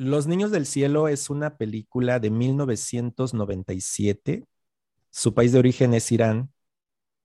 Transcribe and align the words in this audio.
Los 0.00 0.26
Niños 0.26 0.50
del 0.50 0.64
Cielo 0.64 1.08
es 1.08 1.28
una 1.28 1.58
película 1.58 2.20
de 2.20 2.30
1997. 2.30 4.46
Su 5.10 5.34
país 5.34 5.52
de 5.52 5.58
origen 5.58 5.92
es 5.92 6.10
Irán. 6.10 6.50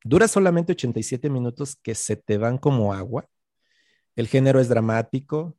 Dura 0.04 0.28
solamente 0.28 0.74
87 0.74 1.30
minutos 1.30 1.78
que 1.78 1.96
se 1.96 2.18
te 2.18 2.38
van 2.38 2.58
como 2.58 2.94
agua. 2.94 3.30
El 4.18 4.28
género 4.28 4.60
es 4.60 4.68
dramático. 4.68 5.56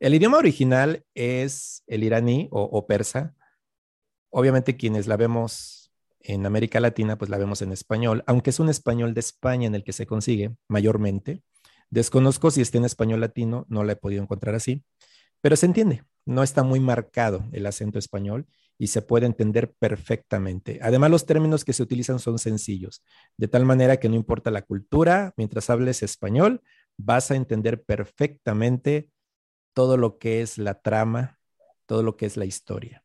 El 0.00 0.14
idioma 0.14 0.36
original 0.36 1.02
es 1.14 1.82
el 1.86 2.04
iraní 2.04 2.48
o, 2.50 2.60
o 2.60 2.86
persa. 2.86 3.34
Obviamente 4.28 4.76
quienes 4.76 5.06
la 5.06 5.16
vemos 5.16 5.90
en 6.20 6.44
América 6.44 6.78
Latina, 6.78 7.16
pues 7.16 7.30
la 7.30 7.38
vemos 7.38 7.62
en 7.62 7.72
español, 7.72 8.22
aunque 8.26 8.50
es 8.50 8.60
un 8.60 8.68
español 8.68 9.14
de 9.14 9.20
España 9.20 9.66
en 9.66 9.74
el 9.74 9.82
que 9.82 9.94
se 9.94 10.06
consigue 10.06 10.54
mayormente. 10.68 11.42
Desconozco 11.88 12.50
si 12.50 12.60
está 12.60 12.76
en 12.76 12.84
español 12.84 13.22
latino, 13.22 13.64
no 13.70 13.82
la 13.82 13.92
he 13.92 13.96
podido 13.96 14.22
encontrar 14.22 14.54
así, 14.54 14.84
pero 15.40 15.56
se 15.56 15.66
entiende 15.66 16.02
no 16.28 16.42
está 16.42 16.62
muy 16.62 16.78
marcado 16.78 17.48
el 17.52 17.64
acento 17.64 17.98
español 17.98 18.46
y 18.76 18.88
se 18.88 19.00
puede 19.00 19.24
entender 19.24 19.72
perfectamente. 19.78 20.78
Además, 20.82 21.10
los 21.10 21.24
términos 21.24 21.64
que 21.64 21.72
se 21.72 21.82
utilizan 21.82 22.18
son 22.18 22.38
sencillos, 22.38 23.02
de 23.38 23.48
tal 23.48 23.64
manera 23.64 23.96
que 23.96 24.10
no 24.10 24.14
importa 24.14 24.50
la 24.50 24.60
cultura, 24.60 25.32
mientras 25.38 25.70
hables 25.70 26.02
español, 26.02 26.60
vas 26.98 27.30
a 27.30 27.34
entender 27.34 27.82
perfectamente 27.82 29.10
todo 29.72 29.96
lo 29.96 30.18
que 30.18 30.42
es 30.42 30.58
la 30.58 30.74
trama, 30.82 31.38
todo 31.86 32.02
lo 32.02 32.18
que 32.18 32.26
es 32.26 32.36
la 32.36 32.44
historia. 32.44 33.02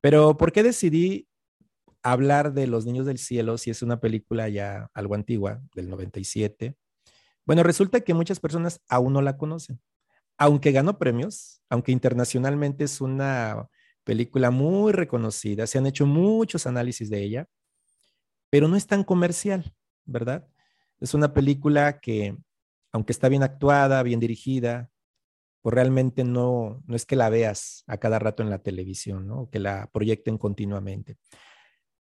Pero, 0.00 0.36
¿por 0.36 0.50
qué 0.50 0.64
decidí 0.64 1.28
hablar 2.02 2.54
de 2.54 2.66
Los 2.66 2.86
Niños 2.86 3.06
del 3.06 3.18
Cielo 3.18 3.56
si 3.56 3.70
es 3.70 3.82
una 3.82 4.00
película 4.00 4.48
ya 4.48 4.90
algo 4.94 5.14
antigua, 5.14 5.62
del 5.76 5.88
97? 5.88 6.74
Bueno, 7.44 7.62
resulta 7.62 8.00
que 8.00 8.14
muchas 8.14 8.40
personas 8.40 8.80
aún 8.88 9.12
no 9.12 9.22
la 9.22 9.36
conocen 9.36 9.80
aunque 10.38 10.72
ganó 10.72 10.98
premios, 10.98 11.62
aunque 11.68 11.92
internacionalmente 11.92 12.84
es 12.84 13.00
una 13.00 13.68
película 14.04 14.50
muy 14.50 14.92
reconocida, 14.92 15.66
se 15.66 15.78
han 15.78 15.86
hecho 15.86 16.06
muchos 16.06 16.66
análisis 16.66 17.10
de 17.10 17.22
ella, 17.22 17.48
pero 18.50 18.68
no 18.68 18.76
es 18.76 18.86
tan 18.86 19.04
comercial, 19.04 19.74
¿verdad? 20.04 20.46
Es 21.00 21.14
una 21.14 21.34
película 21.34 22.00
que, 22.00 22.36
aunque 22.92 23.12
está 23.12 23.28
bien 23.28 23.42
actuada, 23.42 24.02
bien 24.02 24.20
dirigida, 24.20 24.90
pues 25.62 25.74
realmente 25.74 26.22
no, 26.22 26.82
no 26.86 26.94
es 26.94 27.04
que 27.04 27.16
la 27.16 27.28
veas 27.28 27.82
a 27.88 27.98
cada 27.98 28.20
rato 28.20 28.42
en 28.42 28.50
la 28.50 28.60
televisión, 28.60 29.26
¿no? 29.26 29.50
que 29.50 29.58
la 29.58 29.90
proyecten 29.92 30.38
continuamente. 30.38 31.16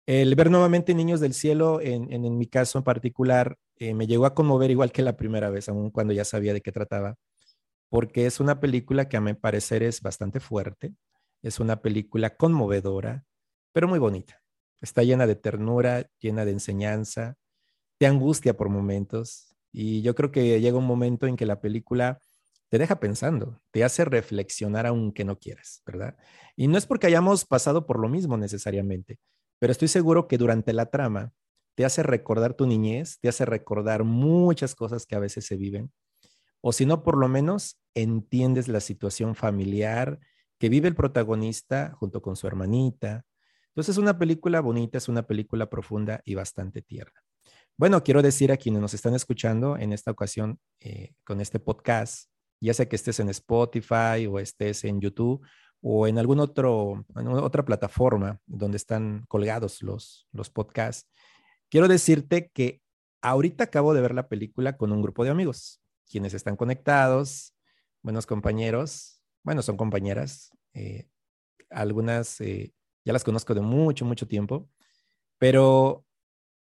El 0.07 0.35
ver 0.35 0.51
nuevamente 0.51 0.95
Niños 0.95 1.21
del 1.21 1.35
Cielo, 1.35 1.81
en, 1.83 2.39
mi 2.39 2.47
caso 2.47 2.79
en 2.79 2.85
particular, 2.85 3.59
eh, 3.77 3.95
me 3.95 4.07
llegó 4.07 4.25
a 4.25 4.35
conmover 4.35 4.71
igual 4.71 4.91
que 4.91 5.03
la 5.03 5.17
primera 5.17 5.51
vez, 5.51 5.69
aun 5.69 5.91
cuando 5.91 6.15
ya 6.15 6.25
sabía 6.25 6.55
de 6.55 6.63
qué 6.63 6.73
trataba 6.73 7.17
porque 7.93 8.25
es 8.25 8.41
una 8.41 8.59
película 8.59 9.07
que 9.07 9.19
a 9.19 9.21
mi 9.21 9.35
parecer 9.35 9.83
es 9.83 10.01
bastante 10.01 10.41
fuerte, 10.41 10.95
es 11.43 11.61
una 11.61 11.83
película 11.83 12.39
conmovedora, 12.39 13.27
pero 13.71 13.87
muy 13.87 13.99
bonita. 13.99 14.41
Está 14.81 15.03
llena 15.03 15.27
de 15.27 15.37
ternura, 15.37 16.11
llena 16.19 16.47
de 16.47 16.53
enseñanza, 16.53 17.37
te 17.99 18.07
angustia 18.07 18.57
por 18.57 18.71
momentos 18.71 19.55
y 19.73 20.01
yo 20.01 20.15
creo 20.15 20.33
que 20.33 20.59
llega 20.59 20.79
un 20.79 20.87
momento 20.87 21.27
en 21.27 21.37
que 21.37 21.45
la 21.45 21.61
película 21.61 22.19
te 22.71 22.79
deja 22.79 22.99
pensando, 22.99 23.61
te 23.73 23.85
hace 23.85 24.07
reflexionar 24.07 24.87
aunque 24.87 25.27
no 25.27 25.39
quieras, 25.39 25.83
¿verdad? 25.85 26.17
Y 26.57 26.69
no 26.69 26.79
es 26.79 26.87
porque 26.87 27.09
hayamos 27.09 27.45
pasado 27.45 27.85
por 27.85 28.01
lo 28.01 28.09
mismo 28.09 28.39
necesariamente, 28.39 29.19
pero 29.59 29.71
estoy 29.71 29.89
seguro 29.89 30.29
que 30.29 30.39
durante 30.39 30.73
la 30.73 30.87
trama 30.87 31.35
te 31.75 31.85
hace 31.85 32.03
recordar 32.03 32.55
tu 32.55 32.67
niñez, 32.67 33.19
te 33.21 33.29
hace 33.29 33.45
recordar 33.45 34.03
muchas 34.03 34.75
cosas 34.75 35.05
que 35.05 35.15
a 35.15 35.19
veces 35.19 35.45
se 35.45 35.57
viven 35.59 35.93
o 36.63 36.73
si 36.73 36.87
no, 36.87 37.03
por 37.03 37.19
lo 37.19 37.29
menos 37.29 37.79
entiendes 37.95 38.69
la 38.69 38.81
situación 38.81 39.35
familiar 39.35 40.21
que 40.59 40.69
vive 40.69 40.89
el 40.89 40.95
protagonista 40.95 41.93
junto 41.99 42.23
con 42.23 42.37
su 42.37 42.47
hermanita. 42.47 43.25
Entonces 43.71 43.97
es 43.97 43.99
una 43.99 44.17
película 44.17 44.61
bonita, 44.61 44.97
es 44.97 45.09
una 45.09 45.27
película 45.27 45.69
profunda 45.69 46.23
y 46.25 46.37
bastante 46.37 46.81
tierna. 46.81 47.21
Bueno, 47.77 48.05
quiero 48.05 48.23
decir 48.23 48.53
a 48.53 48.57
quienes 48.57 48.81
nos 48.81 48.95
están 48.95 49.15
escuchando 49.15 49.77
en 49.77 49.93
esta 49.93 50.13
ocasión 50.13 50.61
eh, 50.79 51.15
con 51.25 51.41
este 51.41 51.59
podcast, 51.59 52.31
ya 52.61 52.75
sea 52.75 52.89
que 52.89 52.95
estés 52.95 53.19
en 53.19 53.29
Spotify 53.31 54.27
o 54.31 54.39
estés 54.39 54.85
en 54.85 55.01
YouTube 55.01 55.45
o 55.81 56.07
en 56.07 56.17
alguna 56.19 56.45
otro, 56.45 57.05
otra 57.15 57.65
plataforma 57.65 58.39
donde 58.47 58.77
están 58.77 59.25
colgados 59.27 59.83
los, 59.83 60.29
los 60.31 60.49
podcasts, 60.49 61.11
quiero 61.69 61.89
decirte 61.89 62.53
que 62.55 62.83
ahorita 63.21 63.65
acabo 63.65 63.95
de 63.95 64.01
ver 64.01 64.15
la 64.15 64.29
película 64.29 64.77
con 64.77 64.93
un 64.93 65.03
grupo 65.03 65.25
de 65.25 65.31
amigos 65.31 65.82
quienes 66.11 66.35
están 66.35 66.57
conectados, 66.57 67.55
buenos 68.03 68.27
compañeros, 68.27 69.23
bueno, 69.43 69.63
son 69.63 69.77
compañeras, 69.77 70.51
eh, 70.75 71.09
algunas 71.71 72.41
eh, 72.41 72.75
ya 73.05 73.13
las 73.13 73.25
conozco 73.25 73.55
de 73.55 73.61
mucho, 73.61 74.05
mucho 74.05 74.29
tiempo, 74.29 74.69
pero 75.39 76.05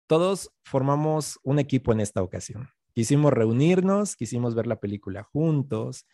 todos 0.07 0.51
formamos 0.63 1.39
un 1.43 1.59
equipo 1.59 1.91
en 1.91 1.99
esta 1.99 2.21
ocasión. 2.23 2.69
Quisimos 2.93 3.31
reunirnos, 3.31 4.15
quisimos 4.15 4.55
ver 4.55 4.67
la 4.67 4.79
película 4.79 5.23
juntos, 5.23 6.05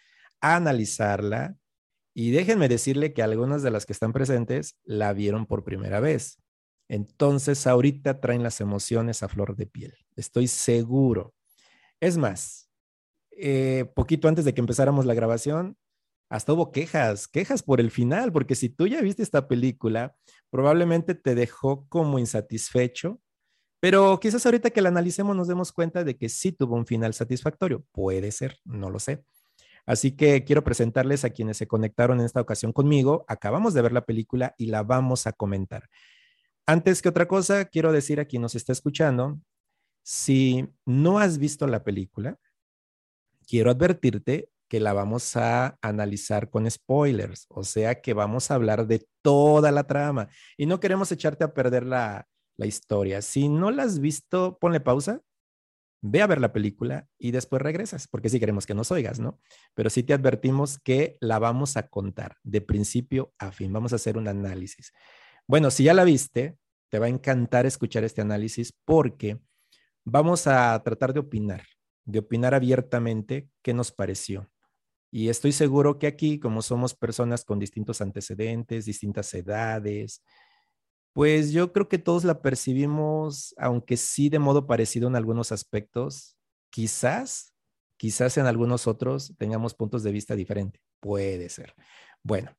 analizarla 0.41 1.57
y 2.13 2.31
déjenme 2.31 2.67
decirle 2.67 3.13
que 3.13 3.23
algunas 3.23 3.63
de 3.63 3.71
las 3.71 3.85
que 3.85 3.93
están 3.93 4.13
presentes 4.13 4.75
la 4.83 5.13
vieron 5.13 5.45
por 5.45 5.63
primera 5.63 5.99
vez. 5.99 6.39
Entonces 6.89 7.67
ahorita 7.67 8.19
traen 8.19 8.43
las 8.43 8.61
emociones 8.61 9.23
a 9.23 9.29
flor 9.29 9.55
de 9.55 9.67
piel. 9.67 9.93
Estoy 10.15 10.47
seguro. 10.47 11.33
Es 11.99 12.17
más, 12.17 12.66
eh, 13.37 13.85
poquito 13.95 14.27
antes 14.27 14.45
de 14.45 14.53
que 14.53 14.61
empezáramos 14.61 15.05
la 15.05 15.13
grabación, 15.13 15.77
hasta 16.29 16.53
hubo 16.53 16.71
quejas, 16.71 17.27
quejas 17.27 17.63
por 17.63 17.79
el 17.79 17.91
final, 17.91 18.31
porque 18.33 18.55
si 18.55 18.69
tú 18.69 18.87
ya 18.87 19.01
viste 19.01 19.23
esta 19.23 19.47
película, 19.47 20.15
probablemente 20.49 21.15
te 21.15 21.35
dejó 21.35 21.87
como 21.87 22.19
insatisfecho, 22.19 23.21
pero 23.79 24.19
quizás 24.19 24.45
ahorita 24.45 24.71
que 24.71 24.81
la 24.81 24.89
analicemos 24.89 25.35
nos 25.35 25.47
demos 25.47 25.71
cuenta 25.71 26.03
de 26.03 26.17
que 26.17 26.29
sí 26.29 26.51
tuvo 26.51 26.75
un 26.75 26.85
final 26.85 27.13
satisfactorio. 27.13 27.85
Puede 27.91 28.31
ser, 28.31 28.57
no 28.65 28.89
lo 28.89 28.99
sé. 28.99 29.23
Así 29.85 30.11
que 30.11 30.43
quiero 30.43 30.63
presentarles 30.63 31.23
a 31.23 31.29
quienes 31.29 31.57
se 31.57 31.67
conectaron 31.67 32.19
en 32.19 32.25
esta 32.25 32.41
ocasión 32.41 32.73
conmigo. 32.73 33.23
Acabamos 33.27 33.73
de 33.73 33.83
ver 33.83 33.93
la 33.93 34.05
película 34.05 34.53
y 34.57 34.65
la 34.65 34.83
vamos 34.83 35.27
a 35.27 35.31
comentar. 35.31 35.87
Antes 36.65 37.01
que 37.01 37.09
otra 37.09 37.27
cosa, 37.27 37.65
quiero 37.65 37.93
decir 37.93 38.19
a 38.19 38.25
quien 38.25 38.41
nos 38.41 38.55
está 38.55 38.73
escuchando, 38.73 39.39
si 40.03 40.67
no 40.85 41.19
has 41.19 41.37
visto 41.37 41.67
la 41.67 41.85
película, 41.85 42.37
quiero 43.47 43.71
advertirte 43.71 44.49
que 44.67 44.79
la 44.79 44.93
vamos 44.93 45.37
a 45.37 45.77
analizar 45.81 46.49
con 46.49 46.69
spoilers, 46.69 47.45
o 47.49 47.63
sea 47.63 48.01
que 48.01 48.13
vamos 48.13 48.51
a 48.51 48.55
hablar 48.55 48.85
de 48.85 49.07
toda 49.21 49.71
la 49.71 49.85
trama 49.85 50.29
y 50.57 50.65
no 50.65 50.79
queremos 50.79 51.11
echarte 51.11 51.43
a 51.43 51.53
perder 51.53 51.85
la, 51.85 52.27
historia. 52.59 53.21
Si 53.21 53.49
no 53.49 53.69
la 53.69 53.83
has 53.83 53.99
visto, 53.99 54.57
ponle 54.59 54.79
pausa, 54.79 55.21
ve 56.01 56.23
a 56.23 56.27
ver 56.27 56.41
la 56.41 56.53
película 56.53 57.07
y 57.19 57.29
después 57.29 57.61
regresas, 57.61 58.07
porque 58.07 58.29
sí 58.29 58.39
queremos 58.39 58.65
que 58.65 58.73
nos 58.73 58.91
oigas, 58.91 59.19
¿no? 59.19 59.39
Pero 59.75 59.91
sí 59.91 60.01
te 60.01 60.13
advertimos 60.13 60.79
que 60.79 61.17
la 61.21 61.37
vamos 61.37 61.77
a 61.77 61.87
contar 61.87 62.37
de 62.43 62.61
principio 62.61 63.31
a 63.37 63.51
fin, 63.51 63.71
vamos 63.71 63.93
a 63.93 63.97
hacer 63.97 64.17
un 64.17 64.27
análisis. 64.27 64.91
Bueno, 65.47 65.69
si 65.69 65.83
ya 65.83 65.93
la 65.93 66.03
viste, 66.03 66.57
te 66.89 66.97
va 66.97 67.05
a 67.05 67.09
encantar 67.09 67.67
escuchar 67.67 68.03
este 68.03 68.21
análisis 68.21 68.73
porque 68.85 69.39
vamos 70.03 70.47
a 70.47 70.81
tratar 70.83 71.13
de 71.13 71.19
opinar 71.19 71.61
de 72.07 72.19
opinar 72.19 72.55
abiertamente 72.55 73.49
qué 73.61 73.73
nos 73.73 73.91
pareció. 73.91 74.49
Y 75.11 75.29
estoy 75.29 75.51
seguro 75.51 75.99
que 75.99 76.07
aquí, 76.07 76.39
como 76.39 76.61
somos 76.61 76.95
personas 76.95 77.43
con 77.43 77.59
distintos 77.59 78.01
antecedentes, 78.01 78.85
distintas 78.85 79.33
edades, 79.33 80.23
pues 81.13 81.51
yo 81.51 81.73
creo 81.73 81.87
que 81.87 81.97
todos 81.97 82.23
la 82.23 82.41
percibimos, 82.41 83.53
aunque 83.57 83.97
sí 83.97 84.29
de 84.29 84.39
modo 84.39 84.67
parecido 84.67 85.07
en 85.07 85.15
algunos 85.15 85.51
aspectos, 85.51 86.37
quizás, 86.69 87.53
quizás 87.97 88.37
en 88.37 88.45
algunos 88.45 88.87
otros 88.87 89.33
tengamos 89.37 89.73
puntos 89.73 90.03
de 90.03 90.11
vista 90.11 90.35
diferentes. 90.35 90.81
Puede 90.99 91.49
ser. 91.49 91.73
Bueno, 92.23 92.55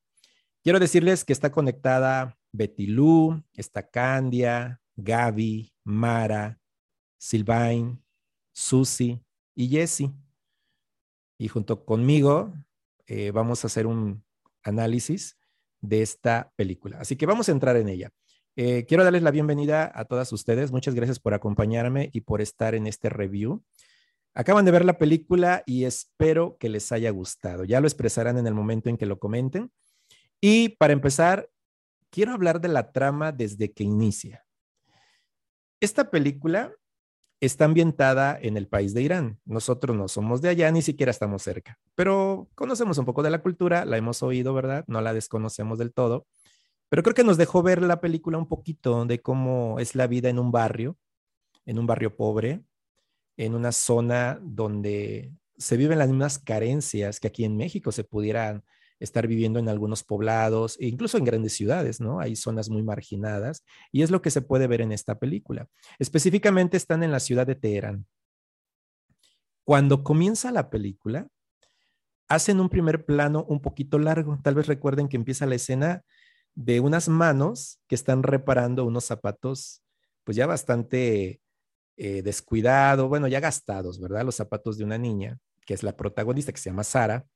quiero 0.62 0.78
decirles 0.78 1.24
que 1.24 1.32
está 1.32 1.50
conectada 1.50 2.36
Betty 2.52 2.86
Lu, 2.86 3.42
está 3.54 3.88
Candia, 3.88 4.80
Gaby, 4.96 5.72
Mara, 5.84 6.58
Silvain, 7.18 8.02
Susi, 8.52 9.22
y 9.58 9.68
Jesse. 9.68 10.12
Y 11.36 11.48
junto 11.48 11.84
conmigo 11.84 12.54
eh, 13.08 13.32
vamos 13.32 13.64
a 13.64 13.66
hacer 13.66 13.88
un 13.88 14.24
análisis 14.62 15.36
de 15.80 16.00
esta 16.02 16.52
película. 16.54 17.00
Así 17.00 17.16
que 17.16 17.26
vamos 17.26 17.48
a 17.48 17.52
entrar 17.52 17.76
en 17.76 17.88
ella. 17.88 18.12
Eh, 18.54 18.86
quiero 18.86 19.02
darles 19.02 19.22
la 19.22 19.32
bienvenida 19.32 19.90
a 19.92 20.04
todas 20.04 20.32
ustedes. 20.32 20.70
Muchas 20.70 20.94
gracias 20.94 21.18
por 21.18 21.34
acompañarme 21.34 22.08
y 22.12 22.20
por 22.20 22.40
estar 22.40 22.76
en 22.76 22.86
este 22.86 23.08
review. 23.08 23.64
Acaban 24.32 24.64
de 24.64 24.70
ver 24.70 24.84
la 24.84 24.96
película 24.96 25.64
y 25.66 25.86
espero 25.86 26.56
que 26.58 26.68
les 26.68 26.92
haya 26.92 27.10
gustado. 27.10 27.64
Ya 27.64 27.80
lo 27.80 27.88
expresarán 27.88 28.38
en 28.38 28.46
el 28.46 28.54
momento 28.54 28.88
en 28.88 28.96
que 28.96 29.06
lo 29.06 29.18
comenten. 29.18 29.72
Y 30.40 30.70
para 30.76 30.92
empezar, 30.92 31.50
quiero 32.10 32.32
hablar 32.32 32.60
de 32.60 32.68
la 32.68 32.92
trama 32.92 33.32
desde 33.32 33.72
que 33.72 33.82
inicia. 33.82 34.46
Esta 35.80 36.10
película 36.10 36.72
está 37.40 37.64
ambientada 37.64 38.38
en 38.40 38.56
el 38.56 38.66
país 38.66 38.94
de 38.94 39.02
Irán. 39.02 39.40
Nosotros 39.44 39.96
no 39.96 40.08
somos 40.08 40.40
de 40.42 40.48
allá, 40.48 40.70
ni 40.70 40.82
siquiera 40.82 41.10
estamos 41.10 41.42
cerca, 41.42 41.78
pero 41.94 42.48
conocemos 42.54 42.98
un 42.98 43.04
poco 43.04 43.22
de 43.22 43.30
la 43.30 43.42
cultura, 43.42 43.84
la 43.84 43.96
hemos 43.96 44.22
oído, 44.22 44.54
¿verdad? 44.54 44.84
No 44.88 45.00
la 45.00 45.12
desconocemos 45.12 45.78
del 45.78 45.92
todo, 45.92 46.26
pero 46.88 47.02
creo 47.02 47.14
que 47.14 47.24
nos 47.24 47.36
dejó 47.36 47.62
ver 47.62 47.82
la 47.82 48.00
película 48.00 48.38
un 48.38 48.48
poquito 48.48 49.04
de 49.04 49.20
cómo 49.20 49.78
es 49.78 49.94
la 49.94 50.06
vida 50.06 50.28
en 50.28 50.38
un 50.38 50.50
barrio, 50.50 50.96
en 51.66 51.78
un 51.78 51.86
barrio 51.86 52.16
pobre, 52.16 52.62
en 53.36 53.54
una 53.54 53.72
zona 53.72 54.40
donde 54.42 55.32
se 55.56 55.76
viven 55.76 55.98
las 55.98 56.08
mismas 56.08 56.38
carencias 56.38 57.20
que 57.20 57.28
aquí 57.28 57.44
en 57.44 57.56
México 57.56 57.92
se 57.92 58.04
pudieran 58.04 58.64
estar 59.00 59.26
viviendo 59.26 59.58
en 59.58 59.68
algunos 59.68 60.02
poblados 60.04 60.76
e 60.80 60.86
incluso 60.86 61.18
en 61.18 61.24
grandes 61.24 61.54
ciudades, 61.54 62.00
¿no? 62.00 62.20
Hay 62.20 62.36
zonas 62.36 62.68
muy 62.68 62.82
marginadas 62.82 63.64
y 63.92 64.02
es 64.02 64.10
lo 64.10 64.22
que 64.22 64.30
se 64.30 64.42
puede 64.42 64.66
ver 64.66 64.80
en 64.80 64.92
esta 64.92 65.18
película. 65.18 65.68
Específicamente 65.98 66.76
están 66.76 67.02
en 67.02 67.12
la 67.12 67.20
ciudad 67.20 67.46
de 67.46 67.54
Teherán. 67.54 68.06
Cuando 69.64 70.02
comienza 70.02 70.50
la 70.50 70.70
película, 70.70 71.28
hacen 72.28 72.60
un 72.60 72.68
primer 72.68 73.04
plano 73.04 73.44
un 73.48 73.60
poquito 73.60 73.98
largo. 73.98 74.38
Tal 74.42 74.54
vez 74.54 74.66
recuerden 74.66 75.08
que 75.08 75.16
empieza 75.16 75.46
la 75.46 75.54
escena 75.54 76.04
de 76.54 76.80
unas 76.80 77.08
manos 77.08 77.80
que 77.86 77.94
están 77.94 78.22
reparando 78.22 78.84
unos 78.84 79.04
zapatos, 79.04 79.82
pues 80.24 80.36
ya 80.36 80.46
bastante 80.46 81.40
eh, 81.96 82.22
descuidado, 82.22 83.08
bueno, 83.08 83.28
ya 83.28 83.40
gastados, 83.40 84.00
¿verdad? 84.00 84.24
Los 84.24 84.36
zapatos 84.36 84.76
de 84.78 84.84
una 84.84 84.98
niña, 84.98 85.38
que 85.66 85.74
es 85.74 85.82
la 85.82 85.96
protagonista, 85.96 86.52
que 86.52 86.58
se 86.58 86.70
llama 86.70 86.84
Sara, 86.84 87.26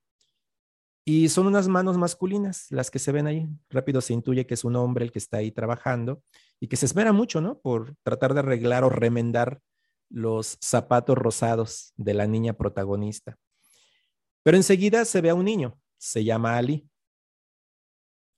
y 1.04 1.28
son 1.28 1.46
unas 1.46 1.68
manos 1.68 1.98
masculinas 1.98 2.66
las 2.70 2.90
que 2.90 2.98
se 2.98 3.12
ven 3.12 3.26
ahí. 3.26 3.48
Rápido 3.70 4.00
se 4.00 4.12
intuye 4.12 4.46
que 4.46 4.54
es 4.54 4.64
un 4.64 4.76
hombre 4.76 5.04
el 5.04 5.12
que 5.12 5.18
está 5.18 5.38
ahí 5.38 5.50
trabajando 5.50 6.22
y 6.60 6.68
que 6.68 6.76
se 6.76 6.86
espera 6.86 7.12
mucho, 7.12 7.40
¿no? 7.40 7.58
Por 7.58 7.96
tratar 8.02 8.34
de 8.34 8.40
arreglar 8.40 8.84
o 8.84 8.88
remendar 8.88 9.60
los 10.08 10.58
zapatos 10.60 11.16
rosados 11.18 11.92
de 11.96 12.14
la 12.14 12.26
niña 12.26 12.52
protagonista. 12.52 13.36
Pero 14.44 14.56
enseguida 14.56 15.04
se 15.04 15.20
ve 15.20 15.30
a 15.30 15.34
un 15.34 15.44
niño, 15.44 15.80
se 15.98 16.22
llama 16.22 16.56
Ali. 16.56 16.88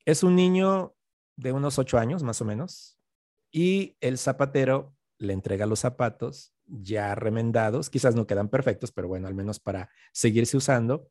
Es 0.06 0.22
un 0.22 0.36
niño 0.36 0.94
de 1.36 1.52
unos 1.52 1.78
ocho 1.78 1.98
años, 1.98 2.22
más 2.22 2.40
o 2.40 2.44
menos, 2.44 2.98
y 3.50 3.96
el 4.00 4.18
zapatero 4.18 4.94
le 5.18 5.32
entrega 5.32 5.66
los 5.66 5.80
zapatos 5.80 6.54
ya 6.66 7.14
remendados, 7.14 7.90
quizás 7.90 8.14
no 8.14 8.26
quedan 8.26 8.48
perfectos, 8.48 8.92
pero 8.92 9.08
bueno, 9.08 9.28
al 9.28 9.34
menos 9.34 9.60
para 9.60 9.90
seguirse 10.12 10.56
usando 10.56 11.10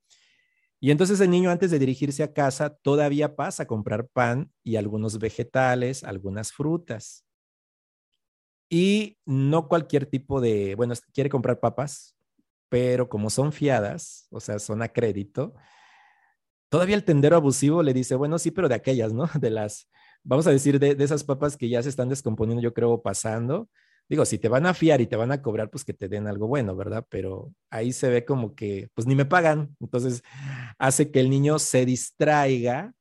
y 0.84 0.92
entonces 0.92 1.22
el 1.22 1.30
niño 1.30 1.50
antes 1.50 1.72
de 1.72 1.80
dirigirse 1.80 2.24
a 2.24 2.34
casa 2.34 2.76
todavía 2.76 3.38
pasa 3.38 3.64
a 3.64 3.68
comprar 3.68 4.10
pan 4.10 4.52
y 4.66 4.76
algunos 4.76 5.18
vegetales, 5.18 6.04
algunas 6.04 6.52
frutas. 6.52 7.26
Y 8.70 9.18
no 9.26 9.70
cualquier 9.70 10.08
tipo 10.08 10.42
de, 10.42 10.76
bueno, 10.76 10.94
quiere 11.14 11.30
comprar 11.30 11.62
papas, 11.62 12.18
pero 12.68 13.08
como 13.08 13.30
son 13.30 13.54
fiadas, 13.54 14.28
o 14.30 14.42
sea, 14.42 14.60
son 14.60 14.82
a 14.82 14.90
crédito, 14.90 15.54
todavía 16.68 16.98
el 16.98 17.06
tendero 17.06 17.38
abusivo 17.38 17.82
le 17.82 17.94
dice, 17.94 18.16
bueno, 18.16 18.38
sí, 18.38 18.52
pero 18.52 18.68
de 18.68 18.76
aquellas, 18.76 19.14
¿no? 19.14 19.30
De 19.40 19.52
las, 19.52 19.90
vamos 20.22 20.48
a 20.48 20.52
decir, 20.52 20.80
de, 20.80 20.96
de 20.96 21.04
esas 21.06 21.24
papas 21.24 21.56
que 21.56 21.70
ya 21.70 21.82
se 21.82 21.88
están 21.88 22.10
descomponiendo, 22.10 22.62
yo 22.62 22.74
creo, 22.74 23.02
pasando, 23.02 23.70
digo, 24.14 24.26
si 24.26 24.38
te 24.38 24.48
van 24.48 24.68
a 24.68 24.76
fiar 24.76 25.02
y 25.02 25.08
te 25.08 25.16
van 25.16 25.32
a 25.32 25.42
cobrar, 25.42 25.72
pues 25.72 25.84
que 25.84 25.94
te 25.96 26.08
den 26.08 26.28
algo 26.28 26.48
bueno, 26.48 26.76
¿verdad? 26.76 27.04
Pero 27.10 27.52
ahí 27.72 27.92
se 27.92 28.10
ve 28.10 28.26
como 28.26 28.54
que, 28.54 28.90
pues 28.94 29.08
ni 29.08 29.16
me 29.16 29.26
pagan. 29.26 29.76
Entonces, 29.80 30.22
hace 30.78 31.10
que 31.10 31.20
el 31.20 31.32
niño 31.32 31.58
se 31.58 31.84
distraiga 31.84 32.94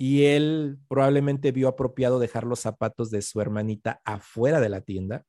y 0.00 0.24
él 0.24 0.80
probablemente 0.88 1.52
vio 1.52 1.68
apropiado 1.68 2.18
dejar 2.18 2.42
los 2.42 2.58
zapatos 2.58 3.12
de 3.12 3.22
su 3.22 3.40
hermanita 3.40 4.00
afuera 4.04 4.58
de 4.60 4.68
la 4.68 4.80
tienda 4.80 5.24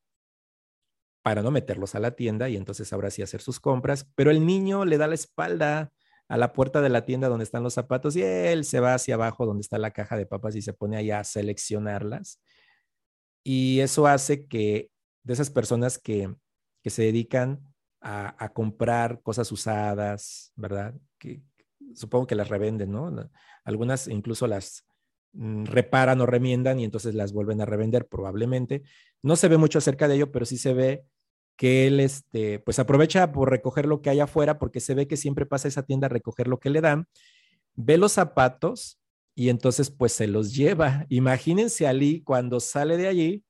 para 1.23 1.43
no 1.43 1.51
meterlos 1.51 1.93
a 1.93 1.99
la 1.99 2.15
tienda 2.15 2.49
y 2.49 2.57
entonces 2.57 2.91
ahora 2.91 3.11
sí 3.11 3.21
hacer 3.21 3.41
sus 3.41 3.59
compras, 3.59 4.09
pero 4.15 4.31
el 4.31 4.43
niño 4.47 4.83
le 4.83 4.97
da 4.97 5.05
la 5.05 5.13
espalda 5.13 5.91
a 6.27 6.37
la 6.37 6.53
puerta 6.53 6.81
de 6.81 6.89
la 6.89 7.05
tienda 7.05 7.29
donde 7.29 7.43
están 7.43 7.61
los 7.61 7.75
zapatos 7.75 8.15
y 8.15 8.23
él 8.23 8.65
se 8.65 8.79
va 8.79 8.95
hacia 8.95 9.13
abajo 9.13 9.45
donde 9.45 9.61
está 9.61 9.77
la 9.77 9.91
caja 9.91 10.17
de 10.17 10.25
papas 10.25 10.55
y 10.55 10.63
se 10.63 10.73
pone 10.73 10.97
allá 10.97 11.19
a 11.19 11.23
seleccionarlas. 11.23 12.39
Y 13.43 13.81
eso 13.81 14.07
hace 14.07 14.47
que 14.47 14.89
de 15.23 15.33
esas 15.33 15.49
personas 15.49 15.97
que, 15.97 16.33
se 16.85 17.03
dedican 17.03 17.61
a, 18.01 18.51
comprar 18.53 19.21
cosas 19.21 19.49
usadas, 19.51 20.51
¿verdad? 20.55 20.93
Que 21.17 21.41
supongo 21.95 22.27
que 22.27 22.35
las 22.35 22.49
revenden, 22.49 22.91
¿no? 22.91 23.29
Algunas 23.63 24.09
incluso 24.09 24.47
las 24.47 24.85
mm, 25.31 25.65
reparan 25.65 26.19
o 26.19 26.25
remiendan 26.25 26.79
y 26.79 26.83
entonces 26.83 27.15
las 27.15 27.31
vuelven 27.31 27.61
a 27.61 27.65
revender 27.65 28.07
probablemente. 28.07 28.83
No 29.21 29.37
se 29.37 29.47
ve 29.47 29.57
mucho 29.57 29.77
acerca 29.77 30.09
de 30.09 30.15
ello, 30.15 30.31
pero 30.31 30.45
sí 30.45 30.57
se 30.57 30.73
ve 30.73 31.05
que 31.55 31.87
él 31.87 31.99
este, 31.99 32.59
pues 32.59 32.79
aprovecha 32.79 33.31
por 33.31 33.49
recoger 33.49 33.85
lo 33.85 34.01
que 34.01 34.09
hay 34.09 34.19
afuera 34.19 34.59
porque 34.59 34.79
se 34.79 34.95
ve 34.95 35.07
que 35.07 35.17
siempre 35.17 35.45
pasa 35.45 35.67
a 35.67 35.69
esa 35.69 35.83
tienda 35.83 36.07
a 36.07 36.09
recoger 36.09 36.47
lo 36.47 36.59
que 36.59 36.69
le 36.69 36.81
dan, 36.81 37.07
ve 37.75 37.97
los 37.97 38.13
zapatos 38.13 38.99
y 39.35 39.49
entonces 39.49 39.89
pues 39.89 40.11
se 40.11 40.27
los 40.27 40.53
lleva. 40.53 41.05
Imagínense 41.09 41.87
a 41.87 41.91
Ali 41.91 42.21
cuando 42.23 42.59
sale 42.59 42.97
de 42.97 43.07
allí 43.07 43.43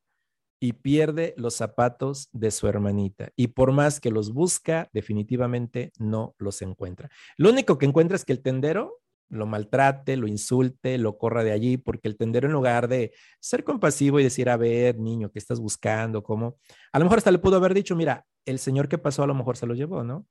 y 0.63 0.71
pierde 0.71 1.33
los 1.36 1.56
zapatos 1.56 2.30
de 2.31 2.50
su 2.50 2.69
hermanita. 2.69 3.31
Y 3.36 3.48
por 3.48 3.74
más 3.74 4.00
que 4.00 4.12
los 4.12 4.31
busca, 4.31 4.88
definitivamente 4.94 5.92
no 6.00 6.36
los 6.38 6.62
encuentra. 6.62 7.10
Lo 7.36 7.50
único 7.50 7.77
que 7.77 7.86
encuentra 7.86 8.15
es 8.15 8.24
que 8.24 8.31
el 8.31 8.42
tendero 8.42 9.01
lo 9.27 9.45
maltrate, 9.45 10.15
lo 10.15 10.25
insulte, 10.25 10.98
lo 10.98 11.18
corra 11.18 11.44
de 11.44 11.51
allí, 11.51 11.75
porque 11.75 12.07
el 12.07 12.15
tendero 12.15 12.48
en 12.48 12.54
lugar 12.54 12.88
de 12.88 13.12
ser 13.42 13.65
compasivo 13.65 14.21
y 14.21 14.24
decir, 14.24 14.50
a 14.50 14.56
ver, 14.56 14.98
niño, 15.00 15.30
¿qué 15.31 15.39
estás 15.39 15.60
buscando? 15.60 16.24
¿Cómo? 16.24 16.56
A 16.94 17.00
lo 17.00 17.04
mejor 17.04 17.18
hasta 17.18 17.31
le 17.31 17.39
pudo 17.39 17.57
haber 17.57 17.74
dicho, 17.74 17.98
mira, 17.98 18.25
el 18.45 18.57
señor 18.57 18.88
que 18.88 18.98
pasó 18.98 19.24
a 19.24 19.27
lo 19.27 19.36
mejor 19.36 19.57
se 19.57 19.68
lo 19.68 19.74
llevó, 19.74 20.06
¿no? 20.06 20.25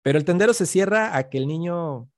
Pero 0.00 0.16
el 0.16 0.24
tendero 0.24 0.54
se 0.54 0.64
cierra 0.64 1.14
a 1.14 1.28
que 1.28 1.36
el 1.36 1.46
niño 1.46 2.08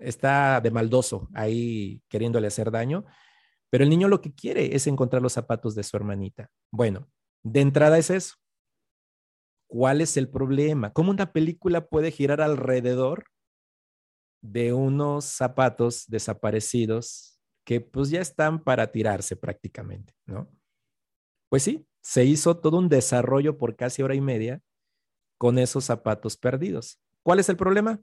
está 0.00 0.60
de 0.60 0.72
maldoso 0.72 1.28
ahí 1.32 2.02
queriéndole 2.08 2.48
hacer 2.48 2.72
daño 2.72 3.04
pero 3.70 3.84
el 3.84 3.90
niño 3.90 4.08
lo 4.08 4.20
que 4.20 4.34
quiere 4.34 4.74
es 4.74 4.86
encontrar 4.86 5.22
los 5.22 5.32
zapatos 5.32 5.74
de 5.74 5.82
su 5.82 5.96
hermanita. 5.96 6.50
Bueno, 6.72 7.08
de 7.42 7.60
entrada 7.60 7.98
es 7.98 8.10
eso. 8.10 8.36
¿Cuál 9.68 10.00
es 10.00 10.16
el 10.16 10.28
problema? 10.28 10.92
¿Cómo 10.92 11.10
una 11.10 11.32
película 11.32 11.86
puede 11.86 12.10
girar 12.10 12.40
alrededor 12.40 13.26
de 14.42 14.72
unos 14.72 15.24
zapatos 15.24 16.06
desaparecidos 16.06 17.38
que 17.66 17.80
pues 17.80 18.08
ya 18.08 18.20
están 18.20 18.64
para 18.64 18.90
tirarse 18.90 19.36
prácticamente, 19.36 20.14
¿no? 20.24 20.50
Pues 21.50 21.62
sí, 21.62 21.86
se 22.02 22.24
hizo 22.24 22.56
todo 22.58 22.78
un 22.78 22.88
desarrollo 22.88 23.58
por 23.58 23.76
casi 23.76 24.02
hora 24.02 24.14
y 24.14 24.20
media 24.20 24.62
con 25.38 25.58
esos 25.58 25.84
zapatos 25.84 26.36
perdidos. 26.36 26.98
¿Cuál 27.22 27.40
es 27.40 27.48
el 27.48 27.56
problema? 27.56 28.00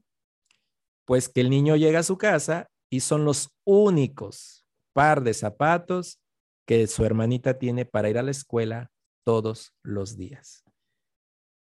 Pues 1.06 1.30
que 1.30 1.42
el 1.42 1.50
niño 1.50 1.76
llega 1.76 2.00
a 2.00 2.04
su 2.04 2.18
casa 2.18 2.70
y 2.92 3.00
son 3.00 3.26
los 3.26 3.50
únicos 3.64 4.64
par 4.96 5.24
de 5.24 5.34
zapatos 5.34 6.22
que 6.66 6.88
su 6.88 7.04
hermanita 7.04 7.60
tiene 7.60 7.86
para 7.86 8.10
ir 8.10 8.18
a 8.18 8.24
la 8.24 8.32
escuela 8.32 8.92
todos 9.25 9.74
los 9.84 10.18
días. 10.18 10.64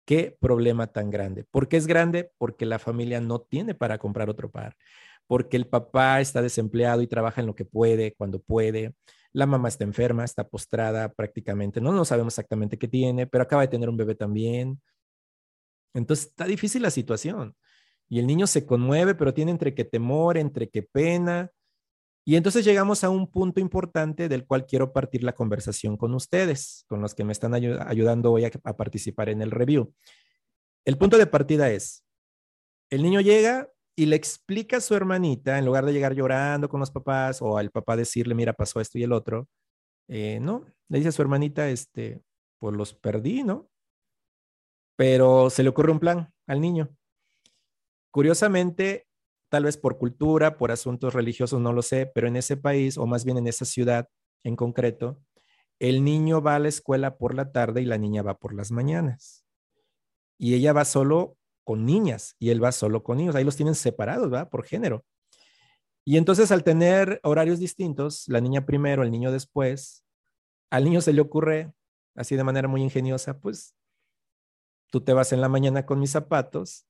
Qué 0.06 0.38
problema 0.40 0.88
tan 0.88 1.10
grande. 1.10 1.44
¿Por 1.50 1.68
qué 1.68 1.78
es 1.78 1.88
grande? 1.88 2.32
Porque 2.38 2.68
la 2.68 2.78
familia 2.78 3.20
no 3.20 3.42
tiene 3.42 3.74
para 3.74 3.98
comprar 3.98 4.30
otro 4.30 4.52
par, 4.52 4.78
porque 5.26 5.58
el 5.58 5.68
papá 5.68 6.22
está 6.22 6.44
desempleado 6.44 7.02
y 7.02 7.08
trabaja 7.08 7.42
en 7.42 7.48
lo 7.48 7.56
que 7.56 7.66
puede, 7.66 8.14
cuando 8.14 8.40
puede. 8.40 8.94
La 9.34 9.48
mamá 9.48 9.68
está 9.68 9.84
enferma, 9.84 10.24
está 10.24 10.48
postrada 10.48 11.12
prácticamente. 11.12 11.82
No, 11.82 11.92
no 11.92 12.06
sabemos 12.06 12.34
exactamente 12.34 12.78
qué 12.78 12.88
tiene, 12.88 13.26
pero 13.26 13.44
acaba 13.44 13.64
de 13.64 13.68
tener 13.68 13.90
un 13.90 13.98
bebé 13.98 14.14
también. 14.14 14.80
Entonces 15.94 16.28
está 16.28 16.46
difícil 16.46 16.84
la 16.84 16.92
situación. 16.92 17.56
Y 18.08 18.20
el 18.20 18.28
niño 18.28 18.48
se 18.48 18.66
conmueve, 18.66 19.16
pero 19.16 19.34
tiene 19.34 19.52
entre 19.52 19.74
que 19.74 19.84
temor, 19.84 20.38
entre 20.38 20.70
que 20.70 20.84
pena, 20.84 21.52
y 22.28 22.36
entonces 22.36 22.66
llegamos 22.66 23.06
a 23.06 23.10
un 23.10 23.26
punto 23.32 23.62
importante 23.62 24.28
del 24.28 24.46
cual 24.46 24.66
quiero 24.66 24.92
partir 24.92 25.24
la 25.24 25.32
conversación 25.32 25.96
con 25.96 26.14
ustedes, 26.14 26.84
con 26.90 27.02
los 27.02 27.16
que 27.16 27.24
me 27.24 27.32
están 27.32 27.54
ayudando 27.54 28.34
hoy 28.34 28.44
a, 28.44 28.52
participar 28.76 29.30
en 29.30 29.42
el 29.42 29.50
review. 29.50 29.94
El 30.84 30.98
punto 30.98 31.18
de 31.18 31.26
partida 31.26 31.72
es, 31.72 32.04
el 32.90 33.02
niño 33.02 33.22
llega 33.22 33.72
y 33.96 34.08
le 34.08 34.18
explica 34.18 34.76
a 34.76 34.82
su 34.82 34.94
hermanita, 34.94 35.58
en 35.58 35.64
lugar 35.64 35.86
de 35.86 35.94
llegar 35.94 36.16
llorando 36.16 36.68
con 36.68 36.82
los 36.82 36.92
papás 36.92 37.42
o 37.42 37.58
al 37.58 37.72
papá 37.72 37.96
decirle, 37.96 38.36
mira, 38.36 38.52
pasó 38.52 38.82
esto 38.82 38.98
y 38.98 39.04
el 39.04 39.14
otro, 39.14 39.48
eh, 40.10 40.40
no, 40.42 40.66
le 40.90 40.98
dice 40.98 41.08
a 41.08 41.14
su 41.14 41.22
hermanita, 41.22 41.70
este, 41.70 42.22
pues 42.60 42.76
los 42.76 42.94
perdí, 42.94 43.44
¿no? 43.44 43.70
Pero 44.98 45.50
se 45.50 45.64
le 45.64 45.70
ocurre 45.70 45.94
un 45.94 46.00
plan 46.02 46.34
al 46.46 46.60
niño. 46.60 46.90
Curiosamente, 48.12 49.07
tal 49.50 49.63
vez 49.63 49.77
por 49.77 49.98
cultura, 49.98 50.58
por 50.58 50.72
asuntos 50.72 51.13
religiosos, 51.13 51.60
no 51.62 51.74
lo 51.74 51.82
sé, 51.82 52.12
pero 52.13 52.27
en 52.27 52.36
ese 52.36 52.58
país, 52.58 52.98
o 52.98 53.06
más 53.06 53.25
bien 53.25 53.38
en 53.38 53.48
esa 53.48 53.66
ciudad 53.66 54.10
en 54.44 54.56
concreto, 54.56 55.22
el 55.80 56.04
niño 56.04 56.42
va 56.42 56.56
a 56.56 56.60
la 56.60 56.70
escuela 56.70 57.18
por 57.18 57.36
la 57.36 57.51
tarde 57.51 57.82
y 57.82 57.86
la 57.86 57.98
niña 57.98 58.24
va 58.24 58.38
por 58.38 58.54
las 58.54 58.72
mañanas. 58.72 59.46
Y 60.38 60.56
ella 60.56 60.74
va 60.74 60.86
solo 60.86 61.38
con 61.63 61.86
niñas 61.86 62.36
y 62.39 62.50
él 62.50 62.63
va 62.63 62.72
solo 62.72 63.04
con 63.04 63.18
niños. 63.18 63.36
Ahí 63.36 63.44
los 63.44 63.56
tienen 63.56 63.75
separados, 63.75 64.32
¿va? 64.34 64.50
Por 64.50 64.66
género. 64.66 65.06
Y 66.06 66.18
entonces 66.18 66.51
al 66.51 66.63
tener 66.63 67.20
horarios 67.24 67.60
distintos, 67.60 68.27
la 68.27 68.39
niña 68.39 68.66
primero, 68.66 69.04
el 69.04 69.12
niño 69.12 69.32
después, 69.32 70.06
al 70.70 70.86
niño 70.86 71.01
se 71.01 71.13
le 71.13 71.22
ocurre, 71.22 71.74
así 72.16 72.36
de 72.36 72.44
manera 72.44 72.68
muy 72.68 72.82
ingeniosa, 72.82 73.39
pues 73.39 73.75
tú 74.89 75.01
te 75.01 75.13
vas 75.13 75.34
en 75.34 75.42
la 75.42 75.50
mañana 75.50 75.86
con 75.86 76.00
mis 76.00 76.12
zapatos 76.12 76.86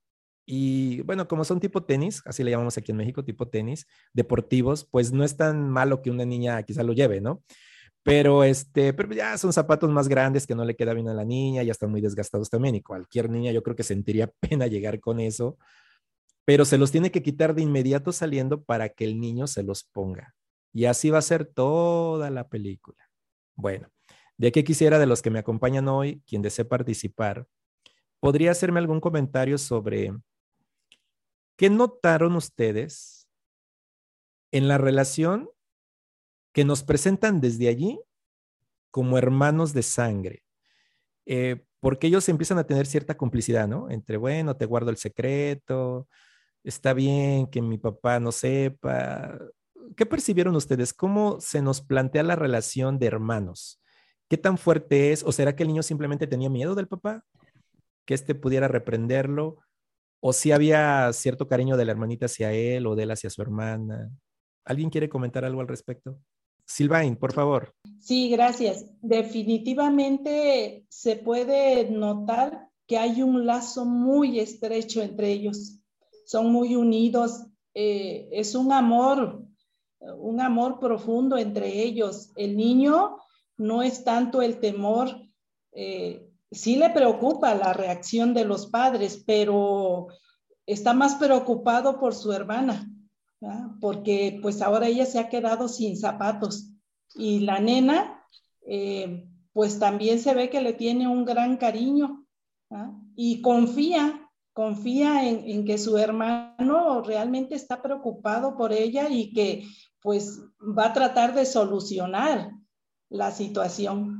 y 0.49 1.01
bueno, 1.01 1.27
como 1.27 1.43
son 1.43 1.59
tipo 1.59 1.83
tenis, 1.83 2.23
así 2.25 2.41
le 2.41 2.51
llamamos 2.51 2.77
aquí 2.77 2.91
en 2.91 2.97
México, 2.97 3.21
tipo 3.21 3.49
tenis, 3.49 3.85
deportivos, 4.13 4.85
pues 4.85 5.11
no 5.11 5.25
es 5.25 5.35
tan 5.35 5.69
malo 5.69 6.01
que 6.01 6.09
una 6.09 6.23
niña 6.23 6.63
quizá 6.63 6.83
lo 6.83 6.93
lleve, 6.93 7.19
¿no? 7.19 7.43
Pero, 8.01 8.45
este, 8.45 8.93
pero 8.93 9.13
ya 9.13 9.37
son 9.37 9.51
zapatos 9.51 9.89
más 9.91 10.07
grandes 10.07 10.47
que 10.47 10.55
no 10.55 10.63
le 10.63 10.77
queda 10.77 10.93
bien 10.93 11.09
a 11.09 11.13
la 11.13 11.25
niña, 11.25 11.63
ya 11.63 11.73
están 11.73 11.91
muy 11.91 11.99
desgastados 11.99 12.49
también 12.49 12.75
y 12.75 12.81
cualquier 12.81 13.29
niña 13.29 13.51
yo 13.51 13.61
creo 13.61 13.75
que 13.75 13.83
sentiría 13.83 14.31
pena 14.39 14.67
llegar 14.67 15.01
con 15.01 15.19
eso, 15.19 15.57
pero 16.45 16.63
se 16.63 16.77
los 16.77 16.91
tiene 16.91 17.11
que 17.11 17.21
quitar 17.21 17.53
de 17.53 17.63
inmediato 17.63 18.13
saliendo 18.13 18.63
para 18.63 18.87
que 18.87 19.03
el 19.03 19.19
niño 19.19 19.47
se 19.47 19.63
los 19.63 19.83
ponga. 19.83 20.33
Y 20.73 20.85
así 20.85 21.09
va 21.09 21.17
a 21.17 21.21
ser 21.21 21.45
toda 21.45 22.29
la 22.29 22.47
película. 22.47 22.97
Bueno, 23.55 23.89
de 24.37 24.47
aquí 24.47 24.63
quisiera 24.63 24.97
de 24.97 25.07
los 25.07 25.21
que 25.21 25.29
me 25.29 25.39
acompañan 25.39 25.89
hoy, 25.89 26.21
quien 26.25 26.41
desee 26.41 26.63
participar, 26.63 27.47
¿podría 28.21 28.51
hacerme 28.51 28.79
algún 28.79 29.01
comentario 29.01 29.57
sobre 29.57 30.13
qué 31.57 31.69
notaron 31.69 32.35
ustedes 32.35 33.27
en 34.51 34.67
la 34.67 34.77
relación 34.77 35.49
que 36.53 36.63
nos 36.63 36.83
presentan 36.83 37.41
desde 37.41 37.67
allí 37.67 37.99
como 38.91 39.17
hermanos 39.17 39.73
de 39.73 39.83
sangre, 39.83 40.43
eh, 41.25 41.63
porque 41.79 42.07
ellos 42.07 42.27
empiezan 42.29 42.57
a 42.57 42.65
tener 42.65 42.87
cierta 42.87 43.17
complicidad, 43.17 43.67
¿no? 43.67 43.89
Entre, 43.91 44.17
bueno, 44.17 44.55
te 44.55 44.65
guardo 44.65 44.89
el 44.89 44.97
secreto, 44.97 46.07
está 46.63 46.93
bien 46.93 47.47
que 47.47 47.61
mi 47.61 47.77
papá 47.77 48.19
no 48.19 48.31
sepa. 48.31 49.37
¿Qué 49.95 50.05
percibieron 50.05 50.55
ustedes? 50.55 50.93
¿Cómo 50.93 51.39
se 51.39 51.61
nos 51.61 51.81
plantea 51.81 52.23
la 52.23 52.35
relación 52.35 52.97
de 52.99 53.07
hermanos? 53.07 53.81
¿Qué 54.29 54.37
tan 54.37 54.57
fuerte 54.57 55.11
es? 55.11 55.23
¿O 55.23 55.31
será 55.31 55.55
que 55.55 55.63
el 55.63 55.69
niño 55.69 55.83
simplemente 55.83 56.27
tenía 56.27 56.49
miedo 56.49 56.75
del 56.75 56.87
papá? 56.87 57.23
Que 58.05 58.13
éste 58.13 58.35
pudiera 58.35 58.67
reprenderlo. 58.67 59.59
¿O 60.19 60.33
si 60.33 60.51
había 60.51 61.11
cierto 61.13 61.47
cariño 61.47 61.77
de 61.77 61.85
la 61.85 61.91
hermanita 61.91 62.25
hacia 62.25 62.51
él 62.51 62.87
o 62.87 62.95
de 62.95 63.03
él 63.03 63.11
hacia 63.11 63.29
su 63.29 63.41
hermana? 63.41 64.11
¿Alguien 64.65 64.89
quiere 64.89 65.09
comentar 65.09 65.45
algo 65.45 65.61
al 65.61 65.67
respecto? 65.67 66.19
Silvain, 66.65 67.15
por 67.15 67.33
favor. 67.33 67.73
Sí, 67.99 68.29
gracias. 68.29 68.85
Definitivamente 69.01 70.85
se 70.89 71.15
puede 71.15 71.89
notar 71.89 72.67
que 72.85 72.97
hay 72.97 73.21
un 73.21 73.45
lazo 73.45 73.85
muy 73.85 74.39
estrecho 74.39 75.01
entre 75.01 75.31
ellos. 75.31 75.79
Son 76.25 76.51
muy 76.51 76.75
unidos. 76.75 77.45
Eh, 77.73 78.27
es 78.31 78.55
un 78.55 78.73
amor, 78.73 79.43
un 79.99 80.41
amor 80.41 80.79
profundo 80.79 81.37
entre 81.37 81.83
ellos. 81.83 82.31
El 82.35 82.57
niño 82.57 83.17
no 83.57 83.81
es 83.81 84.03
tanto 84.03 84.41
el 84.41 84.59
temor, 84.59 85.09
eh, 85.71 86.26
sí 86.51 86.75
le 86.75 86.89
preocupa 86.89 87.53
la 87.55 87.73
reacción 87.73 88.33
de 88.33 88.45
los 88.45 88.67
padres, 88.67 89.23
pero 89.25 90.07
está 90.65 90.93
más 90.93 91.15
preocupado 91.15 91.99
por 91.99 92.13
su 92.13 92.31
hermana 92.31 92.87
porque 93.79 94.39
pues 94.41 94.61
ahora 94.61 94.87
ella 94.87 95.05
se 95.05 95.19
ha 95.19 95.29
quedado 95.29 95.67
sin 95.67 95.97
zapatos. 95.97 96.71
Y 97.15 97.39
la 97.41 97.59
nena 97.59 98.23
eh, 98.65 99.27
pues 99.53 99.79
también 99.79 100.19
se 100.19 100.33
ve 100.33 100.49
que 100.49 100.61
le 100.61 100.73
tiene 100.73 101.07
un 101.07 101.25
gran 101.25 101.57
cariño 101.57 102.25
y 103.15 103.41
confía, 103.41 104.29
confía 104.53 105.27
en, 105.27 105.49
en, 105.49 105.65
que 105.65 105.77
su 105.77 105.97
hermano 105.97 107.01
realmente 107.01 107.55
está 107.55 107.81
preocupado 107.81 108.57
por 108.57 108.73
ella 108.73 109.07
y 109.09 109.31
que 109.31 109.65
pues 110.01 110.41
va 110.59 110.87
a 110.87 110.93
tratar 110.93 111.33
de 111.33 111.45
solucionar 111.45 112.51
la 113.09 113.31
situación. 113.31 114.16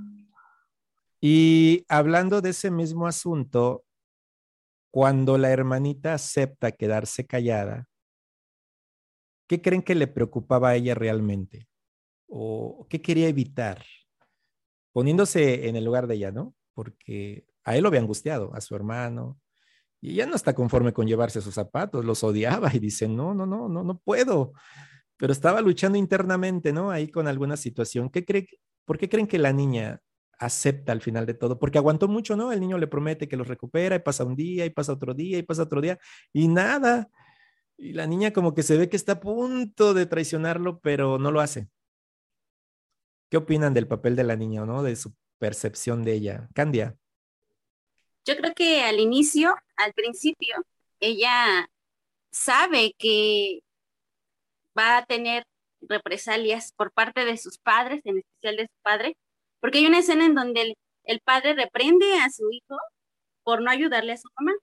Y 1.22 1.86
hablando 1.90 2.42
de 2.42 2.52
ese 2.52 2.72
mismo 2.72 3.08
asunto, 3.08 3.84
cuando 4.92 5.38
la 5.38 5.52
hermanita 5.52 6.14
acepta 6.14 6.72
quedarse 6.72 7.26
callada, 7.26 7.88
¿Qué 9.48 9.62
creen 9.62 9.82
que 9.82 9.96
le 9.96 10.08
preocupaba 10.08 10.70
a 10.70 10.76
ella 10.76 10.94
realmente? 10.94 11.68
¿O 12.28 12.86
qué 12.90 13.02
quería 13.02 13.30
evitar? 13.30 13.84
Poniéndose 14.94 15.70
en 15.70 15.76
el 15.78 15.86
lugar 15.86 16.08
de 16.08 16.16
ella, 16.16 16.32
¿no? 16.32 16.54
Porque 16.74 17.46
a 17.64 17.76
él 17.76 17.84
lo 17.84 17.88
había 17.88 18.02
angustiado, 18.02 18.54
a 18.54 18.62
su 18.62 18.76
hermano, 18.76 19.40
y 20.02 20.12
ella 20.12 20.26
no 20.26 20.36
está 20.36 20.54
conforme 20.54 20.94
con 20.94 21.08
llevarse 21.08 21.42
sus 21.42 21.56
zapatos, 21.56 22.06
los 22.06 22.24
odiaba 22.24 22.74
y 22.74 22.80
dice, 22.80 23.08
no, 23.08 23.34
no, 23.34 23.46
no, 23.46 23.70
no, 23.70 23.84
no 23.84 23.98
puedo. 24.00 24.54
Pero 25.18 25.32
estaba 25.34 25.62
luchando 25.62 25.98
internamente, 25.98 26.74
¿no? 26.74 26.92
Ahí 26.92 27.08
con 27.10 27.28
alguna 27.28 27.58
situación. 27.58 28.10
¿Qué 28.10 28.26
cree, 28.26 28.48
¿Por 28.86 28.98
qué 28.98 29.10
creen 29.10 29.28
que 29.28 29.40
la 29.40 29.54
niña 29.54 30.02
acepta 30.40 30.92
al 30.92 31.02
final 31.02 31.26
de 31.26 31.34
todo? 31.34 31.60
Porque 31.60 31.78
aguantó 31.78 32.08
mucho, 32.08 32.36
¿no? 32.36 32.52
El 32.52 32.60
niño 32.60 32.78
le 32.78 32.88
promete 32.88 33.28
que 33.28 33.38
los 33.38 33.48
recupera 33.48 33.96
y 33.96 34.00
pasa 34.00 34.24
un 34.24 34.36
día 34.36 34.66
y 34.66 34.70
pasa 34.70 34.94
otro 34.94 35.14
día 35.14 35.38
y 35.38 35.44
pasa 35.44 35.64
otro 35.64 35.82
día 35.82 36.00
y 36.34 36.48
nada. 36.48 37.10
Y 37.78 37.94
la 37.94 38.08
niña 38.08 38.34
como 38.34 38.54
que 38.54 38.64
se 38.64 38.78
ve 38.78 38.90
que 38.90 38.98
está 38.98 39.14
a 39.14 39.20
punto 39.20 39.94
de 39.94 40.06
traicionarlo, 40.06 40.80
pero 40.80 41.20
no 41.20 41.32
lo 41.32 41.42
hace. 41.42 41.70
¿Qué 43.30 43.38
opinan 43.38 43.74
del 43.74 43.88
papel 43.88 44.16
de 44.16 44.24
la 44.24 44.36
niña 44.36 44.66
no? 44.66 44.84
De 44.84 44.96
su 44.96 45.14
percepción 45.38 46.04
de 46.04 46.14
ella. 46.14 46.50
Candia. 46.54 46.98
Yo 48.26 48.36
creo 48.36 48.54
que 48.54 48.82
al 48.82 49.00
inicio, 49.00 49.56
al 49.78 49.94
principio, 49.94 50.56
ella 51.00 51.70
sabe 52.32 52.94
que 52.98 53.62
va 54.78 54.98
a 54.98 55.06
tener 55.06 55.44
represalias 55.82 56.74
por 56.74 56.92
parte 56.92 57.26
de 57.26 57.38
sus 57.38 57.58
padres, 57.58 58.02
en 58.06 58.18
especial 58.18 58.58
de 58.58 58.64
su 58.64 58.82
padre, 58.82 59.18
porque 59.62 59.80
hay 59.80 59.88
una 59.88 60.00
escena 60.00 60.26
en 60.26 60.36
donde 60.36 60.62
el, 60.62 60.76
el 61.06 61.20
padre 61.22 61.54
reprende 61.56 62.16
a 62.20 62.30
su 62.30 62.50
hijo 62.52 62.78
por 63.44 63.62
no 63.62 63.72
ayudarle 63.72 64.14
a 64.14 64.18
su 64.18 64.30
mamá. 64.40 64.54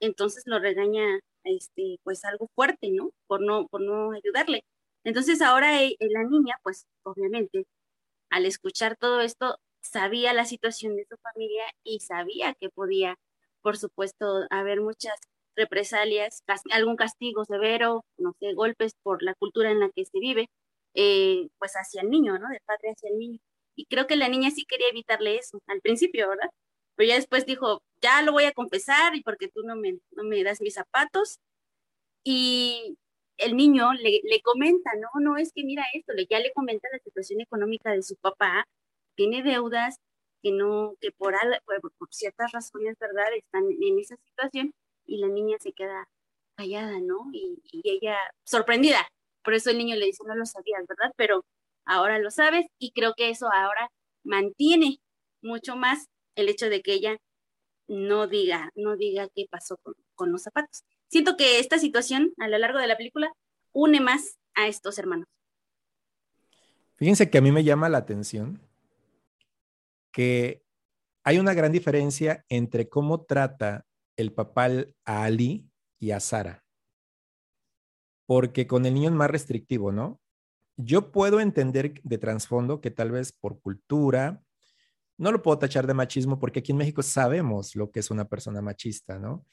Entonces 0.00 0.44
lo 0.46 0.58
regaña 0.58 1.20
este, 1.44 1.98
pues 2.04 2.24
algo 2.24 2.48
fuerte, 2.54 2.90
¿no? 2.92 3.10
Por 3.26 3.40
no, 3.42 3.66
por 3.68 3.80
no 3.82 4.12
ayudarle. 4.12 4.64
Entonces 5.04 5.42
ahora 5.42 5.82
eh, 5.82 5.96
la 6.00 6.24
niña, 6.24 6.56
pues 6.62 6.86
obviamente, 7.04 7.66
al 8.30 8.46
escuchar 8.46 8.96
todo 8.96 9.20
esto, 9.20 9.58
sabía 9.82 10.32
la 10.32 10.44
situación 10.46 10.96
de 10.96 11.06
su 11.08 11.16
familia 11.18 11.64
y 11.84 12.00
sabía 12.00 12.54
que 12.54 12.70
podía, 12.70 13.16
por 13.62 13.76
supuesto, 13.78 14.46
haber 14.50 14.80
muchas 14.80 15.14
represalias, 15.56 16.42
algún 16.72 16.96
castigo 16.96 17.44
severo, 17.44 18.04
no 18.18 18.32
sé, 18.40 18.54
golpes 18.54 18.94
por 19.02 19.22
la 19.22 19.34
cultura 19.34 19.70
en 19.70 19.80
la 19.80 19.90
que 19.90 20.04
se 20.06 20.18
vive, 20.20 20.48
eh, 20.94 21.48
pues 21.58 21.72
hacia 21.74 22.02
el 22.02 22.10
niño, 22.10 22.38
¿no? 22.38 22.48
De 22.48 22.60
padre 22.66 22.90
hacia 22.92 23.10
el 23.10 23.18
niño. 23.18 23.38
Y 23.76 23.86
creo 23.86 24.06
que 24.06 24.16
la 24.16 24.28
niña 24.28 24.50
sí 24.50 24.64
quería 24.64 24.88
evitarle 24.88 25.36
eso 25.36 25.60
al 25.66 25.80
principio, 25.80 26.28
¿verdad? 26.28 26.50
Pero 26.96 27.08
ya 27.08 27.14
después 27.16 27.46
dijo, 27.46 27.82
ya 28.02 28.22
lo 28.22 28.32
voy 28.32 28.44
a 28.44 28.52
confesar 28.52 29.16
y 29.16 29.22
porque 29.22 29.48
tú 29.48 29.62
no 29.64 29.76
me, 29.76 29.98
no 30.12 30.24
me 30.24 30.42
das 30.44 30.60
mis 30.60 30.74
zapatos. 30.74 31.38
Y 32.24 32.98
el 33.38 33.56
niño 33.56 33.92
le, 33.94 34.20
le, 34.24 34.42
comenta, 34.42 34.90
no, 34.96 35.08
no, 35.20 35.36
es 35.36 35.52
que 35.52 35.64
mira 35.64 35.84
esto, 35.94 36.12
ya 36.30 36.38
le 36.40 36.52
comenta 36.52 36.88
la 36.92 36.98
situación 36.98 37.40
económica 37.40 37.92
de 37.92 38.02
su 38.02 38.16
papá, 38.16 38.66
tiene 39.16 39.42
deudas, 39.42 39.96
que 40.42 40.52
no, 40.52 40.96
que 41.00 41.12
por, 41.12 41.34
por, 41.98 42.08
ciertas 42.10 42.52
razones, 42.52 42.98
¿verdad?, 42.98 43.26
están 43.36 43.64
en 43.80 43.98
esa 43.98 44.16
situación 44.16 44.72
y 45.06 45.18
la 45.18 45.28
niña 45.28 45.56
se 45.60 45.72
queda 45.72 46.08
callada, 46.56 47.00
¿no? 47.00 47.30
Y, 47.32 47.60
y 47.64 47.82
ella 47.90 48.18
sorprendida. 48.44 49.08
Por 49.44 49.54
eso 49.54 49.70
el 49.70 49.78
niño 49.78 49.96
le 49.96 50.06
dice, 50.06 50.24
no 50.26 50.34
lo 50.34 50.46
sabías, 50.46 50.86
¿verdad? 50.86 51.12
Pero 51.16 51.44
ahora 51.84 52.18
lo 52.18 52.30
sabes 52.30 52.66
y 52.78 52.92
creo 52.92 53.14
que 53.16 53.30
eso 53.30 53.46
ahora 53.52 53.90
mantiene 54.24 54.98
mucho 55.42 55.76
más 55.76 56.06
el 56.34 56.48
hecho 56.48 56.68
de 56.68 56.82
que 56.82 56.94
ella 56.94 57.18
no 57.88 58.26
diga, 58.26 58.70
no 58.74 58.96
diga 58.96 59.28
qué 59.34 59.46
pasó 59.50 59.78
con, 60.14 60.32
los 60.32 60.42
zapatos. 60.42 60.84
Siento 61.08 61.36
que 61.36 61.58
esta 61.58 61.78
situación 61.78 62.32
a 62.38 62.48
lo 62.48 62.56
largo 62.58 62.78
de 62.78 62.86
la 62.86 62.96
película 62.96 63.32
une 63.72 64.00
más 64.00 64.38
a 64.54 64.68
estos 64.68 64.98
hermanos. 64.98 65.26
Fíjense 66.94 67.28
que 67.28 67.38
a 67.38 67.40
mí 67.40 67.50
me 67.50 67.64
llama 67.64 67.88
la 67.88 67.98
atención 67.98 68.60
que 70.12 70.62
hay 71.24 71.38
una 71.38 71.54
gran 71.54 71.72
diferencia 71.72 72.44
entre 72.48 72.88
cómo 72.88 73.24
trata 73.24 73.84
el 74.16 74.32
papá 74.32 74.68
a 75.04 75.24
Ali 75.24 75.68
y 75.98 76.12
a 76.12 76.20
Sara. 76.20 76.64
Porque 78.26 78.68
con 78.68 78.86
el 78.86 78.94
niño 78.94 79.08
es 79.08 79.14
más 79.14 79.30
restrictivo, 79.30 79.90
¿no? 79.90 80.21
Yo 80.76 81.12
puedo 81.12 81.40
entender 81.40 82.00
de 82.02 82.18
trasfondo 82.18 82.80
que 82.80 82.90
tal 82.90 83.10
vez 83.10 83.32
por 83.32 83.60
cultura, 83.60 84.42
no 85.18 85.30
lo 85.30 85.42
puedo 85.42 85.58
tachar 85.58 85.86
de 85.86 85.94
machismo 85.94 86.38
porque 86.38 86.60
aquí 86.60 86.72
en 86.72 86.78
México 86.78 87.02
sabemos 87.02 87.76
lo 87.76 87.90
que 87.90 88.00
es 88.00 88.10
una 88.10 88.24
persona 88.24 88.62
machista, 88.62 89.18
¿no? 89.18 89.46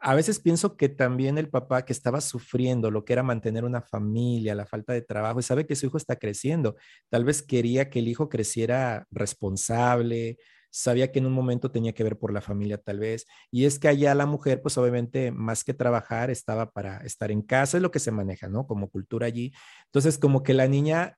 A 0.00 0.14
veces 0.14 0.38
pienso 0.38 0.76
que 0.76 0.88
también 0.88 1.38
el 1.38 1.50
papá 1.50 1.84
que 1.84 1.92
estaba 1.92 2.20
sufriendo 2.20 2.90
lo 2.90 3.04
que 3.04 3.12
era 3.12 3.22
mantener 3.22 3.64
una 3.64 3.82
familia, 3.82 4.54
la 4.54 4.66
falta 4.66 4.92
de 4.92 5.02
trabajo, 5.02 5.40
y 5.40 5.42
sabe 5.42 5.66
que 5.66 5.74
su 5.74 5.86
hijo 5.86 5.96
está 5.96 6.16
creciendo, 6.16 6.76
tal 7.10 7.24
vez 7.24 7.42
quería 7.42 7.90
que 7.90 7.98
el 7.98 8.08
hijo 8.08 8.28
creciera 8.28 9.06
responsable, 9.10 10.38
sabía 10.70 11.10
que 11.12 11.18
en 11.18 11.26
un 11.26 11.32
momento 11.32 11.70
tenía 11.70 11.92
que 11.92 12.04
ver 12.04 12.18
por 12.18 12.32
la 12.32 12.40
familia 12.40 12.78
tal 12.78 12.98
vez, 12.98 13.26
y 13.50 13.64
es 13.64 13.78
que 13.78 13.88
allá 13.88 14.14
la 14.14 14.26
mujer, 14.26 14.62
pues 14.62 14.76
obviamente 14.78 15.30
más 15.30 15.64
que 15.64 15.74
trabajar, 15.74 16.30
estaba 16.30 16.70
para 16.70 16.98
estar 16.98 17.30
en 17.30 17.42
casa, 17.42 17.78
es 17.78 17.82
lo 17.82 17.90
que 17.90 17.98
se 17.98 18.10
maneja, 18.10 18.48
¿no? 18.48 18.66
Como 18.66 18.90
cultura 18.90 19.26
allí. 19.26 19.52
Entonces, 19.86 20.18
como 20.18 20.42
que 20.42 20.54
la 20.54 20.68
niña 20.68 21.16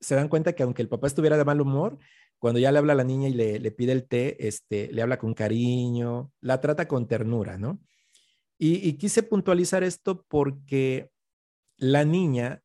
se 0.00 0.14
dan 0.14 0.28
cuenta 0.28 0.54
que 0.54 0.62
aunque 0.62 0.82
el 0.82 0.88
papá 0.88 1.06
estuviera 1.06 1.36
de 1.36 1.44
mal 1.44 1.60
humor, 1.60 1.98
cuando 2.38 2.58
ya 2.58 2.72
le 2.72 2.78
habla 2.78 2.94
a 2.94 2.96
la 2.96 3.04
niña 3.04 3.28
y 3.28 3.34
le, 3.34 3.70
pide 3.70 3.92
el 3.92 4.08
té, 4.08 4.48
este, 4.48 4.90
le 4.92 5.02
habla 5.02 5.18
con 5.18 5.34
cariño, 5.34 6.32
la 6.40 6.60
trata 6.60 6.88
con 6.88 7.06
ternura, 7.06 7.58
¿no? 7.58 7.80
Y, 8.58 8.94
quise 8.94 9.22
puntualizar 9.22 9.82
esto 9.84 10.26
porque 10.28 11.10
la 11.78 12.04
niña 12.04 12.62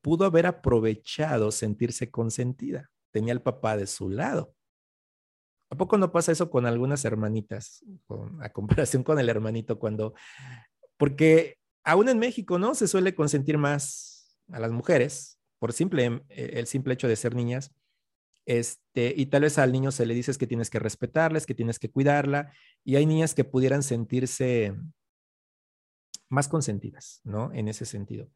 pudo 0.00 0.26
haber 0.26 0.46
aprovechado 0.46 1.50
sentirse 1.50 2.10
consentida. 2.10 2.90
Tenía 3.10 3.32
el 3.32 3.42
papá 3.42 3.76
de 3.76 3.88
su 3.88 4.10
lado. 4.10 4.54
¿A 5.70 5.76
poco 5.76 5.98
no 5.98 6.12
pasa 6.12 6.32
eso 6.32 6.50
con 6.50 6.66
algunas 6.66 7.04
hermanitas, 7.04 7.84
a 8.40 8.50
comparación 8.50 9.02
con 9.02 9.18
el 9.18 9.28
hermanito 9.28 9.78
cuando, 9.78 10.14
porque 10.96 11.58
aún 11.82 12.08
en 12.08 12.18
México, 12.18 12.58
¿no? 12.58 12.74
Se 12.74 12.86
suele 12.86 13.14
consentir 13.14 13.58
más 13.58 14.38
a 14.52 14.58
las 14.60 14.70
mujeres 14.70 15.38
por 15.58 15.72
simple, 15.72 16.22
el 16.28 16.66
simple 16.66 16.94
hecho 16.94 17.08
de 17.08 17.16
ser 17.16 17.34
niñas 17.34 17.74
este, 18.46 19.14
y 19.16 19.26
tal 19.26 19.42
vez 19.42 19.58
al 19.58 19.72
niño 19.72 19.90
se 19.90 20.06
le 20.06 20.14
dices 20.14 20.36
que 20.36 20.46
tienes 20.46 20.70
que 20.70 20.78
respetarles, 20.78 21.46
que 21.46 21.54
tienes 21.54 21.78
que 21.78 21.90
cuidarla, 21.90 22.52
y 22.84 22.96
hay 22.96 23.06
niñas 23.06 23.34
que 23.34 23.44
pudieran 23.44 23.82
sentirse 23.82 24.74
más 26.28 26.48
consentidas, 26.48 27.20
¿no? 27.24 27.52
En 27.52 27.68
ese 27.68 27.86
sentido. 27.86 28.30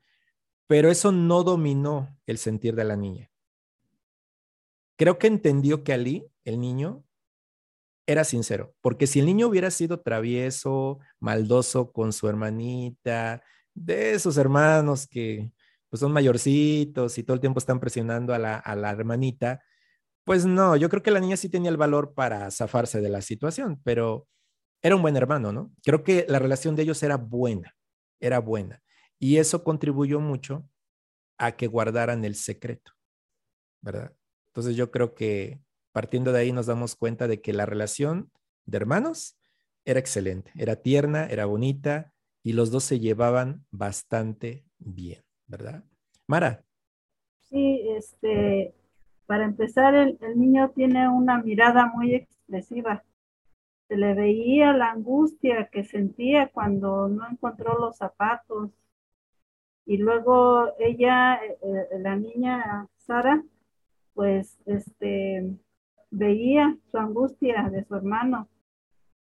Pero 0.67 0.91
eso 0.91 1.13
no 1.13 1.43
dominó 1.45 2.17
el 2.27 2.39
sentir 2.39 2.75
de 2.75 2.85
la 2.85 2.97
niña. 2.97 3.31
Creo 4.97 5.19
que 5.19 5.27
entendió 5.27 5.85
que 5.85 5.93
Ali, 5.93 6.27
el 6.45 6.61
niño, 6.61 7.05
era 8.09 8.25
sincero, 8.25 8.75
porque 8.81 9.07
si 9.07 9.21
el 9.21 9.27
niño 9.27 9.49
hubiera 9.49 9.71
sido 9.71 10.01
travieso, 10.01 10.99
maldoso 11.21 11.93
con 11.93 12.15
su 12.15 12.27
hermanita, 12.27 13.43
de 13.75 14.15
esos 14.15 14.39
hermanos 14.39 15.07
que 15.07 15.53
pues 15.91 16.01
son 16.01 16.13
mayorcitos 16.13 17.19
y 17.19 17.23
todo 17.23 17.35
el 17.35 17.41
tiempo 17.41 17.59
están 17.59 17.81
presionando 17.81 18.33
a 18.33 18.39
la, 18.39 18.57
a 18.57 18.77
la 18.77 18.91
hermanita, 18.91 19.63
pues 20.25 20.47
no, 20.47 20.75
yo 20.77 20.89
creo 20.89 21.03
que 21.03 21.11
la 21.11 21.21
niña 21.21 21.37
sí 21.37 21.51
tenía 21.51 21.71
el 21.71 21.77
valor 21.77 22.15
para 22.15 22.51
zafarse 22.51 23.03
de 23.03 23.11
la 23.11 23.21
situación, 23.21 23.79
pero 23.85 24.27
era 24.83 24.97
un 24.97 25.03
buen 25.03 25.17
hermano, 25.17 25.53
¿no? 25.53 25.73
Creo 25.85 26.03
que 26.03 26.25
la 26.29 26.39
relación 26.39 26.77
de 26.77 26.85
ellos 26.85 27.03
era 27.03 27.17
buena, 27.19 27.77
era 28.21 28.39
buena. 28.39 28.83
Y 29.19 29.37
eso 29.37 29.65
contribuyó 29.65 30.19
mucho 30.21 30.67
a 31.39 31.53
que 31.53 31.67
guardaran 31.67 32.25
el 32.25 32.37
secreto, 32.37 32.93
¿verdad? 33.83 34.15
Entonces 34.49 34.77
yo 34.77 34.91
creo 34.91 35.15
que 35.15 35.61
partiendo 35.99 36.31
de 36.31 36.39
ahí 36.39 36.53
nos 36.53 36.67
damos 36.67 36.95
cuenta 36.95 37.27
de 37.27 37.41
que 37.41 37.53
la 37.53 37.67
relación 37.67 38.31
de 38.67 38.77
hermanos 38.77 39.37
era 39.85 39.99
excelente, 39.99 40.53
era 40.55 40.77
tierna, 40.77 41.27
era 41.27 41.45
bonita 41.45 42.13
y 42.45 42.53
los 42.53 42.71
dos 42.71 42.85
se 42.85 43.01
llevaban 43.01 43.67
bastante 43.73 44.65
bien, 44.79 45.25
¿verdad? 45.49 45.83
Mara. 46.29 46.63
Sí, 47.51 47.81
este, 47.97 48.73
para 49.27 49.45
empezar, 49.45 49.93
el, 49.97 50.17
niño 50.37 50.71
tiene 50.71 51.09
una 51.09 51.43
mirada 51.43 51.87
muy 51.87 52.15
expresiva. 52.15 53.03
Se 53.89 53.97
le 53.97 54.15
veía 54.15 54.73
la 54.75 54.93
angustia 54.93 55.69
que 55.69 55.83
sentía 55.83 56.49
cuando 56.53 57.09
no 57.09 57.29
encontró 57.29 57.77
los 57.77 57.97
zapatos. 57.97 58.71
Y 59.85 59.97
luego 59.97 60.75
ella, 60.79 61.45
eh, 61.45 61.59
eh, 61.61 61.99
la 61.99 62.15
niña 62.15 62.87
Sara, 62.99 63.43
pues 64.15 64.61
este, 64.65 65.59
veía 66.11 66.77
su 66.91 66.99
angustia 66.99 67.69
de 67.71 67.85
su 67.85 67.95
hermano. 67.97 68.49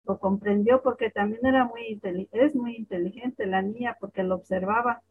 Lo 0.06 0.20
comprendió 0.20 0.82
porque 0.82 1.10
también 1.10 1.46
era 1.46 1.66
muy 1.66 2.00
es 2.32 2.56
muy 2.56 2.76
inteligente 2.76 3.46
la 3.46 3.62
niña 3.62 3.98
porque 4.00 4.24
lo 4.24 4.36
observaba 4.36 5.02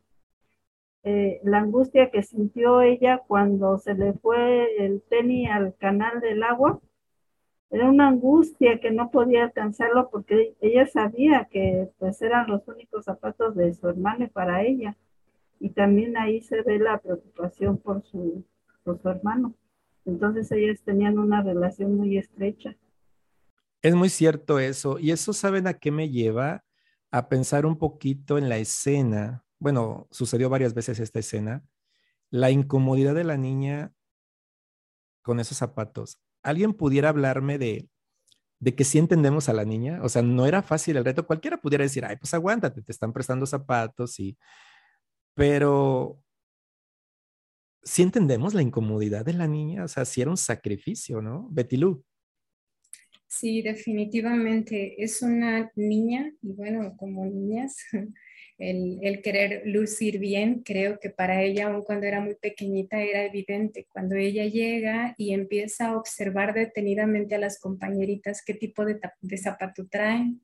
eh, 1.08 1.40
la 1.44 1.58
angustia 1.58 2.10
que 2.10 2.24
sintió 2.24 2.80
ella 2.80 3.22
cuando 3.28 3.78
se 3.78 3.94
le 3.94 4.14
fue 4.14 4.84
el 4.84 5.02
tenis 5.02 5.48
al 5.50 5.76
canal 5.76 6.20
del 6.20 6.42
agua. 6.42 6.80
Era 7.70 7.88
una 7.88 8.08
angustia 8.08 8.80
que 8.80 8.90
no 8.90 9.12
podía 9.12 9.44
alcanzarlo 9.44 10.10
porque 10.10 10.56
ella 10.60 10.84
sabía 10.86 11.46
que 11.48 11.90
pues 11.98 12.20
eran 12.22 12.48
los 12.48 12.66
únicos 12.66 13.04
zapatos 13.04 13.54
de 13.54 13.72
su 13.74 13.88
hermano 13.88 14.26
para 14.32 14.64
ella. 14.64 14.96
Y 15.60 15.70
también 15.70 16.16
ahí 16.16 16.40
se 16.42 16.62
ve 16.62 16.80
la 16.80 16.98
preocupación 16.98 17.78
por 17.78 18.02
su, 18.02 18.44
por 18.82 18.98
su 19.00 19.08
hermano. 19.08 19.54
Entonces 20.06 20.50
ellas 20.52 20.80
tenían 20.84 21.18
una 21.18 21.42
relación 21.42 21.96
muy 21.96 22.16
estrecha. 22.16 22.76
Es 23.82 23.94
muy 23.94 24.08
cierto 24.08 24.58
eso. 24.58 24.98
Y 24.98 25.10
eso, 25.10 25.32
¿saben 25.32 25.66
a 25.66 25.74
qué 25.74 25.90
me 25.90 26.08
lleva? 26.08 26.64
A 27.10 27.28
pensar 27.28 27.66
un 27.66 27.78
poquito 27.78 28.38
en 28.38 28.48
la 28.48 28.58
escena 28.58 29.46
bueno, 29.58 30.08
sucedió 30.10 30.48
varias 30.48 30.74
veces 30.74 31.00
esta 31.00 31.18
escena, 31.18 31.64
la 32.30 32.50
incomodidad 32.50 33.14
de 33.14 33.24
la 33.24 33.36
niña 33.36 33.92
con 35.22 35.40
esos 35.40 35.58
zapatos. 35.58 36.18
¿Alguien 36.42 36.74
pudiera 36.74 37.08
hablarme 37.08 37.58
de, 37.58 37.88
de 38.60 38.74
que 38.74 38.84
sí 38.84 38.98
entendemos 38.98 39.48
a 39.48 39.52
la 39.52 39.64
niña? 39.64 40.00
O 40.02 40.08
sea, 40.08 40.22
no 40.22 40.46
era 40.46 40.62
fácil 40.62 40.96
el 40.96 41.04
reto. 41.04 41.26
Cualquiera 41.26 41.56
pudiera 41.58 41.84
decir, 41.84 42.04
ay, 42.04 42.16
pues 42.16 42.34
aguántate, 42.34 42.82
te 42.82 42.92
están 42.92 43.12
prestando 43.12 43.46
zapatos 43.46 44.18
y... 44.20 44.36
Pero 45.34 46.22
sí 47.86 48.02
entendemos 48.02 48.52
la 48.52 48.62
incomodidad 48.62 49.24
de 49.24 49.32
la 49.32 49.46
niña, 49.46 49.84
o 49.84 49.88
sea, 49.88 50.04
sí 50.04 50.20
era 50.20 50.30
un 50.30 50.36
sacrificio, 50.36 51.22
¿no? 51.22 51.48
Betty 51.50 51.76
Lou. 51.76 52.04
Sí, 53.28 53.62
definitivamente. 53.62 55.02
Es 55.02 55.22
una 55.22 55.70
niña, 55.76 56.32
y 56.42 56.52
bueno, 56.52 56.96
como 56.96 57.24
niñas, 57.26 57.76
el, 58.58 59.22
querer 59.22 59.62
lucir 59.66 60.18
bien, 60.18 60.62
creo 60.64 60.98
que 60.98 61.10
para 61.10 61.42
ella, 61.42 61.66
aun 61.66 61.82
cuando 61.82 62.06
era 62.06 62.20
muy 62.20 62.34
pequeñita, 62.34 63.00
era 63.00 63.24
evidente. 63.24 63.86
Cuando 63.88 64.16
ella 64.16 64.46
llega 64.46 65.14
y 65.16 65.32
empieza 65.32 65.88
a 65.88 65.96
observar 65.96 66.54
detenidamente 66.54 67.36
a 67.36 67.38
las 67.38 67.60
compañeritas 67.60 68.42
qué 68.44 68.54
tipo 68.54 68.84
de 68.84 69.38
zapato 69.38 69.86
traen, 69.86 70.40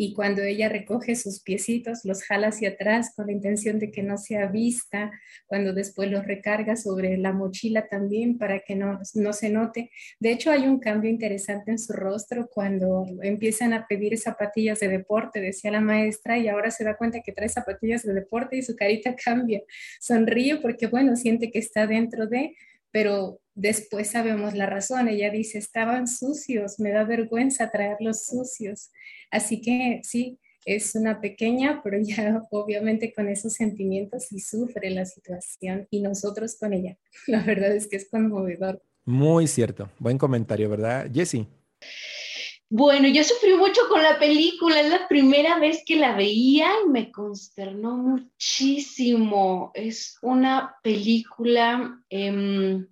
y 0.00 0.14
cuando 0.14 0.42
ella 0.42 0.68
recoge 0.68 1.16
sus 1.16 1.42
piecitos, 1.42 2.04
los 2.04 2.22
jala 2.22 2.48
hacia 2.48 2.70
atrás 2.70 3.12
con 3.16 3.26
la 3.26 3.32
intención 3.32 3.80
de 3.80 3.90
que 3.90 4.04
no 4.04 4.16
sea 4.16 4.46
vista, 4.46 5.10
cuando 5.48 5.72
después 5.72 6.08
los 6.08 6.24
recarga 6.24 6.76
sobre 6.76 7.18
la 7.18 7.32
mochila 7.32 7.88
también 7.88 8.38
para 8.38 8.60
que 8.60 8.76
no, 8.76 9.00
no 9.14 9.32
se 9.32 9.50
note. 9.50 9.90
De 10.20 10.30
hecho, 10.30 10.52
hay 10.52 10.68
un 10.68 10.78
cambio 10.78 11.10
interesante 11.10 11.72
en 11.72 11.80
su 11.80 11.92
rostro 11.94 12.48
cuando 12.48 13.06
empiezan 13.22 13.72
a 13.72 13.88
pedir 13.88 14.16
zapatillas 14.18 14.78
de 14.78 14.86
deporte, 14.86 15.40
decía 15.40 15.72
la 15.72 15.80
maestra, 15.80 16.38
y 16.38 16.46
ahora 16.46 16.70
se 16.70 16.84
da 16.84 16.96
cuenta 16.96 17.20
que 17.20 17.32
trae 17.32 17.48
zapatillas 17.48 18.04
de 18.04 18.14
deporte 18.14 18.56
y 18.56 18.62
su 18.62 18.76
carita 18.76 19.16
cambia. 19.24 19.62
Sonríe 20.00 20.58
porque, 20.58 20.86
bueno, 20.86 21.16
siente 21.16 21.50
que 21.50 21.58
está 21.58 21.88
dentro 21.88 22.28
de, 22.28 22.54
pero 22.98 23.40
después 23.54 24.10
sabemos 24.10 24.54
la 24.54 24.66
razón. 24.66 25.06
Ella 25.06 25.30
dice, 25.30 25.58
estaban 25.58 26.08
sucios, 26.08 26.80
me 26.80 26.90
da 26.90 27.04
vergüenza 27.04 27.70
traerlos 27.70 28.24
sucios. 28.24 28.90
Así 29.30 29.60
que 29.60 30.00
sí, 30.02 30.40
es 30.64 30.96
una 30.96 31.20
pequeña, 31.20 31.80
pero 31.84 31.98
ya 32.02 32.42
obviamente 32.50 33.12
con 33.14 33.28
esos 33.28 33.52
sentimientos 33.52 34.32
y 34.32 34.40
sufre 34.40 34.90
la 34.90 35.06
situación 35.06 35.86
y 35.90 36.00
nosotros 36.00 36.56
con 36.58 36.72
ella. 36.72 36.98
La 37.28 37.44
verdad 37.44 37.70
es 37.70 37.86
que 37.86 37.94
es 37.94 38.08
conmovedor. 38.10 38.82
Muy 39.04 39.46
cierto. 39.46 39.88
Buen 40.00 40.18
comentario, 40.18 40.68
¿verdad? 40.68 41.08
Jessie. 41.14 41.46
Bueno, 42.70 43.08
yo 43.08 43.24
sufrí 43.24 43.54
mucho 43.54 43.88
con 43.88 44.02
la 44.02 44.18
película, 44.18 44.80
es 44.80 44.90
la 44.90 45.08
primera 45.08 45.58
vez 45.58 45.82
que 45.86 45.96
la 45.96 46.14
veía 46.14 46.70
y 46.84 46.88
me 46.90 47.10
consternó 47.10 47.96
muchísimo. 47.96 49.70
Es 49.72 50.18
una 50.20 50.76
película 50.82 52.04
em, 52.10 52.86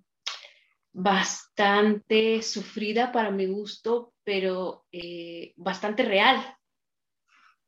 bastante 0.91 2.41
sufrida 2.41 3.11
para 3.11 3.29
mi 3.29 3.45
gusto, 3.45 4.15
pero 4.23 4.87
eh, 4.91 5.53
bastante 5.57 6.01
real. 6.01 6.43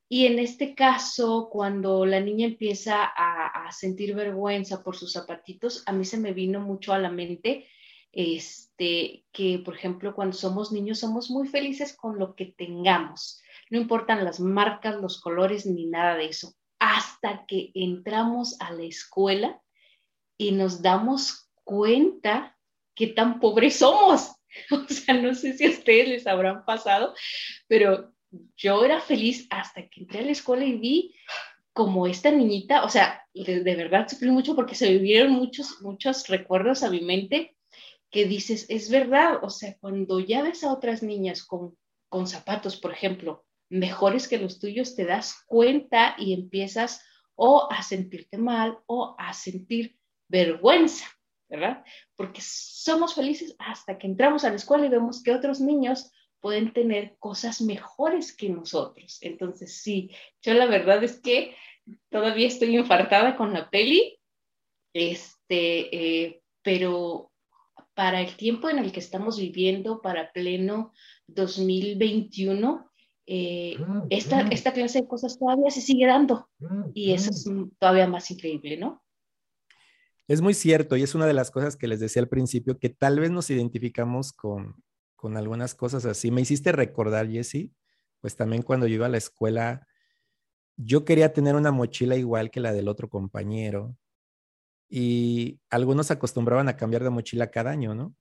Y 0.10 0.26
en 0.26 0.40
este 0.40 0.74
caso, 0.74 1.48
cuando 1.52 2.08
la 2.08 2.20
niña 2.20 2.48
empieza 2.48 3.04
a, 3.04 3.68
a, 3.68 3.72
sentir 3.72 4.16
vergüenza 4.16 4.84
por 4.84 4.96
sus 4.96 5.14
zapatitos, 5.14 5.84
a 5.86 5.92
mí 5.92 6.04
se 6.06 6.18
me 6.18 6.34
vino 6.34 6.60
mucho 6.60 6.92
a 6.92 6.98
la 6.98 7.12
mente 7.12 7.68
este, 8.12 9.26
que, 9.32 9.60
por 9.60 9.76
ejemplo, 9.76 10.16
cuando 10.16 10.36
somos 10.36 10.72
niños 10.72 11.00
somos 11.00 11.30
muy 11.30 11.48
felices 11.48 11.96
con 11.96 12.18
lo 12.18 12.36
que 12.36 12.46
tengamos. 12.46 13.42
No 13.70 13.80
importan 13.80 14.24
las 14.24 14.40
marcas, 14.40 14.96
los 14.96 15.22
colores, 15.22 15.66
ni 15.66 15.86
nada 15.86 16.16
de 16.16 16.26
eso. 16.26 16.54
Hasta 16.80 17.46
que 17.46 17.72
entramos 17.76 18.60
a 18.62 18.72
la 18.72 18.84
escuela 18.84 19.62
y 20.38 20.52
nos 20.52 20.82
damos 20.82 21.50
cuenta 21.64 22.58
qué 22.96 23.08
tan 23.08 23.40
pobres 23.40 23.78
somos. 23.78 24.32
O 24.72 24.92
sea, 24.92 25.14
no 25.14 25.36
sé 25.36 25.54
si 25.54 25.68
a 25.68 25.70
ustedes 25.70 26.08
les 26.08 26.26
habrán 26.26 26.66
pasado, 26.66 27.14
pero 27.68 28.12
yo 28.58 28.84
era 28.84 29.00
feliz 29.00 29.46
hasta 29.52 29.88
que 29.88 30.02
entré 30.02 30.22
a 30.22 30.24
la 30.24 30.32
escuela 30.32 30.66
y 30.66 30.74
vi 30.74 31.16
como 31.72 32.08
esta 32.08 32.32
niñita, 32.32 32.84
o 32.84 32.90
sea, 32.90 33.24
de, 33.34 33.62
verdad 33.76 34.08
sufrí 34.10 34.32
mucho 34.32 34.56
porque 34.56 34.74
se 34.74 34.92
vivieron 34.92 35.32
muchos, 35.32 35.82
muchos 35.82 36.28
recuerdos 36.28 36.82
a 36.82 36.90
mi 36.90 37.02
mente 37.02 37.56
que 38.12 38.26
dices, 38.26 38.66
es 38.70 38.90
verdad, 38.90 39.44
o 39.44 39.50
sea, 39.50 39.78
cuando 39.80 40.20
ya 40.20 40.42
ves 40.42 40.64
a 40.64 40.74
otras 40.74 41.04
niñas 41.04 41.44
con, 41.44 41.78
con 42.10 42.28
zapatos, 42.28 42.78
por 42.78 42.92
ejemplo, 42.92 43.46
mejores 43.70 44.28
que 44.28 44.40
los 44.40 44.60
tuyos, 44.60 44.96
te 44.96 45.06
das 45.06 45.44
cuenta 45.46 46.16
y 46.18 46.34
empiezas 46.34 47.04
o 47.36 47.72
a 47.72 47.84
sentirte 47.84 48.38
mal 48.38 48.80
o 48.88 49.16
a 49.18 49.34
sentir 49.34 49.98
vergüenza 50.28 51.06
¿verdad? 51.50 51.84
Porque 52.16 52.42
somos 52.42 53.16
felices 53.16 53.56
hasta 53.58 53.98
que 53.98 54.08
entramos 54.08 54.44
a 54.44 54.50
la 54.50 54.56
escuela 54.56 54.86
y 54.86 54.90
vemos 54.90 55.24
que 55.24 55.34
otros 55.34 55.60
niños 55.60 56.12
pueden 56.40 56.72
tener 56.72 57.18
cosas 57.18 57.60
mejores 57.60 58.36
que 58.36 58.50
nosotros. 58.50 59.18
Entonces, 59.22 59.82
sí, 59.82 60.12
yo 60.42 60.54
la 60.54 60.68
verdad 60.68 61.04
es 61.04 61.20
que 61.20 61.56
todavía 62.10 62.48
estoy 62.48 62.78
infartada 62.78 63.36
con 63.36 63.52
la 63.52 63.70
peli, 63.70 64.20
este, 64.94 66.24
eh, 66.26 66.42
pero 66.62 67.29
para 68.00 68.22
el 68.22 68.38
tiempo 68.38 68.70
en 68.70 68.80
el 68.80 68.94
que 68.94 69.02
estamos 69.02 69.38
viviendo, 69.38 70.02
para 70.02 70.32
pleno 70.32 70.94
2021, 71.28 72.90
eh, 73.26 73.76
esta, 74.10 74.48
esta 74.52 74.72
clase 74.72 75.02
de 75.02 75.08
cosas 75.10 75.38
todavía 75.38 75.70
se 75.70 75.82
sigue 75.82 76.08
dando 76.08 76.50
y 76.94 77.12
eso 77.12 77.30
es 77.30 77.44
todavía 77.78 78.08
más 78.08 78.32
increíble, 78.32 78.78
¿no? 78.78 79.04
Es 80.30 80.40
muy 80.40 80.54
cierto 80.54 80.96
y 80.96 81.04
es 81.04 81.14
una 81.14 81.26
de 81.26 81.34
las 81.34 81.52
cosas 81.52 81.76
que 81.76 81.90
les 81.90 82.00
decía 82.00 82.22
al 82.22 82.30
principio, 82.30 82.80
que 82.80 82.88
tal 82.88 83.20
vez 83.20 83.32
nos 83.32 83.50
identificamos 83.50 84.32
con, 84.32 84.82
con 85.18 85.36
algunas 85.36 85.76
cosas 85.76 86.06
así. 86.06 86.32
Me 86.32 86.40
hiciste 86.40 86.72
recordar, 86.72 87.30
Jesse, 87.30 87.70
pues 88.22 88.38
también 88.38 88.62
cuando 88.62 88.88
yo 88.88 88.96
iba 88.96 89.08
a 89.08 89.10
la 89.10 89.18
escuela, 89.18 89.86
yo 90.78 91.04
quería 91.04 91.34
tener 91.34 91.58
una 91.58 91.74
mochila 91.74 92.16
igual 92.16 92.50
que 92.50 92.62
la 92.62 92.72
del 92.72 92.88
otro 92.88 93.10
compañero 93.10 93.98
y 94.90 95.60
algunos 95.70 96.10
acostumbraban 96.12 96.68
a 96.68 96.76
cambiar 96.76 97.04
de 97.04 97.12
mochila 97.12 97.52
cada 97.52 97.72
año, 97.72 97.94
¿no? 97.94 98.16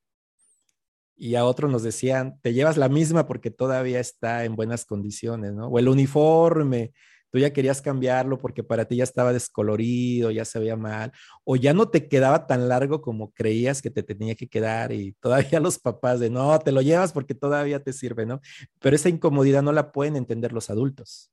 Y 1.17 1.35
a 1.35 1.45
otros 1.45 1.71
nos 1.71 1.83
decían, 1.83 2.39
te 2.43 2.53
llevas 2.53 2.77
la 2.77 2.89
misma 2.89 3.27
porque 3.27 3.51
todavía 3.51 3.99
está 3.99 4.45
en 4.45 4.55
buenas 4.55 4.85
condiciones, 4.85 5.53
¿no? 5.55 5.69
O 5.69 5.79
el 5.79 5.89
uniforme, 5.89 6.93
tú 7.31 7.39
ya 7.39 7.53
querías 7.53 7.83
cambiarlo 7.83 8.39
porque 8.39 8.63
para 8.63 8.85
ti 8.85 8.97
ya 8.97 9.05
estaba 9.05 9.33
descolorido, 9.33 10.31
ya 10.31 10.45
se 10.45 10.59
veía 10.59 10.77
mal, 10.77 11.13
o 11.45 11.57
ya 11.57 11.75
no 11.75 11.89
te 11.89 12.09
quedaba 12.09 12.47
tan 12.47 12.69
largo 12.69 13.01
como 13.03 13.33
creías 13.33 13.83
que 13.83 13.91
te 13.91 14.03
tenía 14.03 14.35
que 14.35 14.49
quedar 14.49 14.93
y 14.93 15.13
todavía 15.15 15.61
los 15.61 15.79
papás 15.79 16.21
de, 16.21 16.31
no, 16.31 16.59
te 16.61 16.73
lo 16.73 16.83
llevas 16.83 17.13
porque 17.13 17.35
todavía 17.35 17.83
te 17.83 17.93
sirve, 17.93 18.27
¿no? 18.27 18.41
Pero 18.81 18.97
esa 18.97 19.09
incomodidad 19.09 19.63
no 19.63 19.73
la 19.73 19.93
pueden 19.93 20.17
entender 20.17 20.53
los 20.53 20.71
adultos. 20.71 21.33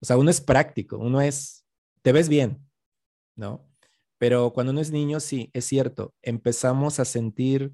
O 0.00 0.06
sea, 0.06 0.16
uno 0.16 0.30
es 0.30 0.40
práctico, 0.40 0.96
uno 0.98 1.20
es, 1.20 1.64
te 2.02 2.12
ves 2.12 2.28
bien, 2.28 2.64
¿no? 3.34 3.67
Pero 4.18 4.52
cuando 4.52 4.72
uno 4.72 4.80
es 4.80 4.90
niño, 4.90 5.20
sí, 5.20 5.50
es 5.52 5.64
cierto, 5.64 6.14
empezamos 6.22 7.00
a 7.00 7.04
sentir 7.04 7.72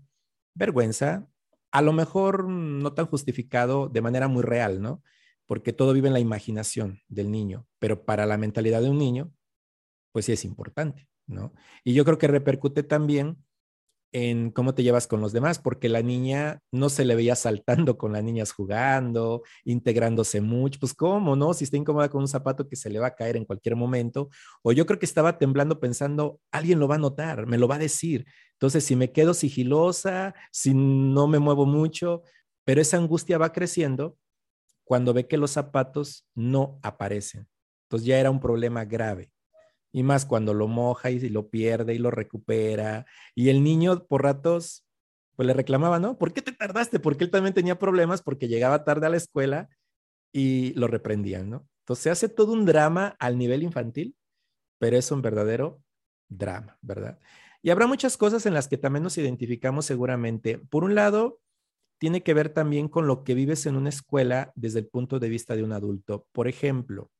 vergüenza, 0.54 1.28
a 1.72 1.82
lo 1.82 1.92
mejor 1.92 2.48
no 2.48 2.92
tan 2.94 3.06
justificado 3.06 3.88
de 3.88 4.00
manera 4.00 4.28
muy 4.28 4.42
real, 4.42 4.80
¿no? 4.80 5.02
porque 5.46 5.72
todo 5.72 5.92
vive 5.92 6.08
en 6.08 6.14
la 6.14 6.20
imaginación 6.20 7.02
del 7.08 7.30
niño, 7.30 7.66
pero 7.78 8.04
para 8.04 8.26
la 8.26 8.38
mentalidad 8.38 8.82
de 8.82 8.90
un 8.90 8.98
niño, 8.98 9.32
pues 10.12 10.26
sí 10.26 10.32
es 10.32 10.44
importante, 10.44 11.08
¿no? 11.26 11.52
Y 11.82 11.94
yo 11.94 12.04
creo 12.04 12.18
que 12.18 12.28
repercute 12.28 12.82
también 12.82 13.44
en 14.14 14.52
cómo 14.52 14.74
te 14.74 14.84
llevas 14.84 15.08
con 15.08 15.20
los 15.20 15.32
demás, 15.32 15.58
porque 15.58 15.88
la 15.88 16.00
niña 16.00 16.60
no 16.70 16.88
se 16.88 17.04
le 17.04 17.16
veía 17.16 17.34
saltando 17.34 17.98
con 17.98 18.12
las 18.12 18.22
niñas 18.22 18.52
jugando, 18.52 19.42
integrándose 19.64 20.40
mucho, 20.40 20.78
pues 20.78 20.94
cómo, 20.94 21.34
¿no? 21.34 21.52
Si 21.52 21.64
está 21.64 21.76
incómoda 21.76 22.08
con 22.08 22.20
un 22.20 22.28
zapato 22.28 22.68
que 22.68 22.76
se 22.76 22.90
le 22.90 23.00
va 23.00 23.08
a 23.08 23.14
caer 23.16 23.36
en 23.36 23.44
cualquier 23.44 23.74
momento, 23.74 24.30
o 24.62 24.70
yo 24.70 24.86
creo 24.86 25.00
que 25.00 25.04
estaba 25.04 25.36
temblando 25.36 25.80
pensando, 25.80 26.40
alguien 26.52 26.78
lo 26.78 26.86
va 26.86 26.94
a 26.94 26.98
notar, 26.98 27.46
me 27.48 27.58
lo 27.58 27.66
va 27.66 27.74
a 27.74 27.80
decir. 27.80 28.24
Entonces, 28.52 28.84
si 28.84 28.94
me 28.94 29.10
quedo 29.10 29.34
sigilosa, 29.34 30.32
si 30.52 30.74
no 30.74 31.26
me 31.26 31.40
muevo 31.40 31.66
mucho, 31.66 32.22
pero 32.64 32.80
esa 32.80 32.98
angustia 32.98 33.36
va 33.36 33.52
creciendo 33.52 34.16
cuando 34.84 35.12
ve 35.12 35.26
que 35.26 35.38
los 35.38 35.50
zapatos 35.50 36.24
no 36.36 36.78
aparecen. 36.82 37.48
Entonces 37.86 38.06
ya 38.06 38.20
era 38.20 38.30
un 38.30 38.38
problema 38.38 38.84
grave. 38.84 39.33
Y 39.94 40.02
más 40.02 40.26
cuando 40.26 40.54
lo 40.54 40.66
moja 40.66 41.12
y 41.12 41.20
lo 41.28 41.48
pierde 41.50 41.94
y 41.94 41.98
lo 41.98 42.10
recupera. 42.10 43.06
Y 43.36 43.48
el 43.50 43.62
niño 43.62 44.06
por 44.06 44.24
ratos, 44.24 44.84
pues 45.36 45.46
le 45.46 45.54
reclamaba, 45.54 46.00
¿no? 46.00 46.18
¿Por 46.18 46.32
qué 46.32 46.42
te 46.42 46.50
tardaste? 46.50 46.98
Porque 46.98 47.22
él 47.22 47.30
también 47.30 47.54
tenía 47.54 47.78
problemas 47.78 48.20
porque 48.20 48.48
llegaba 48.48 48.82
tarde 48.82 49.06
a 49.06 49.10
la 49.10 49.18
escuela 49.18 49.68
y 50.32 50.72
lo 50.74 50.88
reprendían, 50.88 51.48
¿no? 51.48 51.68
Entonces 51.82 52.02
se 52.02 52.10
hace 52.10 52.28
todo 52.28 52.52
un 52.52 52.66
drama 52.66 53.14
al 53.20 53.38
nivel 53.38 53.62
infantil, 53.62 54.16
pero 54.80 54.96
es 54.96 55.12
un 55.12 55.22
verdadero 55.22 55.80
drama, 56.28 56.76
¿verdad? 56.82 57.20
Y 57.62 57.70
habrá 57.70 57.86
muchas 57.86 58.16
cosas 58.16 58.46
en 58.46 58.54
las 58.54 58.66
que 58.66 58.78
también 58.78 59.04
nos 59.04 59.16
identificamos 59.16 59.86
seguramente. 59.86 60.58
Por 60.58 60.82
un 60.82 60.96
lado, 60.96 61.40
tiene 61.98 62.24
que 62.24 62.34
ver 62.34 62.48
también 62.48 62.88
con 62.88 63.06
lo 63.06 63.22
que 63.22 63.34
vives 63.34 63.64
en 63.66 63.76
una 63.76 63.90
escuela 63.90 64.52
desde 64.56 64.80
el 64.80 64.88
punto 64.88 65.20
de 65.20 65.28
vista 65.28 65.54
de 65.54 65.62
un 65.62 65.70
adulto. 65.72 66.26
Por 66.32 66.48
ejemplo, 66.48 67.12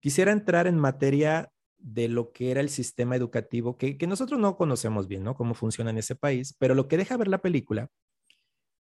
quisiera 0.00 0.32
entrar 0.32 0.66
en 0.66 0.76
materia 0.76 1.52
de 1.78 2.08
lo 2.08 2.32
que 2.32 2.50
era 2.50 2.60
el 2.60 2.68
sistema 2.68 3.16
educativo, 3.16 3.78
que, 3.78 3.96
nosotros 4.06 4.38
no 4.38 4.56
conocemos 4.56 5.08
bien, 5.08 5.24
¿no? 5.24 5.34
Cómo 5.34 5.54
funciona 5.54 5.90
en 5.90 5.98
ese 5.98 6.14
país, 6.14 6.54
pero 6.58 6.74
lo 6.74 6.88
que 6.88 6.96
deja 6.96 7.16
ver 7.16 7.28
la 7.28 7.42
película 7.42 7.90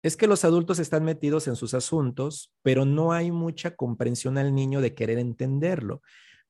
es 0.01 0.17
que 0.17 0.27
los 0.27 0.45
adultos 0.45 0.79
están 0.79 1.03
metidos 1.03 1.47
en 1.47 1.55
sus 1.55 1.73
asuntos, 1.73 2.53
pero 2.61 2.85
no 2.85 3.11
hay 3.11 3.31
mucha 3.31 3.75
comprensión 3.75 4.37
al 4.37 4.53
niño 4.53 4.81
de 4.81 4.93
querer 4.93 5.17
entenderlo. 5.17 6.01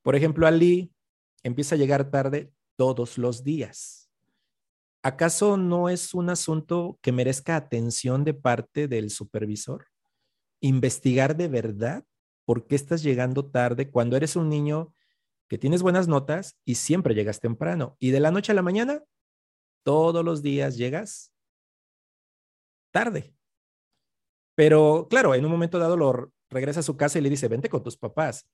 Por 0.02 0.16
ejemplo, 0.16 0.46
Ali 0.46 0.92
empieza 1.44 1.76
a 1.76 1.78
llegar 1.78 2.12
tarde 2.12 2.52
todos 2.76 3.18
los 3.18 3.44
días 3.44 4.06
¿acaso 5.06 5.56
no 5.56 5.88
es 5.88 6.16
un 6.16 6.32
asunto 6.32 6.98
que 7.04 7.12
merezca 7.12 7.56
atención 7.56 8.24
de 8.24 8.34
parte 8.34 8.88
del 8.88 9.12
supervisor? 9.12 9.86
Investigar 10.62 11.38
de 11.38 11.48
verdad 11.48 12.04
por 12.44 12.66
qué 12.66 12.74
estás 12.74 13.04
llegando 13.04 13.46
tarde 13.46 13.92
cuando 13.92 14.18
eres 14.18 14.36
un 14.36 14.50
niño 14.50 14.95
que 15.48 15.58
tienes 15.58 15.82
buenas 15.82 16.08
notas 16.08 16.58
y 16.66 16.76
siempre 16.76 17.16
llegas 17.16 17.40
temprano. 17.40 17.96
Y 18.00 18.12
de 18.12 18.20
la 18.20 18.32
noche 18.32 18.52
a 18.52 18.56
la 18.56 18.62
mañana, 18.62 19.04
todos 19.84 20.26
los 20.26 20.42
días 20.42 20.78
llegas 20.78 21.32
tarde. 22.92 23.34
Pero 24.56 25.08
claro, 25.10 25.36
en 25.36 25.46
un 25.46 25.52
momento 25.52 25.80
dado 25.80 25.98
lo 25.98 26.32
regresa 26.50 26.80
a 26.80 26.84
su 26.84 26.98
casa 26.98 27.20
y 27.20 27.22
le 27.22 27.30
dice, 27.30 27.48
vente 27.48 27.70
con 27.70 27.84
tus 27.84 27.98
papás. 27.98 28.48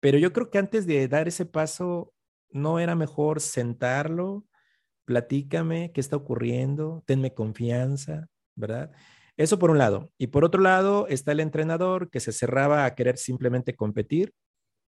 Pero 0.00 0.18
yo 0.18 0.32
creo 0.32 0.50
que 0.50 0.58
antes 0.58 0.86
de 0.86 1.08
dar 1.08 1.28
ese 1.28 1.46
paso, 1.46 2.12
no 2.50 2.78
era 2.78 2.94
mejor 2.94 3.40
sentarlo, 3.40 4.46
platícame 5.04 5.92
qué 5.92 6.00
está 6.00 6.16
ocurriendo, 6.16 7.02
tenme 7.06 7.34
confianza, 7.34 8.28
¿verdad? 8.54 8.92
Eso 9.36 9.58
por 9.58 9.70
un 9.70 9.78
lado. 9.78 10.10
Y 10.18 10.28
por 10.28 10.44
otro 10.44 10.62
lado 10.62 11.06
está 11.08 11.32
el 11.32 11.40
entrenador 11.40 12.10
que 12.10 12.20
se 12.20 12.32
cerraba 12.32 12.84
a 12.84 12.94
querer 12.94 13.18
simplemente 13.18 13.74
competir 13.74 14.32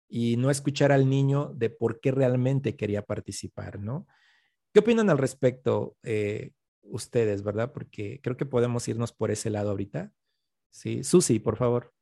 y 0.08 0.36
no 0.36 0.50
escuchar 0.50 0.92
al 0.92 1.08
niño 1.08 1.52
de 1.54 1.70
por 1.70 2.00
qué 2.00 2.12
realmente 2.12 2.76
quería 2.76 3.02
participar, 3.02 3.80
¿no? 3.80 4.06
¿Qué 4.72 4.80
opinan 4.80 5.10
al 5.10 5.18
respecto 5.18 5.96
eh, 6.02 6.50
ustedes, 6.82 7.42
verdad? 7.42 7.72
Porque 7.72 8.20
creo 8.22 8.36
que 8.36 8.46
podemos 8.46 8.86
irnos 8.88 9.12
por 9.12 9.30
ese 9.30 9.50
lado 9.50 9.70
ahorita. 9.70 10.12
Sí, 10.70 11.04
Susi, 11.04 11.38
por 11.38 11.56
favor. 11.56 11.92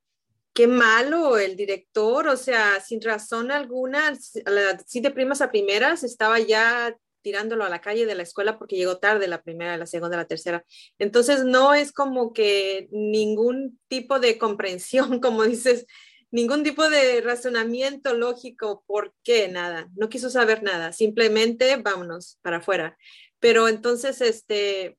Qué 0.53 0.67
malo 0.67 1.37
el 1.37 1.55
director, 1.55 2.27
o 2.27 2.37
sea, 2.37 2.79
sin 2.79 3.01
razón 3.01 3.51
alguna, 3.51 4.13
sí 4.15 5.01
de 5.01 5.11
primas 5.11 5.41
a 5.41 5.49
primeras 5.49 6.03
estaba 6.03 6.39
ya 6.39 6.95
tirándolo 7.23 7.63
a 7.63 7.69
la 7.69 7.81
calle 7.81 8.05
de 8.05 8.13
la 8.13 8.21
escuela 8.21 8.59
porque 8.59 8.75
llegó 8.75 8.99
tarde 8.99 9.27
la 9.27 9.41
primera, 9.41 9.77
la 9.77 9.87
segunda, 9.87 10.17
la 10.17 10.27
tercera. 10.27 10.63
Entonces 10.99 11.43
no 11.43 11.73
es 11.73 11.91
como 11.91 12.33
que 12.33 12.87
ningún 12.91 13.79
tipo 13.87 14.19
de 14.19 14.37
comprensión, 14.37 15.19
como 15.21 15.43
dices, 15.43 15.87
ningún 16.33 16.63
tipo 16.63 16.89
de 16.89 17.21
razonamiento 17.21 18.15
lógico, 18.15 18.83
¿por 18.87 19.13
qué? 19.23 19.47
Nada, 19.47 19.87
no 19.95 20.09
quiso 20.09 20.31
saber 20.31 20.63
nada, 20.63 20.91
simplemente 20.91 21.77
vámonos 21.77 22.39
para 22.41 22.57
afuera. 22.57 22.97
Pero 23.39 23.67
entonces, 23.67 24.19
este, 24.19 24.97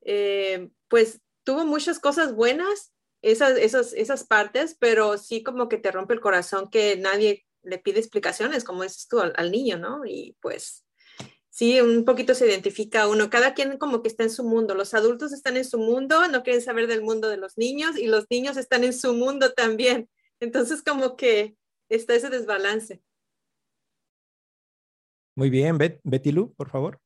eh, 0.00 0.70
pues 0.88 1.20
tuvo 1.44 1.66
muchas 1.66 2.00
cosas 2.00 2.34
buenas, 2.34 2.92
esas, 3.20 3.58
esas, 3.58 3.92
esas 3.92 4.24
partes, 4.24 4.74
pero 4.80 5.18
sí 5.18 5.42
como 5.42 5.68
que 5.68 5.76
te 5.76 5.92
rompe 5.92 6.14
el 6.14 6.20
corazón 6.20 6.70
que 6.70 6.96
nadie 6.96 7.44
le 7.62 7.78
pide 7.78 8.00
explicaciones, 8.00 8.64
como 8.64 8.82
dices 8.82 9.06
tú, 9.08 9.20
al, 9.20 9.34
al 9.36 9.52
niño, 9.52 9.76
¿no? 9.76 10.06
Y 10.06 10.36
pues 10.40 10.84
Sí, 11.54 11.78
un 11.82 12.06
poquito 12.06 12.34
se 12.34 12.46
identifica 12.46 13.06
uno. 13.08 13.28
Cada 13.28 13.52
quien 13.52 13.76
como 13.76 14.00
que 14.00 14.08
está 14.08 14.22
en 14.22 14.30
su 14.30 14.42
mundo. 14.42 14.74
Los 14.74 14.94
adultos 14.94 15.34
están 15.34 15.58
en 15.58 15.66
su 15.66 15.76
mundo, 15.76 16.26
no 16.28 16.42
quieren 16.42 16.62
saber 16.62 16.86
del 16.86 17.02
mundo 17.02 17.28
de 17.28 17.36
los 17.36 17.58
niños 17.58 17.98
y 17.98 18.06
los 18.06 18.24
niños 18.30 18.56
están 18.56 18.84
en 18.84 18.94
su 18.94 19.12
mundo 19.12 19.52
también. 19.52 20.08
Entonces 20.42 20.82
como 20.82 21.16
que 21.16 21.56
está 21.88 22.14
ese 22.14 22.28
desbalance. 22.28 23.00
Muy 25.36 25.50
bien, 25.50 25.78
Betty 25.78 26.32
Lu, 26.32 26.52
por 26.54 26.68
favor. 26.68 27.00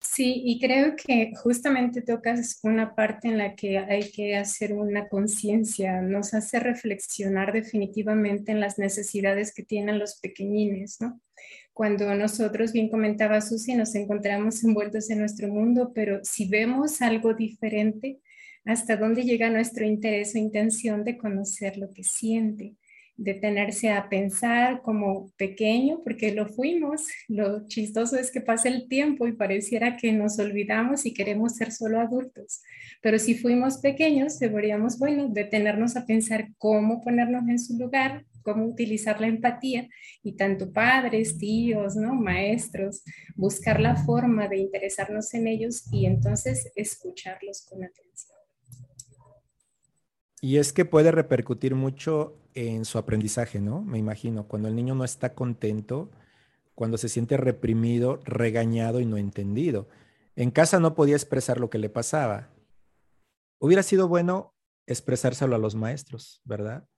Sí, 0.00 0.42
y 0.44 0.60
creo 0.60 0.94
que 0.96 1.32
justamente 1.36 2.02
tocas 2.02 2.60
una 2.62 2.94
parte 2.94 3.28
en 3.28 3.38
la 3.38 3.54
que 3.54 3.78
hay 3.78 4.10
que 4.10 4.36
hacer 4.36 4.72
una 4.72 5.08
conciencia, 5.08 6.02
nos 6.02 6.34
hace 6.34 6.60
reflexionar 6.60 7.52
definitivamente 7.52 8.52
en 8.52 8.60
las 8.60 8.78
necesidades 8.78 9.54
que 9.54 9.64
tienen 9.64 9.98
los 9.98 10.18
pequeñines, 10.20 11.00
¿no? 11.00 11.20
cuando 11.78 12.12
nosotros, 12.16 12.72
bien 12.72 12.88
comentaba 12.88 13.40
Susi, 13.40 13.76
nos 13.76 13.94
encontramos 13.94 14.64
envueltos 14.64 15.10
en 15.10 15.20
nuestro 15.20 15.46
mundo, 15.46 15.92
pero 15.94 16.18
si 16.24 16.48
vemos 16.48 17.00
algo 17.02 17.34
diferente, 17.34 18.18
¿hasta 18.68 18.96
dónde 18.96 19.24
llega 19.24 19.50
nuestro 19.50 19.84
interés 19.84 20.34
o 20.34 20.38
intención 20.38 21.02
de 21.02 21.16
conocer 21.16 21.78
lo 21.78 21.92
que 21.92 22.04
siente? 22.04 22.76
detenerse 23.18 23.90
a 23.90 24.08
pensar 24.08 24.80
como 24.80 25.32
pequeño, 25.36 26.00
porque 26.04 26.32
lo 26.32 26.46
fuimos. 26.46 27.02
Lo 27.26 27.66
chistoso 27.66 28.16
es 28.16 28.30
que 28.30 28.40
pasa 28.40 28.68
el 28.68 28.88
tiempo 28.88 29.26
y 29.26 29.32
pareciera 29.32 29.96
que 29.96 30.12
nos 30.12 30.38
olvidamos 30.38 31.04
y 31.04 31.12
queremos 31.12 31.56
ser 31.56 31.72
solo 31.72 32.00
adultos. 32.00 32.62
Pero 33.02 33.18
si 33.18 33.34
fuimos 33.34 33.78
pequeños, 33.78 34.38
deberíamos, 34.38 34.98
bueno, 34.98 35.28
detenernos 35.28 35.96
a 35.96 36.06
pensar 36.06 36.48
cómo 36.58 37.00
ponernos 37.02 37.48
en 37.48 37.58
su 37.58 37.76
lugar, 37.76 38.24
cómo 38.42 38.64
utilizar 38.64 39.20
la 39.20 39.26
empatía 39.26 39.88
y 40.22 40.36
tanto 40.36 40.72
padres, 40.72 41.38
tíos, 41.38 41.96
¿no? 41.96 42.14
maestros, 42.14 43.02
buscar 43.34 43.80
la 43.80 43.96
forma 43.96 44.46
de 44.46 44.58
interesarnos 44.58 45.34
en 45.34 45.48
ellos 45.48 45.84
y 45.92 46.06
entonces 46.06 46.70
escucharlos 46.76 47.66
con 47.68 47.82
atención. 47.82 48.37
Y 50.40 50.58
es 50.58 50.72
que 50.72 50.84
puede 50.84 51.10
repercutir 51.10 51.74
mucho 51.74 52.36
en 52.54 52.84
su 52.84 52.98
aprendizaje, 52.98 53.60
¿no? 53.60 53.82
Me 53.82 53.98
imagino, 53.98 54.46
cuando 54.46 54.68
el 54.68 54.76
niño 54.76 54.94
no 54.94 55.04
está 55.04 55.34
contento, 55.34 56.10
cuando 56.74 56.96
se 56.96 57.08
siente 57.08 57.36
reprimido, 57.36 58.20
regañado 58.24 59.00
y 59.00 59.06
no 59.06 59.16
entendido. 59.16 59.88
En 60.36 60.50
casa 60.52 60.78
no 60.78 60.94
podía 60.94 61.16
expresar 61.16 61.58
lo 61.58 61.70
que 61.70 61.78
le 61.78 61.90
pasaba. 61.90 62.50
Hubiera 63.58 63.82
sido 63.82 64.06
bueno 64.06 64.54
expresárselo 64.86 65.56
a 65.56 65.58
los 65.58 65.74
maestros, 65.74 66.40
¿verdad? 66.44 66.88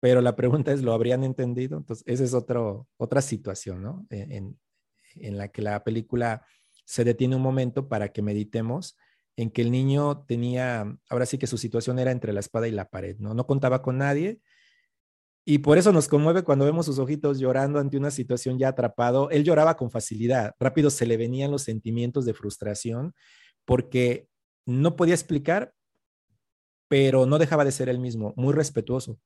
Pero 0.00 0.20
la 0.20 0.34
pregunta 0.34 0.72
es, 0.72 0.82
¿lo 0.82 0.92
habrían 0.92 1.22
entendido? 1.22 1.78
Entonces, 1.78 2.04
esa 2.08 2.24
es 2.24 2.34
otro, 2.34 2.88
otra 2.96 3.22
situación, 3.22 3.82
¿no? 3.82 4.04
En, 4.10 4.58
en 5.14 5.38
la 5.38 5.48
que 5.48 5.62
la 5.62 5.84
película 5.84 6.44
se 6.84 7.04
detiene 7.04 7.36
un 7.36 7.42
momento 7.42 7.88
para 7.88 8.10
que 8.12 8.22
meditemos 8.22 8.96
en 9.36 9.50
que 9.50 9.62
el 9.62 9.70
niño 9.70 10.24
tenía, 10.26 10.96
ahora 11.08 11.26
sí 11.26 11.38
que 11.38 11.46
su 11.46 11.58
situación 11.58 11.98
era 11.98 12.10
entre 12.10 12.32
la 12.32 12.40
espada 12.40 12.68
y 12.68 12.72
la 12.72 12.88
pared, 12.88 13.16
¿no? 13.18 13.34
No 13.34 13.46
contaba 13.46 13.82
con 13.82 13.98
nadie. 13.98 14.40
Y 15.44 15.58
por 15.58 15.76
eso 15.76 15.92
nos 15.92 16.06
conmueve 16.06 16.44
cuando 16.44 16.64
vemos 16.64 16.86
sus 16.86 16.98
ojitos 16.98 17.38
llorando 17.38 17.80
ante 17.80 17.96
una 17.96 18.10
situación 18.10 18.58
ya 18.58 18.68
atrapado. 18.68 19.30
Él 19.30 19.42
lloraba 19.42 19.76
con 19.76 19.90
facilidad, 19.90 20.54
rápido 20.60 20.90
se 20.90 21.06
le 21.06 21.16
venían 21.16 21.50
los 21.50 21.62
sentimientos 21.62 22.24
de 22.24 22.34
frustración 22.34 23.14
porque 23.64 24.28
no 24.66 24.94
podía 24.94 25.14
explicar, 25.14 25.72
pero 26.88 27.26
no 27.26 27.38
dejaba 27.38 27.64
de 27.64 27.72
ser 27.72 27.88
él 27.88 27.98
mismo, 27.98 28.34
muy 28.36 28.52
respetuoso. 28.52 29.18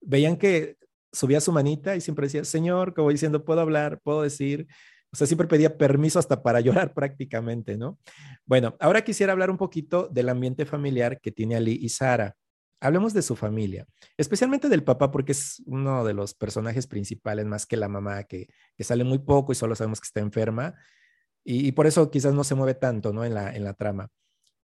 Veían 0.00 0.36
que 0.36 0.76
subía 1.12 1.40
su 1.40 1.52
manita 1.52 1.96
y 1.96 2.00
siempre 2.00 2.26
decía, 2.26 2.44
Señor, 2.44 2.94
como 2.94 3.10
diciendo, 3.10 3.44
puedo 3.44 3.60
hablar, 3.60 4.00
puedo 4.02 4.22
decir, 4.22 4.66
o 5.12 5.16
sea, 5.16 5.26
siempre 5.26 5.46
pedía 5.46 5.76
permiso 5.76 6.18
hasta 6.18 6.42
para 6.42 6.60
llorar 6.60 6.94
prácticamente, 6.94 7.76
¿no? 7.76 7.98
Bueno, 8.46 8.76
ahora 8.80 9.02
quisiera 9.02 9.32
hablar 9.32 9.50
un 9.50 9.58
poquito 9.58 10.08
del 10.08 10.28
ambiente 10.28 10.64
familiar 10.64 11.20
que 11.20 11.30
tiene 11.30 11.56
Ali 11.56 11.78
y 11.80 11.88
Sara. 11.90 12.34
Hablemos 12.80 13.12
de 13.12 13.22
su 13.22 13.36
familia, 13.36 13.86
especialmente 14.16 14.68
del 14.68 14.82
papá, 14.82 15.12
porque 15.12 15.32
es 15.32 15.62
uno 15.66 16.04
de 16.04 16.14
los 16.14 16.34
personajes 16.34 16.88
principales, 16.88 17.46
más 17.46 17.64
que 17.64 17.76
la 17.76 17.88
mamá, 17.88 18.24
que, 18.24 18.48
sale 18.80 19.04
muy 19.04 19.20
poco 19.20 19.52
y 19.52 19.54
solo 19.54 19.76
sabemos 19.76 20.00
que 20.00 20.06
está 20.06 20.18
enferma. 20.18 20.74
Y, 21.44 21.72
por 21.72 21.86
eso 21.86 22.10
quizás 22.10 22.34
no 22.34 22.42
se 22.42 22.56
mueve 22.56 22.74
tanto, 22.74 23.12
¿no? 23.12 23.24
En 23.24 23.34
la, 23.34 23.54
en 23.54 23.62
la 23.62 23.74
trama. 23.74 24.08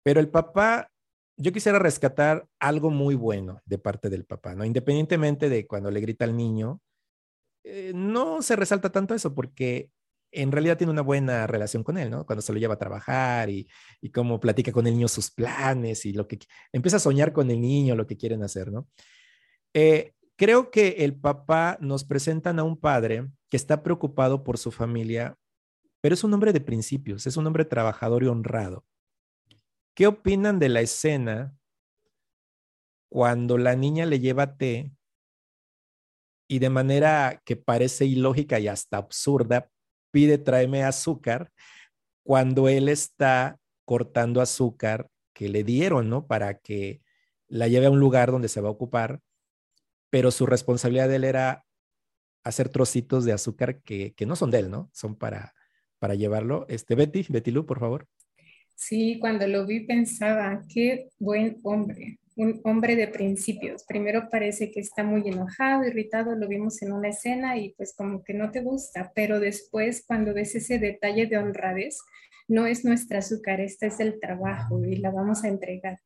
Pero 0.04 0.20
el 0.20 0.30
papá, 0.30 0.90
yo 1.38 1.54
quisiera 1.54 1.80
rescatar 1.80 2.48
algo 2.60 2.90
muy 2.90 3.16
bueno 3.16 3.62
de 3.66 3.78
parte 3.78 4.10
del 4.10 4.26
papá, 4.26 4.56
¿no? 4.56 4.66
Independientemente 4.66 5.48
de 5.48 5.66
cuando 5.66 5.90
le 5.90 6.02
grita 6.02 6.26
al 6.26 6.36
niño, 6.36 6.82
eh, 7.64 7.94
no 7.96 8.42
se 8.42 8.56
resalta 8.58 8.92
tanto 8.92 9.14
eso 9.14 9.34
porque 9.34 9.90
en 10.32 10.52
realidad 10.52 10.78
tiene 10.78 10.92
una 10.92 11.02
buena 11.02 11.46
relación 11.48 11.84
con 11.84 11.98
él, 11.98 12.10
¿no? 12.10 12.26
Cuando 12.26 12.42
se 12.42 12.54
lo 12.54 12.60
lleva 12.60 12.76
a 12.76 12.80
trabajar 12.80 13.50
y, 13.50 13.68
cómo 14.14 14.40
platica 14.40 14.72
con 14.72 14.88
el 14.88 14.94
niño 14.94 15.08
sus 15.08 15.32
planes 15.32 16.06
y 16.06 16.14
lo 16.14 16.28
que 16.28 16.40
empieza 16.72 16.98
a 16.98 17.02
soñar 17.02 17.34
con 17.34 17.52
el 17.52 17.60
niño, 17.62 17.96
lo 17.96 18.08
que 18.08 18.18
quieren 18.18 18.44
hacer, 18.44 18.72
¿no? 18.72 18.88
Eh, 19.74 20.14
creo 20.38 20.72
que 20.72 20.98
el 21.00 21.16
papá 21.16 21.78
nos 21.82 22.04
presentan 22.04 22.60
a 22.60 22.64
un 22.64 22.78
padre 22.78 23.30
que 23.50 23.58
está 23.58 23.84
preocupado 23.84 24.44
por 24.44 24.58
su 24.58 24.72
familia, 24.72 25.38
pero 26.02 26.14
es 26.14 26.24
un 26.24 26.34
hombre 26.34 26.54
de 26.54 26.62
principios, 26.62 27.28
es 27.28 27.38
un 27.38 27.46
hombre 27.48 27.66
trabajador 27.66 28.24
y 28.24 28.28
honrado. 28.28 28.86
¿Qué 29.94 30.08
opinan 30.08 30.60
de 30.60 30.70
la 30.70 30.82
escena 30.82 31.54
cuando 33.10 33.58
la 33.58 33.76
niña 33.76 34.06
le 34.06 34.20
lleva 34.20 34.56
té 34.56 34.92
y 36.48 36.60
de 36.60 36.70
manera 36.70 37.42
que 37.46 37.56
parece 37.56 38.06
ilógica 38.06 38.60
y 38.60 38.68
hasta 38.68 38.98
absurda, 38.98 39.70
pide 40.12 40.38
tráeme 40.38 40.84
azúcar 40.84 41.52
cuando 42.24 42.70
él 42.70 42.90
está 42.90 43.58
cortando 43.86 44.42
azúcar 44.42 45.10
que 45.34 45.50
le 45.50 45.64
dieron, 45.64 46.10
¿no? 46.10 46.28
Para 46.28 46.60
que 46.60 47.02
la 47.48 47.68
lleve 47.68 47.88
a 47.88 47.92
un 47.92 48.00
lugar 48.00 48.32
donde 48.32 48.48
se 48.48 48.62
va 48.62 48.70
a 48.70 48.72
ocupar, 48.72 49.20
pero 50.10 50.32
su 50.32 50.46
responsabilidad 50.46 51.10
de 51.10 51.16
él 51.16 51.24
era 51.24 51.66
hacer 52.44 52.70
trocitos 52.70 53.26
de 53.26 53.34
azúcar 53.34 53.82
que, 53.82 54.14
que 54.14 54.26
no 54.26 54.36
son 54.36 54.52
de 54.52 54.60
él, 54.60 54.72
¿no? 54.72 54.90
Son 54.94 55.16
para, 55.16 55.54
para 56.00 56.16
llevarlo. 56.16 56.66
Este, 56.70 56.96
Betty, 56.96 57.26
Betty 57.30 57.52
Lu, 57.52 57.66
por 57.66 57.80
favor. 57.80 58.08
Sí, 58.76 59.20
cuando 59.20 59.48
lo 59.48 59.66
vi 59.66 59.82
pensaba, 59.82 60.64
qué 60.68 61.10
buen 61.20 61.60
hombre 61.64 62.20
un 62.42 62.60
hombre 62.64 62.96
de 62.96 63.08
principios. 63.08 63.84
Primero 63.84 64.28
parece 64.32 64.72
que 64.72 64.80
está 64.80 65.04
muy 65.04 65.28
enojado, 65.28 65.86
irritado, 65.86 66.36
lo 66.36 66.48
vimos 66.48 66.82
en 66.82 66.92
una 66.92 67.10
escena 67.10 67.56
y 67.58 67.74
pues 67.74 67.94
como 67.96 68.24
que 68.24 68.34
no 68.34 68.50
te 68.50 68.62
gusta, 68.62 69.12
pero 69.14 69.40
después 69.40 70.04
cuando 70.08 70.34
ves 70.34 70.56
ese 70.56 70.80
detalle 70.80 71.28
de 71.28 71.38
honradez, 71.38 72.00
no 72.48 72.66
es 72.66 72.84
nuestra 72.84 73.20
azúcar, 73.20 73.62
este 73.62 73.88
es 73.88 74.00
el 74.00 74.20
trabajo 74.20 74.84
y 74.84 74.96
la 74.96 75.12
vamos 75.12 75.44
a 75.44 75.50
entregar, 75.50 76.00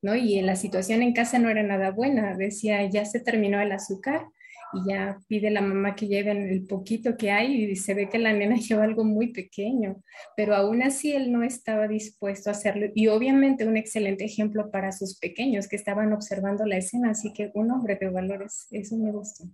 ¿no? 0.00 0.14
Y 0.14 0.40
la 0.42 0.54
situación 0.54 1.02
en 1.02 1.12
casa 1.12 1.40
no 1.40 1.50
era 1.50 1.64
nada 1.64 1.90
buena, 1.90 2.36
decía, 2.36 2.88
ya 2.88 3.04
se 3.04 3.18
terminó 3.18 3.60
el 3.60 3.72
azúcar, 3.72 4.26
y 4.72 4.88
ya 4.88 5.20
pide 5.26 5.50
la 5.50 5.60
mamá 5.60 5.94
que 5.94 6.06
lleven 6.06 6.48
el 6.48 6.66
poquito 6.66 7.16
que 7.16 7.30
hay 7.30 7.64
y 7.64 7.76
se 7.76 7.94
ve 7.94 8.08
que 8.08 8.18
la 8.18 8.32
nena 8.32 8.56
lleva 8.68 8.84
algo 8.84 9.04
muy 9.04 9.32
pequeño, 9.32 10.02
pero 10.36 10.54
aún 10.54 10.82
así 10.82 11.12
él 11.12 11.32
no 11.32 11.42
estaba 11.42 11.88
dispuesto 11.88 12.50
a 12.50 12.52
hacerlo 12.52 12.86
y 12.94 13.08
obviamente 13.08 13.66
un 13.66 13.76
excelente 13.76 14.24
ejemplo 14.24 14.70
para 14.70 14.92
sus 14.92 15.18
pequeños 15.18 15.68
que 15.68 15.76
estaban 15.76 16.12
observando 16.12 16.64
la 16.66 16.76
escena, 16.76 17.10
así 17.10 17.32
que 17.32 17.50
un 17.54 17.70
hombre 17.70 17.96
de 18.00 18.08
valores, 18.10 18.66
eso 18.70 18.96
me 18.96 19.12
gustó. 19.12 19.44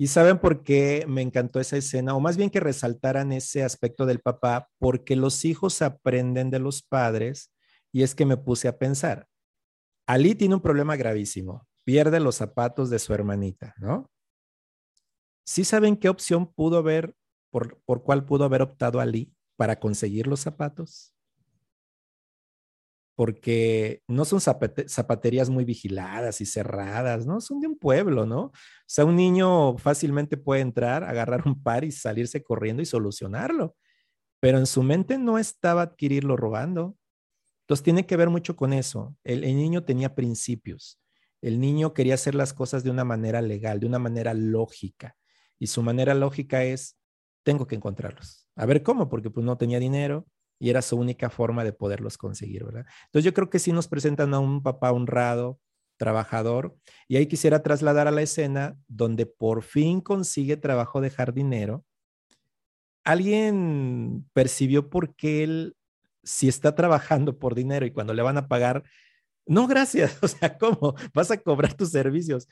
¿Y 0.00 0.06
saben 0.06 0.38
por 0.38 0.62
qué 0.62 1.04
me 1.08 1.22
encantó 1.22 1.58
esa 1.58 1.76
escena? 1.76 2.14
O 2.14 2.20
más 2.20 2.36
bien 2.36 2.50
que 2.50 2.60
resaltaran 2.60 3.32
ese 3.32 3.64
aspecto 3.64 4.06
del 4.06 4.20
papá, 4.20 4.68
porque 4.78 5.16
los 5.16 5.44
hijos 5.44 5.82
aprenden 5.82 6.50
de 6.50 6.60
los 6.60 6.82
padres 6.82 7.52
y 7.90 8.04
es 8.04 8.14
que 8.14 8.24
me 8.24 8.36
puse 8.36 8.68
a 8.68 8.78
pensar. 8.78 9.26
Ali 10.06 10.36
tiene 10.36 10.54
un 10.54 10.62
problema 10.62 10.94
gravísimo 10.94 11.67
pierde 11.88 12.20
los 12.20 12.34
zapatos 12.34 12.90
de 12.90 12.98
su 12.98 13.14
hermanita, 13.14 13.74
¿no? 13.78 14.10
¿Sí 15.46 15.64
saben 15.64 15.96
qué 15.96 16.10
opción 16.10 16.52
pudo 16.52 16.76
haber, 16.76 17.16
por, 17.48 17.80
por 17.86 18.02
cuál 18.02 18.26
pudo 18.26 18.44
haber 18.44 18.60
optado 18.60 19.00
Ali 19.00 19.34
para 19.56 19.80
conseguir 19.80 20.26
los 20.26 20.40
zapatos? 20.40 21.14
Porque 23.16 24.02
no 24.06 24.26
son 24.26 24.38
zapaterías 24.38 25.48
muy 25.48 25.64
vigiladas 25.64 26.42
y 26.42 26.44
cerradas, 26.44 27.24
¿no? 27.24 27.40
Son 27.40 27.58
de 27.58 27.68
un 27.68 27.78
pueblo, 27.78 28.26
¿no? 28.26 28.42
O 28.42 28.52
sea, 28.86 29.06
un 29.06 29.16
niño 29.16 29.78
fácilmente 29.78 30.36
puede 30.36 30.60
entrar, 30.60 31.04
agarrar 31.04 31.44
un 31.46 31.62
par 31.62 31.84
y 31.84 31.90
salirse 31.90 32.42
corriendo 32.42 32.82
y 32.82 32.84
solucionarlo. 32.84 33.76
Pero 34.40 34.58
en 34.58 34.66
su 34.66 34.82
mente 34.82 35.16
no 35.16 35.38
estaba 35.38 35.80
adquirirlo 35.80 36.36
robando. 36.36 36.98
Entonces 37.62 37.82
tiene 37.82 38.04
que 38.04 38.18
ver 38.18 38.28
mucho 38.28 38.56
con 38.56 38.74
eso. 38.74 39.16
el 39.24 39.40
niño 39.40 39.84
tenía 39.84 40.14
principios 40.14 41.00
el 41.40 41.60
niño 41.60 41.94
quería 41.94 42.14
hacer 42.14 42.34
las 42.34 42.52
cosas 42.52 42.84
de 42.84 42.90
una 42.90 43.04
manera 43.04 43.42
legal, 43.42 43.80
de 43.80 43.86
una 43.86 43.98
manera 43.98 44.34
lógica. 44.34 45.16
Y 45.58 45.68
su 45.68 45.82
manera 45.82 46.14
lógica 46.14 46.64
es, 46.64 46.98
tengo 47.42 47.66
que 47.66 47.76
encontrarlos. 47.76 48.48
A 48.56 48.66
ver 48.66 48.82
cómo, 48.82 49.08
porque 49.08 49.30
pues 49.30 49.44
no 49.44 49.56
tenía 49.56 49.78
dinero 49.78 50.26
y 50.58 50.70
era 50.70 50.82
su 50.82 50.96
única 50.96 51.30
forma 51.30 51.64
de 51.64 51.72
poderlos 51.72 52.18
conseguir, 52.18 52.64
¿verdad? 52.64 52.86
Entonces 53.06 53.24
yo 53.24 53.34
creo 53.34 53.50
que 53.50 53.58
sí 53.58 53.72
nos 53.72 53.88
presentan 53.88 54.34
a 54.34 54.40
un 54.40 54.62
papá 54.62 54.90
honrado, 54.92 55.60
trabajador, 55.96 56.76
y 57.06 57.16
ahí 57.16 57.26
quisiera 57.26 57.62
trasladar 57.62 58.08
a 58.08 58.12
la 58.12 58.22
escena 58.22 58.76
donde 58.86 59.26
por 59.26 59.62
fin 59.62 60.00
consigue 60.00 60.56
trabajo 60.56 61.00
de 61.00 61.10
jardinero. 61.10 61.84
Alguien 63.04 64.28
percibió 64.32 64.90
por 64.90 65.14
qué 65.14 65.44
él, 65.44 65.76
si 66.22 66.48
está 66.48 66.74
trabajando 66.74 67.38
por 67.38 67.54
dinero 67.54 67.86
y 67.86 67.90
cuando 67.90 68.12
le 68.14 68.22
van 68.22 68.36
a 68.36 68.48
pagar, 68.48 68.84
no, 69.48 69.66
gracias. 69.66 70.18
O 70.22 70.28
sea, 70.28 70.56
¿cómo? 70.58 70.94
Vas 71.14 71.30
a 71.30 71.42
cobrar 71.42 71.74
tus 71.74 71.90
servicios. 71.90 72.46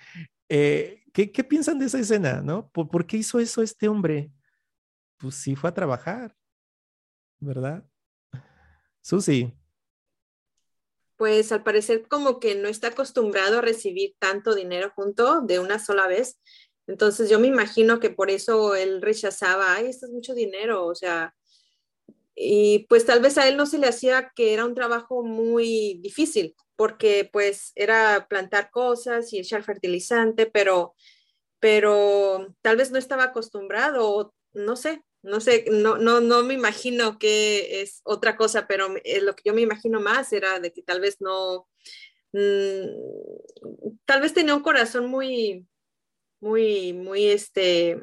Eh, 0.49 1.05
¿qué, 1.13 1.45
piensan 1.45 1.79
de 1.79 1.87
esa 1.87 1.99
escena? 1.99 2.41
¿No? 2.41 2.69
¿Por, 2.71 3.07
qué 3.07 3.19
hizo 3.19 3.39
eso 3.39 3.63
este 3.63 3.87
hombre? 3.87 4.31
Pues 5.19 5.35
sí 5.35 5.55
fue 5.55 5.71
a 5.71 5.75
trabajar, 5.75 6.35
¿verdad? 7.39 7.85
Susi. 9.03 9.53
Pues 11.17 11.53
al 11.53 11.63
parecer 11.63 12.09
como 12.09 12.41
que 12.41 12.55
no 12.55 12.69
está 12.69 12.89
acostumbrado 12.89 13.59
a 13.59 13.63
recibir 13.63 14.15
tanto 14.19 14.55
dinero 14.55 14.93
junto 14.95 15.43
de 15.43 15.59
una 15.59 15.79
sola 15.79 16.07
vez. 16.07 16.41
Entonces 16.87 17.29
yo 17.29 17.39
me 17.39 17.47
imagino 17.47 18.01
que 18.01 18.11
por 18.11 18.31
eso 18.31 18.75
él 18.75 19.03
rechazaba, 19.03 19.75
ay, 19.75 19.87
esto 19.87 20.07
es 20.07 20.13
mucho 20.13 20.35
dinero, 20.35 20.87
o 20.87 20.95
sea, 20.95 21.35
y 22.39 22.87
pues 22.91 23.07
tal 23.07 23.21
vez 23.21 23.39
a 23.39 23.49
él 23.49 23.57
no 23.57 23.65
se 23.65 23.79
le 23.79 23.89
hacía 23.89 24.31
que 24.37 24.53
era 24.53 24.67
un 24.67 24.75
trabajo 24.75 25.25
muy 25.25 25.99
difícil, 26.03 26.55
porque 26.77 27.29
pues 27.33 27.73
era 27.75 28.27
plantar 28.29 28.71
cosas 28.71 29.33
y 29.33 29.39
echar 29.39 29.65
fertilizante, 29.65 30.45
pero, 30.45 30.95
pero 31.61 32.55
tal 32.61 32.77
vez 32.77 32.91
no 32.91 32.99
estaba 32.99 33.25
acostumbrado, 33.25 34.35
no 34.53 34.77
sé, 34.77 35.03
no 35.23 35.41
sé, 35.41 35.65
no, 35.71 35.97
no, 35.97 36.21
no 36.21 36.43
me 36.45 36.53
imagino 36.55 37.19
que 37.19 37.81
es 37.81 38.03
otra 38.05 38.37
cosa, 38.37 38.67
pero 38.67 38.95
eh, 39.05 39.23
lo 39.23 39.35
que 39.35 39.43
yo 39.47 39.55
me 39.55 39.63
imagino 39.63 39.99
más 40.01 40.33
era 40.35 40.61
de 40.61 40.73
que 40.73 40.83
tal 40.83 41.01
vez 41.01 41.17
no, 41.21 41.67
mm, 42.33 42.87
tal 44.05 44.21
vez 44.21 44.35
tenía 44.35 44.55
un 44.55 44.63
corazón 44.63 45.07
muy, 45.07 45.67
muy, 46.41 46.93
muy, 46.93 47.27
este, 47.29 47.99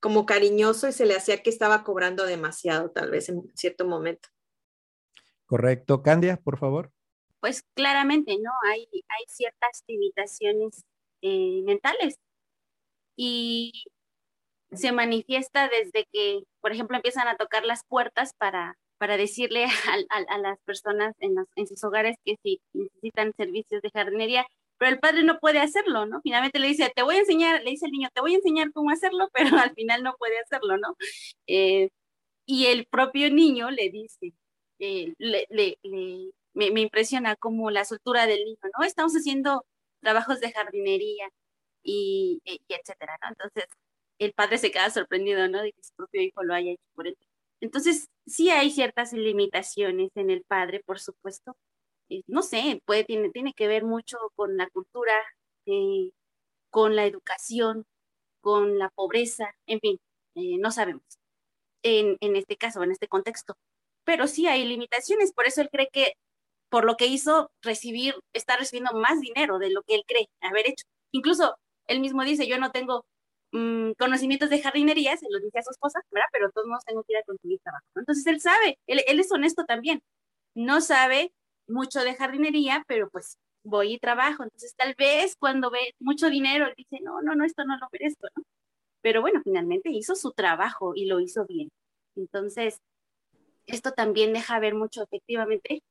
como 0.00 0.26
cariñoso 0.26 0.88
y 0.88 0.92
se 0.92 1.06
le 1.06 1.16
hacía 1.16 1.42
que 1.42 1.50
estaba 1.50 1.84
cobrando 1.84 2.24
demasiado, 2.24 2.90
tal 2.90 3.10
vez 3.10 3.28
en 3.28 3.50
cierto 3.54 3.86
momento. 3.86 4.28
Correcto. 5.46 6.02
Candia, 6.02 6.36
por 6.36 6.58
favor. 6.58 6.92
Pues 7.40 7.62
claramente, 7.74 8.36
¿no? 8.40 8.50
Hay, 8.70 8.88
hay 8.92 9.24
ciertas 9.28 9.84
limitaciones 9.86 10.84
eh, 11.22 11.62
mentales 11.64 12.16
y 13.16 13.84
se 14.72 14.92
manifiesta 14.92 15.68
desde 15.68 16.06
que, 16.12 16.42
por 16.60 16.72
ejemplo, 16.72 16.96
empiezan 16.96 17.28
a 17.28 17.36
tocar 17.36 17.64
las 17.64 17.84
puertas 17.84 18.32
para, 18.36 18.76
para 18.98 19.16
decirle 19.16 19.66
a, 20.28 20.38
las 20.38 20.58
personas 20.64 21.14
en, 21.20 21.36
en 21.54 21.66
sus 21.66 21.82
hogares 21.84 22.16
que 22.24 22.36
si 22.42 22.60
necesitan 22.72 23.32
servicios 23.36 23.82
de 23.82 23.90
jardinería, 23.90 24.46
pero 24.78 24.92
el 24.92 25.00
padre 25.00 25.22
no 25.24 25.38
puede 25.38 25.58
hacerlo, 25.60 26.06
¿no? 26.06 26.20
Finalmente 26.22 26.58
le 26.58 26.68
dice, 26.68 26.92
te 26.94 27.02
voy 27.02 27.16
a 27.16 27.20
enseñar, 27.20 27.62
le 27.62 27.70
dice 27.70 27.86
el 27.86 27.92
niño, 27.92 28.08
te 28.14 28.20
voy 28.20 28.34
a 28.34 28.36
enseñar 28.36 28.72
cómo 28.72 28.90
hacerlo, 28.90 29.28
pero 29.34 29.58
al 29.58 29.74
final 29.74 30.02
no 30.02 30.16
puede 30.18 30.38
hacerlo, 30.40 30.76
¿no? 30.78 30.96
Eh, 31.46 31.90
y 32.46 32.66
el 32.66 32.86
propio 32.86 33.30
niño 33.30 33.70
le 33.70 33.90
dice, 33.90 34.32
eh, 34.78 35.14
me, 36.54 36.80
impresiona 36.80 37.36
como 37.36 37.70
la 37.70 37.84
soltura 37.84 38.26
del 38.26 38.44
niño, 38.44 38.58
¿no? 38.78 38.84
Estamos 38.84 39.14
haciendo 39.14 39.64
trabajos 40.00 40.40
de 40.40 40.52
jardinería 40.52 41.28
y, 41.82 42.40
y 42.44 42.60
etcétera, 42.68 43.16
¿no? 43.22 43.28
Entonces, 43.30 43.66
el 44.18 44.32
padre 44.32 44.58
se 44.58 44.70
queda 44.70 44.90
sorprendido, 44.90 45.48
¿no? 45.48 45.62
De 45.62 45.72
que 45.72 45.82
su 45.82 45.94
propio 45.94 46.22
hijo 46.22 46.42
lo 46.42 46.54
haya 46.54 46.72
hecho 46.72 46.84
por 46.94 47.06
él. 47.08 47.16
Entonces, 47.60 48.08
sí 48.26 48.50
hay 48.50 48.70
ciertas 48.70 49.12
limitaciones 49.12 50.10
en 50.16 50.30
el 50.30 50.44
padre, 50.44 50.82
por 50.84 51.00
supuesto. 51.00 51.56
Eh, 52.08 52.22
no 52.26 52.42
sé, 52.42 52.82
puede, 52.86 53.04
tiene, 53.04 53.30
tiene 53.30 53.52
que 53.54 53.68
ver 53.68 53.84
mucho 53.84 54.18
con 54.36 54.56
la 54.56 54.68
cultura, 54.70 55.14
eh, 55.66 56.10
con 56.70 56.96
la 56.96 57.06
educación, 57.06 57.86
con 58.40 58.78
la 58.78 58.90
pobreza, 58.90 59.54
en 59.66 59.80
fin, 59.80 59.98
eh, 60.36 60.58
no 60.58 60.70
sabemos 60.72 61.04
en, 61.82 62.16
en 62.20 62.36
este 62.36 62.56
caso, 62.56 62.82
en 62.82 62.92
este 62.92 63.08
contexto. 63.08 63.56
Pero 64.04 64.28
sí 64.28 64.46
hay 64.48 64.64
limitaciones, 64.66 65.32
por 65.32 65.46
eso 65.46 65.62
él 65.62 65.70
cree 65.72 65.88
que 65.92 66.14
por 66.70 66.84
lo 66.84 66.96
que 66.96 67.06
hizo 67.06 67.50
recibir, 67.62 68.16
está 68.34 68.56
recibiendo 68.56 68.92
más 68.98 69.20
dinero 69.20 69.58
de 69.58 69.70
lo 69.70 69.82
que 69.84 69.96
él 69.96 70.04
cree 70.06 70.28
haber 70.40 70.68
hecho. 70.68 70.86
Incluso 71.12 71.56
él 71.86 72.00
mismo 72.00 72.24
dice, 72.24 72.48
yo 72.48 72.58
no 72.58 72.72
tengo 72.72 73.06
Mm, 73.52 73.92
conocimientos 73.98 74.50
de 74.50 74.60
jardinería, 74.60 75.16
se 75.16 75.26
lo 75.30 75.38
dice 75.40 75.58
a 75.58 75.62
su 75.62 75.70
esposa, 75.70 76.00
¿verdad? 76.10 76.28
Pero 76.32 76.50
todos 76.50 76.66
modos 76.66 76.84
tengo 76.84 77.02
que 77.04 77.12
ir 77.14 77.18
a 77.18 77.22
conseguir 77.22 77.58
trabajo. 77.60 77.86
Entonces 77.94 78.26
él 78.26 78.40
sabe, 78.40 78.78
él, 78.86 79.00
es 79.06 79.32
honesto 79.32 79.64
también. 79.64 80.02
No 80.54 80.80
sabe 80.80 81.32
mucho 81.68 82.00
de 82.00 82.14
jardinería, 82.14 82.84
pero 82.86 83.10
pues 83.10 83.38
voy 83.64 83.94
y 83.94 83.98
trabajo. 83.98 84.44
Entonces 84.44 84.74
tal 84.76 84.94
vez 84.96 85.36
cuando 85.36 85.70
ve 85.70 85.94
mucho 85.98 86.30
dinero, 86.30 86.66
él 86.66 86.74
dice, 86.76 87.00
no, 87.02 87.20
no, 87.22 87.34
no, 87.34 87.44
esto 87.44 87.64
no 87.64 87.76
lo 87.78 87.88
merezco, 87.92 88.28
¿no? 88.36 88.44
Pero 89.02 89.20
bueno, 89.20 89.40
finalmente 89.44 89.90
hizo 89.90 90.16
su 90.16 90.32
trabajo 90.32 90.92
y 90.94 91.06
lo 91.06 91.20
hizo 91.20 91.46
bien. 91.46 91.70
Entonces, 92.16 92.80
esto 93.66 93.92
también 93.92 94.32
deja 94.32 94.58
ver 94.60 94.74
mucho 94.74 95.02
efectivamente 95.02 95.82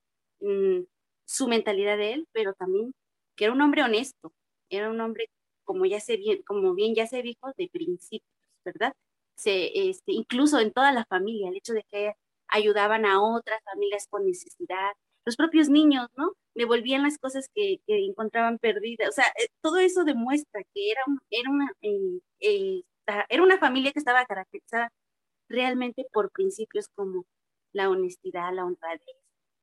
mm, 0.42 0.82
su 1.26 1.48
mentalidad 1.48 1.98
de 1.98 2.14
él, 2.14 2.28
pero 2.34 2.54
también 2.54 2.94
que 3.36 3.46
era 3.46 3.54
un 3.54 3.62
hombre 3.62 3.84
honesto, 3.84 4.34
era 4.70 4.90
un 4.90 5.00
hombre 5.02 5.30
como 5.66 5.86
ya 5.86 6.00
se 6.00 6.18
bien, 6.18 6.42
como 6.44 6.74
bien 6.74 6.96
ya 6.96 7.08
se 7.08 7.22
dijo, 7.22 7.52
de 7.58 7.70
principios, 7.70 8.30
¿verdad? 8.64 8.94
Se, 9.36 9.90
este, 9.90 10.14
incluso 10.14 10.60
en 10.60 10.72
toda 10.72 10.92
la 10.92 11.06
familia, 11.06 11.50
el 11.50 11.58
hecho 11.58 11.74
de 11.74 11.84
que 11.90 12.14
ayudaban 12.48 13.06
a 13.06 13.22
otras 13.22 13.62
familias 13.64 14.08
con 14.10 14.26
necesidad, 14.26 14.92
los 15.26 15.36
propios 15.36 15.70
niños, 15.70 16.08
¿no? 16.16 16.34
Devolvían 16.54 17.04
las 17.04 17.18
cosas 17.18 17.50
que, 17.54 17.80
encontraban 17.88 18.60
perdidas, 18.60 19.10
o 19.10 19.12
sea, 19.12 19.26
eh, 19.40 19.48
todo 19.62 19.78
eso 19.78 20.04
demuestra 20.04 20.62
que 20.74 20.92
era, 20.92 21.02
era, 21.30 21.50
una, 21.50 21.72
eh, 21.82 22.20
eh, 22.40 22.84
era 23.30 23.44
una 23.44 23.58
familia 23.58 23.92
que 23.92 24.00
estaba 24.00 24.26
caracterizada 24.26 24.92
realmente 25.50 26.06
por 26.14 26.32
principios 26.32 26.88
como 26.96 27.26
la 27.74 27.90
honestidad, 27.90 28.54
la 28.54 28.66
honradez, 28.66 29.02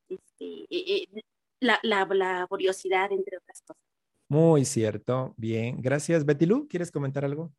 este, 0.09 0.67
la, 1.61 1.79
la 1.83 2.05
laboriosidad, 2.05 3.11
entre 3.13 3.39
otras 3.39 3.63
cosas. 3.63 3.83
Muy 4.29 4.65
cierto. 4.65 5.35
Bien, 5.37 5.81
gracias. 5.81 6.25
Betty 6.25 6.47
Lu, 6.47 6.67
¿quieres 6.67 6.91
comentar 6.91 7.25
algo? 7.25 7.53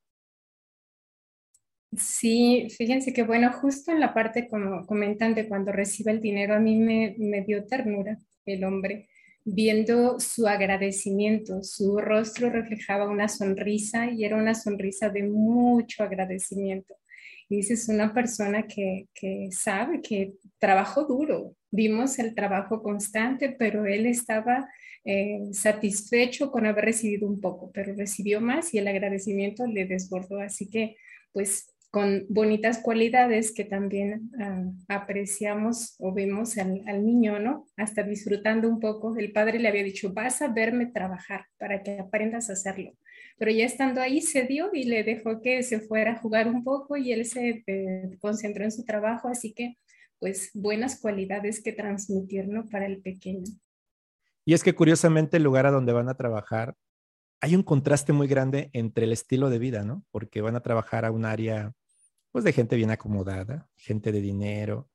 Sí, 1.98 2.68
fíjense 2.78 3.14
que 3.14 3.24
bueno, 3.24 3.52
justo 3.52 3.92
en 3.92 4.00
la 4.00 4.14
parte 4.14 4.48
como 4.48 4.86
comentan 4.86 5.36
de 5.36 5.48
cuando 5.48 5.72
recibe 5.72 6.12
el 6.12 6.22
dinero, 6.22 6.56
a 6.56 6.60
mí 6.60 6.78
me, 6.78 7.42
dio 7.46 7.66
ternura 7.66 8.18
el 8.46 8.64
hombre, 8.64 9.10
viendo 9.44 10.20
su 10.20 10.48
agradecimiento, 10.48 11.62
su 11.64 11.98
rostro 11.98 12.50
reflejaba 12.50 13.10
una 13.10 13.28
sonrisa 13.28 14.10
y 14.10 14.24
era 14.24 14.38
una 14.38 14.56
sonrisa 14.56 15.10
de 15.10 15.24
mucho 15.24 16.04
agradecimiento. 16.04 16.96
Y 17.50 17.58
dices, 17.58 17.90
una 17.90 18.14
persona 18.14 18.66
que, 18.68 19.08
que 19.14 19.50
sabe 19.52 20.02
que 20.02 20.34
trabajó 20.60 21.06
duro, 21.06 21.56
vimos 21.70 22.18
el 22.20 22.34
trabajo 22.34 22.82
constante, 22.82 23.50
pero 23.50 23.86
él 23.86 24.06
estaba 24.06 24.70
eh, 25.06 25.50
satisfecho 25.52 26.50
con 26.50 26.66
haber 26.66 26.86
recibido 26.86 27.28
un 27.28 27.42
poco, 27.42 27.72
pero 27.74 27.94
recibió 27.94 28.40
más 28.40 28.74
y 28.74 28.78
el 28.78 28.88
agradecimiento 28.88 29.68
le 29.68 29.86
desbordó. 29.86 30.40
Así 30.40 30.70
que, 30.70 30.96
pues, 31.34 31.73
con 31.94 32.26
bonitas 32.28 32.80
cualidades 32.80 33.54
que 33.54 33.66
también 33.66 34.32
ah, 34.40 34.64
apreciamos 34.88 35.94
o 36.00 36.12
vemos 36.12 36.58
al, 36.58 36.82
al, 36.88 37.06
niño, 37.06 37.38
¿no? 37.38 37.68
Hasta 37.78 38.02
disfrutando 38.02 38.68
un 38.68 38.80
poco. 38.80 39.16
El 39.16 39.32
padre 39.32 39.60
le 39.60 39.68
había 39.68 39.84
dicho, 39.84 40.12
vas 40.12 40.42
a 40.42 40.48
verme 40.48 40.88
trabajar 40.88 41.46
para 41.60 41.84
que 41.84 42.00
aprendas 42.00 42.50
a 42.50 42.54
hacerlo. 42.54 42.94
Pero 43.38 43.52
ya 43.52 43.66
estando 43.66 44.02
ahí 44.02 44.22
se 44.22 44.42
dio 44.46 44.72
y 44.74 44.86
le 44.86 45.04
dejó 45.04 45.40
que 45.40 45.62
se 45.62 45.82
fuera 45.82 46.14
a 46.14 46.20
jugar 46.20 46.48
un 46.48 46.64
poco 46.64 46.98
y 46.98 47.12
él 47.12 47.26
se 47.26 47.64
eh, 47.68 48.18
concentró 48.20 48.64
en 48.64 48.72
su 48.72 48.84
trabajo. 48.86 49.28
Así 49.28 49.54
que, 49.54 49.78
pues, 50.18 50.50
buenas 50.56 51.00
cualidades 51.00 51.62
que 51.62 51.74
transmitir, 51.74 52.48
¿no? 52.48 52.68
Para 52.70 52.88
el 52.88 53.04
pequeño. 53.04 53.44
Y 54.46 54.56
es 54.56 54.64
que 54.64 54.74
curiosamente 54.74 55.38
el 55.38 55.44
lugar 55.44 55.68
a 55.68 55.72
donde 55.72 55.94
van 55.94 56.10
a 56.10 56.18
trabajar, 56.18 56.76
hay 57.40 57.56
un 57.56 57.62
contraste 57.62 58.14
muy 58.14 58.28
grande 58.28 58.72
entre 58.74 59.04
el 59.04 59.12
estilo 59.12 59.52
de 59.52 59.60
vida, 59.60 59.84
¿no? 59.84 60.04
Porque 60.10 60.42
van 60.42 60.56
a 60.56 60.62
trabajar 60.62 61.06
a 61.06 61.12
un 61.12 61.26
área, 61.26 61.74
pues, 62.34 62.44
de 62.44 62.52
gente 62.52 62.76
bien 62.76 62.92
acomodada, 62.92 63.70
gente 63.78 64.12
de 64.12 64.20
dinero, 64.20 64.90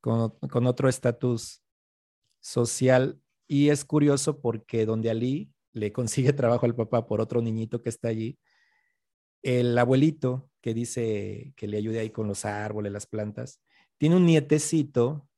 con, 0.00 0.30
con 0.30 0.66
otro 0.66 0.88
estatus 0.88 1.62
social. 2.40 3.20
Y 3.46 3.68
es 3.68 3.84
curioso 3.84 4.40
porque 4.40 4.86
donde 4.86 5.10
Ali 5.10 5.52
le 5.72 5.92
consigue 5.92 6.32
trabajo 6.34 6.66
al 6.66 6.74
papá 6.74 7.06
por 7.06 7.20
otro 7.20 7.40
niñito 7.40 7.82
que 7.82 7.90
está 7.90 8.08
allí, 8.08 8.38
el 9.42 9.76
abuelito 9.78 10.50
que 10.60 10.74
dice 10.74 11.52
que 11.56 11.68
le 11.68 11.76
ayude 11.76 12.00
ahí 12.00 12.10
con 12.10 12.26
los 12.26 12.44
árboles, 12.44 12.92
las 12.92 13.06
plantas, 13.06 13.60
tiene 13.98 14.16
un 14.16 14.26
nietecito 14.26 15.28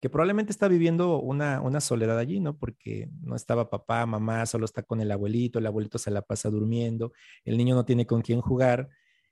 que 0.00 0.10
probablemente 0.10 0.52
está 0.52 0.68
viviendo 0.68 1.18
una, 1.20 1.60
una 1.60 1.80
soledad 1.80 2.18
allí, 2.18 2.38
¿no? 2.38 2.56
Porque 2.58 3.08
no 3.22 3.34
estaba 3.34 3.70
papá, 3.70 4.04
mamá, 4.06 4.44
solo 4.46 4.66
está 4.66 4.82
con 4.82 5.00
el 5.00 5.10
abuelito, 5.10 5.58
el 5.58 5.66
abuelito 5.66 5.98
se 5.98 6.10
la 6.10 6.22
pasa 6.22 6.50
durmiendo, 6.50 7.12
el 7.44 7.56
niño 7.56 7.74
no 7.74 7.84
tiene 7.84 8.06
con 8.06 8.20
quién 8.22 8.40
jugar. 8.40 8.88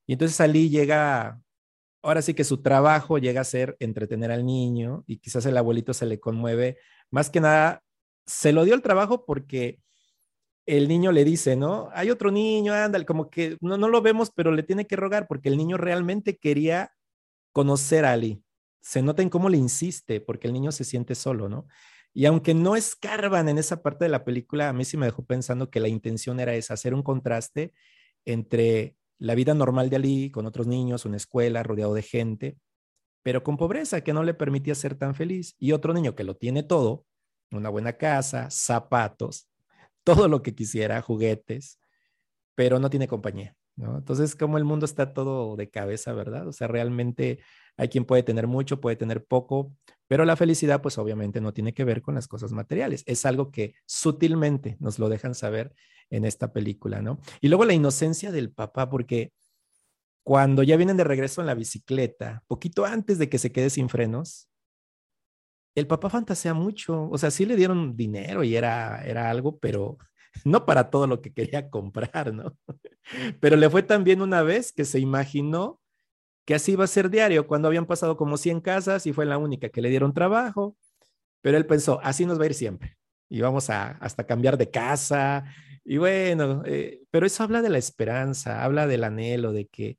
Y 0.06 0.14
entonces 0.14 0.40
Ali 0.40 0.68
llega, 0.70 1.40
ahora 2.02 2.22
sí 2.22 2.34
que 2.34 2.44
su 2.44 2.62
trabajo 2.62 3.18
llega 3.18 3.40
a 3.40 3.44
ser 3.44 3.76
entretener 3.80 4.30
al 4.30 4.44
niño 4.44 5.04
y 5.06 5.18
quizás 5.18 5.46
el 5.46 5.56
abuelito 5.56 5.94
se 5.94 6.06
le 6.06 6.20
conmueve. 6.20 6.78
Más 7.10 7.30
que 7.30 7.40
nada, 7.40 7.82
se 8.26 8.52
lo 8.52 8.64
dio 8.64 8.74
el 8.74 8.82
trabajo 8.82 9.24
porque 9.26 9.80
el 10.66 10.88
niño 10.88 11.12
le 11.12 11.24
dice, 11.24 11.56
¿no? 11.56 11.90
Hay 11.94 12.10
otro 12.10 12.30
niño, 12.30 12.72
ándale, 12.74 13.04
como 13.06 13.30
que 13.30 13.56
no, 13.60 13.76
no 13.78 13.88
lo 13.88 14.02
vemos, 14.02 14.30
pero 14.34 14.52
le 14.52 14.62
tiene 14.62 14.86
que 14.86 14.96
rogar 14.96 15.26
porque 15.28 15.48
el 15.48 15.56
niño 15.56 15.76
realmente 15.76 16.38
quería 16.38 16.92
conocer 17.52 18.04
a 18.04 18.12
Ali 18.12 18.44
se 18.84 19.00
nota 19.00 19.22
en 19.22 19.30
cómo 19.30 19.48
le 19.48 19.56
insiste, 19.56 20.20
porque 20.20 20.46
el 20.46 20.52
niño 20.52 20.70
se 20.70 20.84
siente 20.84 21.14
solo, 21.14 21.48
¿no? 21.48 21.66
Y 22.12 22.26
aunque 22.26 22.52
no 22.52 22.76
escarban 22.76 23.48
en 23.48 23.56
esa 23.56 23.82
parte 23.82 24.04
de 24.04 24.10
la 24.10 24.24
película, 24.24 24.68
a 24.68 24.72
mí 24.74 24.84
sí 24.84 24.98
me 24.98 25.06
dejó 25.06 25.24
pensando 25.24 25.70
que 25.70 25.80
la 25.80 25.88
intención 25.88 26.38
era 26.38 26.54
esa, 26.54 26.74
hacer 26.74 26.92
un 26.92 27.02
contraste 27.02 27.72
entre 28.26 28.96
la 29.18 29.34
vida 29.34 29.54
normal 29.54 29.90
de 29.90 29.96
Ali 29.96 30.30
con 30.30 30.46
otros 30.46 30.66
niños, 30.66 31.04
una 31.04 31.16
escuela 31.16 31.62
rodeado 31.62 31.94
de 31.94 32.02
gente, 32.02 32.58
pero 33.22 33.42
con 33.42 33.56
pobreza 33.56 34.02
que 34.02 34.12
no 34.12 34.22
le 34.22 34.34
permitía 34.34 34.74
ser 34.74 34.96
tan 34.96 35.14
feliz, 35.14 35.56
y 35.58 35.72
otro 35.72 35.94
niño 35.94 36.14
que 36.14 36.24
lo 36.24 36.36
tiene 36.36 36.62
todo, 36.62 37.06
una 37.50 37.70
buena 37.70 37.94
casa, 37.94 38.50
zapatos, 38.50 39.48
todo 40.04 40.28
lo 40.28 40.42
que 40.42 40.54
quisiera, 40.54 41.00
juguetes, 41.00 41.80
pero 42.54 42.78
no 42.78 42.90
tiene 42.90 43.08
compañía, 43.08 43.56
¿no? 43.76 43.96
Entonces, 43.98 44.36
como 44.36 44.58
el 44.58 44.64
mundo 44.64 44.84
está 44.84 45.12
todo 45.14 45.56
de 45.56 45.70
cabeza, 45.70 46.12
¿verdad? 46.12 46.46
O 46.46 46.52
sea, 46.52 46.68
realmente 46.68 47.40
Hay 47.76 47.88
quien 47.88 48.04
puede 48.04 48.22
tener 48.22 48.46
mucho, 48.46 48.80
puede 48.80 48.96
tener 48.96 49.24
poco, 49.24 49.72
pero 50.06 50.24
la 50.24 50.36
felicidad 50.36 50.82
pues 50.82 50.98
obviamente 50.98 51.40
no 51.40 51.52
tiene 51.52 51.74
que 51.74 51.84
ver 51.84 52.02
con 52.02 52.14
las 52.14 52.28
cosas 52.28 52.52
materiales. 52.52 53.02
Es 53.06 53.26
algo 53.26 53.50
que 53.50 53.74
sutilmente 53.86 54.76
nos 54.80 54.98
lo 54.98 55.08
dejan 55.08 55.34
saber 55.34 55.74
en 56.10 56.24
esta 56.24 56.52
película, 56.52 57.02
¿no? 57.02 57.18
Y 57.40 57.48
luego 57.48 57.64
la 57.64 57.72
inocencia 57.72 58.30
del 58.30 58.52
papá, 58.52 58.90
porque 58.90 59.32
cuando 60.22 60.62
ya 60.62 60.76
vienen 60.76 60.96
de 60.96 61.04
regreso 61.04 61.40
en 61.40 61.46
la 61.46 61.54
bicicleta, 61.54 62.42
poquito 62.46 62.84
antes 62.84 63.18
de 63.18 63.28
que 63.28 63.38
se 63.38 63.52
quede 63.52 63.70
sin 63.70 63.88
frenos, 63.88 64.48
el 65.74 65.86
papá 65.86 66.08
fantasea 66.08 66.54
mucho, 66.54 67.08
o 67.10 67.18
sea, 67.18 67.30
sí 67.30 67.44
le 67.46 67.56
dieron 67.56 67.96
dinero 67.96 68.44
y 68.44 68.56
era, 68.56 69.04
era 69.04 69.28
algo, 69.28 69.58
pero 69.58 69.98
no 70.44 70.64
para 70.66 70.90
todo 70.90 71.06
lo 71.06 71.20
que 71.20 71.32
quería 71.32 71.68
comprar, 71.70 72.32
¿no? 72.32 72.56
Pero 73.40 73.56
le 73.56 73.68
fue 73.68 73.82
también 73.82 74.22
una 74.22 74.42
vez 74.42 74.72
que 74.72 74.84
se 74.84 74.98
imaginó 74.98 75.80
que 76.44 76.54
así 76.54 76.72
iba 76.72 76.84
a 76.84 76.88
ser 76.88 77.10
diario, 77.10 77.46
cuando 77.46 77.68
habían 77.68 77.86
pasado 77.86 78.16
como 78.16 78.36
100 78.36 78.60
casas 78.60 79.06
y 79.06 79.12
fue 79.12 79.26
la 79.26 79.38
única 79.38 79.68
que 79.68 79.80
le 79.82 79.90
dieron 79.90 80.14
trabajo, 80.14 80.76
pero 81.40 81.56
él 81.56 81.66
pensó, 81.66 82.00
así 82.02 82.26
nos 82.26 82.38
va 82.38 82.44
a 82.44 82.46
ir 82.46 82.54
siempre, 82.54 82.96
y 83.28 83.40
vamos 83.40 83.70
a 83.70 83.92
hasta 83.98 84.26
cambiar 84.26 84.58
de 84.58 84.70
casa, 84.70 85.44
y 85.84 85.98
bueno, 85.98 86.62
eh, 86.64 87.02
pero 87.10 87.26
eso 87.26 87.42
habla 87.42 87.60
de 87.60 87.68
la 87.68 87.78
esperanza, 87.78 88.64
habla 88.64 88.86
del 88.86 89.04
anhelo, 89.04 89.52
de 89.52 89.66
que, 89.66 89.98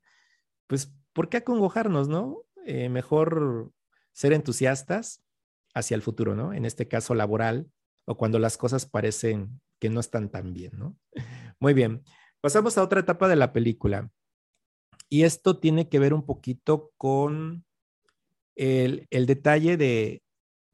pues, 0.66 0.92
¿por 1.12 1.28
qué 1.28 1.38
acongojarnos, 1.38 2.08
no? 2.08 2.42
Eh, 2.64 2.88
mejor 2.88 3.70
ser 4.12 4.32
entusiastas 4.32 5.22
hacia 5.74 5.94
el 5.94 6.02
futuro, 6.02 6.34
¿no? 6.34 6.52
En 6.52 6.64
este 6.64 6.88
caso 6.88 7.14
laboral 7.14 7.70
o 8.04 8.16
cuando 8.16 8.38
las 8.38 8.56
cosas 8.56 8.86
parecen 8.86 9.60
que 9.78 9.90
no 9.90 10.00
están 10.00 10.30
tan 10.30 10.52
bien, 10.52 10.72
¿no? 10.76 10.96
Muy 11.60 11.74
bien, 11.74 12.02
pasamos 12.40 12.76
a 12.78 12.82
otra 12.82 13.00
etapa 13.00 13.28
de 13.28 13.36
la 13.36 13.52
película. 13.52 14.10
Y 15.08 15.22
esto 15.22 15.58
tiene 15.58 15.88
que 15.88 15.98
ver 15.98 16.14
un 16.14 16.24
poquito 16.24 16.92
con 16.96 17.64
el, 18.56 19.06
detalle 19.10 19.76
de, 19.76 20.22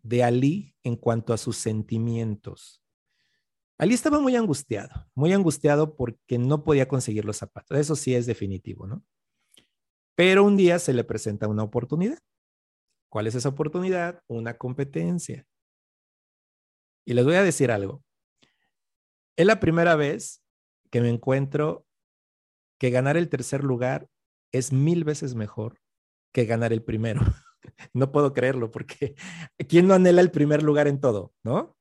de 0.02 0.24
Ali 0.24 0.74
en 0.82 0.96
cuanto 0.96 1.32
a 1.32 1.38
sus 1.38 1.56
sentimientos. 1.56 2.82
Ali 3.78 3.94
estaba 3.94 4.20
muy 4.20 4.36
angustiado, 4.36 5.08
muy 5.14 5.32
angustiado 5.32 5.96
porque 5.96 6.38
no 6.38 6.64
podía 6.64 6.86
conseguir 6.88 7.24
los 7.24 7.36
zapatos. 7.36 7.78
Eso 7.78 7.96
sí 7.96 8.14
es 8.14 8.26
definitivo, 8.26 8.86
¿no? 8.86 9.04
Pero 10.14 10.44
un 10.44 10.56
día 10.56 10.78
se 10.78 10.92
le 10.92 11.04
presenta 11.04 11.48
una 11.48 11.64
oportunidad. 11.64 12.18
¿Cuál 13.08 13.26
es 13.26 13.34
esa 13.34 13.48
oportunidad? 13.48 14.22
Una 14.28 14.56
competencia. 14.56 15.46
Y 17.04 17.14
les 17.14 17.24
voy 17.24 17.34
a 17.34 17.42
decir 17.42 17.70
algo. 17.70 18.04
Es 19.36 19.46
la 19.46 19.60
primera 19.60 19.96
vez 19.96 20.42
que 20.90 21.00
me 21.00 21.08
encuentro 21.08 21.86
que 22.78 22.90
ganar 22.90 23.16
el 23.16 23.28
tercer 23.28 23.64
lugar 23.64 24.08
es 24.52 24.72
mil 24.72 25.04
veces 25.04 25.34
mejor 25.34 25.80
que 26.32 26.44
ganar 26.44 26.72
el 26.72 26.82
primero. 26.82 27.20
no 27.92 28.12
puedo 28.12 28.32
creerlo 28.32 28.70
porque 28.70 29.14
¿quién 29.68 29.86
no 29.86 29.94
anhela 29.94 30.20
el 30.20 30.30
primer 30.30 30.62
lugar 30.62 30.88
en 30.88 31.00
todo, 31.00 31.32
no? 31.42 31.76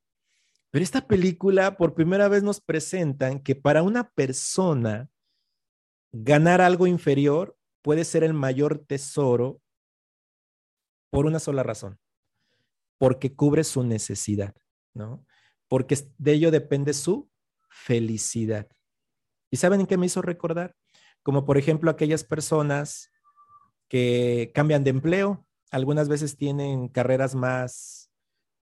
Pero 0.71 0.83
esta 0.83 1.05
película 1.05 1.75
por 1.75 1.93
primera 1.93 2.29
vez 2.29 2.43
nos 2.43 2.61
presentan 2.61 3.39
que 3.39 3.55
para 3.55 3.83
una 3.83 4.09
persona 4.09 5.09
ganar 6.13 6.61
algo 6.61 6.87
inferior 6.87 7.57
puede 7.81 8.05
ser 8.05 8.23
el 8.23 8.33
mayor 8.33 8.79
tesoro 8.85 9.61
por 11.09 11.25
una 11.25 11.39
sola 11.39 11.61
razón, 11.61 11.99
porque 12.97 13.35
cubre 13.35 13.65
su 13.65 13.83
necesidad, 13.83 14.55
¿no? 14.93 15.25
Porque 15.67 15.97
de 16.17 16.33
ello 16.33 16.51
depende 16.51 16.93
su 16.93 17.29
felicidad. 17.69 18.69
¿Y 19.49 19.57
saben 19.57 19.81
en 19.81 19.87
qué 19.87 19.97
me 19.97 20.05
hizo 20.05 20.21
recordar? 20.21 20.75
Como 21.23 21.45
por 21.45 21.57
ejemplo 21.57 21.91
aquellas 21.91 22.23
personas 22.23 23.11
que 23.87 24.51
cambian 24.53 24.83
de 24.83 24.91
empleo, 24.91 25.45
algunas 25.69 26.09
veces 26.09 26.37
tienen 26.37 26.87
carreras 26.87 27.35
más 27.35 28.09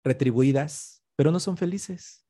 retribuidas, 0.03 1.03
pero 1.15 1.31
no 1.31 1.39
son 1.39 1.57
felices. 1.57 2.25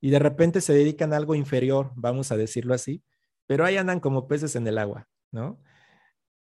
Y 0.00 0.10
de 0.10 0.18
repente 0.18 0.60
se 0.60 0.72
dedican 0.72 1.12
a 1.12 1.16
algo 1.16 1.34
inferior, 1.34 1.92
vamos 1.96 2.30
a 2.30 2.36
decirlo 2.36 2.74
así, 2.74 3.02
pero 3.46 3.64
ahí 3.64 3.76
andan 3.76 4.00
como 4.00 4.28
peces 4.28 4.54
en 4.56 4.66
el 4.66 4.78
agua, 4.78 5.08
¿no? 5.32 5.60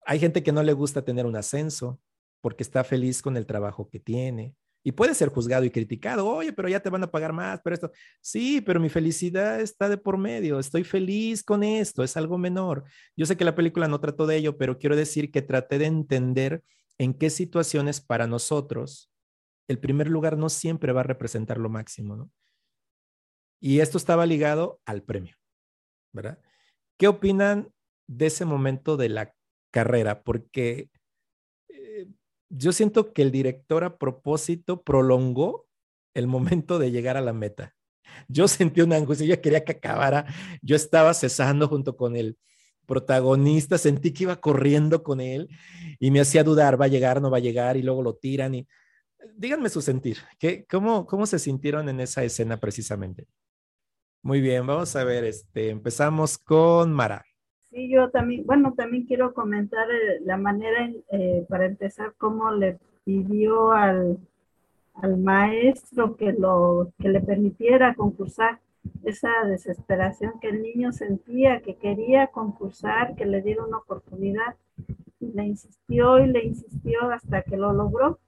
Hay 0.06 0.20
gente 0.20 0.44
que 0.44 0.52
no 0.52 0.64
le 0.64 0.74
gusta 0.74 1.04
tener 1.04 1.26
un 1.26 1.36
ascenso, 1.36 2.00
porque 2.42 2.62
está 2.62 2.84
feliz 2.84 3.24
con 3.24 3.38
el 3.38 3.48
trabajo 3.48 3.90
que 3.90 4.00
tiene. 4.00 4.56
Y 4.88 4.92
puede 4.92 5.16
ser 5.16 5.30
juzgado 5.30 5.66
y 5.66 5.72
criticado, 5.72 6.28
oye, 6.28 6.54
pero 6.54 6.70
ya 6.70 6.80
te 6.80 6.92
van 6.92 7.02
a 7.02 7.10
pagar 7.10 7.34
más, 7.34 7.60
pero 7.64 7.74
esto, 7.74 7.92
sí, 8.22 8.62
pero 8.62 8.80
mi 8.80 8.88
felicidad 8.90 9.60
está 9.60 9.90
de 9.90 9.98
por 9.98 10.20
medio, 10.20 10.60
estoy 10.60 10.84
feliz 10.84 11.44
con 11.44 11.64
esto, 11.64 12.04
es 12.04 12.16
algo 12.16 12.38
menor. 12.38 12.84
Yo 13.18 13.26
sé 13.26 13.36
que 13.36 13.46
la 13.46 13.56
película 13.56 13.88
no 13.88 14.00
trató 14.00 14.28
de 14.28 14.38
ello, 14.38 14.58
pero 14.58 14.78
quiero 14.78 14.96
decir 14.96 15.32
que 15.32 15.42
traté 15.42 15.80
de 15.80 15.88
entender 15.88 16.64
en 17.00 17.16
qué 17.16 17.32
situaciones 17.32 18.00
para 18.00 18.28
nosotros 18.28 19.12
el 19.68 19.80
primer 19.80 20.08
lugar 20.08 20.38
no 20.38 20.50
siempre 20.50 20.94
va 20.94 21.00
a 21.00 21.06
representar 21.06 21.58
lo 21.58 21.70
máximo, 21.70 22.16
¿no? 22.16 22.32
Y 23.60 23.80
esto 23.80 23.98
estaba 23.98 24.28
ligado 24.28 24.80
al 24.86 25.02
premio, 25.02 25.36
¿verdad? 26.14 26.40
¿Qué 27.00 27.08
opinan 27.08 27.74
de 28.08 28.28
ese 28.28 28.46
momento 28.46 28.98
de 28.98 29.10
la 29.10 29.34
carrera? 29.72 30.22
Porque 30.22 30.92
yo 32.58 32.72
siento 32.72 33.14
que 33.14 33.22
el 33.22 33.32
director 33.32 33.84
a 33.84 33.98
propósito 33.98 34.82
prolongó 34.82 35.68
el 36.14 36.28
momento 36.28 36.80
de 36.80 36.92
llegar 36.92 37.18
a 37.18 37.22
la 37.22 37.34
meta. 37.34 37.76
Yo 38.28 38.48
sentí 38.48 38.82
una 38.82 38.96
angustia, 38.96 39.28
yo 39.28 39.42
quería 39.42 39.64
que 39.64 39.74
acabara, 39.74 40.26
yo 40.62 40.76
estaba 40.76 41.14
cesando 41.14 41.68
junto 41.68 41.98
con 41.98 42.16
el 42.16 42.38
protagonista, 42.86 43.78
sentí 43.78 44.14
que 44.14 44.24
iba 44.24 44.40
corriendo 44.40 45.04
con 45.04 45.20
él 45.20 45.50
y 46.00 46.12
me 46.12 46.22
hacía 46.22 46.44
dudar, 46.44 46.80
va 46.80 46.86
a 46.86 46.90
llegar, 46.90 47.22
no 47.22 47.32
va 47.32 47.38
a 47.38 47.42
llegar, 47.42 47.78
y 47.78 47.82
luego 47.82 48.04
lo 48.04 48.16
tiran 48.16 48.56
y 48.56 48.68
díganme 49.36 49.70
su 49.70 49.82
sentir, 49.82 50.20
¿qué, 50.40 50.66
cómo, 50.70 51.06
¿cómo 51.06 51.26
se 51.26 51.40
sintieron 51.40 51.90
en 51.90 52.00
esa 52.00 52.24
escena 52.24 52.60
precisamente? 52.60 53.28
Muy 54.22 54.40
bien, 54.40 54.66
vamos 54.66 54.96
a 54.96 55.04
ver, 55.04 55.24
este, 55.24 55.70
empezamos 55.70 56.38
con 56.38 56.94
Mara. 56.94 57.26
Sí, 57.76 57.90
yo 57.90 58.10
también, 58.10 58.46
bueno, 58.46 58.74
también 58.74 59.06
quiero 59.06 59.34
comentar 59.34 59.86
eh, 59.92 60.22
la 60.24 60.38
manera, 60.38 60.90
eh, 61.12 61.46
para 61.50 61.66
empezar, 61.66 62.14
cómo 62.18 62.50
le 62.52 62.80
pidió 63.04 63.74
al, 63.74 64.18
al 64.94 65.18
maestro 65.18 66.16
que, 66.16 66.32
lo, 66.32 66.94
que 67.00 67.10
le 67.10 67.20
permitiera 67.20 67.94
concursar 67.96 68.62
esa 69.04 69.30
desesperación 69.46 70.40
que 70.40 70.48
el 70.52 70.62
niño 70.62 70.94
sentía, 70.94 71.60
que 71.62 71.76
quería 71.76 72.28
concursar, 72.28 73.14
que 73.18 73.26
le 73.26 73.42
diera 73.42 73.66
una 73.66 73.80
oportunidad. 73.80 74.56
Le 75.20 75.44
insistió 75.44 76.20
y 76.20 76.28
le 76.28 76.46
insistió 76.46 77.12
hasta 77.12 77.42
que 77.42 77.58
lo 77.58 77.74
logró. 77.74 78.20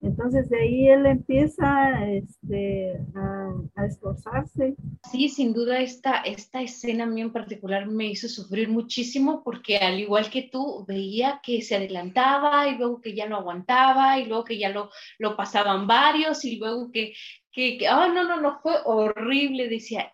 Entonces 0.00 0.48
de 0.48 0.60
ahí 0.60 0.88
él 0.88 1.06
empieza 1.06 2.08
este, 2.08 3.00
a, 3.16 3.84
esforzarse. 3.84 4.76
Sí, 5.10 5.28
sin 5.28 5.52
duda 5.52 5.80
esta, 5.80 6.18
esta 6.18 6.62
escena 6.62 7.04
a 7.04 7.06
mí 7.06 7.20
en 7.20 7.32
particular 7.32 7.86
me 7.86 8.06
hizo 8.06 8.28
sufrir 8.28 8.68
muchísimo 8.68 9.42
porque 9.42 9.78
al 9.78 9.98
igual 9.98 10.30
que 10.30 10.48
tú 10.52 10.84
veía 10.86 11.40
que 11.42 11.62
se 11.62 11.74
adelantaba 11.74 12.68
y 12.68 12.76
luego 12.76 13.00
que 13.00 13.14
ya 13.14 13.28
no 13.28 13.36
aguantaba 13.36 14.18
y 14.20 14.26
luego 14.26 14.44
que 14.44 14.58
ya 14.58 14.68
lo, 14.68 14.90
lo 15.18 15.36
pasaban 15.36 15.88
varios 15.88 16.44
y 16.44 16.58
luego 16.58 16.92
que, 16.92 17.14
que, 17.50 17.76
que 17.76 17.90
oh, 17.90 18.08
no, 18.12 18.22
no, 18.22 18.40
no, 18.40 18.60
fue 18.60 18.74
horrible, 18.84 19.68
decía, 19.68 20.12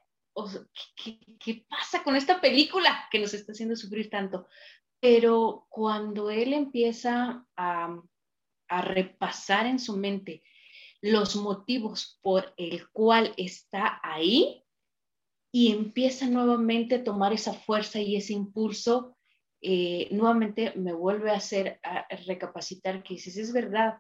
¿qué, 0.97 1.19
qué 1.39 1.67
pasa 1.69 2.03
con 2.03 2.17
esta 2.17 2.41
película 2.41 3.07
que 3.11 3.19
nos 3.19 3.35
está 3.35 3.53
haciendo 3.53 3.77
sufrir 3.77 4.09
tanto? 4.09 4.47
Pero 4.99 5.67
cuando 5.69 6.31
él 6.31 6.55
empieza 6.55 7.45
a 7.55 8.01
a 8.79 8.83
repasar 8.83 9.67
en 9.67 9.79
su 9.79 9.97
mente 9.97 10.43
los 11.01 11.37
motivos 11.37 12.19
por 12.23 12.55
el 12.57 12.89
cual 12.91 13.35
está 13.37 14.01
ahí 14.03 14.65
y 15.53 15.73
empieza 15.73 16.27
nuevamente 16.27 16.97
a 16.97 17.05
tomar 17.05 17.33
esa 17.33 17.53
fuerza 17.53 18.01
y 18.01 18.17
ese 18.17 18.33
impulso, 18.33 19.17
eh, 19.61 20.09
nuevamente 20.11 20.73
me 20.77 20.93
vuelve 20.93 21.31
a 21.31 21.37
hacer 21.37 21.79
a 21.83 22.07
recapacitar 22.27 23.03
que 23.03 23.19
si 23.19 23.39
es 23.39 23.53
verdad, 23.53 23.99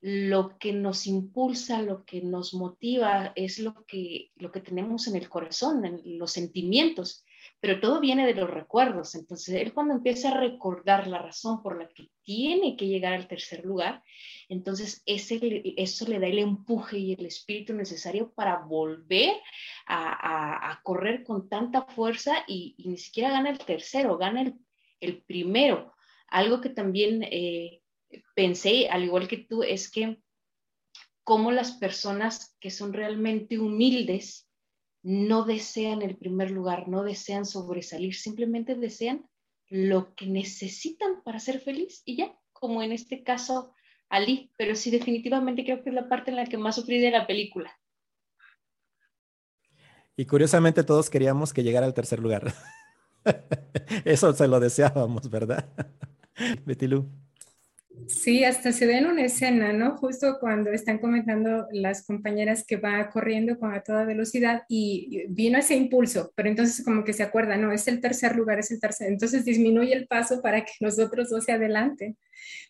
lo 0.00 0.58
que 0.58 0.72
nos 0.72 1.06
impulsa, 1.06 1.82
lo 1.82 2.04
que 2.04 2.22
nos 2.22 2.54
motiva 2.54 3.32
es 3.36 3.58
lo 3.58 3.84
que, 3.86 4.30
lo 4.36 4.50
que 4.50 4.60
tenemos 4.60 5.06
en 5.06 5.16
el 5.16 5.28
corazón, 5.28 5.84
en 5.84 6.18
los 6.18 6.32
sentimientos 6.32 7.24
pero 7.60 7.78
todo 7.78 8.00
viene 8.00 8.26
de 8.26 8.34
los 8.34 8.48
recuerdos. 8.48 9.14
Entonces, 9.14 9.54
él 9.54 9.74
cuando 9.74 9.94
empieza 9.94 10.30
a 10.30 10.40
recordar 10.40 11.06
la 11.06 11.18
razón 11.18 11.62
por 11.62 11.78
la 11.78 11.88
que 11.88 12.08
tiene 12.22 12.76
que 12.76 12.86
llegar 12.86 13.12
al 13.12 13.28
tercer 13.28 13.64
lugar, 13.64 14.02
entonces 14.48 15.02
ese, 15.04 15.62
eso 15.76 16.06
le 16.08 16.18
da 16.18 16.26
el 16.26 16.38
empuje 16.38 16.98
y 16.98 17.12
el 17.12 17.26
espíritu 17.26 17.74
necesario 17.74 18.32
para 18.32 18.58
volver 18.58 19.36
a, 19.86 20.80
correr 20.82 21.22
con 21.24 21.48
tanta 21.48 21.82
fuerza 21.82 22.44
y, 22.48 22.74
ni 22.78 22.96
siquiera 22.96 23.30
gana 23.30 23.50
el 23.50 23.58
tercero, 23.58 24.16
gana 24.16 24.42
el, 24.42 24.54
el 25.00 25.22
primero. 25.22 25.92
Algo 26.28 26.60
que 26.60 26.70
también 26.70 27.22
eh, 27.24 27.82
pensé, 28.34 28.88
al 28.88 29.04
igual 29.04 29.28
que 29.28 29.38
tú, 29.38 29.62
es 29.62 29.90
que 29.90 30.18
como 31.24 31.52
las 31.52 31.72
personas 31.72 32.56
que 32.58 32.70
son 32.70 32.92
realmente 32.92 33.58
humildes, 33.58 34.49
no 35.02 35.44
desean 35.44 36.02
el 36.02 36.16
primer 36.16 36.50
lugar, 36.50 36.88
no 36.88 37.02
desean 37.02 37.46
sobresalir, 37.46 38.14
simplemente 38.14 38.74
desean 38.74 39.28
lo 39.68 40.14
que 40.14 40.26
necesitan 40.26 41.22
para 41.22 41.38
ser 41.38 41.60
feliz 41.60 42.02
y 42.04 42.16
ya, 42.16 42.36
como 42.52 42.82
en 42.82 42.92
este 42.92 43.22
caso 43.22 43.72
Ali, 44.08 44.52
pero 44.56 44.74
sí 44.74 44.90
definitivamente 44.90 45.64
creo 45.64 45.82
que 45.82 45.90
es 45.90 45.94
la 45.94 46.08
parte 46.08 46.30
en 46.30 46.36
la 46.36 46.46
que 46.46 46.58
más 46.58 46.74
sufrí 46.74 46.98
de 46.98 47.12
la 47.12 47.26
película. 47.26 47.72
Y 50.16 50.26
curiosamente 50.26 50.82
todos 50.82 51.08
queríamos 51.08 51.52
que 51.52 51.62
llegara 51.62 51.86
al 51.86 51.94
tercer 51.94 52.18
lugar. 52.18 52.52
Eso 54.04 54.32
se 54.34 54.48
lo 54.48 54.58
deseábamos, 54.58 55.30
¿verdad? 55.30 55.70
Betilú. 56.66 57.08
Sí, 58.06 58.44
hasta 58.44 58.72
se 58.72 58.86
ve 58.86 58.98
en 58.98 59.06
una 59.06 59.24
escena, 59.24 59.72
¿no? 59.72 59.96
Justo 59.96 60.38
cuando 60.40 60.70
están 60.70 60.98
comentando 60.98 61.66
las 61.72 62.04
compañeras 62.04 62.64
que 62.66 62.76
va 62.76 63.08
corriendo 63.10 63.58
con 63.58 63.72
a 63.72 63.82
toda 63.82 64.04
velocidad 64.04 64.62
y 64.68 65.24
vino 65.28 65.58
ese 65.58 65.76
impulso, 65.76 66.32
pero 66.34 66.48
entonces 66.48 66.84
como 66.84 67.04
que 67.04 67.12
se 67.12 67.22
acuerda, 67.22 67.56
no, 67.56 67.72
es 67.72 67.88
el 67.88 68.00
tercer 68.00 68.36
lugar, 68.36 68.58
es 68.58 68.70
el 68.70 68.80
tercer, 68.80 69.08
entonces 69.08 69.44
disminuye 69.44 69.92
el 69.92 70.06
paso 70.06 70.42
para 70.42 70.64
que 70.64 70.72
nosotros 70.80 71.30
dos 71.30 71.44
se 71.44 71.52
adelante, 71.52 72.16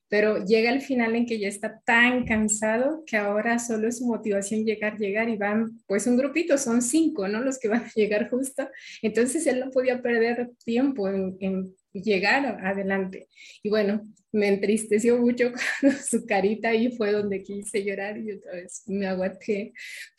pero 0.08 0.44
llega 0.44 0.70
el 0.70 0.82
final 0.82 1.14
en 1.16 1.26
que 1.26 1.38
ya 1.38 1.48
está 1.48 1.80
tan 1.84 2.24
cansado 2.24 3.04
que 3.06 3.16
ahora 3.16 3.58
solo 3.58 3.88
es 3.88 3.98
su 3.98 4.06
motivación 4.06 4.64
llegar, 4.64 4.98
llegar 4.98 5.28
y 5.28 5.36
van, 5.36 5.80
pues 5.86 6.06
un 6.06 6.16
grupito, 6.16 6.58
son 6.58 6.82
cinco, 6.82 7.28
¿no? 7.28 7.40
Los 7.40 7.58
que 7.58 7.68
van 7.68 7.84
a 7.84 7.92
llegar 7.94 8.30
justo, 8.30 8.68
entonces 9.02 9.46
él 9.46 9.60
no 9.60 9.70
podía 9.70 10.02
perder 10.02 10.50
tiempo 10.64 11.08
en 11.08 11.74
llegar 11.92 12.64
adelante. 12.64 13.28
Y 13.62 13.70
bueno, 13.70 14.06
me 14.32 14.48
entristeció 14.48 15.18
mucho 15.18 15.52
su 16.08 16.24
carita 16.26 16.74
y 16.74 16.90
fue 16.96 17.12
donde 17.12 17.42
quise 17.42 17.84
llorar 17.84 18.18
y 18.18 18.32
otra 18.32 18.52
vez 18.52 18.82
me 18.86 19.06
aguanté. 19.06 19.72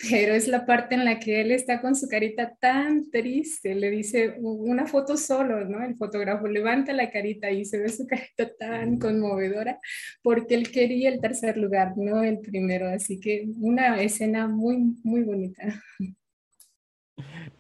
Pero 0.10 0.34
es 0.34 0.48
la 0.48 0.66
parte 0.66 0.96
en 0.96 1.06
la 1.06 1.20
que 1.20 1.42
él 1.42 1.52
está 1.52 1.82
con 1.82 1.96
su 1.96 2.08
carita 2.08 2.56
tan 2.60 3.10
triste. 3.10 3.76
Le 3.76 3.90
dice 3.90 4.36
una 4.40 4.86
foto 4.86 5.18
solo, 5.18 5.66
¿no? 5.66 5.84
El 5.84 5.96
fotógrafo 5.96 6.48
levanta 6.48 6.94
la 6.94 7.10
carita 7.10 7.52
y 7.52 7.66
se 7.66 7.80
ve 7.80 7.90
su 7.90 8.08
carita 8.08 8.52
tan 8.58 9.00
conmovedora 9.00 9.80
porque 10.22 10.56
él 10.56 10.72
quería 10.72 11.10
el 11.10 11.22
tercer 11.22 11.58
lugar, 11.58 11.94
no 11.98 12.24
el 12.24 12.40
primero. 12.40 12.88
Así 12.88 13.20
que 13.20 13.48
una 13.58 14.02
escena 14.02 14.48
muy, 14.48 14.96
muy 15.04 15.24
bonita. 15.24 15.82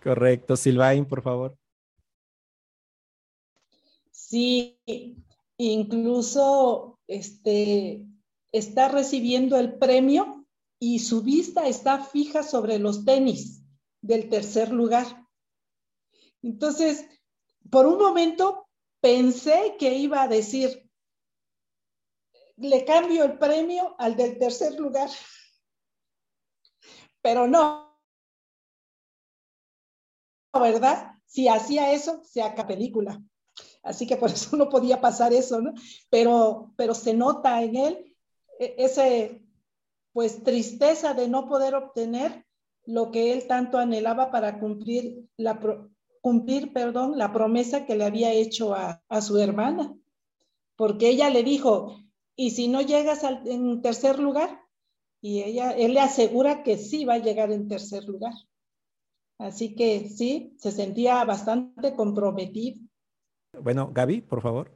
Correcto. 0.03 0.55
Silvain, 0.55 1.05
por 1.05 1.21
favor. 1.21 1.55
Sí, 4.11 4.79
incluso 5.65 6.99
este, 7.07 8.05
está 8.51 8.87
recibiendo 8.87 9.57
el 9.57 9.77
premio 9.77 10.47
y 10.79 10.99
su 10.99 11.21
vista 11.21 11.67
está 11.67 12.03
fija 12.03 12.41
sobre 12.43 12.79
los 12.79 13.05
tenis 13.05 13.61
del 14.01 14.29
tercer 14.29 14.71
lugar. 14.71 15.27
Entonces, 16.41 17.05
por 17.69 17.85
un 17.85 17.99
momento 17.99 18.67
pensé 19.01 19.75
que 19.77 19.93
iba 19.93 20.23
a 20.23 20.27
decir, 20.27 20.89
le 22.57 22.83
cambio 22.83 23.23
el 23.23 23.37
premio 23.37 23.95
al 23.99 24.15
del 24.15 24.37
tercer 24.39 24.79
lugar, 24.79 25.09
pero 27.21 27.47
no, 27.47 27.99
¿verdad? 30.53 31.13
Si 31.25 31.47
hacía 31.47 31.91
eso, 31.93 32.23
se 32.23 32.41
acaba 32.41 32.69
película. 32.69 33.21
Así 33.83 34.05
que 34.07 34.17
por 34.17 34.29
eso 34.31 34.55
no 34.57 34.69
podía 34.69 35.01
pasar 35.01 35.33
eso, 35.33 35.61
¿no? 35.61 35.73
Pero, 36.09 36.73
pero 36.75 36.93
se 36.93 37.13
nota 37.13 37.63
en 37.63 37.75
él 37.75 38.15
e, 38.59 38.75
ese, 38.77 39.41
pues, 40.13 40.43
tristeza 40.43 41.13
de 41.13 41.27
no 41.27 41.47
poder 41.47 41.75
obtener 41.75 42.45
lo 42.85 43.11
que 43.11 43.33
él 43.33 43.47
tanto 43.47 43.77
anhelaba 43.77 44.31
para 44.31 44.59
cumplir 44.59 45.27
la, 45.37 45.59
cumplir, 46.21 46.73
perdón, 46.73 47.17
la 47.17 47.33
promesa 47.33 47.85
que 47.85 47.95
le 47.95 48.05
había 48.05 48.31
hecho 48.31 48.73
a, 48.73 49.01
a 49.09 49.21
su 49.21 49.37
hermana. 49.37 49.95
Porque 50.75 51.09
ella 51.09 51.29
le 51.29 51.43
dijo, 51.43 51.99
¿y 52.35 52.51
si 52.51 52.67
no 52.67 52.81
llegas 52.81 53.23
al, 53.23 53.47
en 53.47 53.81
tercer 53.81 54.19
lugar? 54.19 54.61
Y 55.21 55.43
ella, 55.43 55.71
él 55.71 55.93
le 55.93 55.99
asegura 55.99 56.63
que 56.63 56.77
sí 56.77 57.05
va 57.05 57.15
a 57.15 57.19
llegar 57.19 57.51
en 57.51 57.67
tercer 57.67 58.03
lugar. 58.05 58.33
Así 59.37 59.75
que 59.75 60.09
sí, 60.09 60.55
se 60.57 60.71
sentía 60.71 61.23
bastante 61.25 61.95
comprometido. 61.95 62.79
Bueno, 63.59 63.91
Gaby, 63.93 64.21
por 64.21 64.41
favor. 64.41 64.71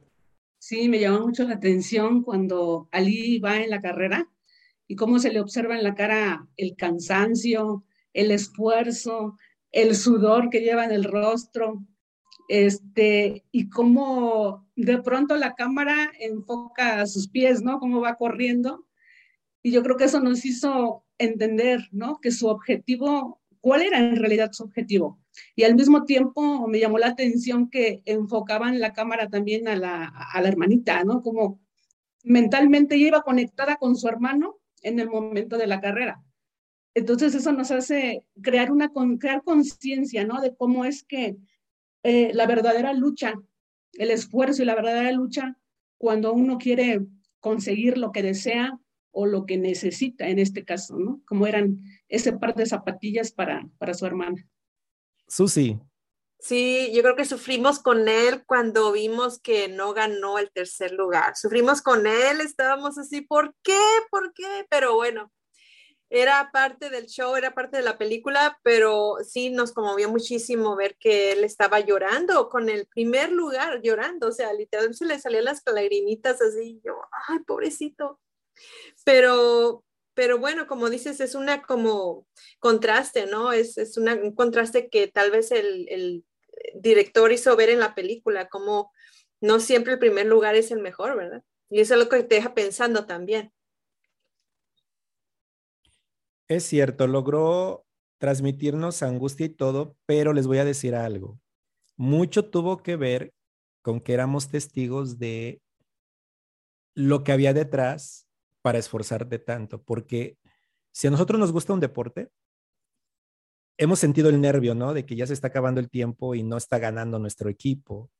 Sí, 0.58 0.88
me 0.88 0.98
llama 1.00 1.20
mucho 1.20 1.44
la 1.44 1.54
atención 1.54 2.22
cuando 2.22 2.88
Ali 2.92 3.38
va 3.38 3.56
en 3.58 3.70
la 3.70 3.80
carrera 3.80 4.30
y 4.86 4.96
cómo 4.96 5.18
se 5.18 5.32
le 5.32 5.40
observa 5.40 5.76
en 5.76 5.84
la 5.84 5.94
cara 5.94 6.46
el 6.56 6.76
cansancio, 6.76 7.84
el 8.12 8.30
esfuerzo, 8.30 9.36
el 9.72 9.94
sudor 9.94 10.50
que 10.50 10.60
lleva 10.60 10.84
en 10.84 10.92
el 10.92 11.04
rostro, 11.04 11.84
este, 12.48 13.44
y 13.50 13.68
cómo 13.68 14.68
de 14.76 15.02
pronto 15.02 15.36
la 15.36 15.54
cámara 15.54 16.12
enfoca 16.18 17.00
a 17.00 17.06
sus 17.06 17.28
pies, 17.28 17.62
¿no? 17.62 17.78
Cómo 17.78 18.00
va 18.00 18.16
corriendo. 18.16 18.86
Y 19.62 19.72
yo 19.72 19.82
creo 19.82 19.96
que 19.96 20.04
eso 20.04 20.20
nos 20.20 20.44
hizo 20.44 21.04
entender, 21.18 21.88
¿no? 21.90 22.20
Que 22.20 22.30
su 22.30 22.46
objetivo, 22.46 23.40
¿cuál 23.60 23.82
era 23.82 23.98
en 23.98 24.16
realidad 24.16 24.52
su 24.52 24.62
objetivo? 24.62 25.18
Y 25.54 25.64
al 25.64 25.74
mismo 25.74 26.04
tiempo 26.04 26.66
me 26.68 26.78
llamó 26.78 26.98
la 26.98 27.08
atención 27.08 27.70
que 27.70 28.02
enfocaban 28.04 28.80
la 28.80 28.92
cámara 28.92 29.28
también 29.28 29.68
a 29.68 29.76
la, 29.76 30.06
a 30.06 30.40
la 30.40 30.48
hermanita, 30.48 31.04
¿no? 31.04 31.22
Como 31.22 31.60
mentalmente 32.24 32.96
ella 32.96 33.08
iba 33.08 33.22
conectada 33.22 33.76
con 33.76 33.96
su 33.96 34.08
hermano 34.08 34.58
en 34.82 35.00
el 35.00 35.08
momento 35.08 35.58
de 35.58 35.66
la 35.66 35.80
carrera. 35.80 36.22
Entonces 36.94 37.34
eso 37.34 37.52
nos 37.52 37.70
hace 37.70 38.24
crear 38.42 38.72
una 38.72 38.90
crear 39.18 39.42
conciencia, 39.44 40.24
¿no? 40.24 40.40
De 40.40 40.56
cómo 40.56 40.84
es 40.84 41.04
que 41.04 41.36
eh, 42.02 42.30
la 42.32 42.46
verdadera 42.46 42.94
lucha, 42.94 43.34
el 43.92 44.10
esfuerzo 44.10 44.62
y 44.62 44.66
la 44.66 44.74
verdadera 44.74 45.12
lucha 45.12 45.58
cuando 45.98 46.32
uno 46.32 46.58
quiere 46.58 47.00
conseguir 47.40 47.98
lo 47.98 48.12
que 48.12 48.22
desea 48.22 48.78
o 49.10 49.26
lo 49.26 49.46
que 49.46 49.56
necesita 49.56 50.28
en 50.28 50.38
este 50.38 50.64
caso, 50.64 50.98
¿no? 50.98 51.20
Como 51.26 51.46
eran 51.46 51.80
ese 52.08 52.32
par 52.32 52.54
de 52.54 52.66
zapatillas 52.66 53.32
para, 53.32 53.68
para 53.78 53.94
su 53.94 54.06
hermana. 54.06 54.46
Susi. 55.26 55.78
Sí, 56.38 56.92
yo 56.94 57.02
creo 57.02 57.16
que 57.16 57.24
sufrimos 57.24 57.80
con 57.80 58.08
él 58.08 58.44
cuando 58.46 58.92
vimos 58.92 59.40
que 59.40 59.68
no 59.68 59.94
ganó 59.94 60.38
el 60.38 60.50
tercer 60.52 60.92
lugar. 60.92 61.36
Sufrimos 61.36 61.82
con 61.82 62.06
él, 62.06 62.40
estábamos 62.40 62.98
así, 62.98 63.22
¿por 63.22 63.54
qué? 63.62 63.80
¿Por 64.10 64.32
qué? 64.32 64.66
Pero 64.70 64.94
bueno, 64.94 65.32
era 66.08 66.50
parte 66.52 66.88
del 66.88 67.06
show, 67.06 67.34
era 67.34 67.54
parte 67.54 67.78
de 67.78 67.82
la 67.82 67.98
película, 67.98 68.60
pero 68.62 69.16
sí 69.24 69.50
nos 69.50 69.72
conmovió 69.72 70.08
muchísimo 70.08 70.76
ver 70.76 70.96
que 70.98 71.32
él 71.32 71.42
estaba 71.42 71.80
llorando 71.80 72.48
con 72.48 72.68
el 72.68 72.86
primer 72.86 73.32
lugar, 73.32 73.80
llorando, 73.82 74.28
o 74.28 74.32
sea, 74.32 74.52
literalmente 74.52 74.98
se 74.98 75.04
le 75.06 75.18
salían 75.18 75.46
las 75.46 75.62
lagrimitas 75.66 76.40
así, 76.40 76.80
yo, 76.84 77.00
ay, 77.28 77.40
pobrecito. 77.40 78.20
Pero 79.04 79.82
pero 80.16 80.38
bueno, 80.38 80.66
como 80.66 80.88
dices, 80.88 81.20
es 81.20 81.34
una 81.34 81.60
como 81.62 82.26
contraste, 82.58 83.26
¿no? 83.26 83.52
Es, 83.52 83.76
es 83.76 83.98
un 83.98 84.34
contraste 84.34 84.88
que 84.88 85.08
tal 85.08 85.30
vez 85.30 85.52
el, 85.52 86.24
director 86.74 87.30
hizo 87.32 87.54
ver 87.54 87.68
en 87.68 87.80
la 87.80 87.94
película, 87.94 88.48
como 88.48 88.90
no 89.42 89.60
siempre 89.60 89.92
el 89.92 89.98
primer 89.98 90.24
lugar 90.24 90.56
es 90.56 90.70
el 90.70 90.80
mejor, 90.80 91.16
¿verdad? 91.16 91.44
Y 91.68 91.80
eso 91.80 91.94
es 91.94 92.00
lo 92.00 92.08
que 92.08 92.22
te 92.22 92.36
deja 92.36 92.54
pensando 92.54 93.04
también. 93.04 93.52
Es 96.48 96.64
cierto, 96.64 97.06
logró 97.06 97.84
transmitirnos 98.16 99.02
angustia 99.02 99.44
y 99.44 99.50
todo, 99.50 99.96
pero 100.06 100.32
les 100.32 100.46
voy 100.46 100.58
a 100.58 100.64
decir 100.64 100.94
algo. 100.94 101.38
Mucho 101.96 102.48
tuvo 102.48 102.78
que 102.78 102.96
ver 102.96 103.34
con 103.82 104.00
que 104.00 104.14
éramos 104.14 104.48
testigos 104.48 105.18
de 105.18 105.60
lo 106.94 107.22
que 107.22 107.32
había 107.32 107.52
detrás 107.52 108.25
para 108.66 108.80
esforzarte 108.80 109.38
tanto, 109.38 109.80
porque 109.80 110.38
si 110.90 111.06
a 111.06 111.10
nosotros 111.12 111.38
nos 111.38 111.52
gusta 111.52 111.72
un 111.72 111.78
deporte, 111.78 112.30
hemos 113.78 114.00
sentido 114.00 114.28
el 114.28 114.40
nervio, 114.40 114.74
¿no? 114.74 114.92
De 114.92 115.06
que 115.06 115.14
ya 115.14 115.24
se 115.24 115.34
está 115.34 115.46
acabando 115.46 115.78
el 115.78 115.88
tiempo 115.88 116.34
y 116.34 116.42
no 116.42 116.56
está 116.56 116.80
ganando 116.80 117.20
nuestro 117.20 117.48
equipo. 117.48 118.10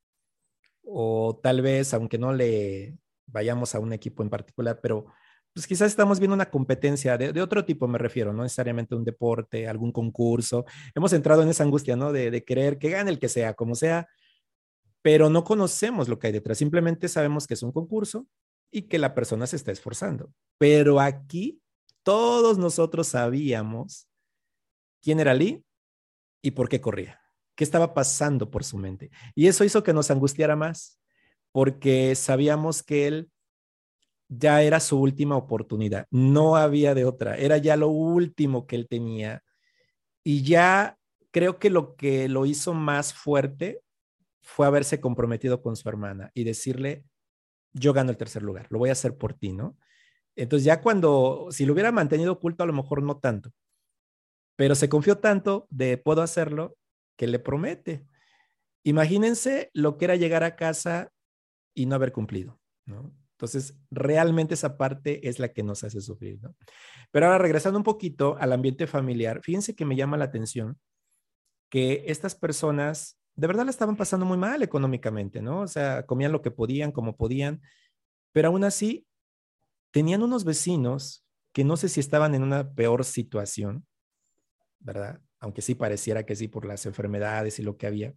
O 0.85 1.41
tal 1.43 1.63
vez, 1.63 1.93
aunque 1.95 2.17
no 2.17 2.33
le 2.33 2.97
vayamos 3.27 3.75
a 3.75 3.81
un 3.81 3.93
equipo 3.93 4.23
en 4.23 4.31
particular, 4.31 4.79
pero 4.81 5.07
pues 5.53 5.67
quizás 5.67 5.89
estamos 5.91 6.21
viendo 6.21 6.35
una 6.37 6.49
competencia 6.49 7.19
de, 7.19 7.43
otro 7.43 7.65
tipo, 7.65 7.89
me 7.89 7.99
refiero, 7.99 8.33
no 8.33 8.45
necesariamente 8.45 8.95
un 8.95 9.03
deporte, 9.03 9.67
algún 9.67 9.91
concurso. 9.91 10.65
Hemos 10.95 11.13
entrado 11.13 11.43
en 11.43 11.49
esa 11.49 11.65
angustia, 11.65 11.97
¿no? 11.97 12.13
De, 12.13 12.31
de 12.31 12.45
querer 12.45 12.79
que 12.79 12.91
gane 12.91 13.11
el 13.11 13.19
que 13.19 13.29
sea, 13.29 13.55
como 13.55 13.75
sea, 13.75 14.07
pero 15.03 15.29
no 15.29 15.43
conocemos 15.43 16.09
lo 16.09 16.21
que 16.21 16.29
hay 16.29 16.33
detrás. 16.35 16.57
Simplemente 16.57 17.09
sabemos 17.09 17.49
que 17.49 17.55
es 17.55 17.65
un 17.65 17.73
concurso, 17.73 18.29
y 18.77 18.83
que 18.83 18.99
la 18.99 19.15
persona 19.15 19.47
se 19.47 19.57
está 19.57 19.73
esforzando. 19.73 20.31
Pero 20.59 21.01
aquí 21.01 21.63
todos 22.03 22.59
nosotros 22.59 23.09
sabíamos 23.09 24.07
quién 25.01 25.19
era 25.19 25.33
Lee 25.33 25.65
y 26.43 26.51
por 26.51 26.69
qué 26.69 26.79
corría, 26.79 27.19
qué 27.55 27.65
estaba 27.65 27.95
pasando 27.95 28.51
por 28.51 28.65
su 28.65 28.77
mente. 28.77 29.11
Y 29.35 29.47
eso 29.47 29.65
hizo 29.65 29.83
que 29.83 29.95
nos 29.95 30.11
angustiara 30.11 30.57
más, 30.57 31.01
porque 31.53 32.15
sabíamos 32.17 32.83
que 32.83 33.07
él 33.07 33.31
ya 34.29 34.61
era 34.61 34.79
su 34.81 35.01
última 35.01 35.37
oportunidad, 35.37 36.07
no 36.11 36.57
había 36.57 36.95
de 36.95 37.07
otra, 37.07 37.39
era 37.39 37.57
ya 37.57 37.77
lo 37.79 37.89
último 37.89 38.67
que 38.67 38.77
él 38.77 38.89
tenía. 38.89 39.43
Y 40.23 40.43
ya 40.43 40.99
creo 41.31 41.59
que 41.59 41.71
lo 41.71 41.97
que 41.97 42.29
lo 42.29 42.45
hizo 42.45 42.75
más 42.75 43.15
fuerte 43.15 43.81
fue 44.43 44.67
haberse 44.67 45.01
comprometido 45.01 45.63
con 45.63 45.77
su 45.77 45.89
hermana 45.89 46.31
y 46.35 46.45
decirle, 46.45 47.07
yo 47.79 47.93
gano 47.93 48.11
el 48.11 48.17
tercer 48.17 48.43
lugar, 48.43 48.67
lo 48.71 48.79
voy 48.79 48.89
a 48.89 48.93
hacer 48.93 49.17
por 49.17 49.35
ti, 49.35 49.53
¿no? 49.53 49.77
Entonces 50.35 50.65
ya 50.65 50.81
cuando, 50.81 51.49
si 51.51 51.65
lo 51.65 51.73
hubiera 51.73 51.93
mantenido 51.93 52.33
oculto, 52.33 52.63
a 52.63 52.67
lo 52.67 52.73
mejor 52.73 53.03
no 53.03 53.19
tanto, 53.19 53.53
pero 54.57 54.75
se 54.75 54.89
confió 54.89 55.19
tanto 55.19 55.67
de 55.71 55.99
puedo 55.99 56.23
hacerlo 56.23 56.77
que 57.17 57.27
le 57.27 57.39
promete. 57.39 58.07
Imagínense 58.85 59.71
lo 59.75 59.97
que 59.97 60.07
era 60.07 60.17
llegar 60.17 60.45
a 60.45 60.57
casa 60.57 61.13
y 61.75 61.87
no 61.87 61.95
haber 61.95 62.13
cumplido, 62.13 62.61
¿no? 62.87 63.15
Entonces, 63.33 63.79
realmente 63.91 64.55
esa 64.55 64.79
parte 64.79 65.29
es 65.29 65.39
la 65.39 65.53
que 65.53 65.63
nos 65.63 65.85
hace 65.85 66.01
sufrir, 66.01 66.41
¿no? 66.41 66.57
Pero 67.11 67.27
ahora, 67.27 67.39
regresando 67.39 67.79
un 67.79 67.85
poquito 67.85 68.37
al 68.39 68.53
ambiente 68.53 68.87
familiar, 68.87 69.43
fíjense 69.43 69.75
que 69.75 69.85
me 69.85 69.97
llama 69.97 70.17
la 70.17 70.25
atención 70.25 70.79
que 71.71 72.05
estas 72.07 72.35
personas 72.35 73.16
de 73.37 73.47
verdad 73.47 73.65
la 73.65 73.71
estaban 73.71 73.97
pasando 73.97 74.25
muy 74.25 74.39
mal 74.39 74.63
económicamente, 74.63 75.43
¿no? 75.43 75.61
O 75.61 75.69
sea, 75.69 76.07
comían 76.07 76.33
lo 76.33 76.41
que 76.43 76.51
podían, 76.51 76.91
como 76.91 77.17
podían, 77.17 77.61
pero 78.33 78.49
aún 78.49 78.65
así 78.65 79.07
tenían 79.93 80.23
unos 80.23 80.45
vecinos 80.45 81.25
que 81.53 81.65
no 81.65 81.77
sé 81.77 81.89
si 81.89 82.01
estaban 82.01 82.35
en 82.35 82.43
una 82.43 82.73
peor 82.73 83.05
situación, 83.05 83.87
¿verdad? 84.79 85.21
Aunque 85.39 85.63
sí 85.63 85.75
pareciera 85.75 86.25
que 86.25 86.35
sí 86.37 86.49
por 86.49 86.65
las 86.67 86.87
enfermedades 86.87 87.59
y 87.59 87.63
lo 87.63 87.77
que 87.77 87.87
había. 87.87 88.15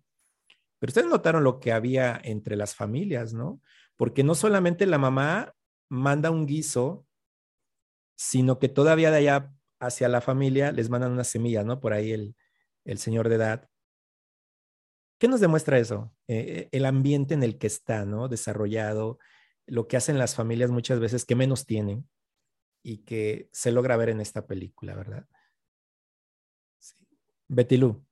Pero 0.80 0.90
ustedes 0.92 1.08
notaron 1.08 1.44
lo 1.44 1.60
que 1.60 1.74
había 1.74 2.20
entre 2.24 2.56
las 2.56 2.76
familias, 2.76 3.34
¿no? 3.34 3.62
Porque 3.98 4.24
no 4.24 4.36
solamente 4.36 4.86
la 4.86 4.98
mamá 4.98 5.54
manda 5.90 6.32
un 6.32 6.46
guiso, 6.46 7.06
sino 8.16 8.60
que 8.60 8.70
todavía 8.70 9.12
de 9.12 9.18
allá 9.18 9.54
hacia 9.82 10.08
la 10.08 10.22
familia 10.22 10.72
les 10.72 10.90
mandan 10.90 11.12
unas 11.12 11.28
semillas, 11.28 11.66
¿no? 11.66 11.82
Por 11.82 11.92
ahí 11.92 12.12
el, 12.12 12.36
el 12.86 12.98
señor 12.98 13.28
de 13.28 13.36
edad 13.36 13.69
¿Qué 15.20 15.28
nos 15.28 15.42
demuestra 15.42 15.78
eso? 15.78 16.14
Eh, 16.28 16.70
el 16.72 16.86
ambiente 16.86 17.34
en 17.34 17.44
el 17.44 17.58
que 17.58 17.68
está, 17.68 18.06
¿no? 18.06 18.30
Desarrollado, 18.30 19.20
lo 19.68 19.88
que 19.88 19.98
hacen 19.98 20.18
las 20.18 20.34
familias 20.34 20.72
muchas 20.72 21.00
veces 21.00 21.26
que 21.26 21.36
menos 21.36 21.66
tienen 21.66 22.10
y 22.82 23.00
que 23.00 23.50
se 23.52 23.72
logra 23.72 23.98
ver 23.98 24.10
en 24.10 24.22
esta 24.22 24.48
película, 24.48 24.96
¿verdad? 24.96 25.28
Sí. 26.80 26.96
Betty 27.50 27.78
Lu. 27.78 28.04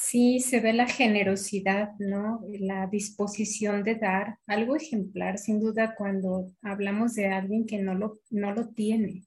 Sí, 0.00 0.38
se 0.40 0.60
ve 0.60 0.72
la 0.72 0.86
generosidad, 0.86 1.90
¿no? 1.98 2.40
La 2.46 2.86
disposición 2.86 3.82
de 3.82 3.96
dar, 3.96 4.38
algo 4.46 4.76
ejemplar, 4.76 5.38
sin 5.38 5.60
duda, 5.60 5.94
cuando 5.96 6.52
hablamos 6.62 7.14
de 7.14 7.26
alguien 7.26 7.66
que 7.66 7.78
no 7.78 7.94
lo, 7.94 8.20
no 8.30 8.54
lo 8.54 8.68
tiene, 8.68 9.26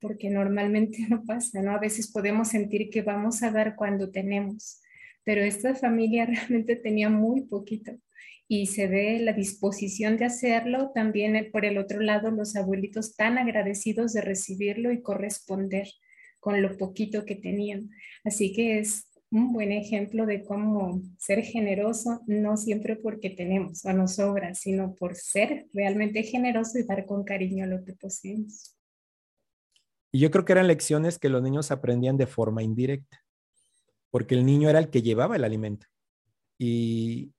porque 0.00 0.30
normalmente 0.30 0.98
no 1.10 1.24
pasa, 1.24 1.60
¿no? 1.60 1.72
A 1.72 1.78
veces 1.78 2.10
podemos 2.10 2.48
sentir 2.48 2.88
que 2.88 3.02
vamos 3.02 3.42
a 3.42 3.50
dar 3.50 3.74
cuando 3.74 4.10
tenemos, 4.10 4.81
pero 5.24 5.42
esta 5.42 5.74
familia 5.74 6.26
realmente 6.26 6.76
tenía 6.76 7.08
muy 7.08 7.42
poquito 7.42 7.92
y 8.48 8.66
se 8.66 8.86
ve 8.86 9.18
la 9.20 9.32
disposición 9.32 10.18
de 10.18 10.26
hacerlo, 10.26 10.90
también 10.94 11.36
eh, 11.36 11.44
por 11.44 11.64
el 11.64 11.78
otro 11.78 12.00
lado 12.00 12.30
los 12.30 12.54
abuelitos 12.54 13.16
tan 13.16 13.38
agradecidos 13.38 14.12
de 14.12 14.20
recibirlo 14.20 14.92
y 14.92 15.00
corresponder 15.00 15.88
con 16.38 16.60
lo 16.60 16.76
poquito 16.76 17.24
que 17.24 17.36
tenían. 17.36 17.88
Así 18.24 18.52
que 18.52 18.78
es 18.78 19.06
un 19.30 19.54
buen 19.54 19.72
ejemplo 19.72 20.26
de 20.26 20.44
cómo 20.44 21.00
ser 21.18 21.42
generoso, 21.42 22.20
no 22.26 22.58
siempre 22.58 22.96
porque 22.96 23.30
tenemos 23.30 23.86
o 23.86 23.92
nos 23.94 24.16
sobra, 24.16 24.54
sino 24.54 24.94
por 24.94 25.14
ser 25.14 25.66
realmente 25.72 26.22
generoso 26.22 26.78
y 26.78 26.82
dar 26.82 27.06
con 27.06 27.24
cariño 27.24 27.64
lo 27.64 27.82
que 27.84 27.94
poseemos. 27.94 28.76
Y 30.12 30.18
yo 30.18 30.30
creo 30.30 30.44
que 30.44 30.52
eran 30.52 30.66
lecciones 30.66 31.18
que 31.18 31.30
los 31.30 31.42
niños 31.42 31.70
aprendían 31.70 32.18
de 32.18 32.26
forma 32.26 32.62
indirecta 32.62 33.21
porque 34.12 34.36
el 34.36 34.46
niño 34.46 34.68
era 34.68 34.78
el 34.78 34.90
que 34.90 35.02
llevaba 35.02 35.34
el 35.34 35.42
alimento 35.42 35.86
y 36.58 37.32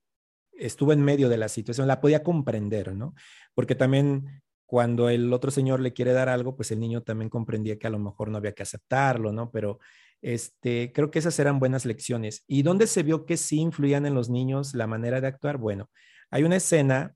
estuvo 0.51 0.91
en 0.91 1.01
medio 1.01 1.29
de 1.29 1.37
la 1.37 1.47
situación, 1.47 1.87
la 1.87 2.01
podía 2.01 2.23
comprender, 2.23 2.95
¿no? 2.95 3.13
Porque 3.53 3.75
también 3.75 4.41
cuando 4.65 5.07
el 5.09 5.31
otro 5.31 5.51
señor 5.51 5.79
le 5.79 5.93
quiere 5.93 6.13
dar 6.13 6.29
algo, 6.29 6.55
pues 6.55 6.71
el 6.71 6.79
niño 6.79 7.03
también 7.03 7.29
comprendía 7.29 7.77
que 7.77 7.87
a 7.87 7.91
lo 7.91 7.99
mejor 7.99 8.29
no 8.29 8.37
había 8.37 8.53
que 8.53 8.63
aceptarlo, 8.63 9.31
¿no? 9.31 9.51
Pero 9.51 9.79
este, 10.21 10.91
creo 10.93 11.11
que 11.11 11.19
esas 11.19 11.37
eran 11.37 11.59
buenas 11.59 11.85
lecciones. 11.85 12.43
¿Y 12.47 12.63
dónde 12.63 12.87
se 12.87 13.03
vio 13.03 13.25
que 13.25 13.37
sí 13.37 13.59
influían 13.59 14.07
en 14.07 14.15
los 14.15 14.29
niños 14.29 14.73
la 14.73 14.87
manera 14.87 15.21
de 15.21 15.27
actuar? 15.27 15.57
Bueno, 15.57 15.91
hay 16.31 16.43
una 16.43 16.55
escena 16.55 17.15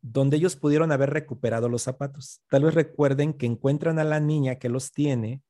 donde 0.00 0.38
ellos 0.38 0.56
pudieron 0.56 0.92
haber 0.92 1.10
recuperado 1.10 1.68
los 1.68 1.82
zapatos. 1.82 2.40
Tal 2.48 2.64
vez 2.64 2.74
recuerden 2.74 3.34
que 3.34 3.46
encuentran 3.46 3.98
a 3.98 4.04
la 4.04 4.18
niña 4.18 4.56
que 4.56 4.70
los 4.70 4.92
tiene 4.92 5.42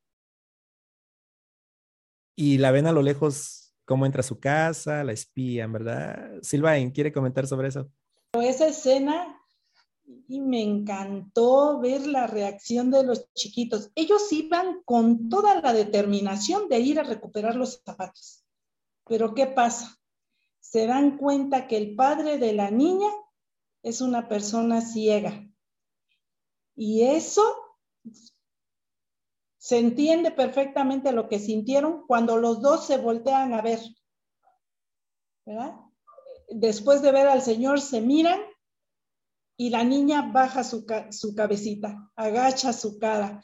y 2.34 2.58
la 2.58 2.70
ven 2.70 2.86
a 2.86 2.92
lo 2.92 3.02
lejos 3.02 3.74
cómo 3.84 4.06
entra 4.06 4.20
a 4.20 4.24
su 4.24 4.40
casa, 4.40 5.04
la 5.04 5.12
espían, 5.12 5.72
¿verdad? 5.72 6.38
Silvain, 6.42 6.90
¿quiere 6.90 7.12
comentar 7.12 7.46
sobre 7.46 7.68
eso? 7.68 7.90
Esa 8.32 8.68
escena 8.68 9.38
y 10.28 10.40
me 10.40 10.62
encantó 10.62 11.80
ver 11.80 12.06
la 12.06 12.26
reacción 12.26 12.90
de 12.90 13.04
los 13.04 13.32
chiquitos. 13.34 13.90
Ellos 13.94 14.32
iban 14.32 14.82
con 14.84 15.28
toda 15.28 15.60
la 15.60 15.72
determinación 15.72 16.68
de 16.68 16.80
ir 16.80 16.98
a 16.98 17.04
recuperar 17.04 17.54
los 17.56 17.82
zapatos. 17.84 18.44
Pero 19.06 19.34
¿qué 19.34 19.46
pasa? 19.46 19.98
Se 20.60 20.86
dan 20.86 21.18
cuenta 21.18 21.66
que 21.66 21.76
el 21.76 21.94
padre 21.94 22.38
de 22.38 22.52
la 22.52 22.70
niña 22.70 23.10
es 23.82 24.00
una 24.00 24.28
persona 24.28 24.80
ciega. 24.80 25.46
Y 26.74 27.02
eso 27.02 27.42
se 29.62 29.78
entiende 29.78 30.32
perfectamente 30.32 31.12
lo 31.12 31.28
que 31.28 31.38
sintieron 31.38 32.04
cuando 32.08 32.36
los 32.36 32.60
dos 32.60 32.84
se 32.84 32.96
voltean 32.96 33.54
a 33.54 33.62
ver. 33.62 33.78
¿verdad? 35.46 35.76
Después 36.48 37.00
de 37.00 37.12
ver 37.12 37.28
al 37.28 37.42
Señor, 37.42 37.80
se 37.80 38.00
miran 38.00 38.40
y 39.56 39.70
la 39.70 39.84
niña 39.84 40.32
baja 40.32 40.64
su, 40.64 40.84
su 41.10 41.36
cabecita, 41.36 42.10
agacha 42.16 42.72
su 42.72 42.98
cara. 42.98 43.40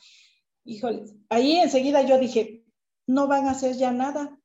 Híjole, 0.65 1.05
ahí 1.29 1.55
enseguida 1.59 2.03
yo 2.03 2.19
dije, 2.19 2.65
no 3.07 3.29
van 3.29 3.47
a 3.47 3.53
hacer 3.53 3.77
ya 3.77 3.93
nada 3.93 4.41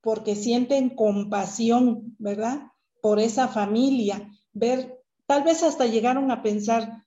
porque 0.00 0.34
sienten 0.34 0.88
compasión, 0.88 2.16
¿verdad? 2.18 2.62
Por 3.02 3.20
esa 3.20 3.46
familia, 3.46 4.26
ver, 4.54 4.98
tal 5.26 5.42
vez 5.42 5.62
hasta 5.64 5.84
llegaron 5.84 6.30
a 6.30 6.42
pensar, 6.42 7.04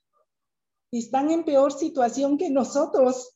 están 0.92 1.32
en 1.32 1.44
peor 1.44 1.72
situación 1.72 2.38
que 2.38 2.48
nosotros, 2.48 3.33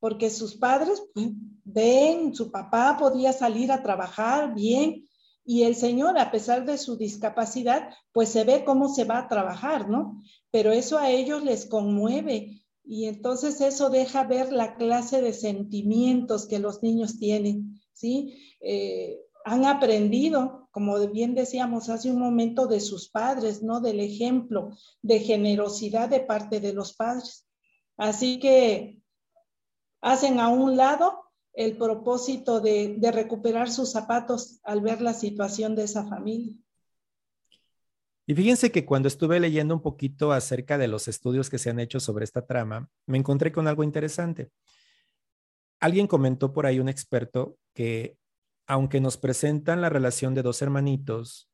porque 0.00 0.30
sus 0.30 0.56
padres 0.56 1.02
pues, 1.14 1.28
ven, 1.64 2.34
su 2.34 2.50
papá 2.50 2.96
podía 2.98 3.32
salir 3.32 3.70
a 3.70 3.82
trabajar 3.82 4.54
bien 4.54 5.04
y 5.44 5.62
el 5.64 5.74
señor, 5.74 6.18
a 6.18 6.30
pesar 6.30 6.64
de 6.64 6.78
su 6.78 6.96
discapacidad, 6.96 7.90
pues 8.12 8.28
se 8.28 8.44
ve 8.44 8.64
cómo 8.64 8.88
se 8.88 9.04
va 9.04 9.18
a 9.18 9.28
trabajar, 9.28 9.88
¿no? 9.88 10.22
Pero 10.50 10.72
eso 10.72 10.98
a 10.98 11.10
ellos 11.10 11.42
les 11.42 11.66
conmueve 11.66 12.62
y 12.84 13.06
entonces 13.06 13.60
eso 13.60 13.90
deja 13.90 14.24
ver 14.24 14.52
la 14.52 14.76
clase 14.76 15.22
de 15.22 15.32
sentimientos 15.32 16.46
que 16.46 16.58
los 16.58 16.82
niños 16.82 17.18
tienen, 17.18 17.80
¿sí? 17.92 18.56
Eh, 18.60 19.18
han 19.44 19.64
aprendido, 19.64 20.68
como 20.70 20.98
bien 21.08 21.34
decíamos 21.34 21.88
hace 21.88 22.10
un 22.10 22.18
momento, 22.18 22.66
de 22.66 22.80
sus 22.80 23.08
padres, 23.08 23.62
¿no? 23.62 23.80
Del 23.80 24.00
ejemplo 24.00 24.76
de 25.02 25.20
generosidad 25.20 26.08
de 26.08 26.20
parte 26.20 26.60
de 26.60 26.74
los 26.74 26.94
padres. 26.94 27.48
Así 27.96 28.38
que 28.38 28.99
hacen 30.00 30.40
a 30.40 30.48
un 30.48 30.76
lado 30.76 31.30
el 31.52 31.76
propósito 31.76 32.60
de, 32.60 32.98
recuperar 33.12 33.70
sus 33.70 33.90
zapatos 33.92 34.60
al 34.62 34.80
ver 34.80 35.00
la 35.00 35.14
situación 35.14 35.74
de 35.74 35.84
esa 35.84 36.06
familia. 36.06 36.54
Y 38.26 38.34
fíjense 38.34 38.70
que 38.70 38.86
cuando 38.86 39.08
estuve 39.08 39.40
leyendo 39.40 39.74
un 39.74 39.82
poquito 39.82 40.32
acerca 40.32 40.78
de 40.78 40.86
los 40.86 41.08
estudios 41.08 41.50
que 41.50 41.58
se 41.58 41.70
han 41.70 41.80
hecho 41.80 41.98
sobre 41.98 42.24
esta 42.24 42.46
trama, 42.46 42.88
me 43.06 43.18
encontré 43.18 43.50
con 43.50 43.66
algo 43.66 43.82
interesante. 43.82 44.50
Alguien 45.80 46.06
comentó 46.06 46.52
por 46.52 46.66
ahí, 46.66 46.78
un 46.78 46.88
experto, 46.88 47.56
que 47.74 48.16
aunque 48.66 49.00
nos 49.00 49.16
presentan 49.16 49.80
la 49.80 49.88
relación 49.88 50.34
de 50.34 50.42
dos 50.42 50.62
hermanitos, 50.62 51.50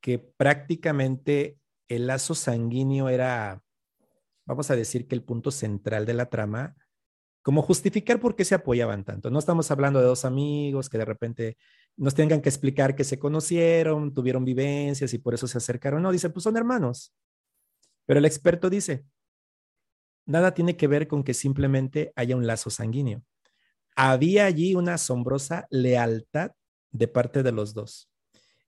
que 0.00 0.18
prácticamente 0.18 1.58
el 1.88 2.06
lazo 2.06 2.36
sanguíneo 2.36 3.08
era, 3.08 3.60
vamos 4.46 4.70
a 4.70 4.76
decir 4.76 5.08
que 5.08 5.16
el 5.16 5.24
punto 5.24 5.50
central 5.50 6.06
de 6.06 6.14
la 6.14 6.30
trama, 6.30 6.76
como 7.42 7.62
justificar 7.62 8.20
por 8.20 8.36
qué 8.36 8.44
se 8.44 8.54
apoyaban 8.54 9.04
tanto. 9.04 9.30
No 9.30 9.38
estamos 9.38 9.70
hablando 9.70 10.00
de 10.00 10.06
dos 10.06 10.24
amigos 10.24 10.88
que 10.88 10.98
de 10.98 11.04
repente 11.04 11.56
nos 11.96 12.14
tengan 12.14 12.42
que 12.42 12.48
explicar 12.48 12.94
que 12.94 13.04
se 13.04 13.18
conocieron, 13.18 14.12
tuvieron 14.12 14.44
vivencias 14.44 15.14
y 15.14 15.18
por 15.18 15.34
eso 15.34 15.46
se 15.46 15.58
acercaron. 15.58 16.02
No, 16.02 16.12
dice, 16.12 16.30
pues 16.30 16.44
son 16.44 16.56
hermanos. 16.56 17.14
Pero 18.06 18.18
el 18.18 18.26
experto 18.26 18.68
dice, 18.68 19.04
nada 20.26 20.52
tiene 20.52 20.76
que 20.76 20.86
ver 20.86 21.08
con 21.08 21.24
que 21.24 21.34
simplemente 21.34 22.12
haya 22.14 22.36
un 22.36 22.46
lazo 22.46 22.68
sanguíneo. 22.68 23.22
Había 23.96 24.44
allí 24.44 24.74
una 24.74 24.94
asombrosa 24.94 25.66
lealtad 25.70 26.52
de 26.90 27.08
parte 27.08 27.42
de 27.42 27.52
los 27.52 27.72
dos. 27.72 28.10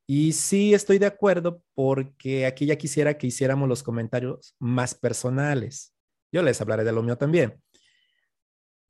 Y 0.07 0.33
sí 0.33 0.75
estoy 0.75 0.99
de 0.99 1.07
acuerdo 1.07 1.63
porque 1.75 2.47
aquí 2.47 2.67
ya 2.67 2.77
quisiera 2.77 3.19
que 3.19 3.27
hiciéramos 3.27 3.69
los 3.69 3.83
comentarios 3.83 4.57
más 4.59 4.95
personales. 4.95 5.95
Yo 6.33 6.43
les 6.43 6.61
hablaré 6.61 6.85
de 6.85 6.93
lo 6.93 7.03
mío 7.03 7.17
también 7.17 7.63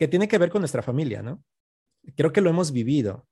que 0.02 0.08
tiene 0.08 0.26
que 0.26 0.36
ver 0.36 0.50
con 0.50 0.60
nuestra 0.60 0.82
familia, 0.82 1.22
¿no? 1.22 1.44
Creo 2.16 2.32
que 2.32 2.40
lo 2.40 2.50
hemos 2.50 2.72
vivido. 2.72 3.24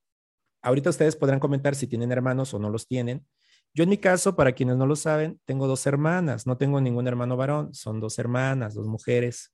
Ahorita 0.62 0.90
ustedes 0.90 1.16
podrán 1.16 1.40
comentar 1.40 1.74
si 1.74 1.88
tienen 1.88 2.12
hermanos 2.12 2.54
o 2.54 2.60
no 2.60 2.70
los 2.70 2.86
tienen. 2.86 3.26
Yo 3.74 3.82
en 3.82 3.90
mi 3.90 3.98
caso, 3.98 4.36
para 4.36 4.52
quienes 4.52 4.76
no 4.76 4.86
lo 4.86 4.94
saben, 4.94 5.40
tengo 5.46 5.66
dos 5.66 5.84
hermanas, 5.88 6.46
no 6.46 6.58
tengo 6.58 6.80
ningún 6.80 7.08
hermano 7.08 7.36
varón, 7.36 7.74
son 7.74 7.98
dos 7.98 8.20
hermanas, 8.20 8.74
dos 8.74 8.86
mujeres. 8.86 9.52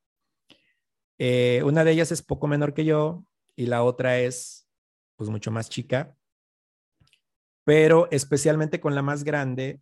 Eh, 1.17 1.63
una 1.65 1.85
de 1.85 1.93
ellas 1.93 2.13
es 2.13 2.21
poco 2.21 2.49
menor 2.49 2.75
que 2.75 2.85
yo 2.85 3.25
y 3.57 3.65
la 3.65 3.83
otra 3.83 4.19
es 4.19 4.69
pues 5.17 5.31
mucho 5.31 5.51
más 5.51 5.71
chica, 5.71 6.15
pero 7.65 8.11
especialmente 8.11 8.79
con 8.79 8.95
la 8.95 9.01
más 9.01 9.25
grande, 9.25 9.81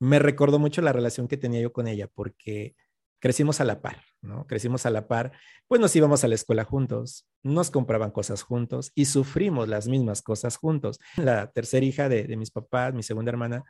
me 0.00 0.18
recordó 0.18 0.58
mucho 0.58 0.80
la 0.80 0.94
relación 0.94 1.28
que 1.28 1.36
tenía 1.36 1.60
yo 1.60 1.74
con 1.74 1.88
ella, 1.88 2.08
porque 2.08 2.74
crecimos 3.20 3.60
a 3.60 3.64
la 3.64 3.80
par, 3.80 4.02
¿no? 4.20 4.46
Crecimos 4.46 4.86
a 4.86 4.90
la 4.90 5.08
par, 5.08 5.32
pues 5.66 5.80
nos 5.80 5.94
íbamos 5.96 6.24
a 6.24 6.28
la 6.28 6.34
escuela 6.34 6.64
juntos, 6.64 7.26
nos 7.42 7.70
compraban 7.70 8.10
cosas 8.10 8.42
juntos 8.42 8.92
y 8.94 9.06
sufrimos 9.06 9.68
las 9.68 9.88
mismas 9.88 10.22
cosas 10.22 10.56
juntos. 10.56 11.00
La 11.16 11.50
tercera 11.50 11.86
hija 11.86 12.08
de, 12.08 12.24
de 12.24 12.36
mis 12.36 12.50
papás, 12.50 12.94
mi 12.94 13.02
segunda 13.02 13.30
hermana, 13.30 13.64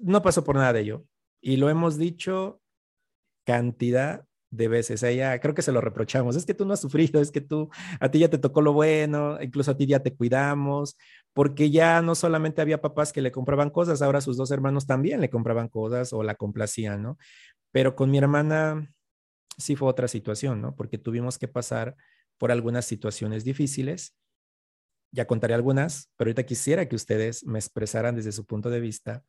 no 0.00 0.22
pasó 0.22 0.44
por 0.44 0.56
nada 0.56 0.72
de 0.72 0.80
ello. 0.80 1.04
Y 1.40 1.56
lo 1.56 1.70
hemos 1.70 1.98
dicho 1.98 2.60
cantidad 3.44 4.24
de 4.50 4.68
veces. 4.68 5.02
A 5.02 5.10
ella 5.10 5.38
creo 5.40 5.54
que 5.54 5.62
se 5.62 5.72
lo 5.72 5.80
reprochamos. 5.80 6.36
Es 6.36 6.46
que 6.46 6.54
tú 6.54 6.64
no 6.64 6.74
has 6.74 6.80
sufrido, 6.80 7.20
es 7.20 7.30
que 7.30 7.40
tú, 7.40 7.70
a 8.00 8.10
ti 8.10 8.18
ya 8.20 8.28
te 8.28 8.38
tocó 8.38 8.60
lo 8.62 8.72
bueno, 8.72 9.40
incluso 9.40 9.70
a 9.70 9.76
ti 9.76 9.86
ya 9.86 10.00
te 10.00 10.14
cuidamos, 10.14 10.96
porque 11.32 11.70
ya 11.70 12.02
no 12.02 12.14
solamente 12.14 12.60
había 12.62 12.80
papás 12.80 13.12
que 13.12 13.22
le 13.22 13.32
compraban 13.32 13.70
cosas, 13.70 14.02
ahora 14.02 14.20
sus 14.20 14.36
dos 14.36 14.50
hermanos 14.50 14.86
también 14.86 15.20
le 15.20 15.30
compraban 15.30 15.68
cosas 15.68 16.12
o 16.12 16.22
la 16.22 16.34
complacían, 16.34 17.02
¿no? 17.02 17.18
Pero 17.72 17.96
con 17.96 18.10
mi 18.10 18.18
hermana 18.18 18.92
sí 19.56 19.76
fue 19.76 19.88
otra 19.88 20.08
situación, 20.08 20.60
¿no? 20.60 20.74
Porque 20.74 20.98
tuvimos 20.98 21.38
que 21.38 21.48
pasar 21.48 21.96
por 22.38 22.52
algunas 22.52 22.84
situaciones 22.84 23.44
difíciles. 23.44 24.16
Ya 25.12 25.26
contaré 25.26 25.54
algunas, 25.54 26.10
pero 26.16 26.28
ahorita 26.28 26.44
quisiera 26.44 26.88
que 26.88 26.96
ustedes 26.96 27.44
me 27.44 27.58
expresaran 27.58 28.14
desde 28.14 28.32
su 28.32 28.46
punto 28.46 28.70
de 28.70 28.80
vista 28.80 29.24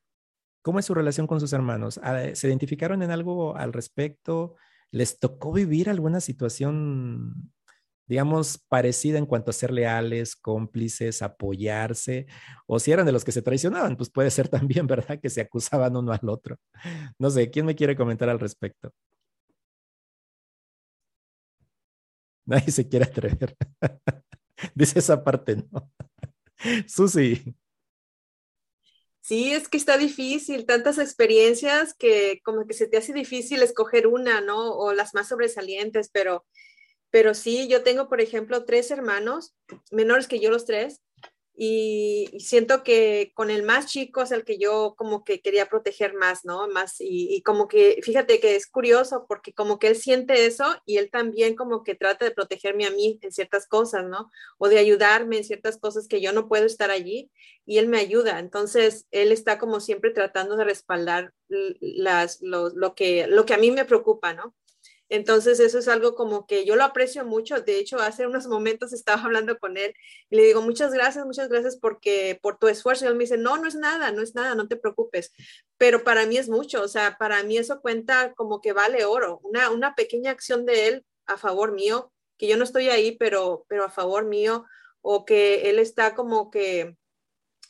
cómo 0.62 0.80
es 0.80 0.86
su 0.86 0.94
relación 0.94 1.28
con 1.28 1.40
sus 1.40 1.54
hermanos. 1.54 2.00
Ah, 2.04 2.22
¿Se 2.34 2.48
identificaron 2.48 3.02
en 3.02 3.12
algo 3.12 3.56
al 3.56 3.74
respecto? 3.74 4.56
¿Les 4.92 5.20
tocó 5.20 5.52
vivir 5.54 5.90
alguna 5.90 6.20
situación, 6.20 7.52
digamos, 8.10 8.57
parecida 8.68 9.20
en 9.20 9.28
cuanto 9.28 9.51
a 9.51 9.53
ser 9.53 9.72
leales, 9.72 10.36
cómplices, 10.36 11.22
apoyarse? 11.22 12.26
O 12.66 12.80
si 12.80 12.91
eran 12.91 13.05
de 13.05 13.12
los 13.12 13.24
que 13.24 13.32
se 13.32 13.43
traicionaban, 13.43 13.95
pues 13.95 14.10
puede 14.10 14.32
ser 14.32 14.49
también, 14.49 14.88
¿verdad? 14.88 15.20
Que 15.22 15.30
se 15.30 15.41
acusaban 15.41 15.95
uno 15.95 16.12
al 16.12 16.28
otro. 16.28 16.57
No 17.20 17.30
sé, 17.30 17.51
¿quién 17.51 17.66
me 17.68 17.76
quiere 17.76 17.95
comentar 17.95 18.28
al 18.28 18.39
respecto? 18.39 18.91
Nadie 22.45 22.72
se 22.72 22.88
quiere 22.89 23.05
atrever. 23.05 23.55
Dice 24.76 24.99
esa 24.99 25.24
parte, 25.24 25.57
¿no? 25.72 25.91
Susi. 26.88 27.55
Sí, 29.22 29.53
es 29.53 29.70
que 29.70 29.78
está 29.78 29.97
difícil, 29.99 30.66
tantas 30.66 30.97
experiencias 30.97 31.93
que 31.93 32.41
como 32.43 32.66
que 32.66 32.74
se 32.74 32.88
te 32.88 32.97
hace 32.97 33.14
difícil 33.14 33.62
escoger 33.62 34.07
una, 34.07 34.41
¿no? 34.41 34.74
O 34.74 34.93
las 34.93 35.14
más 35.14 35.28
sobresalientes, 35.28 36.10
pero, 36.12 36.47
pero 37.12 37.34
sí, 37.34 37.68
yo 37.68 37.84
tengo, 37.84 38.10
por 38.10 38.22
ejemplo, 38.22 38.66
tres 38.66 38.91
hermanos, 38.91 39.55
menores 39.91 40.28
que 40.28 40.39
yo 40.39 40.49
los 40.49 40.66
tres, 40.66 41.01
y, 41.62 42.30
siento 42.39 42.84
que 42.84 43.34
con 43.36 43.49
el 43.49 43.64
más 43.64 43.88
chico 43.88 44.22
es 44.22 44.32
el 44.32 44.45
que 44.45 44.57
yo 44.57 44.95
como 44.97 45.26
que 45.26 45.41
quería 45.41 45.66
proteger 45.66 46.14
más, 46.14 46.45
¿no? 46.45 46.70
Más 46.70 46.95
y, 46.99 47.41
como 47.41 47.68
que, 47.68 47.99
fíjate 48.01 48.39
que 48.39 48.55
es 48.55 48.66
curioso 48.66 49.26
porque 49.28 49.51
como 49.53 49.78
que 49.78 49.88
él 49.88 49.97
siente 49.97 50.45
eso 50.45 50.64
y 50.86 50.99
él 50.99 51.12
también 51.12 51.57
como 51.57 51.84
que 51.84 51.95
trata 51.95 52.24
de 52.24 52.32
protegerme 52.32 52.86
a 52.86 52.91
mí 52.91 53.20
en 53.22 53.34
ciertas 53.34 53.68
cosas, 53.68 54.05
¿no? 54.05 54.32
O 54.57 54.70
de 54.70 54.80
ayudarme 54.80 55.36
en 55.36 55.43
ciertas 55.43 55.78
cosas 55.78 56.07
que 56.07 56.22
yo 56.22 56.32
no 56.32 56.47
puedo 56.47 56.66
estar 56.66 56.91
allí 56.91 57.30
y 57.66 57.78
él 57.78 57.89
me 57.89 57.99
ayuda. 57.99 58.39
Entonces, 58.39 59.05
él 59.12 59.34
está 59.34 59.60
como 59.60 59.82
siempre 59.82 60.12
tratando 60.12 60.55
de 60.55 60.64
respaldar 60.64 61.34
las, 61.49 62.39
lo, 62.41 62.95
que, 62.95 63.28
lo 63.28 63.45
que 63.45 63.53
a 63.53 63.57
mí 63.57 63.70
me 63.72 63.84
preocupa, 63.84 64.34
¿no? 64.34 64.55
Entonces, 65.10 65.60
eso 65.60 65.80
es 65.80 65.88
algo 65.88 66.14
como 66.14 66.45
que 66.45 66.66
yo 66.66 66.76
lo 66.76 66.84
aprecio 66.84 67.26
mucho. 67.26 67.62
De 67.62 67.80
hecho, 67.80 67.99
hace 67.99 68.28
unos 68.28 68.47
momentos 68.47 68.93
estaba 68.93 69.22
hablando 69.26 69.57
con 69.60 69.78
él 69.78 69.93
y 70.30 70.38
le 70.38 70.43
digo, 70.43 70.62
muchas 70.62 70.93
gracias, 70.93 71.26
muchas 71.26 71.49
gracias 71.49 71.78
porque 71.78 72.39
por 72.41 72.57
tu 72.57 72.68
esfuerzo. 72.68 73.05
Y 73.05 73.07
él 73.10 73.16
me 73.16 73.24
dice, 73.24 73.38
no, 73.38 73.57
no 73.57 73.68
es 73.68 73.76
nada, 73.76 74.12
no 74.12 74.22
es 74.22 74.36
nada, 74.36 74.55
no 74.55 74.68
te 74.68 74.78
preocupes. 74.78 75.32
Pero 75.78 76.03
para 76.03 76.26
mí 76.26 76.38
es 76.38 76.49
mucho, 76.49 76.82
o 76.84 76.88
sea, 76.88 77.18
para 77.18 77.43
mí 77.43 77.57
eso 77.57 77.82
cuenta 77.82 78.34
como 78.36 78.62
que 78.62 78.74
vale 78.74 79.05
oro. 79.05 79.39
Una, 79.43 79.72
una 79.72 79.95
pequeña 79.95 80.32
acción 80.32 80.66
de 80.66 80.88
él 80.88 81.05
a 81.26 81.38
favor 81.38 81.74
mío, 81.74 82.12
que 82.38 82.47
yo 82.47 82.57
no 82.57 82.64
estoy 82.64 82.89
ahí, 82.89 83.18
pero, 83.18 83.66
pero 83.68 83.86
a 83.86 83.89
favor 83.89 84.26
mío, 84.26 84.66
o 85.01 85.26
que 85.26 85.70
él 85.70 85.80
está 85.80 86.16
como 86.16 86.51
que 86.51 86.95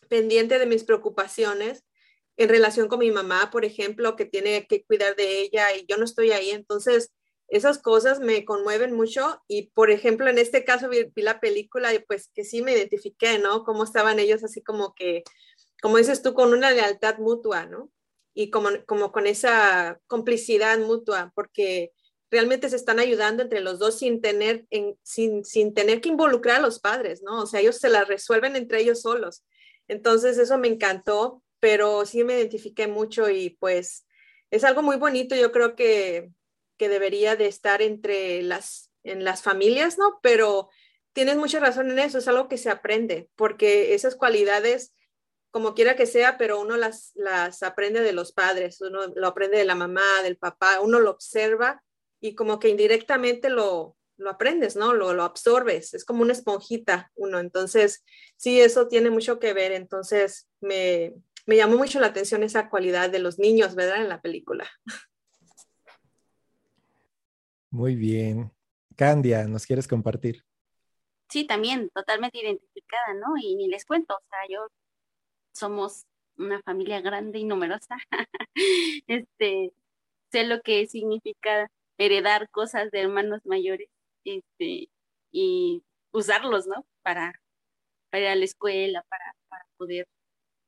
pendiente 0.09 0.59
de 0.59 0.65
mis 0.65 0.83
preocupaciones 0.83 1.85
en 2.37 2.49
relación 2.49 2.87
con 2.87 2.99
mi 2.99 3.11
mamá, 3.11 3.49
por 3.51 3.65
ejemplo, 3.65 4.15
que 4.15 4.25
tiene 4.25 4.65
que 4.65 4.83
cuidar 4.83 5.15
de 5.15 5.41
ella 5.41 5.75
y 5.75 5.85
yo 5.87 5.97
no 5.97 6.05
estoy 6.05 6.31
ahí. 6.31 6.51
Entonces, 6.51 7.11
esas 7.49 7.79
cosas 7.79 8.19
me 8.19 8.45
conmueven 8.45 8.93
mucho 8.93 9.41
y, 9.47 9.71
por 9.71 9.89
ejemplo, 9.89 10.29
en 10.29 10.37
este 10.37 10.63
caso 10.63 10.87
vi, 10.89 11.11
la 11.15 11.39
película 11.39 11.93
y 11.93 11.99
pues 11.99 12.29
que 12.33 12.43
sí 12.43 12.61
me 12.61 12.73
identifiqué, 12.73 13.39
¿no? 13.39 13.63
Cómo 13.63 13.83
estaban 13.83 14.19
ellos 14.19 14.43
así 14.43 14.61
como 14.61 14.93
que, 14.93 15.23
como 15.81 15.97
dices 15.97 16.21
tú, 16.21 16.33
con 16.33 16.53
una 16.53 16.71
lealtad 16.71 17.17
mutua, 17.17 17.65
¿no? 17.65 17.91
Y 18.33 18.51
como, 18.51 18.69
como 18.85 19.11
con 19.11 19.25
esa 19.25 19.99
complicidad 20.07 20.77
mutua, 20.79 21.31
porque 21.35 21.91
realmente 22.29 22.69
se 22.69 22.75
están 22.75 22.99
ayudando 22.99 23.41
entre 23.41 23.61
los 23.61 23.79
dos 23.79 23.97
sin 23.97 24.21
tener, 24.21 24.65
en, 24.69 24.95
sin, 25.01 25.43
sin 25.43 25.73
tener 25.73 26.01
que 26.01 26.09
involucrar 26.09 26.57
a 26.57 26.61
los 26.61 26.79
padres, 26.79 27.23
¿no? 27.23 27.41
O 27.41 27.45
sea, 27.47 27.61
ellos 27.61 27.77
se 27.77 27.89
la 27.89 28.05
resuelven 28.05 28.55
entre 28.55 28.81
ellos 28.81 29.01
solos. 29.01 29.43
Entonces, 29.87 30.37
eso 30.37 30.59
me 30.59 30.67
encantó, 30.67 31.41
pero 31.59 32.05
sí 32.05 32.23
me 32.23 32.37
identifiqué 32.37 32.87
mucho 32.87 33.27
y 33.29 33.51
pues 33.59 34.05
es 34.51 34.63
algo 34.63 34.83
muy 34.83 34.97
bonito. 34.97 35.35
Yo 35.35 35.51
creo 35.51 35.75
que 35.75 36.29
que 36.80 36.89
debería 36.89 37.36
de 37.36 37.45
estar 37.45 37.84
entre 37.84 38.41
las, 38.41 38.89
en 39.03 39.23
las 39.23 39.43
familias, 39.43 39.99
¿no? 39.99 40.19
Pero 40.23 40.69
tienes 41.13 41.36
mucha 41.36 41.59
razón 41.59 41.91
en 41.91 41.99
eso, 41.99 42.17
es 42.17 42.27
algo 42.27 42.47
que 42.47 42.57
se 42.57 42.69
aprende, 42.71 43.30
porque 43.36 43.93
esas 43.93 44.15
cualidades, 44.15 44.95
como 45.51 45.75
quiera 45.75 45.95
que 45.95 46.05
sea, 46.05 46.38
pero 46.38 46.59
uno 46.59 46.77
las, 46.77 47.11
las 47.15 47.61
aprende 47.61 48.01
de 48.01 48.13
los 48.13 48.32
padres, 48.32 48.82
uno 48.82 49.01
lo 49.13 49.27
aprende 49.27 49.57
de 49.57 49.65
la 49.65 49.75
mamá, 49.75 50.23
del 50.23 50.38
papá, 50.38 50.80
uno 50.80 50.99
lo 50.99 51.11
observa 51.11 51.84
y 52.21 52.34
como 52.34 52.59
que 52.59 52.69
indirectamente 52.69 53.49
lo, 53.49 53.97
lo 54.17 54.30
aprendes, 54.30 54.75
¿no? 54.75 54.93
Lo, 54.93 55.13
lo 55.13 55.23
absorbes, 55.23 55.93
es 55.93 56.05
como 56.05 56.21
una 56.21 56.34
esponjita 56.34 57.11
uno. 57.15 57.39
Entonces, 57.39 58.03
sí, 58.38 58.61
eso 58.61 58.88
tiene 58.88 59.09
mucho 59.09 59.39
que 59.39 59.53
ver. 59.53 59.71
Entonces, 59.71 60.47
me, 60.61 61.13
me 61.45 61.55
llamó 61.55 61.77
mucho 61.77 61.99
la 61.99 62.07
atención 62.07 62.43
esa 62.43 62.69
cualidad 62.69 63.09
de 63.09 63.19
los 63.19 63.39
niños, 63.39 63.75
¿verdad? 63.75 64.01
En 64.01 64.09
la 64.09 64.21
película. 64.21 64.69
Muy 67.72 67.95
bien. 67.95 68.51
Candia, 68.95 69.47
¿nos 69.47 69.65
quieres 69.65 69.88
compartir? 69.88 70.43
Sí, 71.30 71.45
también, 71.45 71.89
totalmente 71.89 72.39
identificada, 72.39 73.13
¿no? 73.13 73.38
Y 73.41 73.55
ni 73.55 73.67
les 73.67 73.86
cuento, 73.86 74.15
o 74.15 74.22
sea, 74.30 74.39
yo 74.49 74.67
somos 75.53 76.05
una 76.38 76.61
familia 76.63 77.01
grande 77.01 77.39
y 77.39 77.45
numerosa. 77.45 77.97
este, 79.07 79.74
sé 80.32 80.45
lo 80.45 80.61
que 80.61 80.88
significa 80.88 81.70
heredar 81.97 82.49
cosas 82.49 82.91
de 82.91 83.01
hermanos 83.01 83.41
mayores, 83.45 83.89
este, 84.26 84.89
y 85.32 85.84
usarlos, 86.11 86.67
¿no? 86.67 86.86
Para, 87.03 87.34
ir 88.13 88.28
a 88.28 88.36
la 88.36 88.45
escuela, 88.45 89.03
para, 89.09 89.36
para 89.49 89.65
poder, 89.78 90.07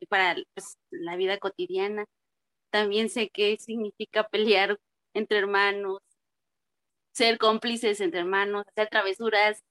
para 0.10 0.36
pues, 0.54 0.78
la 0.92 1.16
vida 1.16 1.40
cotidiana. 1.40 2.06
También 2.72 3.10
sé 3.10 3.30
qué 3.30 3.58
significa 3.60 4.28
pelear 4.30 4.80
entre 5.14 5.40
hermanos, 5.40 6.02
ser 7.14 7.38
cómplices 7.38 8.02
entre 8.02 8.22
hermanos, 8.22 8.66
hacer 8.68 8.90
travesuras. 8.90 9.64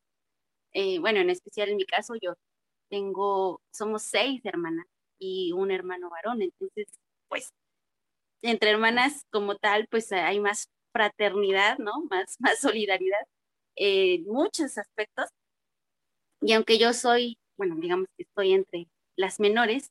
Eh, 0.73 0.99
bueno, 1.01 1.21
en 1.21 1.31
especial 1.31 1.71
en 1.71 1.77
mi 1.77 1.87
caso, 1.87 2.15
yo 2.21 2.35
tengo, 2.91 3.63
somos 3.73 4.03
seis 4.03 4.43
hermanas 4.45 4.87
y 5.19 5.53
un 5.53 5.71
hermano 5.71 6.11
varón, 6.11 6.43
entonces, 6.43 6.89
pues, 7.29 7.51
entre 8.43 8.71
hermanas 8.71 9.27
como 9.31 9.57
tal, 9.57 9.87
pues 9.91 10.13
hay 10.13 10.41
más 10.41 10.69
fraternidad, 10.93 11.79
¿no? 11.79 11.93
Más, 12.11 12.37
más 12.41 12.61
solidaridad 12.61 13.21
en 13.77 14.25
muchos 14.27 14.79
aspectos. 14.79 15.31
Y 16.43 16.53
aunque 16.53 16.79
yo 16.79 16.93
soy, 16.93 17.39
bueno, 17.57 17.77
digamos 17.77 18.09
que 18.17 18.25
estoy 18.25 18.53
entre 18.53 18.89
las 19.17 19.41
menores, 19.41 19.91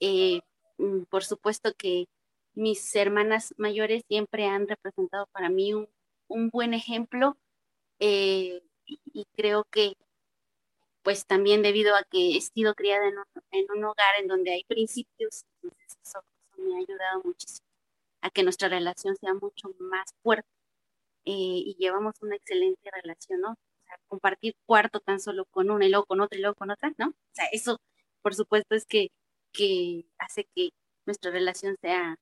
eh, 0.00 0.40
mm, 0.78 1.04
por 1.10 1.24
supuesto 1.24 1.72
que 1.76 2.06
mis 2.54 2.94
hermanas 2.96 3.54
mayores 3.58 4.04
siempre 4.08 4.46
han 4.46 4.68
representado 4.68 5.26
para 5.32 5.48
mí 5.50 5.74
un 5.74 5.88
un 6.28 6.50
buen 6.50 6.74
ejemplo 6.74 7.36
eh, 8.00 8.62
y, 8.86 9.26
creo 9.36 9.64
que 9.64 9.96
pues 11.02 11.26
también 11.26 11.62
debido 11.62 11.94
a 11.96 12.04
que 12.04 12.36
he 12.36 12.40
sido 12.40 12.74
criada 12.74 13.06
en 13.08 13.70
un, 13.70 13.84
hogar 13.84 14.14
en 14.20 14.28
donde 14.28 14.52
hay 14.52 14.64
principios, 14.64 15.44
entonces 15.62 15.98
eso, 16.02 16.20
me 16.58 16.74
ha 16.74 16.78
ayudado 16.78 17.22
muchísimo 17.24 17.66
a 18.22 18.30
que 18.30 18.42
nuestra 18.42 18.68
relación 18.68 19.16
sea 19.16 19.34
mucho 19.34 19.68
más 19.78 20.14
fuerte 20.22 20.48
eh, 21.26 21.32
y 21.32 21.76
llevamos 21.78 22.14
una 22.22 22.36
excelente 22.36 22.90
relación, 22.90 23.40
¿no? 23.42 23.52
O 23.52 23.86
sea, 23.86 23.98
compartir 24.08 24.56
cuarto 24.66 25.00
tan 25.00 25.20
solo 25.20 25.44
con 25.46 25.70
una 25.70 25.86
y 25.86 25.90
luego 25.90 26.06
con 26.06 26.20
otra 26.20 26.38
y 26.38 26.40
luego 26.40 26.54
con 26.56 26.70
otra, 26.70 26.92
¿no? 26.98 27.08
O 27.08 27.34
sea, 27.34 27.46
eso 27.52 27.78
por 28.22 28.34
supuesto 28.34 28.74
es 28.74 28.86
que, 28.86 29.08
que 29.52 30.06
hace 30.18 30.48
que 30.54 30.70
nuestra 31.06 31.30
relación 31.30 31.76
sea 31.82 32.18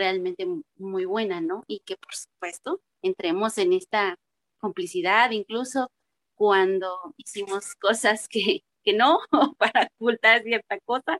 realmente 0.00 0.46
muy 0.76 1.04
buena, 1.04 1.40
¿no? 1.40 1.62
Y 1.68 1.80
que 1.80 1.96
por 1.96 2.14
supuesto 2.14 2.80
entremos 3.02 3.58
en 3.58 3.74
esta 3.74 4.16
complicidad, 4.58 5.30
incluso 5.30 5.90
cuando 6.34 7.14
hicimos 7.18 7.74
cosas 7.80 8.28
que, 8.28 8.62
que 8.82 8.92
no, 8.94 9.20
para 9.58 9.90
ocultar 9.98 10.42
cierta 10.42 10.78
cosa, 10.80 11.18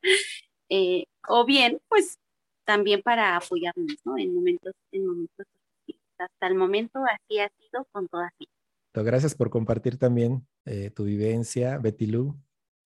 eh, 0.70 1.05
o 1.28 1.45
bien, 1.45 1.81
pues 1.89 2.18
también 2.64 3.03
para 3.03 3.37
apoyarnos, 3.37 3.97
¿no? 4.05 4.16
En 4.16 4.35
momentos, 4.35 4.72
en 4.93 5.07
momentos 5.07 5.47
hasta 6.18 6.47
el 6.47 6.55
momento 6.55 7.01
así 7.05 7.39
ha 7.39 7.51
sido 7.59 7.87
con 7.93 8.09
todas. 8.09 8.31
Gracias 8.93 9.35
por 9.35 9.51
compartir 9.51 9.99
también 9.99 10.47
eh, 10.64 10.91
tu 10.91 11.05
vivencia, 11.05 11.78
Betty 11.78 12.07
Lu. 12.07 12.37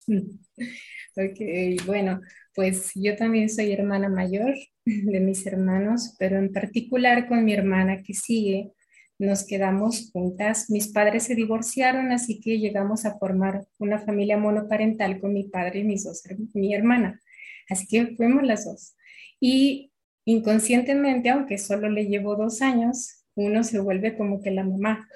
Ok, 1.17 1.85
bueno, 1.85 2.21
pues 2.53 2.91
yo 2.95 3.15
también 3.15 3.49
soy 3.49 3.71
hermana 3.71 4.09
mayor 4.09 4.53
de 4.85 5.19
mis 5.21 5.45
hermanos, 5.45 6.15
pero 6.19 6.37
en 6.37 6.51
particular 6.51 7.27
con 7.27 7.45
mi 7.45 7.53
hermana 7.53 8.03
que 8.03 8.13
sigue, 8.13 8.73
nos 9.17 9.45
quedamos 9.45 10.11
juntas. 10.11 10.69
Mis 10.69 10.89
padres 10.89 11.23
se 11.23 11.35
divorciaron, 11.35 12.11
así 12.11 12.39
que 12.41 12.59
llegamos 12.59 13.05
a 13.05 13.17
formar 13.17 13.65
una 13.79 13.99
familia 13.99 14.37
monoparental 14.37 15.19
con 15.21 15.33
mi 15.33 15.45
padre 15.45 15.79
y 15.79 15.83
mi 16.53 16.73
hermana. 16.73 17.21
Así 17.69 17.87
que 17.87 18.15
fuimos 18.15 18.43
las 18.43 18.65
dos. 18.65 18.95
Y 19.39 19.91
inconscientemente, 20.25 21.29
aunque 21.29 21.57
solo 21.57 21.89
le 21.89 22.07
llevo 22.07 22.35
dos 22.35 22.61
años, 22.61 23.23
uno 23.35 23.63
se 23.63 23.79
vuelve 23.79 24.17
como 24.17 24.41
que 24.41 24.51
la 24.51 24.63
mamá. 24.63 25.07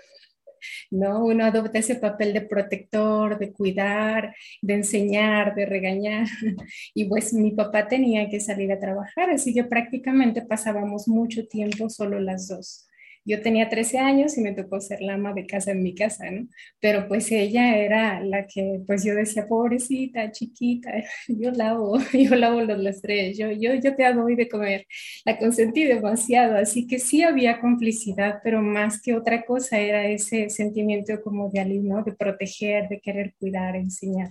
¿No? 0.91 1.25
Uno 1.25 1.45
adopta 1.45 1.79
ese 1.79 1.95
papel 1.95 2.33
de 2.33 2.41
protector, 2.41 3.37
de 3.39 3.51
cuidar, 3.51 4.35
de 4.61 4.73
enseñar, 4.73 5.55
de 5.55 5.65
regañar. 5.65 6.27
Y 6.93 7.05
pues 7.05 7.33
mi 7.33 7.51
papá 7.51 7.87
tenía 7.87 8.29
que 8.29 8.39
salir 8.39 8.71
a 8.71 8.79
trabajar, 8.79 9.29
así 9.29 9.53
que 9.53 9.63
prácticamente 9.63 10.41
pasábamos 10.41 11.07
mucho 11.07 11.47
tiempo 11.47 11.89
solo 11.89 12.19
las 12.19 12.47
dos. 12.47 12.88
Yo 13.29 13.43
tenía 13.43 13.69
13 13.69 13.99
años 13.99 14.35
y 14.39 14.41
me 14.41 14.55
tocó 14.55 14.81
ser 14.81 15.01
la 15.01 15.13
ama 15.13 15.33
de 15.33 15.45
casa 15.45 15.69
en 15.69 15.83
mi 15.83 15.93
casa, 15.93 16.31
¿no? 16.31 16.47
Pero 16.79 17.07
pues 17.07 17.31
ella 17.31 17.77
era 17.77 18.21
la 18.21 18.47
que, 18.47 18.81
pues 18.87 19.03
yo 19.03 19.13
decía, 19.13 19.47
pobrecita, 19.47 20.31
chiquita, 20.31 20.91
yo 21.27 21.51
lavo, 21.51 21.99
yo 22.13 22.35
lavo 22.35 22.61
los 22.61 22.79
lastres, 22.79 23.37
yo, 23.37 23.51
yo, 23.51 23.75
yo 23.75 23.95
te 23.95 24.13
doy 24.13 24.35
de 24.35 24.49
comer. 24.49 24.87
La 25.25 25.37
consentí 25.37 25.83
demasiado, 25.83 26.57
así 26.57 26.87
que 26.87 26.97
sí 26.97 27.21
había 27.21 27.61
complicidad, 27.61 28.39
pero 28.43 28.63
más 28.63 28.99
que 28.99 29.13
otra 29.13 29.43
cosa 29.43 29.77
era 29.77 30.07
ese 30.07 30.49
sentimiento 30.49 31.21
como 31.21 31.51
de 31.51 31.65
¿no? 31.65 32.03
De 32.03 32.13
proteger, 32.13 32.89
de 32.89 32.99
querer 32.99 33.35
cuidar, 33.37 33.75
enseñar. 33.75 34.29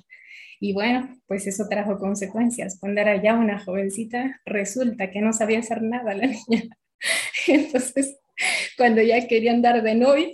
Y 0.58 0.72
bueno, 0.72 1.08
pues 1.28 1.46
eso 1.46 1.68
trajo 1.68 1.98
consecuencias. 1.98 2.78
Cuando 2.80 3.00
era 3.00 3.22
ya 3.22 3.34
una 3.34 3.60
jovencita, 3.60 4.40
resulta 4.44 5.12
que 5.12 5.20
no 5.20 5.32
sabía 5.32 5.60
hacer 5.60 5.82
nada 5.82 6.14
la 6.14 6.26
niña. 6.48 6.64
Entonces, 7.46 8.18
cuando 8.76 9.02
ya 9.02 9.26
quería 9.26 9.52
andar 9.52 9.82
de 9.82 9.94
novia, 9.94 10.28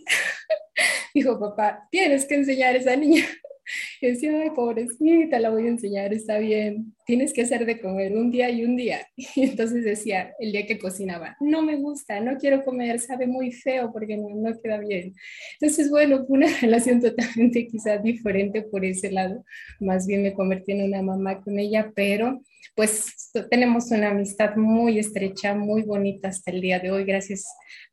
dijo 1.15 1.39
papá, 1.39 1.89
tienes 1.91 2.27
que 2.27 2.35
enseñar 2.35 2.75
a 2.75 2.79
esa 2.79 2.97
niña. 2.97 3.25
Y 4.01 4.09
decía, 4.09 4.41
ay, 4.43 4.51
pobrecita, 4.51 5.39
la 5.39 5.51
voy 5.51 5.67
a 5.67 5.69
enseñar, 5.69 6.13
está 6.13 6.39
bien. 6.39 6.95
Tienes 7.07 7.33
que 7.33 7.43
hacer 7.43 7.67
de 7.67 7.81
comer 7.81 8.17
un 8.17 8.31
día 8.31 8.51
y 8.51 8.65
un 8.65 8.77
día. 8.77 9.07
Y 9.37 9.43
entonces 9.43 9.85
decía, 9.85 10.35
el 10.39 10.53
día 10.53 10.67
que 10.67 10.79
cocinaba, 10.79 11.37
no 11.41 11.63
me 11.63 11.77
gusta, 11.77 12.21
no 12.21 12.37
quiero 12.39 12.65
comer, 12.65 13.01
sabe 13.01 13.27
muy 13.27 13.53
feo 13.53 13.93
porque 13.93 14.17
no, 14.17 14.29
no 14.31 14.61
queda 14.61 14.79
bien. 14.79 15.15
Entonces, 15.61 15.91
bueno, 15.91 16.25
fue 16.27 16.39
una 16.39 16.47
relación 16.61 17.01
totalmente 17.01 17.67
quizás 17.67 18.03
diferente 18.03 18.63
por 18.63 18.85
ese 18.85 19.11
lado. 19.11 19.45
Más 19.81 20.07
bien 20.07 20.23
me 20.23 20.35
convertí 20.35 20.73
en 20.73 20.85
una 20.85 21.03
mamá 21.03 21.41
con 21.41 21.59
ella, 21.59 21.93
pero 21.95 22.41
pues 22.75 23.31
tenemos 23.51 23.91
una 23.91 24.11
amistad 24.11 24.57
muy 24.57 24.99
estrecha, 24.99 25.55
muy 25.55 25.83
bonita 25.83 26.29
hasta 26.29 26.51
el 26.51 26.61
día 26.61 26.81
de 26.81 26.91
hoy, 26.91 27.05
gracias 27.05 27.45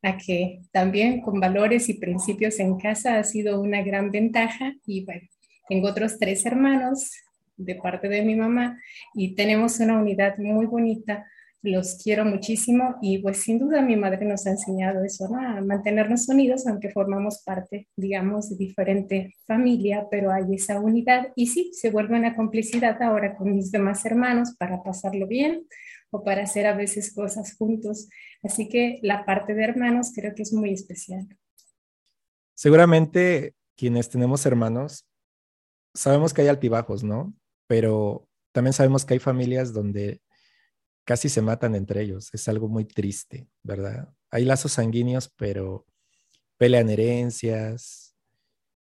a 0.01 0.17
que 0.17 0.61
también 0.71 1.21
con 1.21 1.39
valores 1.39 1.89
y 1.89 1.95
principios 1.95 2.59
en 2.59 2.77
casa 2.77 3.19
ha 3.19 3.23
sido 3.23 3.59
una 3.61 3.83
gran 3.83 4.11
ventaja 4.11 4.73
y 4.85 5.05
bueno, 5.05 5.27
tengo 5.67 5.89
otros 5.89 6.17
tres 6.19 6.45
hermanos 6.45 7.11
de 7.57 7.75
parte 7.75 8.09
de 8.09 8.23
mi 8.23 8.35
mamá 8.35 8.79
y 9.13 9.35
tenemos 9.35 9.79
una 9.79 9.97
unidad 9.99 10.37
muy 10.37 10.65
bonita 10.65 11.25
los 11.63 11.99
quiero 12.03 12.25
muchísimo 12.25 12.95
y 13.01 13.19
pues 13.19 13.41
sin 13.43 13.59
duda 13.59 13.81
mi 13.81 13.95
madre 13.95 14.25
nos 14.25 14.47
ha 14.47 14.51
enseñado 14.51 15.03
eso, 15.03 15.29
¿no? 15.29 15.39
a 15.39 15.61
mantenernos 15.61 16.27
unidos, 16.27 16.65
aunque 16.65 16.89
formamos 16.89 17.43
parte, 17.43 17.87
digamos, 17.95 18.49
de 18.49 18.55
diferente 18.55 19.35
familia, 19.45 20.07
pero 20.09 20.31
hay 20.31 20.55
esa 20.55 20.79
unidad 20.79 21.27
y 21.35 21.47
sí, 21.47 21.71
se 21.73 21.91
vuelve 21.91 22.17
una 22.17 22.35
complicidad 22.35 23.01
ahora 23.01 23.35
con 23.35 23.53
mis 23.53 23.71
demás 23.71 24.03
hermanos 24.05 24.55
para 24.57 24.81
pasarlo 24.81 25.27
bien 25.27 25.67
o 26.09 26.23
para 26.23 26.43
hacer 26.43 26.65
a 26.65 26.75
veces 26.75 27.13
cosas 27.13 27.55
juntos. 27.55 28.09
Así 28.41 28.67
que 28.67 28.99
la 29.03 29.23
parte 29.23 29.53
de 29.53 29.63
hermanos 29.63 30.11
creo 30.15 30.33
que 30.33 30.41
es 30.41 30.53
muy 30.53 30.73
especial. 30.73 31.27
Seguramente 32.55 33.53
quienes 33.75 34.09
tenemos 34.09 34.45
hermanos, 34.47 35.05
sabemos 35.93 36.33
que 36.33 36.41
hay 36.41 36.47
altibajos, 36.47 37.03
¿no? 37.03 37.33
Pero 37.67 38.27
también 38.51 38.73
sabemos 38.73 39.05
que 39.05 39.13
hay 39.13 39.19
familias 39.19 39.73
donde 39.73 40.21
casi 41.05 41.29
se 41.29 41.41
matan 41.41 41.75
entre 41.75 42.01
ellos. 42.01 42.29
Es 42.33 42.47
algo 42.47 42.67
muy 42.67 42.85
triste, 42.85 43.47
¿verdad? 43.63 44.09
Hay 44.29 44.45
lazos 44.45 44.73
sanguíneos, 44.73 45.31
pero 45.37 45.85
pelean 46.57 46.89
herencias, 46.89 48.15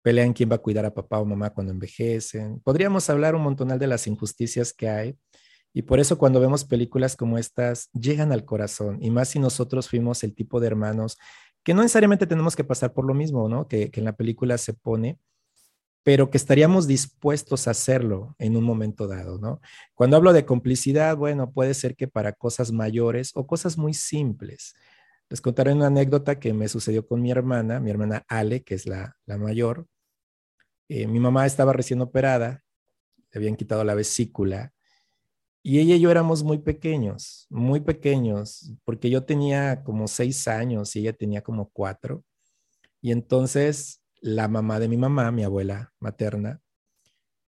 pelean 0.01 0.33
quién 0.33 0.49
va 0.49 0.55
a 0.55 0.61
cuidar 0.61 0.85
a 0.85 0.93
papá 0.93 1.19
o 1.19 1.25
mamá 1.25 1.51
cuando 1.51 1.73
envejecen. 1.73 2.59
Podríamos 2.61 3.09
hablar 3.09 3.35
un 3.35 3.43
montonal 3.43 3.79
de 3.79 3.87
las 3.87 4.07
injusticias 4.07 4.73
que 4.73 4.89
hay. 4.89 5.17
Y 5.73 5.83
por 5.83 5.99
eso 5.99 6.17
cuando 6.17 6.39
vemos 6.39 6.65
películas 6.65 7.15
como 7.15 7.37
estas, 7.37 7.89
llegan 7.91 8.31
al 8.31 8.45
corazón. 8.45 8.97
Y 9.01 9.11
más 9.11 9.29
si 9.29 9.39
nosotros 9.39 9.89
fuimos 9.89 10.23
el 10.23 10.33
tipo 10.33 10.59
de 10.59 10.67
hermanos 10.67 11.17
que 11.63 11.73
no 11.73 11.81
necesariamente 11.81 12.25
tenemos 12.25 12.55
que 12.55 12.63
pasar 12.63 12.93
por 12.93 13.05
lo 13.05 13.13
mismo, 13.13 13.49
¿no? 13.49 13.67
Que, 13.67 13.91
que 13.91 13.99
en 13.99 14.05
la 14.05 14.15
película 14.15 14.57
se 14.57 14.73
pone, 14.73 15.19
pero 16.07 16.29
que 16.29 16.37
estaríamos 16.37 16.87
dispuestos 16.87 17.67
a 17.67 17.71
hacerlo 17.71 18.33
en 18.39 18.55
un 18.55 18.63
momento 18.63 19.09
dado, 19.09 19.39
¿no? 19.39 19.59
Cuando 19.93 20.15
hablo 20.15 20.31
de 20.31 20.45
complicidad, 20.45 21.17
bueno, 21.17 21.51
puede 21.51 21.73
ser 21.73 21.97
que 21.97 22.07
para 22.07 22.31
cosas 22.31 22.71
mayores 22.71 23.31
o 23.35 23.45
cosas 23.45 23.77
muy 23.77 23.93
simples. 23.93 24.73
Les 25.27 25.41
contaré 25.41 25.73
una 25.73 25.87
anécdota 25.87 26.39
que 26.39 26.53
me 26.53 26.69
sucedió 26.69 27.05
con 27.05 27.21
mi 27.21 27.29
hermana, 27.29 27.81
mi 27.81 27.91
hermana 27.91 28.23
Ale, 28.29 28.63
que 28.63 28.75
es 28.75 28.85
la, 28.85 29.17
mayor. 29.25 29.85
Eh, 30.87 31.07
mi 31.07 31.19
mamá 31.19 31.45
estaba 31.45 31.73
recién 31.73 31.99
operada, 31.99 32.63
le 33.33 33.39
habían 33.39 33.57
quitado 33.57 33.83
la 33.83 33.93
vesícula 33.93 34.73
y 35.61 35.79
ella 35.79 35.95
y 35.95 35.99
yo 35.99 36.09
éramos 36.09 36.41
muy 36.41 36.59
pequeños, 36.59 37.47
muy 37.49 37.81
pequeños, 37.81 38.71
porque 38.85 39.09
yo 39.09 39.25
tenía 39.25 39.83
como 39.83 40.07
seis 40.07 40.47
años 40.47 40.95
y 40.95 40.99
ella 40.99 41.11
tenía 41.11 41.41
como 41.41 41.69
cuatro. 41.69 42.23
Y 43.01 43.11
entonces 43.11 44.01
la 44.21 44.47
mamá 44.47 44.79
de 44.79 44.87
mi 44.87 44.97
mamá, 44.97 45.31
mi 45.31 45.43
abuela 45.43 45.93
materna, 45.99 46.61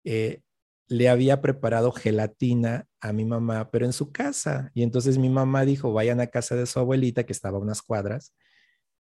eh, 0.03 0.41
le 0.87 1.07
había 1.07 1.41
preparado 1.41 1.91
gelatina 1.91 2.87
a 2.99 3.13
mi 3.13 3.23
mamá, 3.23 3.69
pero 3.71 3.85
en 3.85 3.93
su 3.93 4.11
casa. 4.11 4.71
Y 4.73 4.83
entonces 4.83 5.17
mi 5.17 5.29
mamá 5.29 5.63
dijo, 5.63 5.93
vayan 5.93 6.19
a 6.19 6.27
casa 6.27 6.55
de 6.55 6.65
su 6.65 6.79
abuelita, 6.79 7.25
que 7.25 7.33
estaba 7.33 7.57
a 7.57 7.61
unas 7.61 7.81
cuadras, 7.81 8.33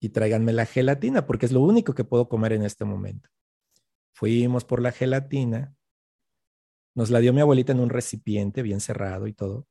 y 0.00 0.10
tráiganme 0.10 0.52
la 0.52 0.66
gelatina, 0.66 1.26
porque 1.26 1.46
es 1.46 1.52
lo 1.52 1.60
único 1.60 1.94
que 1.94 2.04
puedo 2.04 2.28
comer 2.28 2.52
en 2.52 2.64
este 2.64 2.84
momento. 2.84 3.30
Fuimos 4.14 4.64
por 4.64 4.82
la 4.82 4.92
gelatina, 4.92 5.74
nos 6.94 7.10
la 7.10 7.20
dio 7.20 7.32
mi 7.32 7.40
abuelita 7.40 7.72
en 7.72 7.80
un 7.80 7.90
recipiente 7.90 8.62
bien 8.62 8.80
cerrado 8.80 9.26
y 9.26 9.32
todo, 9.32 9.68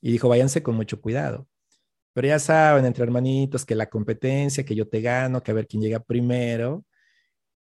y 0.00 0.12
dijo, 0.12 0.28
váyanse 0.28 0.62
con 0.62 0.74
mucho 0.74 1.00
cuidado. 1.00 1.48
Pero 2.14 2.28
ya 2.28 2.38
saben, 2.38 2.86
entre 2.86 3.04
hermanitos, 3.04 3.66
que 3.66 3.74
la 3.74 3.90
competencia, 3.90 4.64
que 4.64 4.74
yo 4.74 4.88
te 4.88 5.00
gano, 5.02 5.42
que 5.42 5.50
a 5.50 5.54
ver 5.54 5.66
quién 5.68 5.82
llega 5.82 6.00
primero 6.00 6.84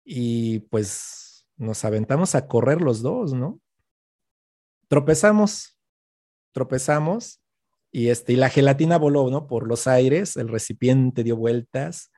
y 0.05 0.59
pues 0.59 1.47
nos 1.57 1.83
aventamos 1.83 2.35
a 2.35 2.47
correr 2.47 2.81
los 2.81 3.01
dos, 3.01 3.33
¿no? 3.33 3.59
Tropezamos, 4.87 5.79
tropezamos 6.53 7.41
y, 7.91 8.09
este, 8.09 8.33
y 8.33 8.35
la 8.35 8.49
gelatina 8.49 8.97
voló, 8.97 9.29
¿no? 9.31 9.47
Por 9.47 9.67
los 9.67 9.87
aires, 9.87 10.37
el 10.37 10.47
recipiente 10.47 11.23
dio 11.23 11.35
vueltas 11.35 12.11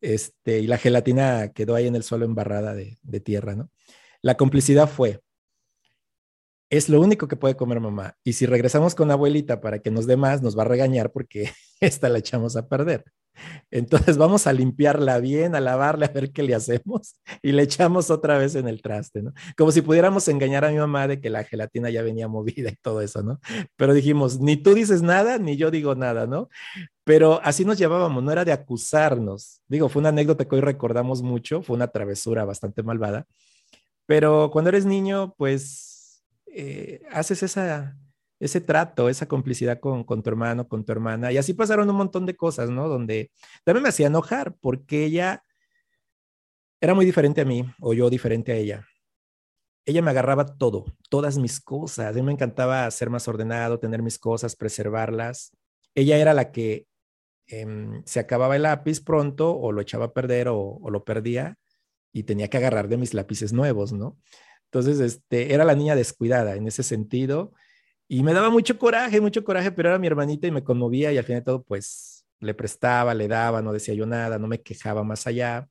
este, 0.00 0.60
y 0.60 0.66
la 0.66 0.78
gelatina 0.78 1.52
quedó 1.52 1.74
ahí 1.74 1.86
en 1.86 1.94
el 1.94 2.02
suelo 2.02 2.24
embarrada 2.24 2.74
de, 2.74 2.98
de 3.02 3.20
tierra, 3.20 3.54
¿no? 3.54 3.70
La 4.22 4.36
complicidad 4.36 4.88
fue, 4.88 5.20
es 6.70 6.88
lo 6.88 7.00
único 7.00 7.28
que 7.28 7.36
puede 7.36 7.56
comer 7.56 7.80
mamá. 7.80 8.16
Y 8.24 8.34
si 8.34 8.46
regresamos 8.46 8.94
con 8.94 9.10
abuelita 9.10 9.60
para 9.60 9.80
que 9.80 9.90
nos 9.90 10.06
dé 10.06 10.16
más, 10.16 10.40
nos 10.40 10.56
va 10.56 10.62
a 10.62 10.66
regañar 10.66 11.10
porque 11.10 11.50
esta 11.80 12.08
la 12.08 12.18
echamos 12.18 12.56
a 12.56 12.68
perder. 12.68 13.04
Entonces 13.70 14.16
vamos 14.16 14.46
a 14.46 14.52
limpiarla 14.52 15.18
bien, 15.18 15.54
a 15.54 15.60
lavarla, 15.60 16.06
a 16.06 16.12
ver 16.12 16.32
qué 16.32 16.42
le 16.42 16.54
hacemos 16.54 17.14
y 17.42 17.52
le 17.52 17.62
echamos 17.62 18.10
otra 18.10 18.38
vez 18.38 18.54
en 18.54 18.68
el 18.68 18.82
traste, 18.82 19.22
¿no? 19.22 19.32
Como 19.56 19.72
si 19.72 19.82
pudiéramos 19.82 20.26
engañar 20.28 20.64
a 20.64 20.70
mi 20.70 20.78
mamá 20.78 21.06
de 21.08 21.20
que 21.20 21.30
la 21.30 21.44
gelatina 21.44 21.90
ya 21.90 22.02
venía 22.02 22.28
movida 22.28 22.70
y 22.70 22.76
todo 22.76 23.00
eso, 23.00 23.22
¿no? 23.22 23.40
Pero 23.76 23.94
dijimos, 23.94 24.40
ni 24.40 24.56
tú 24.56 24.74
dices 24.74 25.02
nada, 25.02 25.38
ni 25.38 25.56
yo 25.56 25.70
digo 25.70 25.94
nada, 25.94 26.26
¿no? 26.26 26.48
Pero 27.04 27.40
así 27.44 27.64
nos 27.64 27.78
llevábamos, 27.78 28.22
no 28.22 28.32
era 28.32 28.44
de 28.44 28.52
acusarnos. 28.52 29.62
Digo, 29.68 29.88
fue 29.88 30.00
una 30.00 30.10
anécdota 30.10 30.46
que 30.46 30.54
hoy 30.54 30.60
recordamos 30.60 31.22
mucho, 31.22 31.62
fue 31.62 31.76
una 31.76 31.88
travesura 31.88 32.44
bastante 32.44 32.82
malvada, 32.82 33.26
pero 34.06 34.50
cuando 34.50 34.70
eres 34.70 34.86
niño, 34.86 35.34
pues 35.36 36.24
eh, 36.46 37.02
haces 37.12 37.44
esa, 37.44 37.96
ese 38.40 38.60
trato, 38.62 39.08
esa 39.10 39.26
complicidad 39.26 39.78
con, 39.78 40.02
con, 40.02 40.22
tu 40.22 40.30
hermano, 40.30 40.66
con 40.66 40.84
tu 40.84 40.92
hermana. 40.92 41.30
Y 41.30 41.36
así 41.36 41.52
pasaron 41.52 41.88
un 41.90 41.96
montón 41.96 42.24
de 42.24 42.34
cosas, 42.34 42.70
¿no? 42.70 42.88
Donde 42.88 43.30
también 43.64 43.82
me 43.82 43.90
hacía 43.90 44.06
enojar 44.06 44.56
porque 44.60 45.04
ella 45.04 45.44
era 46.80 46.94
muy 46.94 47.04
diferente 47.04 47.42
a 47.42 47.44
mí 47.44 47.64
o 47.80 47.92
yo 47.92 48.08
diferente 48.08 48.52
a 48.52 48.56
ella. 48.56 48.86
Ella 49.84 50.00
me 50.00 50.10
agarraba 50.10 50.46
todo, 50.46 50.86
todas 51.10 51.36
mis 51.36 51.60
cosas. 51.60 52.06
A 52.06 52.12
mí 52.12 52.22
me 52.22 52.32
encantaba 52.32 52.90
ser 52.90 53.10
más 53.10 53.28
ordenado, 53.28 53.78
tener 53.78 54.02
mis 54.02 54.18
cosas, 54.18 54.56
preservarlas. 54.56 55.52
Ella 55.94 56.16
era 56.16 56.32
la 56.32 56.50
que 56.50 56.86
em, 57.46 58.02
se 58.06 58.20
acababa 58.20 58.56
el 58.56 58.62
lápiz 58.62 59.00
pronto 59.02 59.54
o 59.54 59.70
lo 59.72 59.82
echaba 59.82 60.06
a 60.06 60.12
perder 60.12 60.48
o, 60.48 60.58
o 60.58 60.90
lo 60.90 61.04
perdía 61.04 61.58
y 62.12 62.22
tenía 62.22 62.48
que 62.48 62.56
agarrar 62.56 62.88
de 62.88 62.96
mis 62.96 63.12
lápices 63.12 63.52
nuevos, 63.52 63.92
¿no? 63.92 64.18
Entonces, 64.64 65.00
este, 65.00 65.52
era 65.52 65.64
la 65.64 65.74
niña 65.74 65.96
descuidada 65.96 66.54
en 66.54 66.66
ese 66.66 66.82
sentido 66.82 67.52
y 68.12 68.24
me 68.24 68.34
daba 68.34 68.50
mucho 68.50 68.76
coraje, 68.76 69.20
mucho 69.20 69.44
coraje, 69.44 69.70
pero 69.70 69.90
era 69.90 69.98
mi 70.00 70.08
hermanita 70.08 70.48
y 70.48 70.50
me 70.50 70.64
conmovía 70.64 71.12
y 71.12 71.18
al 71.18 71.22
fin 71.22 71.36
de 71.36 71.42
todo, 71.42 71.62
pues 71.62 72.26
le 72.40 72.54
prestaba, 72.54 73.14
le 73.14 73.28
daba, 73.28 73.62
no 73.62 73.72
decía 73.72 73.94
yo 73.94 74.04
nada, 74.04 74.36
no 74.36 74.48
me 74.48 74.60
quejaba 74.60 75.04
más 75.04 75.28
allá. 75.28 75.68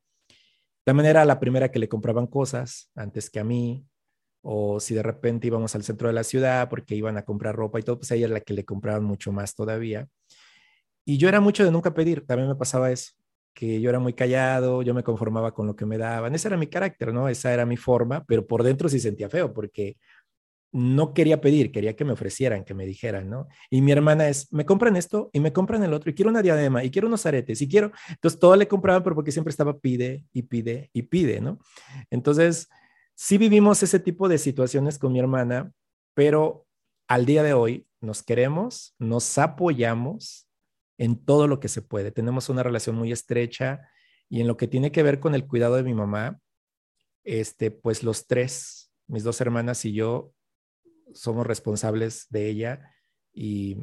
También 0.86 1.08
era 1.08 1.26
la 1.26 1.38
primera 1.42 1.70
que 1.70 1.80
le 1.80 1.90
compraban 1.90 2.28
cosas 2.28 2.92
antes 2.96 3.30
que 3.30 3.42
a 3.42 3.44
mí, 3.44 3.86
o 4.42 4.80
si 4.80 4.94
de 4.96 5.04
repente 5.04 5.48
íbamos 5.48 5.76
al 5.76 5.84
centro 5.84 6.08
de 6.08 6.14
la 6.14 6.24
ciudad 6.24 6.70
porque 6.70 6.96
iban 6.96 7.18
a 7.18 7.26
comprar 7.26 7.58
ropa 7.58 7.78
y 7.78 7.84
todo, 7.84 7.98
pues 7.98 8.12
ella 8.12 8.28
era 8.28 8.36
la 8.36 8.40
que 8.40 8.54
le 8.54 8.64
compraban 8.64 9.04
mucho 9.04 9.34
más 9.34 9.54
todavía. 9.54 10.08
Y 11.04 11.18
yo 11.18 11.28
era 11.28 11.42
mucho 11.42 11.66
de 11.66 11.72
nunca 11.72 11.94
pedir, 11.94 12.26
también 12.26 12.48
me 12.48 12.56
pasaba 12.56 12.90
eso, 12.90 13.16
que 13.54 13.82
yo 13.82 13.90
era 13.90 14.00
muy 14.00 14.14
callado, 14.14 14.82
yo 14.82 14.94
me 14.94 15.04
conformaba 15.04 15.54
con 15.54 15.68
lo 15.68 15.76
que 15.76 15.86
me 15.86 15.98
daban, 15.98 16.34
ese 16.36 16.48
era 16.48 16.56
mi 16.56 16.68
carácter, 16.68 17.14
¿no? 17.14 17.28
Esa 17.28 17.54
era 17.54 17.66
mi 17.66 17.76
forma, 17.76 18.24
pero 18.24 18.48
por 18.48 18.64
dentro 18.64 18.88
sí 18.88 19.02
sentía 19.02 19.28
feo 19.30 19.54
porque 19.54 19.98
no 20.72 21.14
quería 21.14 21.42
pedir, 21.42 21.72
quería 21.72 21.96
que 21.96 22.06
me 22.06 22.14
ofrecieran, 22.14 22.64
que 22.64 22.74
me 22.74 22.86
dijeran, 22.86 23.30
¿no? 23.30 23.48
Y 23.70 23.82
mi 23.82 23.92
hermana 23.92 24.30
es, 24.30 24.52
me 24.54 24.66
compran 24.66 24.96
esto 24.96 25.30
y 25.34 25.40
me 25.40 25.52
compran 25.52 25.84
el 25.84 25.94
otro 25.94 26.12
y 26.12 26.14
quiero 26.14 26.30
una 26.30 26.42
diadema 26.42 26.84
y 26.84 26.92
quiero 26.92 27.08
unos 27.08 27.26
aretes 27.26 27.62
y 27.62 27.68
quiero, 27.68 27.92
entonces 28.10 28.40
todo 28.40 28.56
le 28.56 28.68
compraban, 28.68 29.04
pero 29.04 29.16
porque 29.16 29.32
siempre 29.32 29.50
estaba 29.50 29.80
pide 29.80 30.26
y 30.32 30.44
pide 30.44 30.90
y 30.94 31.04
pide, 31.04 31.42
¿no? 31.42 31.60
Entonces, 32.12 32.70
sí 33.16 33.38
vivimos 33.38 33.82
ese 33.84 34.00
tipo 34.00 34.30
de 34.30 34.38
situaciones 34.38 35.00
con 35.00 35.12
mi 35.12 35.20
hermana, 35.20 35.72
pero 36.14 36.68
al 37.08 37.26
día 37.26 37.44
de 37.44 37.54
hoy 37.54 37.88
nos 38.02 38.24
queremos, 38.24 38.96
nos 39.00 39.38
apoyamos 39.38 40.48
en 40.98 41.16
todo 41.18 41.48
lo 41.48 41.60
que 41.60 41.68
se 41.68 41.82
puede. 41.82 42.12
Tenemos 42.12 42.50
una 42.50 42.62
relación 42.62 42.96
muy 42.96 43.12
estrecha 43.12 43.90
y 44.30 44.42
en 44.42 44.48
lo 44.48 44.58
que 44.58 44.68
tiene 44.68 44.92
que 44.92 45.02
ver 45.02 45.20
con 45.20 45.34
el 45.34 45.48
cuidado 45.48 45.76
de 45.76 45.84
mi 45.84 45.94
mamá, 45.94 46.40
este, 47.24 47.72
pues 47.72 48.04
los 48.04 48.28
tres, 48.28 48.92
mis 49.08 49.24
dos 49.24 49.42
hermanas 49.42 49.84
y 49.86 49.94
yo, 49.94 50.34
somos 51.14 51.45
responsables 51.45 52.28
de 52.30 52.47
ella 52.47 52.91
y, 53.34 53.78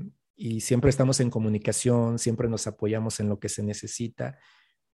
siempre 0.60 0.90
estamos 0.90 1.20
en 1.20 1.30
comunicación, 1.30 2.18
siempre 2.18 2.46
nos 2.46 2.66
apoyamos 2.66 3.20
en 3.20 3.30
lo 3.30 3.38
que 3.38 3.48
se 3.48 3.62
necesita, 3.62 4.38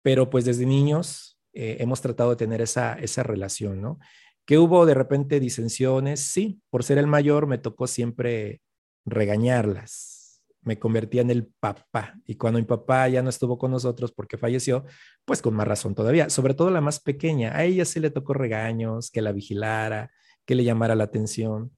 pero 0.00 0.30
pues 0.30 0.46
desde 0.46 0.64
niños 0.64 1.38
eh, 1.52 1.76
hemos 1.80 2.00
tratado 2.00 2.30
de 2.30 2.36
tener 2.36 2.62
esa, 2.62 2.94
esa 2.94 3.22
relación, 3.22 3.82
¿no? 3.82 3.98
Que 4.46 4.56
hubo 4.56 4.86
de 4.86 4.94
repente 4.94 5.38
disensiones, 5.38 6.20
sí, 6.20 6.62
por 6.70 6.84
ser 6.84 6.96
el 6.96 7.06
mayor 7.06 7.46
me 7.46 7.58
tocó 7.58 7.86
siempre 7.86 8.62
regañarlas, 9.04 10.42
me 10.62 10.78
convertía 10.78 11.20
en 11.20 11.30
el 11.30 11.46
papá 11.60 12.18
y 12.24 12.36
cuando 12.36 12.58
mi 12.58 12.64
papá 12.64 13.06
ya 13.08 13.22
no 13.22 13.28
estuvo 13.28 13.58
con 13.58 13.70
nosotros 13.70 14.12
porque 14.12 14.38
falleció, 14.38 14.84
pues 15.26 15.42
con 15.42 15.54
más 15.54 15.68
razón 15.68 15.94
todavía, 15.94 16.30
sobre 16.30 16.54
todo 16.54 16.70
la 16.70 16.80
más 16.80 16.98
pequeña, 16.98 17.54
a 17.54 17.64
ella 17.64 17.84
sí 17.84 18.00
le 18.00 18.10
tocó 18.10 18.32
regaños, 18.32 19.10
que 19.10 19.20
la 19.20 19.32
vigilara, 19.32 20.10
que 20.46 20.54
le 20.54 20.64
llamara 20.64 20.94
la 20.94 21.04
atención 21.04 21.76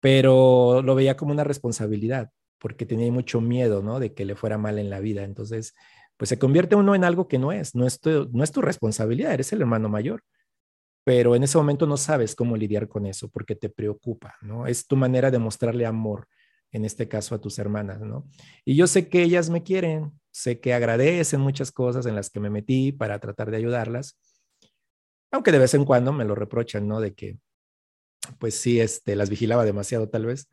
pero 0.00 0.82
lo 0.82 0.94
veía 0.94 1.16
como 1.16 1.32
una 1.32 1.44
responsabilidad, 1.44 2.30
porque 2.58 2.86
tenía 2.86 3.10
mucho 3.12 3.40
miedo, 3.40 3.82
¿no? 3.82 4.00
De 4.00 4.14
que 4.14 4.24
le 4.24 4.34
fuera 4.34 4.58
mal 4.58 4.78
en 4.78 4.90
la 4.90 5.00
vida. 5.00 5.22
Entonces, 5.24 5.74
pues 6.16 6.28
se 6.28 6.38
convierte 6.38 6.76
uno 6.76 6.94
en 6.94 7.04
algo 7.04 7.28
que 7.28 7.38
no 7.38 7.52
es, 7.52 7.74
no 7.74 7.86
es 7.86 8.00
tu, 8.00 8.28
no 8.32 8.44
es 8.44 8.52
tu 8.52 8.60
responsabilidad, 8.60 9.32
eres 9.32 9.52
el 9.52 9.60
hermano 9.60 9.88
mayor, 9.88 10.22
pero 11.04 11.34
en 11.34 11.42
ese 11.42 11.58
momento 11.58 11.86
no 11.86 11.96
sabes 11.96 12.34
cómo 12.34 12.56
lidiar 12.56 12.88
con 12.88 13.06
eso 13.06 13.30
porque 13.30 13.54
te 13.56 13.70
preocupa, 13.70 14.36
¿no? 14.42 14.66
Es 14.66 14.86
tu 14.86 14.96
manera 14.96 15.30
de 15.30 15.38
mostrarle 15.38 15.86
amor, 15.86 16.28
en 16.72 16.84
este 16.84 17.08
caso 17.08 17.34
a 17.34 17.40
tus 17.40 17.58
hermanas, 17.58 18.00
¿no? 18.00 18.28
Y 18.64 18.76
yo 18.76 18.86
sé 18.86 19.08
que 19.08 19.22
ellas 19.22 19.50
me 19.50 19.62
quieren, 19.62 20.12
sé 20.30 20.60
que 20.60 20.74
agradecen 20.74 21.40
muchas 21.40 21.72
cosas 21.72 22.06
en 22.06 22.14
las 22.14 22.30
que 22.30 22.40
me 22.40 22.50
metí 22.50 22.92
para 22.92 23.18
tratar 23.18 23.50
de 23.50 23.56
ayudarlas, 23.56 24.18
aunque 25.32 25.52
de 25.52 25.58
vez 25.58 25.74
en 25.74 25.84
cuando 25.84 26.12
me 26.12 26.24
lo 26.24 26.34
reprochan, 26.34 26.86
¿no? 26.86 27.00
De 27.00 27.14
que 27.14 27.38
pues 28.38 28.54
sí, 28.54 28.80
este, 28.80 29.16
las 29.16 29.30
vigilaba 29.30 29.64
demasiado 29.64 30.08
tal 30.08 30.26
vez, 30.26 30.48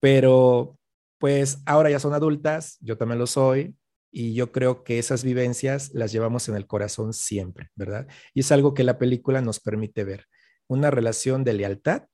pero 0.00 0.78
pues 1.18 1.58
ahora 1.66 1.90
ya 1.90 1.98
son 1.98 2.14
adultas, 2.14 2.78
yo 2.80 2.96
también 2.96 3.18
lo 3.18 3.26
soy, 3.26 3.76
y 4.12 4.34
yo 4.34 4.50
creo 4.52 4.82
que 4.82 4.98
esas 4.98 5.22
vivencias 5.22 5.90
las 5.94 6.12
llevamos 6.12 6.48
en 6.48 6.56
el 6.56 6.66
corazón 6.66 7.12
siempre, 7.12 7.70
¿verdad? 7.76 8.08
Y 8.34 8.40
es 8.40 8.50
algo 8.52 8.74
que 8.74 8.84
la 8.84 8.98
película 8.98 9.40
nos 9.40 9.60
permite 9.60 10.04
ver, 10.04 10.26
una 10.66 10.90
relación 10.90 11.44
de 11.44 11.52
lealtad, 11.52 12.04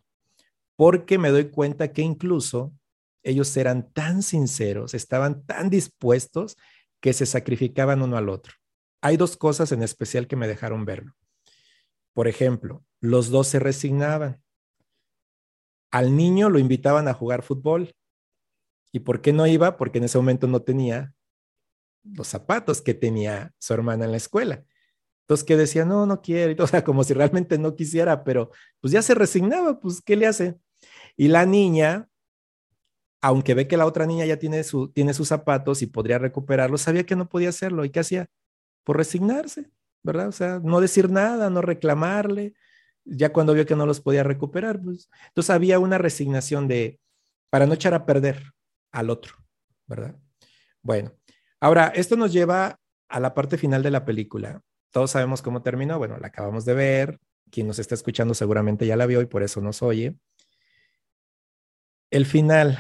porque 0.77 1.19
me 1.19 1.31
doy 1.31 1.51
cuenta 1.51 1.93
que 1.93 2.03
incluso 2.03 2.73
ellos 3.23 3.57
eran 3.57 3.91
tan 3.93 4.23
sinceros, 4.23 4.95
estaban 4.95 5.45
tan 5.47 5.71
dispuestos 5.71 6.57
que 7.01 7.13
se 7.13 7.27
sacrificaban 7.27 8.03
uno 8.03 8.17
al 8.17 8.29
otro. 8.29 8.55
Hay 9.01 9.17
dos 9.17 9.37
cosas 9.37 9.73
en 9.73 9.83
especial 9.83 10.27
que 10.27 10.37
me 10.37 10.49
dejaron 10.49 10.85
verlo. 10.85 11.15
Por 12.13 12.29
ejemplo, 12.29 12.85
los 13.01 13.31
dos 13.31 13.49
se 13.49 13.59
resignaban. 13.59 14.43
Al 15.97 16.15
niño 16.15 16.51
lo 16.51 16.59
invitaban 16.59 17.09
a 17.09 17.15
jugar 17.15 17.41
fútbol. 17.41 17.97
¿Y 18.93 19.01
por 19.01 19.23
qué 19.23 19.33
no 19.33 19.47
iba? 19.47 19.79
Porque 19.79 19.97
en 19.97 20.05
ese 20.05 20.19
momento 20.19 20.47
no 20.47 20.61
tenía 20.61 21.15
los 22.05 22.29
zapatos 22.29 22.83
que 22.83 22.93
tenía 22.93 23.55
su 23.59 23.73
hermana 23.73 24.05
en 24.05 24.11
la 24.11 24.19
escuela. 24.19 24.63
Entonces 25.23 25.47
que 25.47 25.57
decía, 25.57 25.87
no, 25.87 26.05
no 26.05 26.21
quiero, 26.21 26.63
o 26.65 26.67
sea, 26.67 26.85
como 26.85 27.03
si 27.03 27.15
realmente 27.15 27.57
no 27.57 27.75
quisiera, 27.75 28.25
pero 28.25 28.51
pues 28.83 28.93
ya 28.93 29.01
se 29.01 29.15
resignaba, 29.15 29.81
pues 29.81 30.03
¿qué 30.03 30.17
le 30.17 30.27
hace? 30.27 30.59
Y 31.17 31.29
la 31.29 31.47
niña, 31.47 32.11
aunque 33.23 33.55
ve 33.55 33.67
que 33.67 33.79
la 33.79 33.87
otra 33.87 34.05
niña 34.05 34.27
ya 34.27 34.39
tiene, 34.39 34.65
su, 34.65 34.93
tiene 34.93 35.15
sus 35.15 35.29
zapatos 35.29 35.81
y 35.81 35.87
podría 35.87 36.19
recuperarlos, 36.19 36.83
sabía 36.83 37.07
que 37.07 37.17
no 37.17 37.27
podía 37.27 37.49
hacerlo. 37.49 37.87
¿Y 37.87 37.91
qué 37.91 38.01
hacía? 38.01 38.27
Por 38.85 38.99
resignarse, 38.99 39.71
¿verdad? 40.03 40.29
O 40.29 40.33
sea, 40.33 40.61
no 40.63 40.83
decir 40.83 41.09
nada, 41.09 41.49
no 41.49 41.63
reclamarle, 41.63 42.53
ya 43.07 43.33
cuando 43.33 43.55
vio 43.55 43.67
que 43.67 43.77
no 43.77 43.87
los 43.87 44.01
podía 44.01 44.23
recuperar, 44.23 44.81
pues, 44.83 45.09
entonces 45.29 45.51
había 45.51 45.79
una 45.79 45.99
resignación 45.99 46.69
de, 46.69 47.01
para 47.51 47.67
no 47.67 47.75
echar 47.75 47.95
a 47.95 48.05
perder 48.05 48.53
al 48.93 49.11
otro, 49.11 49.35
¿verdad? 49.87 50.17
Bueno, 50.83 51.13
ahora, 51.61 51.89
esto 51.95 52.17
nos 52.17 52.33
lleva 52.33 52.79
a 53.09 53.21
la 53.21 53.35
parte 53.35 53.57
final 53.57 53.83
de 53.83 53.91
la 53.91 54.05
película. 54.05 54.61
Todos 54.91 55.13
sabemos 55.13 55.43
cómo 55.43 55.63
terminó, 55.63 55.99
bueno, 55.99 56.19
la 56.19 56.29
acabamos 56.29 56.65
de 56.65 56.75
ver, 56.75 57.21
quien 57.51 57.67
nos 57.67 57.79
está 57.79 57.95
escuchando 57.95 58.35
seguramente 58.35 58.87
ya 58.87 58.97
la 58.97 59.07
vio 59.07 59.21
y 59.21 59.27
por 59.27 59.43
eso 59.43 59.61
nos 59.61 59.83
oye. 59.83 60.17
El 62.11 62.27
final, 62.27 62.79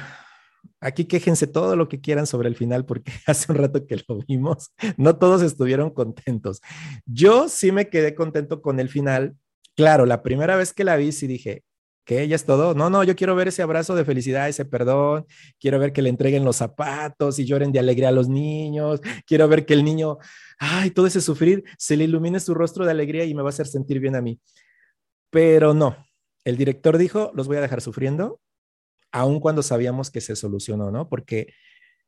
aquí 0.80 1.04
quéjense 1.04 1.46
todo 1.46 1.76
lo 1.76 1.88
que 1.88 2.00
quieran 2.00 2.26
sobre 2.26 2.48
el 2.48 2.56
final 2.56 2.84
porque 2.84 3.12
hace 3.26 3.52
un 3.52 3.58
rato 3.58 3.86
que 3.86 4.02
lo 4.08 4.18
vimos, 4.26 4.72
no 4.96 5.16
todos 5.16 5.42
estuvieron 5.42 5.90
contentos. 5.90 6.60
Yo 7.04 7.48
sí 7.48 7.72
me 7.72 7.88
quedé 7.88 8.14
contento 8.14 8.62
con 8.62 8.80
el 8.80 8.88
final 8.88 9.36
Claro, 9.76 10.06
la 10.06 10.22
primera 10.22 10.56
vez 10.56 10.72
que 10.72 10.84
la 10.84 10.96
vi, 10.96 11.12
sí 11.12 11.26
dije, 11.26 11.62
que 12.06 12.22
ella 12.22 12.36
es 12.36 12.46
todo. 12.46 12.74
No, 12.74 12.88
no, 12.88 13.04
yo 13.04 13.16
quiero 13.16 13.34
ver 13.34 13.48
ese 13.48 13.62
abrazo 13.62 13.94
de 13.94 14.04
felicidad, 14.04 14.48
ese 14.48 14.64
perdón. 14.64 15.26
Quiero 15.58 15.78
ver 15.78 15.92
que 15.92 16.02
le 16.02 16.08
entreguen 16.08 16.44
los 16.44 16.56
zapatos 16.56 17.38
y 17.38 17.44
lloren 17.44 17.72
de 17.72 17.80
alegría 17.80 18.08
a 18.08 18.12
los 18.12 18.28
niños. 18.28 19.00
Quiero 19.26 19.48
ver 19.48 19.66
que 19.66 19.74
el 19.74 19.84
niño, 19.84 20.18
ay, 20.58 20.90
todo 20.92 21.06
ese 21.06 21.20
sufrir, 21.20 21.64
se 21.78 21.96
le 21.96 22.04
ilumine 22.04 22.40
su 22.40 22.54
rostro 22.54 22.84
de 22.84 22.92
alegría 22.92 23.24
y 23.24 23.34
me 23.34 23.42
va 23.42 23.48
a 23.48 23.50
hacer 23.50 23.66
sentir 23.66 24.00
bien 24.00 24.14
a 24.16 24.22
mí. 24.22 24.40
Pero 25.30 25.74
no, 25.74 25.96
el 26.44 26.56
director 26.56 26.96
dijo, 26.96 27.32
los 27.34 27.48
voy 27.48 27.56
a 27.56 27.60
dejar 27.60 27.80
sufriendo, 27.80 28.40
aun 29.12 29.40
cuando 29.40 29.62
sabíamos 29.62 30.10
que 30.10 30.20
se 30.20 30.36
solucionó, 30.36 30.92
¿no? 30.92 31.08
Porque 31.08 31.52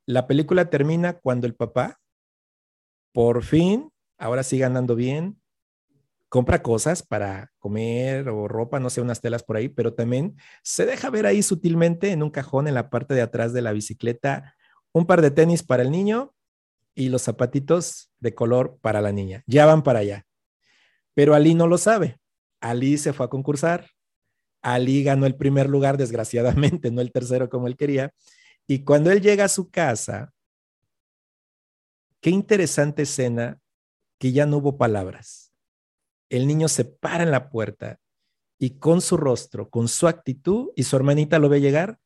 la 0.06 0.28
película 0.28 0.70
termina 0.70 1.14
cuando 1.14 1.46
el 1.48 1.54
papá, 1.56 1.98
por 3.12 3.42
fin, 3.42 3.90
ahora 4.16 4.44
sigue 4.44 4.64
andando 4.64 4.94
bien, 4.94 5.37
compra 6.28 6.62
cosas 6.62 7.02
para 7.02 7.52
comer 7.58 8.28
o 8.28 8.48
ropa, 8.48 8.80
no 8.80 8.90
sé, 8.90 9.00
unas 9.00 9.20
telas 9.20 9.42
por 9.42 9.56
ahí, 9.56 9.68
pero 9.68 9.94
también 9.94 10.36
se 10.62 10.86
deja 10.86 11.10
ver 11.10 11.26
ahí 11.26 11.42
sutilmente 11.42 12.12
en 12.12 12.22
un 12.22 12.30
cajón 12.30 12.68
en 12.68 12.74
la 12.74 12.90
parte 12.90 13.14
de 13.14 13.22
atrás 13.22 13.52
de 13.52 13.62
la 13.62 13.72
bicicleta 13.72 14.54
un 14.92 15.06
par 15.06 15.22
de 15.22 15.30
tenis 15.30 15.62
para 15.62 15.82
el 15.82 15.90
niño 15.90 16.34
y 16.94 17.08
los 17.08 17.22
zapatitos 17.22 18.10
de 18.18 18.34
color 18.34 18.78
para 18.80 19.00
la 19.00 19.12
niña. 19.12 19.44
Ya 19.46 19.66
van 19.66 19.82
para 19.82 20.00
allá. 20.00 20.26
Pero 21.14 21.34
Ali 21.34 21.54
no 21.54 21.66
lo 21.66 21.78
sabe. 21.78 22.18
Ali 22.60 22.98
se 22.98 23.12
fue 23.12 23.26
a 23.26 23.28
concursar. 23.28 23.90
Ali 24.62 25.04
ganó 25.04 25.26
el 25.26 25.36
primer 25.36 25.68
lugar, 25.68 25.96
desgraciadamente, 25.96 26.90
no 26.90 27.00
el 27.00 27.12
tercero 27.12 27.48
como 27.48 27.68
él 27.68 27.76
quería. 27.76 28.12
Y 28.66 28.82
cuando 28.84 29.10
él 29.10 29.20
llega 29.20 29.44
a 29.44 29.48
su 29.48 29.70
casa, 29.70 30.32
qué 32.20 32.30
interesante 32.30 33.02
escena 33.02 33.60
que 34.18 34.32
ya 34.32 34.46
no 34.46 34.56
hubo 34.56 34.76
palabras 34.76 35.47
el 36.30 36.46
niño 36.46 36.68
se 36.68 36.84
para 36.84 37.24
en 37.24 37.30
la 37.30 37.50
puerta 37.50 37.98
y 38.58 38.78
con 38.78 39.00
su 39.00 39.16
rostro, 39.16 39.70
con 39.70 39.88
su 39.88 40.08
actitud, 40.08 40.70
y 40.74 40.82
su 40.82 40.96
hermanita 40.96 41.38
lo 41.38 41.48
ve 41.48 41.60
llegar, 41.60 41.98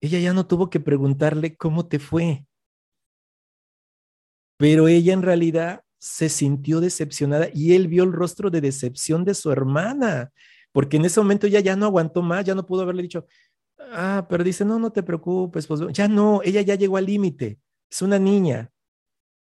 ella 0.00 0.18
ya 0.18 0.32
no 0.32 0.46
tuvo 0.46 0.70
que 0.70 0.80
preguntarle 0.80 1.56
cómo 1.56 1.86
te 1.86 1.98
fue. 1.98 2.46
Pero 4.56 4.88
ella 4.88 5.12
en 5.12 5.22
realidad 5.22 5.82
se 5.98 6.28
sintió 6.28 6.80
decepcionada 6.80 7.48
y 7.52 7.74
él 7.74 7.88
vio 7.88 8.04
el 8.04 8.12
rostro 8.12 8.50
de 8.50 8.60
decepción 8.60 9.24
de 9.24 9.34
su 9.34 9.50
hermana, 9.50 10.32
porque 10.72 10.96
en 10.96 11.04
ese 11.04 11.20
momento 11.20 11.46
ella 11.46 11.60
ya 11.60 11.76
no 11.76 11.86
aguantó 11.86 12.22
más, 12.22 12.44
ya 12.44 12.54
no 12.54 12.66
pudo 12.66 12.82
haberle 12.82 13.02
dicho, 13.02 13.26
ah, 13.78 14.26
pero 14.28 14.42
dice, 14.42 14.64
no, 14.64 14.78
no 14.78 14.90
te 14.90 15.02
preocupes, 15.02 15.66
pues 15.66 15.80
ya 15.92 16.08
no, 16.08 16.40
ella 16.42 16.60
ya 16.62 16.74
llegó 16.74 16.96
al 16.96 17.06
límite, 17.06 17.60
es 17.90 18.02
una 18.02 18.18
niña, 18.18 18.70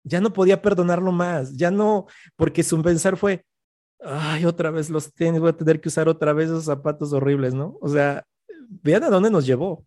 ya 0.05 0.21
no 0.21 0.33
podía 0.33 0.61
perdonarlo 0.61 1.13
más, 1.13 1.57
ya 1.57 1.71
no, 1.71 2.07
porque 2.37 2.63
su 2.63 2.83
pensar 2.83 3.17
fue, 3.17 3.47
ay, 4.05 4.45
otra 4.45 4.71
vez 4.71 4.91
los 4.91 5.13
tenis, 5.13 5.41
voy 5.41 5.51
a 5.51 5.57
tener 5.57 5.81
que 5.81 5.89
usar 5.89 6.09
otra 6.09 6.33
vez 6.33 6.47
esos 6.47 6.65
zapatos 6.65 7.13
horribles, 7.13 7.55
¿no? 7.55 7.79
O 7.81 7.89
sea, 7.89 8.25
vean 8.83 9.05
a 9.05 9.11
dónde 9.11 9.31
nos 9.31 9.47
llevó. 9.47 9.87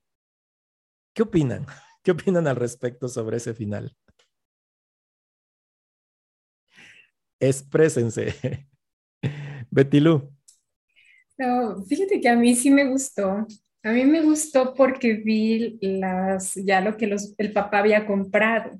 ¿Qué 1.13 1.24
opinan? 1.24 1.66
¿Qué 2.03 2.11
opinan 2.11 2.47
al 2.47 2.55
respecto 2.55 3.07
sobre 3.07 3.38
ese 3.38 3.53
final? 3.53 3.95
Exprésense. 7.39 8.68
Betty 9.72 9.99
Lu. 9.99 10.32
No, 11.38 11.84
fíjate 11.84 12.22
que 12.22 12.30
a 12.30 12.36
mí 12.36 12.55
sí 12.55 12.72
me 12.72 12.88
gustó. 12.89 13.45
A 13.86 13.92
mí 13.92 14.04
me 14.04 14.22
gustó 14.22 14.74
porque 14.74 15.14
vi 15.14 15.78
las, 15.80 16.56
ya 16.56 16.82
lo 16.82 16.98
que 16.98 17.06
los, 17.06 17.36
el 17.38 17.54
papá 17.54 17.80
había 17.80 18.08
comprado. 18.08 18.72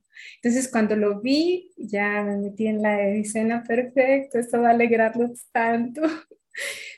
Entonces, 0.42 0.68
cuando 0.68 0.96
lo 0.96 1.22
vi, 1.22 1.70
ya 1.78 2.24
me 2.24 2.38
metí 2.38 2.66
en 2.66 2.82
la 2.82 3.08
escena 3.10 3.64
perfecta, 3.64 4.40
esto 4.40 4.62
va 4.62 4.70
a 4.70 4.72
alegrarlos 4.72 5.46
tanto. 5.52 6.02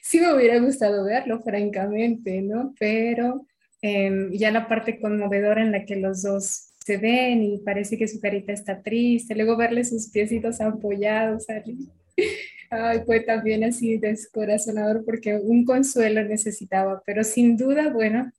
Sí 0.03 0.19
me 0.19 0.33
hubiera 0.33 0.59
gustado 0.59 1.03
verlo, 1.03 1.41
francamente, 1.41 2.43
¿no? 2.43 2.75
Pero 2.79 3.47
em, 3.81 4.31
ya 4.31 4.51
la 4.51 4.67
parte 4.67 4.99
conmovedora 4.99 5.63
en 5.63 5.71
la 5.71 5.83
que 5.83 5.95
los 5.95 6.21
dos 6.21 6.73
se 6.85 6.97
ven 6.97 7.43
y 7.43 7.57
parece 7.57 7.97
que 7.97 8.07
su 8.07 8.21
carita 8.21 8.53
está 8.53 8.83
triste, 8.83 9.33
luego 9.33 9.57
verle 9.57 9.83
sus 9.83 10.11
piecitos 10.11 10.61
apoyados 10.61 11.49
allí. 11.49 11.89
Ay, 12.69 13.01
fue 13.05 13.21
también 13.21 13.63
así 13.63 13.97
descorazonador 13.97 15.05
porque 15.05 15.35
un 15.35 15.65
consuelo 15.65 16.23
necesitaba, 16.23 17.01
pero 17.05 17.23
sin 17.23 17.55
duda, 17.55 17.89
bueno, 17.89 18.31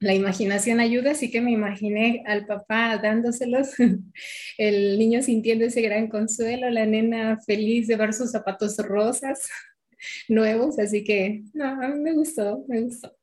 la 0.00 0.14
imaginación 0.14 0.80
ayuda, 0.80 1.10
así 1.10 1.30
que 1.30 1.40
me 1.40 1.50
imaginé 1.50 2.22
al 2.26 2.46
papá 2.46 2.98
dándoselos, 2.98 3.70
el 4.58 4.98
niño 4.98 5.22
sintiendo 5.22 5.64
ese 5.64 5.82
gran 5.82 6.08
consuelo, 6.08 6.70
la 6.70 6.86
nena 6.86 7.40
feliz 7.40 7.88
de 7.88 7.96
ver 7.96 8.14
sus 8.14 8.30
zapatos 8.30 8.76
rosas 8.78 9.48
nuevos, 10.28 10.78
así 10.78 11.04
que 11.04 11.42
no, 11.52 11.66
a 11.66 11.88
mí 11.88 12.00
me 12.00 12.14
gustó, 12.14 12.64
me 12.68 12.82
gustó. 12.82 13.14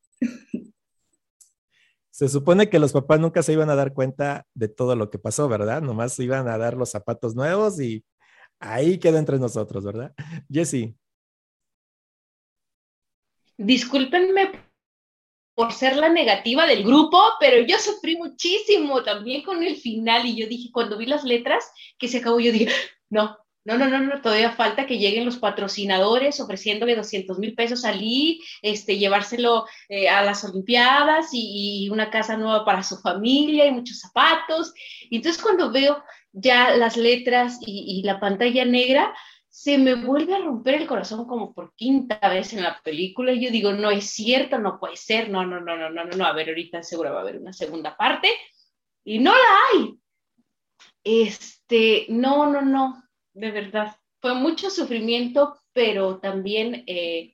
Se 2.10 2.28
supone 2.28 2.70
que 2.70 2.78
los 2.78 2.92
papás 2.92 3.20
nunca 3.20 3.42
se 3.42 3.52
iban 3.52 3.68
a 3.68 3.74
dar 3.74 3.92
cuenta 3.92 4.46
de 4.54 4.68
todo 4.68 4.96
lo 4.96 5.10
que 5.10 5.18
pasó, 5.18 5.48
¿verdad? 5.48 5.82
Nomás 5.82 6.18
iban 6.18 6.48
a 6.48 6.56
dar 6.56 6.74
los 6.74 6.90
zapatos 6.90 7.34
nuevos 7.34 7.78
y 7.78 8.06
ahí 8.60 8.98
queda 8.98 9.18
entre 9.18 9.38
nosotros, 9.38 9.84
¿verdad? 9.84 10.14
Jesse. 10.50 10.94
Discúlpenme 13.56 14.52
por 15.54 15.72
ser 15.72 15.96
la 15.96 16.10
negativa 16.10 16.66
del 16.66 16.84
grupo, 16.84 17.18
pero 17.40 17.66
yo 17.66 17.78
sufrí 17.78 18.16
muchísimo 18.16 19.02
también 19.02 19.42
con 19.42 19.62
el 19.62 19.76
final 19.76 20.26
y 20.26 20.36
yo 20.36 20.46
dije, 20.46 20.70
cuando 20.70 20.98
vi 20.98 21.06
las 21.06 21.24
letras 21.24 21.64
que 21.98 22.08
se 22.08 22.18
acabó, 22.18 22.38
yo 22.40 22.52
dije, 22.52 22.70
no, 23.08 23.38
no, 23.66 23.76
no, 23.76 23.88
no, 23.88 23.98
no, 23.98 24.20
todavía 24.20 24.52
falta 24.52 24.86
que 24.86 24.98
lleguen 24.98 25.24
los 25.24 25.38
patrocinadores 25.38 26.38
ofreciéndole 26.38 26.94
200 26.94 27.38
mil 27.40 27.52
pesos 27.56 27.84
a 27.84 27.90
Lee, 27.90 28.40
este, 28.62 28.96
llevárselo 28.96 29.66
eh, 29.88 30.08
a 30.08 30.22
las 30.22 30.44
Olimpiadas 30.44 31.30
y, 31.32 31.88
una 31.90 32.08
casa 32.08 32.36
nueva 32.36 32.64
para 32.64 32.84
su 32.84 32.98
familia 32.98 33.66
y 33.66 33.72
muchos 33.72 33.98
zapatos. 33.98 34.72
Y 35.10 35.16
entonces 35.16 35.42
cuando 35.42 35.72
veo 35.72 36.00
ya 36.38 36.76
las 36.76 36.98
letras 36.98 37.58
y, 37.64 38.02
la 38.04 38.20
pantalla 38.20 38.66
negra, 38.66 39.16
se 39.48 39.78
me 39.78 39.94
vuelve 39.94 40.34
a 40.34 40.40
romper 40.40 40.74
el 40.74 40.86
corazón 40.86 41.26
como 41.26 41.54
por 41.54 41.74
quinta 41.74 42.20
vez 42.28 42.52
en 42.52 42.62
la 42.62 42.78
película 42.82 43.32
y 43.32 43.42
yo 43.42 43.50
digo, 43.50 43.72
no 43.72 43.90
es 43.90 44.10
cierto, 44.10 44.58
no 44.58 44.78
puede 44.78 44.96
ser, 44.96 45.30
no, 45.30 45.46
no, 45.46 45.60
no, 45.60 45.78
no, 45.78 45.88
no, 45.88 46.04
no, 46.04 46.24
a 46.26 46.32
ver, 46.34 46.50
ahorita 46.50 46.82
seguro 46.82 47.12
va 47.12 47.20
a 47.20 47.22
haber 47.22 47.38
una 47.38 47.54
segunda 47.54 47.96
parte 47.96 48.28
y 49.02 49.18
no 49.18 49.32
la 49.32 49.38
hay. 49.72 49.98
Este, 51.02 52.04
no, 52.10 52.52
no, 52.52 52.60
no, 52.60 53.02
de 53.32 53.50
verdad. 53.50 53.96
Fue 54.20 54.34
mucho 54.34 54.68
sufrimiento, 54.68 55.58
pero 55.72 56.18
también 56.18 56.84
eh, 56.86 57.32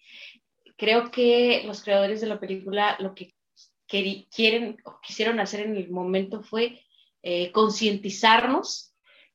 creo 0.77 1.11
que 1.11 1.65
los 1.67 1.83
creadores 1.83 2.21
de 2.21 2.29
la 2.29 2.39
película 2.39 2.97
lo 3.01 3.15
que 3.15 3.35
quieren 3.89 4.77
o 4.85 5.01
quisieron 5.01 5.41
hacer 5.41 5.67
en 5.67 5.77
el 5.77 5.91
momento 5.91 6.43
fue 6.43 6.81
eh, 7.23 7.51
concientizarnos 7.51 8.92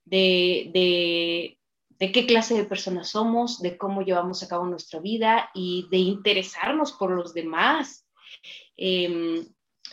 de, 0.10 1.58
de, 2.00 2.12
qué 2.12 2.26
clase 2.26 2.56
de 2.56 2.66
personas 2.66 3.10
somos, 3.10 3.62
de 3.62 3.78
cómo 3.78 4.02
llevamos 4.02 4.44
a 4.44 4.48
cabo 4.48 4.66
nuestra 4.66 5.00
vida 5.00 5.50
y 5.54 5.88
de 5.92 5.98
interesarnos 5.98 6.94
por 6.94 7.12
los 7.12 7.34
demás. 7.34 8.08
Em, 8.76 9.46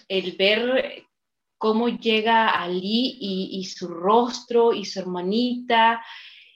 el 0.08 0.32
ver 0.36 1.04
cómo 1.58 1.88
llega 1.88 2.50
Ali 2.50 3.16
y, 3.20 3.58
y, 3.58 3.64
su 3.64 3.88
rostro 3.88 4.72
y 4.72 4.84
su 4.84 5.00
hermanita 5.00 6.04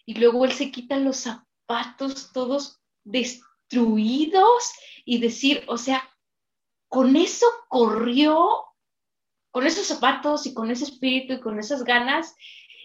y 0.04 0.14
luego 0.14 0.44
él 0.44 0.52
se 0.52 0.70
quita 0.70 0.98
los 0.98 1.18
zapatos 1.18 2.32
todos 2.32 2.80
destruidos 3.04 4.72
y 5.04 5.18
decir, 5.18 5.64
o 5.68 5.78
sea, 5.78 6.09
con 6.88 7.16
eso 7.16 7.46
corrió, 7.68 8.64
con 9.50 9.66
esos 9.66 9.86
zapatos 9.86 10.46
y 10.46 10.54
con 10.54 10.70
ese 10.70 10.84
espíritu 10.84 11.34
y 11.34 11.40
con 11.40 11.59
esas 11.59 11.84
ganas 11.84 12.34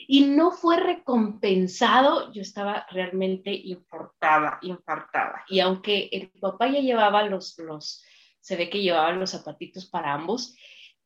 y 0.07 0.25
no 0.25 0.51
fue 0.51 0.77
recompensado, 0.77 2.31
yo 2.33 2.41
estaba 2.41 2.85
realmente 2.89 3.51
importada, 3.53 4.59
infartada. 4.61 5.43
Y 5.47 5.59
aunque 5.59 6.09
el 6.11 6.29
papá 6.31 6.67
ya 6.67 6.79
llevaba 6.79 7.23
los, 7.23 7.57
los 7.59 8.03
se 8.39 8.55
ve 8.55 8.69
que 8.69 8.81
llevaba 8.81 9.11
los 9.13 9.31
zapatitos 9.31 9.85
para 9.85 10.13
ambos, 10.13 10.55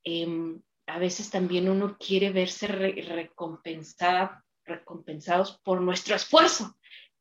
em, 0.04 0.62
a 0.88 1.00
veces 1.00 1.30
también 1.30 1.70
uno 1.70 1.98
quiere 2.00 2.32
verse 2.32 2.68
recompensada 2.68 4.43
recompensados 4.68 5.60
por 5.64 5.82
nuestro 5.82 6.16
esfuerzo. 6.16 6.78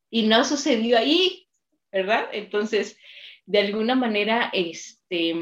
Y 0.09 0.27
no 0.27 0.43
sucedió 0.43 0.97
ahí, 0.97 1.47
¿verdad? 1.91 2.29
Entonces, 2.31 2.97
de 3.45 3.59
alguna 3.59 3.95
manera, 3.95 4.49
este, 4.53 5.35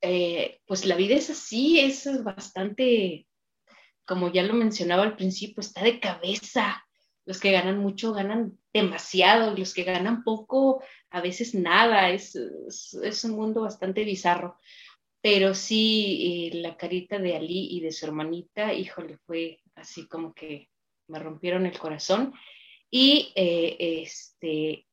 eh, 0.00 0.60
pues 0.66 0.84
la 0.84 0.96
vida 0.96 1.14
es 1.14 1.30
así, 1.30 1.80
es 1.80 2.22
bastante, 2.22 3.26
como 4.04 4.32
ya 4.32 4.42
lo 4.42 4.54
mencionaba 4.54 5.02
al 5.02 5.16
principio, 5.16 5.60
está 5.60 5.82
de 5.82 6.00
cabeza. 6.00 6.84
Los 7.26 7.40
que 7.40 7.52
ganan 7.52 7.78
mucho 7.78 8.12
ganan 8.12 8.58
demasiado, 8.72 9.56
los 9.56 9.72
que 9.72 9.84
ganan 9.84 10.24
poco, 10.24 10.82
a 11.10 11.20
veces 11.20 11.54
nada, 11.54 12.10
es, 12.10 12.36
es, 12.36 13.24
un 13.24 13.32
mundo 13.32 13.62
bastante 13.62 14.04
bizarro. 14.04 14.58
Pero 15.22 15.54
sí, 15.54 16.50
eh, 16.52 16.56
la 16.58 16.76
carita 16.76 17.18
de 17.18 17.36
Ali 17.36 17.68
y 17.70 17.80
de 17.80 17.92
su 17.92 18.04
hermanita, 18.04 18.74
híjole, 18.74 19.16
fue 19.26 19.60
así 19.74 20.06
como 20.06 20.34
que 20.34 20.68
me 21.08 21.18
rompieron 21.18 21.64
el 21.64 21.78
corazón. 21.78 22.34
Y 22.90 23.32
eh, 23.34 23.76
este, 24.02 24.86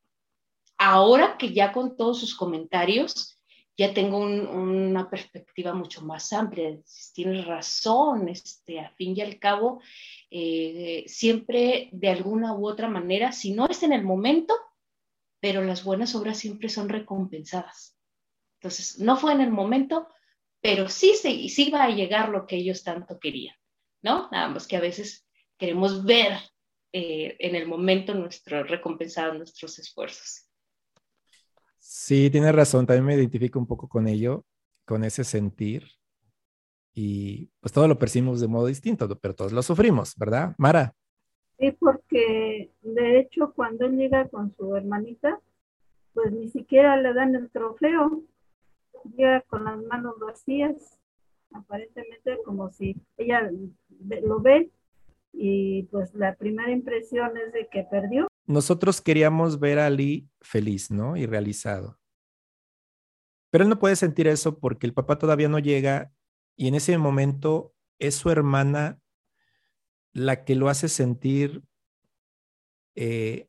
ahora 0.77 1.37
que 1.37 1.53
ya 1.53 1.73
con 1.73 1.97
todos 1.97 2.19
sus 2.19 2.35
comentarios, 2.35 3.40
ya 3.77 3.93
tengo 3.93 4.17
una 4.19 5.09
perspectiva 5.09 5.73
mucho 5.73 6.01
más 6.01 6.31
amplia. 6.33 6.77
Tienes 7.13 7.45
razón, 7.45 8.27
este, 8.27 8.79
a 8.79 8.91
fin 8.91 9.15
y 9.17 9.21
al 9.21 9.39
cabo, 9.39 9.81
eh, 10.29 11.03
siempre 11.07 11.89
de 11.91 12.09
alguna 12.09 12.53
u 12.53 12.67
otra 12.67 12.87
manera, 12.87 13.31
si 13.31 13.51
no 13.53 13.67
es 13.67 13.83
en 13.83 13.93
el 13.93 14.03
momento, 14.03 14.53
pero 15.39 15.63
las 15.63 15.83
buenas 15.83 16.15
obras 16.15 16.37
siempre 16.37 16.69
son 16.69 16.89
recompensadas. 16.89 17.97
Entonces, 18.59 18.99
no 18.99 19.17
fue 19.17 19.33
en 19.33 19.41
el 19.41 19.51
momento, 19.51 20.07
pero 20.61 20.87
sí, 20.87 21.15
sí, 21.19 21.49
sí 21.49 21.71
va 21.71 21.85
a 21.85 21.89
llegar 21.89 22.29
lo 22.29 22.45
que 22.45 22.57
ellos 22.57 22.83
tanto 22.83 23.19
querían, 23.19 23.55
¿no? 24.03 24.29
Nada 24.31 24.49
más 24.49 24.67
que 24.67 24.77
a 24.77 24.81
veces 24.81 25.27
queremos 25.57 26.03
ver 26.05 26.37
eh, 26.93 27.35
en 27.39 27.55
el 27.55 27.67
momento 27.67 28.13
nuestro 28.13 28.63
recompensado 28.63 29.33
nuestros 29.33 29.79
esfuerzos. 29.79 30.50
Sí, 31.83 32.29
tienes 32.29 32.53
razón, 32.53 32.85
también 32.85 33.05
me 33.05 33.15
identifico 33.15 33.57
un 33.57 33.65
poco 33.65 33.89
con 33.89 34.07
ello, 34.07 34.45
con 34.85 35.03
ese 35.03 35.23
sentir. 35.23 35.83
Y 36.93 37.47
pues 37.59 37.73
todo 37.73 37.87
lo 37.87 37.97
percibimos 37.97 38.39
de 38.39 38.47
modo 38.47 38.67
distinto, 38.67 39.09
pero 39.19 39.33
todos 39.33 39.51
lo 39.51 39.63
sufrimos, 39.63 40.15
¿verdad? 40.15 40.53
Mara. 40.59 40.93
Sí, 41.57 41.71
porque 41.71 42.71
de 42.83 43.19
hecho 43.19 43.51
cuando 43.55 43.87
él 43.87 43.97
llega 43.97 44.29
con 44.29 44.53
su 44.55 44.75
hermanita, 44.75 45.39
pues 46.13 46.31
ni 46.31 46.49
siquiera 46.49 46.97
le 46.97 47.15
dan 47.15 47.33
el 47.33 47.49
trofeo, 47.49 48.21
llega 49.17 49.41
con 49.41 49.63
las 49.63 49.81
manos 49.81 50.19
vacías, 50.19 50.99
aparentemente 51.51 52.37
como 52.45 52.69
si 52.69 52.95
ella 53.17 53.49
lo 54.21 54.39
ve 54.39 54.69
y 55.33 55.83
pues 55.83 56.13
la 56.13 56.35
primera 56.35 56.71
impresión 56.71 57.35
es 57.37 57.51
de 57.53 57.67
que 57.69 57.83
perdió. 57.89 58.27
Nosotros 58.45 59.01
queríamos 59.01 59.59
ver 59.59 59.79
a 59.79 59.87
Ali 59.87 60.29
feliz, 60.41 60.91
¿no? 60.91 61.15
Y 61.15 61.25
realizado. 61.25 61.99
Pero 63.51 63.63
él 63.63 63.69
no 63.69 63.79
puede 63.79 63.95
sentir 63.95 64.27
eso 64.27 64.59
porque 64.59 64.87
el 64.87 64.93
papá 64.93 65.17
todavía 65.17 65.49
no 65.49 65.59
llega 65.59 66.11
y 66.55 66.67
en 66.67 66.75
ese 66.75 66.97
momento 66.97 67.73
es 67.99 68.15
su 68.15 68.29
hermana 68.29 68.99
la 70.13 70.43
que 70.43 70.55
lo 70.55 70.69
hace 70.69 70.89
sentir, 70.89 71.63
eh, 72.95 73.47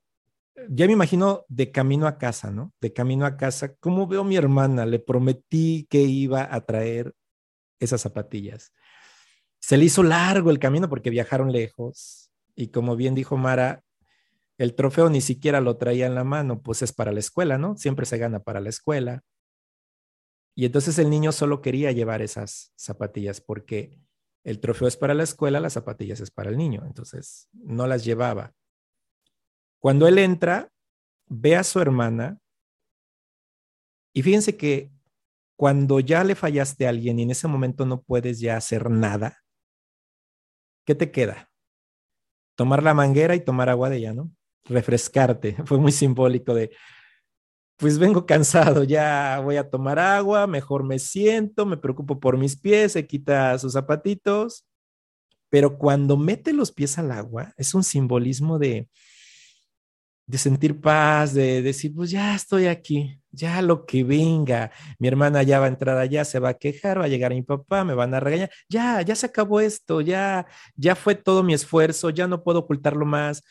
ya 0.68 0.86
me 0.86 0.92
imagino 0.92 1.44
de 1.48 1.72
camino 1.72 2.06
a 2.06 2.18
casa, 2.18 2.50
¿no? 2.50 2.72
De 2.80 2.92
camino 2.92 3.26
a 3.26 3.36
casa, 3.36 3.74
¿cómo 3.76 4.06
veo 4.06 4.20
a 4.20 4.24
mi 4.24 4.36
hermana? 4.36 4.86
Le 4.86 4.98
prometí 4.98 5.86
que 5.88 6.02
iba 6.02 6.54
a 6.54 6.60
traer 6.64 7.14
esas 7.80 8.02
zapatillas. 8.02 8.72
Se 9.60 9.76
le 9.76 9.84
hizo 9.84 10.02
largo 10.02 10.50
el 10.50 10.58
camino 10.58 10.88
porque 10.88 11.10
viajaron 11.10 11.52
lejos 11.52 12.30
y 12.54 12.68
como 12.68 12.96
bien 12.96 13.14
dijo 13.14 13.36
Mara, 13.36 13.82
el 14.62 14.76
trofeo 14.76 15.10
ni 15.10 15.20
siquiera 15.20 15.60
lo 15.60 15.76
traía 15.76 16.06
en 16.06 16.14
la 16.14 16.22
mano, 16.22 16.62
pues 16.62 16.82
es 16.82 16.92
para 16.92 17.10
la 17.10 17.18
escuela, 17.18 17.58
¿no? 17.58 17.76
Siempre 17.76 18.06
se 18.06 18.16
gana 18.16 18.44
para 18.44 18.60
la 18.60 18.68
escuela. 18.68 19.24
Y 20.54 20.66
entonces 20.66 21.00
el 21.00 21.10
niño 21.10 21.32
solo 21.32 21.60
quería 21.60 21.90
llevar 21.90 22.22
esas 22.22 22.72
zapatillas 22.76 23.40
porque 23.40 23.98
el 24.44 24.60
trofeo 24.60 24.86
es 24.86 24.96
para 24.96 25.14
la 25.14 25.24
escuela, 25.24 25.58
las 25.58 25.72
zapatillas 25.72 26.20
es 26.20 26.30
para 26.30 26.48
el 26.48 26.56
niño. 26.56 26.84
Entonces 26.86 27.48
no 27.52 27.88
las 27.88 28.04
llevaba. 28.04 28.54
Cuando 29.80 30.06
él 30.06 30.18
entra, 30.18 30.70
ve 31.26 31.56
a 31.56 31.64
su 31.64 31.80
hermana 31.80 32.38
y 34.14 34.22
fíjense 34.22 34.56
que 34.56 34.92
cuando 35.56 35.98
ya 35.98 36.22
le 36.22 36.36
fallaste 36.36 36.86
a 36.86 36.90
alguien 36.90 37.18
y 37.18 37.24
en 37.24 37.32
ese 37.32 37.48
momento 37.48 37.84
no 37.84 38.02
puedes 38.02 38.38
ya 38.38 38.56
hacer 38.56 38.90
nada, 38.90 39.38
¿qué 40.86 40.94
te 40.94 41.10
queda? 41.10 41.50
Tomar 42.54 42.84
la 42.84 42.94
manguera 42.94 43.34
y 43.34 43.44
tomar 43.44 43.68
agua 43.68 43.90
de 43.90 43.96
ella, 43.96 44.12
¿no? 44.12 44.30
Refrescarte. 44.64 45.56
Fue 45.66 45.78
muy 45.78 45.92
simbólico 45.92 46.54
de, 46.54 46.70
pues 47.76 47.98
vengo 47.98 48.26
cansado, 48.26 48.84
ya 48.84 49.40
voy 49.40 49.56
a 49.56 49.68
tomar 49.68 49.98
agua, 49.98 50.46
mejor 50.46 50.84
me 50.84 50.98
siento, 51.00 51.66
me 51.66 51.76
preocupo 51.76 52.20
por 52.20 52.38
mis 52.38 52.56
pies, 52.56 52.92
se 52.92 53.06
quita 53.06 53.58
sus 53.58 53.72
zapatitos, 53.72 54.64
pero 55.50 55.78
cuando 55.78 56.16
mete 56.16 56.52
los 56.52 56.70
pies 56.70 56.96
al 56.98 57.10
agua, 57.10 57.52
es 57.56 57.74
un 57.74 57.82
simbolismo 57.82 58.58
de, 58.58 58.88
de 60.26 60.38
sentir 60.38 60.80
paz, 60.80 61.34
de 61.34 61.60
decir, 61.60 61.92
pues 61.94 62.10
ya 62.10 62.34
estoy 62.34 62.66
aquí, 62.66 63.20
ya 63.32 63.60
lo 63.62 63.84
que 63.84 64.04
venga, 64.04 64.70
mi 64.98 65.08
hermana 65.08 65.42
ya 65.42 65.58
va 65.58 65.66
a 65.66 65.68
entrar 65.68 65.98
allá, 65.98 66.24
se 66.24 66.38
va 66.38 66.50
a 66.50 66.54
quejar, 66.54 67.00
va 67.00 67.06
a 67.06 67.08
llegar 67.08 67.34
mi 67.34 67.42
papá, 67.42 67.84
me 67.84 67.94
van 67.94 68.14
a 68.14 68.20
regañar, 68.20 68.50
ya, 68.68 69.02
ya 69.02 69.16
se 69.16 69.26
acabó 69.26 69.60
esto, 69.60 70.00
ya, 70.00 70.46
ya 70.76 70.94
fue 70.94 71.16
todo 71.16 71.42
mi 71.42 71.52
esfuerzo, 71.52 72.10
ya 72.10 72.28
no 72.28 72.44
puedo 72.44 72.60
ocultarlo 72.60 73.04
más, 73.04 73.42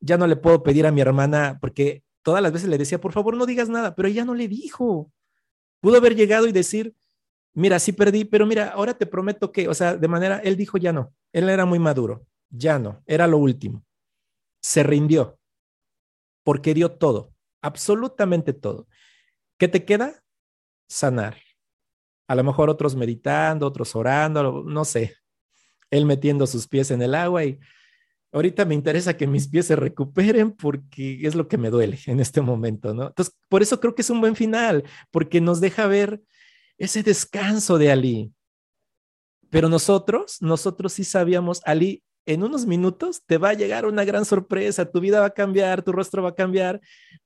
ya 0.00 0.16
no 0.16 0.26
le 0.26 0.36
puedo 0.36 0.62
pedir 0.62 0.86
a 0.86 0.92
mi 0.92 1.00
hermana, 1.00 1.58
porque 1.60 2.02
todas 2.22 2.42
las 2.42 2.52
veces 2.52 2.68
le 2.68 2.78
decía, 2.78 3.00
por 3.00 3.12
favor, 3.12 3.36
no 3.36 3.46
digas 3.46 3.68
nada, 3.68 3.94
pero 3.94 4.08
ella 4.08 4.24
no 4.24 4.34
le 4.34 4.48
dijo. 4.48 5.12
Pudo 5.80 5.96
haber 5.96 6.14
llegado 6.14 6.46
y 6.46 6.52
decir, 6.52 6.94
mira, 7.54 7.78
sí 7.78 7.92
perdí, 7.92 8.24
pero 8.24 8.46
mira, 8.46 8.70
ahora 8.70 8.94
te 8.94 9.06
prometo 9.06 9.52
que, 9.52 9.68
o 9.68 9.74
sea, 9.74 9.96
de 9.96 10.08
manera, 10.08 10.38
él 10.38 10.56
dijo, 10.56 10.78
ya 10.78 10.92
no, 10.92 11.14
él 11.32 11.48
era 11.48 11.64
muy 11.64 11.78
maduro, 11.78 12.26
ya 12.50 12.78
no, 12.78 13.02
era 13.06 13.26
lo 13.26 13.38
último. 13.38 13.84
Se 14.60 14.82
rindió, 14.82 15.38
porque 16.44 16.74
dio 16.74 16.92
todo, 16.92 17.32
absolutamente 17.62 18.52
todo. 18.52 18.86
¿Qué 19.58 19.68
te 19.68 19.84
queda? 19.84 20.22
Sanar. 20.88 21.36
A 22.28 22.34
lo 22.34 22.44
mejor 22.44 22.70
otros 22.70 22.94
meditando, 22.94 23.66
otros 23.66 23.96
orando, 23.96 24.62
no 24.64 24.84
sé, 24.84 25.16
él 25.90 26.04
metiendo 26.04 26.46
sus 26.46 26.68
pies 26.68 26.90
en 26.90 27.02
el 27.02 27.14
agua 27.14 27.44
y 27.44 27.58
ahorita 28.32 28.64
me 28.64 28.74
interesa 28.74 29.16
que 29.16 29.26
mis 29.26 29.48
pies 29.48 29.66
se 29.66 29.76
recuperen 29.76 30.52
porque 30.52 31.26
es 31.26 31.34
lo 31.34 31.48
que 31.48 31.58
me 31.58 31.70
duele 31.70 31.98
en 32.06 32.20
este 32.20 32.40
momento, 32.40 32.94
¿no? 32.94 33.08
Entonces, 33.08 33.34
por 33.48 33.62
eso 33.62 33.80
creo 33.80 33.94
que 33.94 34.02
es 34.02 34.10
un 34.10 34.20
buen 34.20 34.36
final, 34.36 34.84
porque 35.10 35.40
nos 35.40 35.60
deja 35.60 35.86
ver 35.86 36.22
ese 36.76 37.02
descanso 37.02 37.78
de 37.78 37.90
Ali. 37.90 38.32
Pero 39.50 39.68
nosotros, 39.68 40.38
nosotros 40.40 40.92
sí 40.92 41.04
sabíamos, 41.04 41.62
Ali, 41.64 42.02
en 42.26 42.42
unos 42.42 42.66
minutos 42.66 43.22
te 43.24 43.38
va 43.38 43.50
a 43.50 43.54
llegar 43.54 43.86
una 43.86 44.04
gran 44.04 44.26
sorpresa, 44.26 44.90
tu 44.90 45.00
vida 45.00 45.20
va 45.20 45.26
a 45.26 45.30
cambiar, 45.30 45.82
tu 45.82 45.92
rostro 45.92 46.22
va 46.22 46.30
a 46.30 46.34
cambiar, 46.34 46.80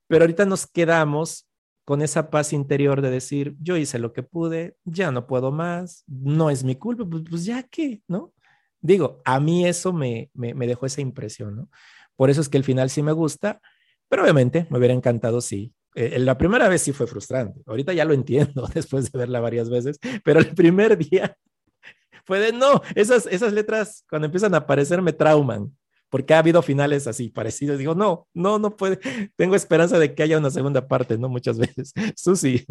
pero 0.07 0.23
ahorita 0.23 0.45
nos 0.45 0.65
quedamos 0.65 1.45
con 1.83 2.01
esa 2.01 2.29
paz 2.29 2.53
interior 2.53 3.01
de 3.01 3.09
decir, 3.09 3.55
yo 3.59 3.75
hice 3.75 3.99
lo 3.99 4.13
que 4.13 4.23
pude, 4.23 4.77
ya 4.85 5.11
no 5.11 5.27
puedo 5.27 5.51
más, 5.51 6.05
no 6.07 6.49
es 6.49 6.63
mi 6.63 6.75
culpa, 6.75 7.05
pues, 7.05 7.23
pues 7.29 7.43
ya 7.43 7.63
qué, 7.63 8.01
¿no? 8.07 8.33
Digo, 8.83 9.21
a 9.23 9.39
mí 9.39 9.65
eso 9.65 9.93
me, 9.93 10.29
me, 10.33 10.67
dejó 10.67 10.85
esa 10.85 10.99
impresión, 10.99 11.55
¿no? 11.55 11.69
Por 12.17 12.29
eso 12.29 12.41
es 12.41 12.49
que 12.49 12.57
el 12.57 12.65
final 12.65 12.89
sí 12.89 13.01
me 13.01 13.13
gusta, 13.13 13.61
pero 14.09 14.23
obviamente 14.23 14.67
me 14.69 14.77
hubiera 14.77 14.93
encantado 14.93 15.39
sí. 15.39 15.73
Eh, 15.95 16.19
la 16.19 16.37
primera 16.37 16.67
vez 16.67 16.81
sí 16.81 16.91
fue 16.91 17.07
frustrante. 17.07 17.61
Ahorita 17.65 17.93
ya 17.93 18.03
lo 18.03 18.13
entiendo 18.13 18.67
después 18.73 19.09
de 19.09 19.17
verla 19.17 19.39
varias 19.39 19.69
veces, 19.69 19.99
pero 20.25 20.41
el 20.41 20.53
primer 20.53 20.97
día 20.97 21.37
fue 22.25 22.39
de 22.39 22.51
no, 22.51 22.81
esas, 22.93 23.25
esas 23.27 23.53
letras 23.53 24.03
cuando 24.09 24.25
empiezan 24.25 24.53
a 24.53 24.57
aparecer 24.57 25.01
me 25.01 25.13
trauman, 25.13 25.73
porque 26.09 26.33
ha 26.33 26.39
habido 26.39 26.61
finales 26.61 27.07
así 27.07 27.29
parecidos. 27.29 27.77
Digo, 27.77 27.95
no, 27.95 28.27
no, 28.33 28.59
no 28.59 28.75
puede. 28.75 28.99
Tengo 29.37 29.55
esperanza 29.55 29.97
de 29.97 30.13
que 30.13 30.23
haya 30.23 30.37
una 30.37 30.51
segunda 30.51 30.89
parte, 30.89 31.17
¿no? 31.17 31.29
Muchas 31.29 31.57
veces. 31.57 31.93
Susi. 32.17 32.65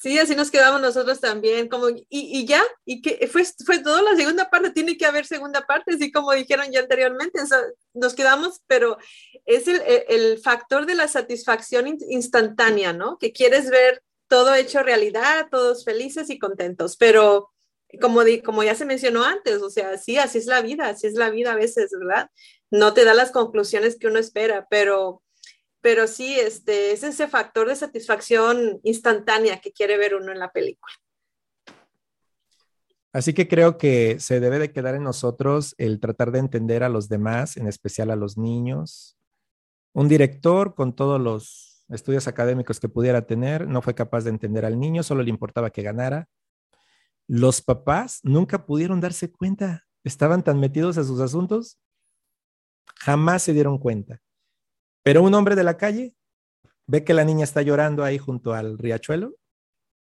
Sí, 0.00 0.18
así 0.18 0.34
nos 0.34 0.50
quedamos 0.50 0.80
nosotros 0.80 1.20
también, 1.20 1.68
como, 1.68 1.90
y, 1.90 2.06
y 2.08 2.46
ya, 2.46 2.62
y 2.86 3.02
que 3.02 3.28
fue, 3.30 3.44
fue 3.66 3.80
toda 3.80 4.00
la 4.00 4.16
segunda 4.16 4.48
parte, 4.48 4.70
tiene 4.70 4.96
que 4.96 5.04
haber 5.04 5.26
segunda 5.26 5.66
parte, 5.66 5.92
así 5.92 6.10
como 6.10 6.32
dijeron 6.32 6.72
ya 6.72 6.80
anteriormente, 6.80 7.38
nos 7.92 8.14
quedamos, 8.14 8.62
pero 8.66 8.96
es 9.44 9.68
el, 9.68 9.82
el, 10.08 10.38
factor 10.38 10.86
de 10.86 10.94
la 10.94 11.06
satisfacción 11.06 11.98
instantánea, 12.08 12.94
¿no? 12.94 13.18
Que 13.18 13.30
quieres 13.30 13.68
ver 13.68 14.02
todo 14.26 14.54
hecho 14.54 14.82
realidad, 14.82 15.48
todos 15.50 15.84
felices 15.84 16.30
y 16.30 16.38
contentos, 16.38 16.96
pero 16.96 17.50
como, 18.00 18.24
di, 18.24 18.40
como 18.40 18.62
ya 18.62 18.74
se 18.74 18.86
mencionó 18.86 19.22
antes, 19.24 19.60
o 19.60 19.68
sea, 19.68 19.98
sí, 19.98 20.16
así 20.16 20.38
es 20.38 20.46
la 20.46 20.62
vida, 20.62 20.88
así 20.88 21.08
es 21.08 21.14
la 21.14 21.28
vida 21.28 21.52
a 21.52 21.56
veces, 21.56 21.90
¿verdad? 21.90 22.30
No 22.70 22.94
te 22.94 23.04
da 23.04 23.12
las 23.12 23.32
conclusiones 23.32 23.98
que 23.98 24.06
uno 24.06 24.18
espera, 24.18 24.66
pero 24.70 25.22
pero 25.80 26.06
sí, 26.06 26.38
este, 26.38 26.92
es 26.92 27.02
ese 27.02 27.28
factor 27.28 27.68
de 27.68 27.76
satisfacción 27.76 28.80
instantánea 28.82 29.60
que 29.60 29.72
quiere 29.72 29.96
ver 29.96 30.14
uno 30.14 30.32
en 30.32 30.38
la 30.38 30.52
película. 30.52 30.92
Así 33.12 33.34
que 33.34 33.48
creo 33.48 33.76
que 33.76 34.20
se 34.20 34.38
debe 34.38 34.58
de 34.58 34.72
quedar 34.72 34.94
en 34.94 35.02
nosotros 35.02 35.74
el 35.78 35.98
tratar 35.98 36.30
de 36.30 36.38
entender 36.38 36.84
a 36.84 36.88
los 36.88 37.08
demás, 37.08 37.56
en 37.56 37.66
especial 37.66 38.10
a 38.10 38.16
los 38.16 38.38
niños. 38.38 39.16
Un 39.92 40.08
director 40.08 40.74
con 40.74 40.94
todos 40.94 41.20
los 41.20 41.84
estudios 41.88 42.28
académicos 42.28 42.78
que 42.78 42.88
pudiera 42.88 43.26
tener 43.26 43.66
no 43.66 43.82
fue 43.82 43.96
capaz 43.96 44.22
de 44.22 44.30
entender 44.30 44.64
al 44.64 44.78
niño, 44.78 45.02
solo 45.02 45.24
le 45.24 45.30
importaba 45.30 45.70
que 45.70 45.82
ganara. 45.82 46.28
Los 47.26 47.62
papás 47.62 48.20
nunca 48.22 48.64
pudieron 48.64 49.00
darse 49.00 49.32
cuenta, 49.32 49.86
estaban 50.04 50.44
tan 50.44 50.60
metidos 50.60 50.96
a 50.96 51.04
sus 51.04 51.20
asuntos, 51.20 51.78
jamás 52.96 53.42
se 53.42 53.52
dieron 53.52 53.78
cuenta. 53.78 54.22
Pero 55.02 55.22
un 55.22 55.34
hombre 55.34 55.56
de 55.56 55.64
la 55.64 55.76
calle 55.76 56.14
ve 56.86 57.04
que 57.04 57.14
la 57.14 57.24
niña 57.24 57.44
está 57.44 57.62
llorando 57.62 58.04
ahí 58.04 58.18
junto 58.18 58.52
al 58.52 58.78
riachuelo 58.78 59.36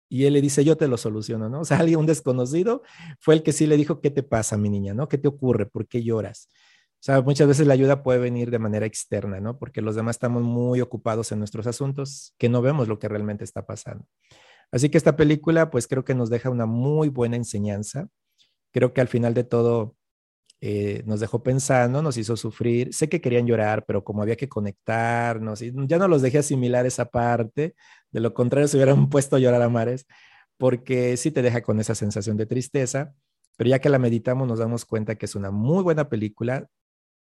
y 0.08 0.26
él 0.26 0.34
le 0.34 0.40
dice, 0.40 0.64
yo 0.64 0.76
te 0.76 0.88
lo 0.88 0.96
soluciono, 0.96 1.48
¿no? 1.48 1.60
O 1.60 1.64
sea, 1.64 1.78
alguien, 1.80 2.00
un 2.00 2.06
desconocido, 2.06 2.82
fue 3.18 3.34
el 3.34 3.42
que 3.42 3.52
sí 3.52 3.66
le 3.66 3.76
dijo, 3.76 4.00
¿qué 4.00 4.10
te 4.10 4.22
pasa, 4.22 4.56
mi 4.56 4.68
niña, 4.68 4.94
¿no? 4.94 5.08
¿Qué 5.08 5.18
te 5.18 5.28
ocurre? 5.28 5.66
¿Por 5.66 5.86
qué 5.86 6.02
lloras? 6.02 6.48
O 6.50 7.04
sea, 7.04 7.20
muchas 7.20 7.48
veces 7.48 7.66
la 7.66 7.74
ayuda 7.74 8.02
puede 8.02 8.18
venir 8.18 8.50
de 8.50 8.58
manera 8.58 8.86
externa, 8.86 9.40
¿no? 9.40 9.58
Porque 9.58 9.82
los 9.82 9.94
demás 9.94 10.16
estamos 10.16 10.42
muy 10.42 10.80
ocupados 10.80 11.32
en 11.32 11.38
nuestros 11.38 11.66
asuntos 11.66 12.34
que 12.38 12.48
no 12.48 12.62
vemos 12.62 12.88
lo 12.88 12.98
que 12.98 13.08
realmente 13.08 13.44
está 13.44 13.66
pasando. 13.66 14.06
Así 14.72 14.88
que 14.88 14.98
esta 14.98 15.14
película, 15.14 15.70
pues 15.70 15.86
creo 15.86 16.04
que 16.04 16.14
nos 16.14 16.30
deja 16.30 16.48
una 16.48 16.66
muy 16.66 17.08
buena 17.08 17.36
enseñanza. 17.36 18.08
Creo 18.72 18.92
que 18.92 19.00
al 19.00 19.08
final 19.08 19.34
de 19.34 19.44
todo, 19.44 19.96
eh, 20.66 21.02
nos 21.04 21.20
dejó 21.20 21.42
pensando, 21.42 22.00
nos 22.00 22.16
hizo 22.16 22.38
sufrir. 22.38 22.94
Sé 22.94 23.10
que 23.10 23.20
querían 23.20 23.46
llorar, 23.46 23.84
pero 23.84 24.02
como 24.02 24.22
había 24.22 24.36
que 24.36 24.48
conectarnos, 24.48 25.60
y 25.60 25.70
ya 25.86 25.98
no 25.98 26.08
los 26.08 26.22
dejé 26.22 26.38
asimilar 26.38 26.86
esa 26.86 27.04
parte, 27.04 27.74
de 28.10 28.20
lo 28.20 28.32
contrario 28.32 28.66
se 28.66 28.78
hubieran 28.78 29.08
puesto 29.10 29.36
a 29.36 29.38
llorar 29.40 29.60
a 29.60 29.68
mares, 29.68 30.06
porque 30.56 31.18
sí 31.18 31.30
te 31.30 31.42
deja 31.42 31.60
con 31.60 31.80
esa 31.80 31.94
sensación 31.94 32.38
de 32.38 32.46
tristeza, 32.46 33.12
pero 33.58 33.68
ya 33.68 33.78
que 33.78 33.90
la 33.90 33.98
meditamos 33.98 34.48
nos 34.48 34.58
damos 34.58 34.86
cuenta 34.86 35.16
que 35.16 35.26
es 35.26 35.34
una 35.34 35.50
muy 35.50 35.82
buena 35.82 36.08
película, 36.08 36.66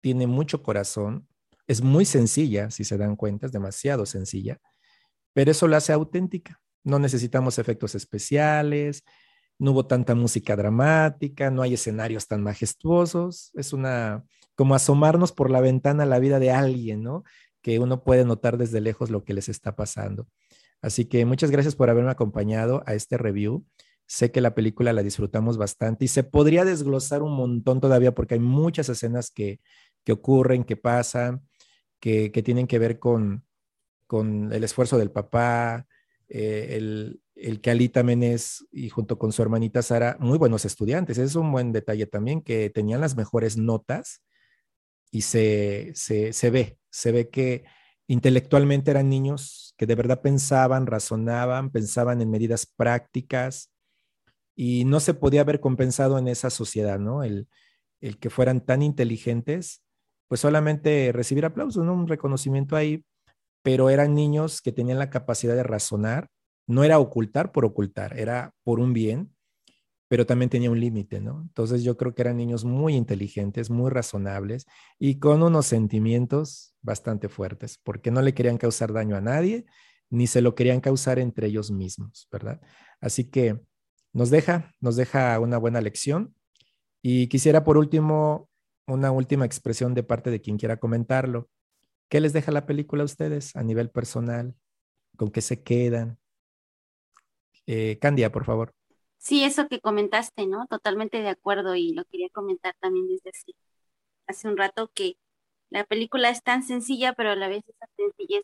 tiene 0.01 0.25
mucho 0.25 0.63
corazón, 0.63 1.27
es 1.67 1.83
muy 1.83 2.05
sencilla, 2.05 2.71
si 2.71 2.85
se 2.85 2.97
dan 2.97 3.15
cuenta, 3.15 3.45
es 3.45 3.51
demasiado 3.51 4.07
sencilla, 4.07 4.57
pero 5.33 5.51
eso 5.51 5.67
la 5.67 5.77
hace 5.77 5.93
auténtica. 5.93 6.59
No 6.83 6.97
necesitamos 6.97 7.59
efectos 7.59 7.93
especiales, 7.93 9.03
no 9.59 9.71
hubo 9.71 9.85
tanta 9.87 10.15
música 10.15 10.55
dramática, 10.55 11.49
no 11.51 11.61
hay 11.61 11.73
escenarios 11.73 12.27
tan 12.27 12.43
majestuosos, 12.43 13.51
es 13.55 13.73
una 13.73 14.23
como 14.55 14.75
asomarnos 14.75 15.31
por 15.31 15.51
la 15.51 15.61
ventana 15.61 16.03
a 16.03 16.07
la 16.07 16.19
vida 16.19 16.39
de 16.39 16.51
alguien, 16.51 17.03
¿no? 17.03 17.23
Que 17.61 17.79
uno 17.79 18.03
puede 18.03 18.25
notar 18.25 18.57
desde 18.57 18.81
lejos 18.81 19.11
lo 19.11 19.23
que 19.23 19.33
les 19.33 19.49
está 19.49 19.75
pasando. 19.75 20.27
Así 20.81 21.05
que 21.05 21.25
muchas 21.25 21.51
gracias 21.51 21.75
por 21.75 21.89
haberme 21.89 22.11
acompañado 22.11 22.83
a 22.87 22.93
este 22.93 23.17
review. 23.17 23.65
Sé 24.07 24.31
que 24.31 24.41
la 24.41 24.55
película 24.55 24.93
la 24.93 25.03
disfrutamos 25.03 25.57
bastante 25.57 26.05
y 26.05 26.07
se 26.07 26.23
podría 26.23 26.65
desglosar 26.65 27.21
un 27.21 27.35
montón 27.35 27.81
todavía 27.81 28.13
porque 28.13 28.35
hay 28.35 28.39
muchas 28.39 28.89
escenas 28.89 29.31
que, 29.31 29.59
que 30.03 30.11
ocurren, 30.13 30.63
que 30.63 30.77
pasan, 30.77 31.47
que, 31.99 32.31
que 32.31 32.41
tienen 32.41 32.67
que 32.67 32.79
ver 32.79 32.99
con, 32.99 33.43
con 34.07 34.53
el 34.53 34.63
esfuerzo 34.63 34.97
del 34.97 35.11
papá, 35.11 35.85
eh, 36.29 36.77
el, 36.77 37.21
el 37.39 37.61
que 37.61 37.71
Ali 37.71 37.89
también 37.89 38.23
es, 38.23 38.65
y 38.71 38.89
junto 38.89 39.17
con 39.17 39.31
su 39.31 39.41
hermanita 39.41 39.81
Sara, 39.81 40.17
muy 40.19 40.37
buenos 40.37 40.65
estudiantes. 40.65 41.17
Es 41.17 41.35
un 41.35 41.51
buen 41.51 41.71
detalle 41.71 42.07
también 42.07 42.41
que 42.41 42.69
tenían 42.69 43.01
las 43.01 43.15
mejores 43.15 43.57
notas 43.57 44.23
y 45.11 45.21
se, 45.21 45.91
se, 45.95 46.33
se 46.33 46.49
ve, 46.49 46.79
se 46.89 47.11
ve 47.11 47.29
que 47.29 47.65
intelectualmente 48.07 48.91
eran 48.91 49.09
niños 49.09 49.75
que 49.77 49.85
de 49.85 49.95
verdad 49.95 50.21
pensaban, 50.21 50.87
razonaban, 50.87 51.71
pensaban 51.71 52.21
en 52.21 52.31
medidas 52.31 52.65
prácticas 52.65 53.71
y 54.55 54.85
no 54.85 54.99
se 54.99 55.13
podía 55.13 55.41
haber 55.41 55.59
compensado 55.59 56.17
en 56.17 56.27
esa 56.27 56.49
sociedad, 56.49 56.99
¿no? 56.99 57.23
El, 57.23 57.47
el 58.01 58.17
que 58.17 58.29
fueran 58.29 58.65
tan 58.65 58.81
inteligentes, 58.81 59.83
pues 60.27 60.41
solamente 60.41 61.11
recibir 61.13 61.45
aplausos, 61.45 61.85
¿no? 61.85 61.93
Un 61.93 62.07
reconocimiento 62.07 62.75
ahí, 62.75 63.05
pero 63.61 63.89
eran 63.89 64.15
niños 64.15 64.61
que 64.61 64.71
tenían 64.71 64.99
la 64.99 65.09
capacidad 65.09 65.55
de 65.55 65.63
razonar, 65.63 66.29
no 66.67 66.83
era 66.83 66.99
ocultar 66.99 67.51
por 67.51 67.65
ocultar, 67.65 68.17
era 68.19 68.53
por 68.63 68.79
un 68.79 68.93
bien, 68.93 69.33
pero 70.09 70.25
también 70.25 70.49
tenía 70.49 70.71
un 70.71 70.79
límite, 70.79 71.19
¿no? 71.19 71.41
Entonces 71.41 71.83
yo 71.83 71.97
creo 71.97 72.15
que 72.15 72.21
eran 72.21 72.37
niños 72.37 72.63
muy 72.65 72.95
inteligentes, 72.95 73.69
muy 73.69 73.91
razonables 73.91 74.65
y 74.99 75.19
con 75.19 75.43
unos 75.43 75.65
sentimientos 75.65 76.75
bastante 76.81 77.29
fuertes, 77.29 77.79
porque 77.83 78.11
no 78.11 78.21
le 78.21 78.33
querían 78.33 78.57
causar 78.57 78.93
daño 78.93 79.15
a 79.15 79.21
nadie, 79.21 79.65
ni 80.09 80.27
se 80.27 80.41
lo 80.41 80.55
querían 80.55 80.79
causar 80.79 81.19
entre 81.19 81.47
ellos 81.47 81.71
mismos, 81.71 82.27
¿verdad? 82.31 82.61
Así 83.01 83.25
que 83.29 83.59
nos 84.13 84.29
deja, 84.29 84.73
nos 84.79 84.95
deja 84.95 85.39
una 85.39 85.57
buena 85.57 85.81
lección. 85.81 86.33
Y 87.01 87.27
quisiera 87.27 87.63
por 87.63 87.77
último, 87.77 88.49
una 88.87 89.11
última 89.11 89.45
expresión 89.45 89.93
de 89.93 90.03
parte 90.03 90.31
de 90.31 90.41
quien 90.41 90.57
quiera 90.57 90.77
comentarlo. 90.77 91.49
¿Qué 92.09 92.21
les 92.21 92.33
deja 92.33 92.51
la 92.51 92.65
película 92.65 93.03
a 93.03 93.05
ustedes 93.05 93.55
a 93.55 93.63
nivel 93.63 93.89
personal? 93.91 94.55
¿Con 95.17 95.29
qué 95.29 95.41
se 95.41 95.63
quedan? 95.63 96.17
Eh, 97.67 97.99
Candia, 97.99 98.31
por 98.31 98.45
favor. 98.45 98.73
Sí, 99.17 99.43
eso 99.43 99.67
que 99.67 99.81
comentaste, 99.81 100.47
¿no? 100.47 100.67
Totalmente 100.67 101.21
de 101.21 101.29
acuerdo 101.29 101.75
y 101.75 101.93
lo 101.93 102.05
quería 102.05 102.29
comentar 102.29 102.75
también 102.79 103.07
desde 103.07 103.31
hace, 104.27 104.47
un 104.47 104.57
rato 104.57 104.89
que 104.93 105.17
la 105.69 105.83
película 105.85 106.29
es 106.29 106.43
tan 106.43 106.63
sencilla, 106.63 107.13
pero 107.13 107.31
a 107.31 107.35
la 107.35 107.49
vez 107.49 107.63
esa 107.67 107.87
sencillez 107.97 108.43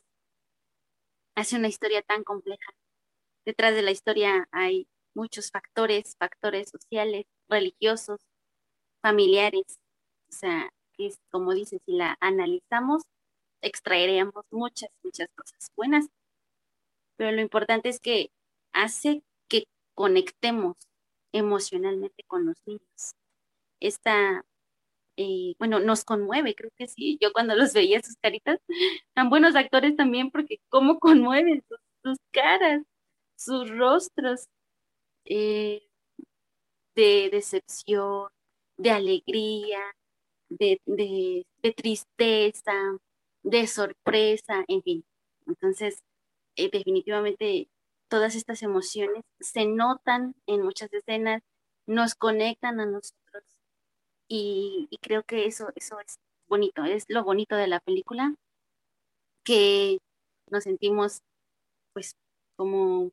hace 1.35 1.55
una 1.57 1.67
historia 1.67 2.01
tan 2.01 2.23
compleja. 2.23 2.73
Detrás 3.45 3.75
de 3.75 3.81
la 3.83 3.91
historia 3.91 4.47
hay 4.51 4.87
muchos 5.15 5.51
factores, 5.51 6.15
factores 6.17 6.69
sociales, 6.69 7.25
religiosos, 7.49 8.21
familiares. 9.01 9.79
O 10.29 10.33
sea, 10.33 10.71
es 10.97 11.19
como 11.31 11.53
dices, 11.53 11.81
si 11.85 11.93
la 11.93 12.17
analizamos, 12.21 13.03
extraeremos 13.61 14.45
muchas, 14.51 14.89
muchas 15.03 15.29
cosas 15.35 15.71
buenas. 15.75 16.07
Pero 17.17 17.31
lo 17.31 17.41
importante 17.41 17.89
es 17.89 17.99
que 17.99 18.31
hace 18.73 19.23
que 19.49 19.65
conectemos 19.95 20.77
emocionalmente 21.33 22.23
con 22.27 22.45
los 22.45 22.57
niños. 22.65 23.15
Esta, 23.79 24.45
eh, 25.17 25.55
bueno, 25.59 25.79
nos 25.79 26.05
conmueve, 26.05 26.55
creo 26.55 26.71
que 26.77 26.87
sí. 26.87 27.17
Yo 27.21 27.33
cuando 27.33 27.55
los 27.55 27.73
veía 27.73 28.01
sus 28.01 28.17
caritas, 28.17 28.59
tan 29.15 29.29
buenos 29.29 29.55
actores 29.55 29.95
también, 29.97 30.31
porque 30.31 30.59
cómo 30.69 30.99
conmueven 30.99 31.63
sus, 32.03 32.17
caras, 32.31 32.83
sus 33.37 33.69
rostros 33.69 34.47
eh, 35.25 35.83
de 36.95 37.29
decepción, 37.31 38.29
de 38.77 38.91
alegría, 38.91 39.79
de, 40.49 40.81
de, 40.85 41.45
tristeza, 41.73 42.73
de 43.43 43.67
sorpresa, 43.67 44.63
en 44.67 44.83
fin. 44.83 45.05
Entonces, 45.47 45.99
eh, 46.55 46.69
definitivamente 46.71 47.69
todas 48.13 48.35
estas 48.35 48.61
emociones 48.61 49.23
se 49.39 49.65
notan 49.65 50.35
en 50.45 50.61
muchas 50.61 50.93
escenas, 50.93 51.41
nos 51.87 52.13
conectan 52.13 52.79
a 52.79 52.85
nosotros 52.85 53.43
y, 54.27 54.87
creo 55.01 55.23
que 55.23 55.47
eso, 55.47 55.69
eso 55.75 55.99
es 55.99 56.19
bonito, 56.47 56.83
es 56.83 57.05
lo 57.07 57.23
bonito 57.23 57.55
de 57.55 57.65
la 57.65 57.79
película, 57.79 58.35
que 59.43 59.97
nos 60.51 60.63
sentimos 60.65 61.21
pues 61.93 62.15
como 62.55 63.09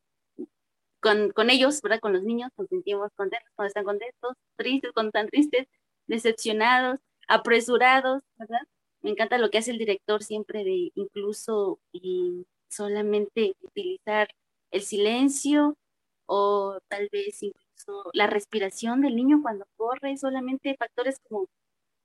con, 0.99 1.31
con, 1.31 1.49
ellos, 1.49 1.81
¿verdad? 1.81 1.99
Con 1.99 2.13
los 2.13 2.21
niños, 2.21 2.51
nos 2.55 2.67
sentimos 2.67 3.09
contentos 3.15 3.49
cuando 3.55 3.69
están 3.69 3.85
contentos, 3.85 4.33
tristes 4.55 4.91
cuando 4.93 5.07
están 5.09 5.29
tristes, 5.29 5.67
decepcionados, 6.05 6.99
apresurados, 7.27 8.21
¿verdad? 8.37 8.61
Me 9.01 9.09
encanta 9.09 9.39
lo 9.39 9.49
que 9.49 9.57
hace 9.57 9.71
el 9.71 9.79
director 9.79 10.21
siempre 10.21 10.63
de 10.63 10.91
incluso 10.93 11.79
y 11.91 12.45
solamente 12.69 13.55
utilizar 13.63 14.29
el 14.71 14.81
silencio 14.81 15.77
o 16.25 16.79
tal 16.87 17.09
vez 17.11 17.43
incluso 17.43 18.09
la 18.13 18.27
respiración 18.27 19.01
del 19.01 19.15
niño 19.15 19.41
cuando 19.41 19.65
corre, 19.75 20.17
solamente 20.17 20.75
factores 20.77 21.19
como 21.27 21.47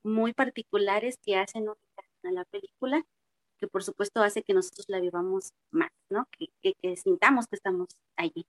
muy 0.03 0.33
particulares 0.33 1.19
que 1.25 1.37
hacen 1.37 1.69
a 1.69 2.31
la 2.33 2.45
película, 2.47 3.05
que 3.59 3.69
por 3.69 3.85
supuesto 3.85 4.23
hace 4.23 4.43
que 4.43 4.55
nosotros 4.55 4.87
la 4.89 5.01
vivamos 5.01 5.53
más, 5.71 5.91
¿no? 6.11 6.29
Que, 6.39 6.75
que, 6.75 6.97
sintamos 6.97 7.47
que 7.47 7.57
estamos 7.57 7.89
allí. 8.17 8.47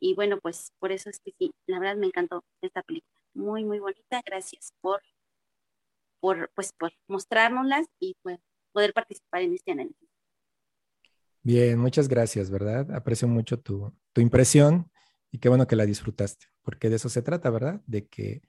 Y 0.00 0.14
bueno, 0.14 0.38
pues 0.40 0.72
por 0.78 0.92
eso 0.92 1.10
es 1.10 1.20
que 1.20 1.32
sí, 1.38 1.52
la 1.66 1.78
verdad 1.78 1.96
me 1.96 2.06
encantó 2.06 2.44
esta 2.60 2.82
película. 2.82 3.14
Muy, 3.34 3.64
muy 3.64 3.78
bonita. 3.80 4.22
Gracias 4.24 4.72
por, 4.80 5.02
por, 6.20 6.50
pues, 6.54 6.72
por 6.72 6.92
mostrárnoslas 7.08 7.86
y 8.00 8.16
pues, 8.22 8.38
poder 8.72 8.92
participar 8.92 9.42
en 9.42 9.54
este 9.54 9.72
análisis. 9.72 10.08
Bien, 11.46 11.78
muchas 11.78 12.08
gracias, 12.08 12.50
¿verdad? 12.50 12.90
Aprecio 12.90 13.28
mucho 13.28 13.60
tu, 13.60 13.94
impresión 14.16 14.90
y 15.30 15.38
qué 15.38 15.48
bueno 15.48 15.68
que 15.68 15.76
la 15.76 15.86
disfrutaste, 15.86 16.46
porque 16.62 16.90
de 16.90 16.96
eso 16.96 17.08
se 17.08 17.22
trata, 17.22 17.50
¿verdad? 17.50 17.80
De 17.86 18.08
que 18.08 18.42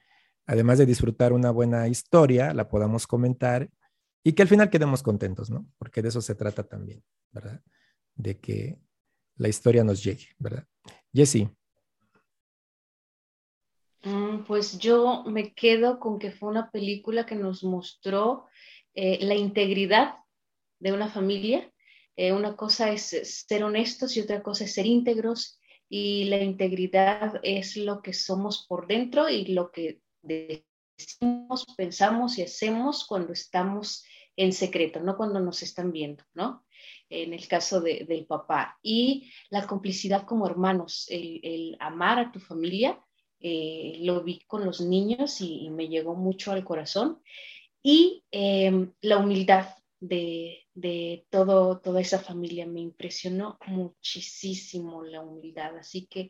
además 0.48 0.80
de 0.80 0.88
disfrutar 0.88 1.32
una 1.32 1.52
buena 1.52 1.88
historia, 1.88 2.56
la 2.56 2.68
podamos 2.70 3.06
comentar 3.06 3.70
y 4.24 4.34
que 4.34 4.42
al 4.42 4.48
final 4.48 4.72
quedemos 4.72 5.04
contentos, 5.04 5.52
¿no? 5.52 5.68
Porque 5.78 6.02
de 6.02 6.10
eso 6.10 6.22
se 6.22 6.34
trata 6.34 6.64
también, 6.64 7.04
¿verdad? 7.32 7.62
De 8.16 8.40
que 8.40 8.80
la 9.36 9.48
historia 9.48 9.84
nos 9.84 10.04
llegue, 10.04 10.30
¿verdad? 10.40 10.66
Jessie. 11.14 11.52
Mm, 14.02 14.40
pues 14.48 14.80
yo 14.80 15.24
me 15.28 15.54
quedo 15.54 16.00
con 16.00 16.18
que 16.18 16.32
fue 16.32 16.50
una 16.50 16.72
película 16.72 17.28
que 17.28 17.36
nos 17.36 17.64
mostró 17.64 18.48
eh, 18.96 19.20
la 19.22 19.36
integridad 19.36 20.16
de 20.80 20.94
una 20.94 21.10
familia 21.12 21.72
eh, 22.18 22.34
una 22.34 22.56
cosa 22.56 22.92
es 22.92 23.16
ser 23.48 23.64
honestos 23.64 24.18
y 24.18 24.22
otra 24.22 24.42
cosa 24.42 24.66
es 24.66 24.74
ser 24.74 24.88
íntegros 24.88 25.60
y 25.88 26.26
la 26.26 26.42
integridad 26.42 27.40
es 27.44 27.78
lo 27.78 28.02
que 28.02 28.14
somos 28.14 28.66
por 28.68 28.88
dentro 28.88 29.30
y 29.30 29.46
lo 29.46 29.72
que 29.72 30.02
decimos, 30.24 31.66
pensamos 31.78 32.38
y 32.40 32.42
hacemos 32.42 33.06
cuando 33.06 33.34
estamos 33.34 34.04
en 34.36 34.52
secreto, 34.52 35.00
no 35.00 35.16
cuando 35.16 35.40
nos 35.40 35.62
están 35.62 35.92
viendo, 35.92 36.24
¿no? 36.34 36.66
En 37.10 37.34
el 37.34 37.48
caso 37.48 37.82
del 37.82 38.26
papá. 38.26 38.78
Y 38.82 39.32
la 39.50 39.66
complicidad 39.66 40.24
como 40.26 40.48
hermanos, 40.48 41.06
el, 41.10 41.78
amar 41.80 42.20
a 42.20 42.32
tu 42.32 42.40
familia, 42.40 43.00
eh, 43.40 43.98
lo 44.02 44.24
vi 44.24 44.42
con 44.48 44.66
los 44.66 44.82
niños 44.82 45.40
y, 45.42 45.70
me 45.70 45.88
llegó 45.88 46.16
mucho 46.16 46.52
al 46.52 46.64
corazón. 46.64 47.22
Y 47.82 48.24
em, 48.32 48.92
la 49.02 49.18
humildad, 49.18 49.70
de, 50.00 51.26
todo, 51.30 51.80
toda 51.80 52.02
esa 52.02 52.20
familia. 52.20 52.66
Me 52.66 52.82
impresionó 52.82 53.58
muchísimo 53.68 55.04
la 55.04 55.22
humildad, 55.22 55.78
así 55.78 56.08
que 56.08 56.30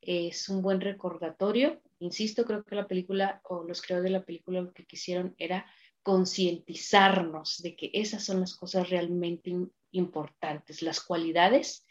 es 0.00 0.48
un 0.48 0.62
buen 0.62 0.80
recordatorio. 0.80 1.80
Insisto, 1.98 2.44
creo 2.44 2.64
que 2.64 2.74
la 2.74 2.88
película 2.88 3.40
o 3.44 3.64
los 3.64 3.82
creadores 3.82 4.10
de 4.10 4.18
la 4.18 4.24
película 4.24 4.60
lo 4.60 4.72
que 4.72 4.86
quisieron 4.86 5.34
era 5.38 5.66
concientizarnos 6.02 7.62
de 7.62 7.76
que 7.76 7.90
esas 7.94 8.24
son 8.24 8.40
las 8.40 8.56
cosas 8.56 8.90
realmente 8.90 9.52
importantes, 9.92 10.82
las 10.82 11.00
cualidades 11.00 11.86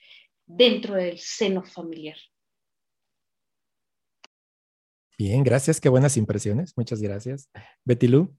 dentro 0.46 0.96
del 0.96 1.18
seno 1.18 1.64
familiar. 1.64 2.18
Bien, 5.18 5.44
gracias, 5.44 5.80
qué 5.80 5.88
buenas 5.88 6.18
impresiones, 6.18 6.74
muchas 6.76 7.00
gracias. 7.00 7.50
Betty 7.86 8.08
Lu. 8.08 8.36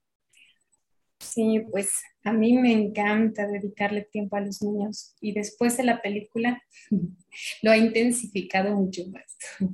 Sí, 1.20 1.60
pues 1.70 2.02
a 2.24 2.32
mí 2.32 2.54
me 2.54 2.72
encanta 2.72 3.46
dedicarle 3.48 4.02
tiempo 4.02 4.36
a 4.36 4.40
los 4.40 4.62
niños 4.62 5.14
y 5.20 5.32
después 5.32 5.76
de 5.76 5.84
la 5.84 6.00
película 6.00 6.62
lo 7.62 7.70
ha 7.70 7.76
intensificado 7.76 8.76
mucho 8.76 9.02
más. 9.08 9.36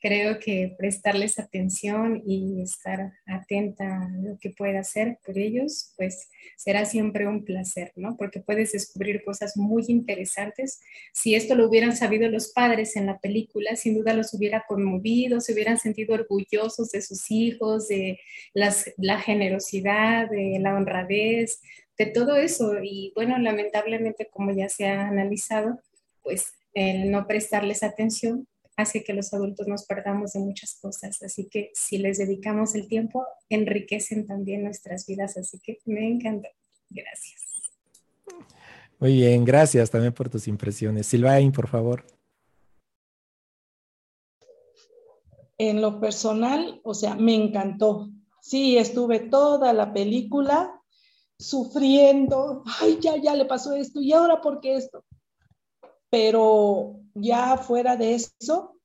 Creo 0.00 0.38
que 0.38 0.74
prestarles 0.78 1.38
atención 1.38 2.22
y 2.26 2.62
estar 2.62 3.12
atenta 3.26 4.02
a 4.02 4.08
lo 4.08 4.38
que 4.38 4.50
pueda 4.50 4.80
hacer 4.80 5.18
por 5.24 5.38
ellos, 5.38 5.92
pues 5.96 6.28
será 6.56 6.84
siempre 6.84 7.26
un 7.26 7.44
placer, 7.44 7.92
¿no? 7.96 8.16
Porque 8.16 8.40
puedes 8.40 8.72
descubrir 8.72 9.22
cosas 9.24 9.56
muy 9.56 9.84
interesantes. 9.88 10.80
Si 11.12 11.34
esto 11.34 11.54
lo 11.54 11.68
hubieran 11.68 11.96
sabido 11.96 12.28
los 12.28 12.52
padres 12.52 12.96
en 12.96 13.06
la 13.06 13.18
película, 13.18 13.76
sin 13.76 13.94
duda 13.94 14.14
los 14.14 14.32
hubiera 14.34 14.64
conmovido, 14.66 15.40
se 15.40 15.52
hubieran 15.52 15.78
sentido 15.78 16.14
orgullosos 16.14 16.90
de 16.90 17.02
sus 17.02 17.30
hijos, 17.30 17.88
de 17.88 18.18
la 18.54 19.20
generosidad, 19.20 20.30
de 20.30 20.58
la 20.60 20.74
honradez, 20.74 21.60
de 21.98 22.06
todo 22.06 22.36
eso. 22.36 22.74
Y 22.82 23.12
bueno, 23.14 23.38
lamentablemente, 23.38 24.28
como 24.30 24.52
ya 24.52 24.68
se 24.68 24.86
ha 24.86 25.08
analizado, 25.08 25.80
pues 26.22 26.46
el 26.74 27.10
no 27.10 27.26
prestarles 27.26 27.82
atención 27.82 28.46
hace 28.76 29.02
que 29.02 29.14
los 29.14 29.32
adultos 29.32 29.66
nos 29.66 29.86
perdamos 29.86 30.34
de 30.34 30.40
muchas 30.40 30.78
cosas. 30.80 31.22
Así 31.22 31.48
que 31.48 31.70
si 31.74 31.98
les 31.98 32.18
dedicamos 32.18 32.74
el 32.74 32.88
tiempo, 32.88 33.24
enriquecen 33.48 34.26
también 34.26 34.64
nuestras 34.64 35.06
vidas. 35.06 35.36
Así 35.38 35.58
que 35.60 35.78
me 35.86 36.06
encanta. 36.06 36.50
Gracias. 36.90 37.42
Muy 38.98 39.14
bien, 39.14 39.44
gracias 39.44 39.90
también 39.90 40.12
por 40.12 40.28
tus 40.28 40.48
impresiones. 40.48 41.06
Silvain, 41.06 41.52
por 41.52 41.68
favor. 41.68 42.04
En 45.58 45.80
lo 45.80 46.00
personal, 46.00 46.80
o 46.84 46.92
sea, 46.92 47.14
me 47.14 47.34
encantó. 47.34 48.10
Sí, 48.42 48.76
estuve 48.76 49.20
toda 49.20 49.72
la 49.72 49.92
película 49.92 50.75
sufriendo. 51.38 52.62
Ay, 52.80 52.98
ya, 53.00 53.16
ya 53.16 53.34
le 53.34 53.44
pasó 53.44 53.74
esto. 53.74 54.00
¿Y 54.00 54.12
ahora 54.12 54.40
por 54.40 54.60
qué 54.60 54.76
esto? 54.76 55.04
Pero 56.10 57.00
ya 57.14 57.56
fuera 57.56 57.96
de 57.96 58.14
eso, 58.14 58.76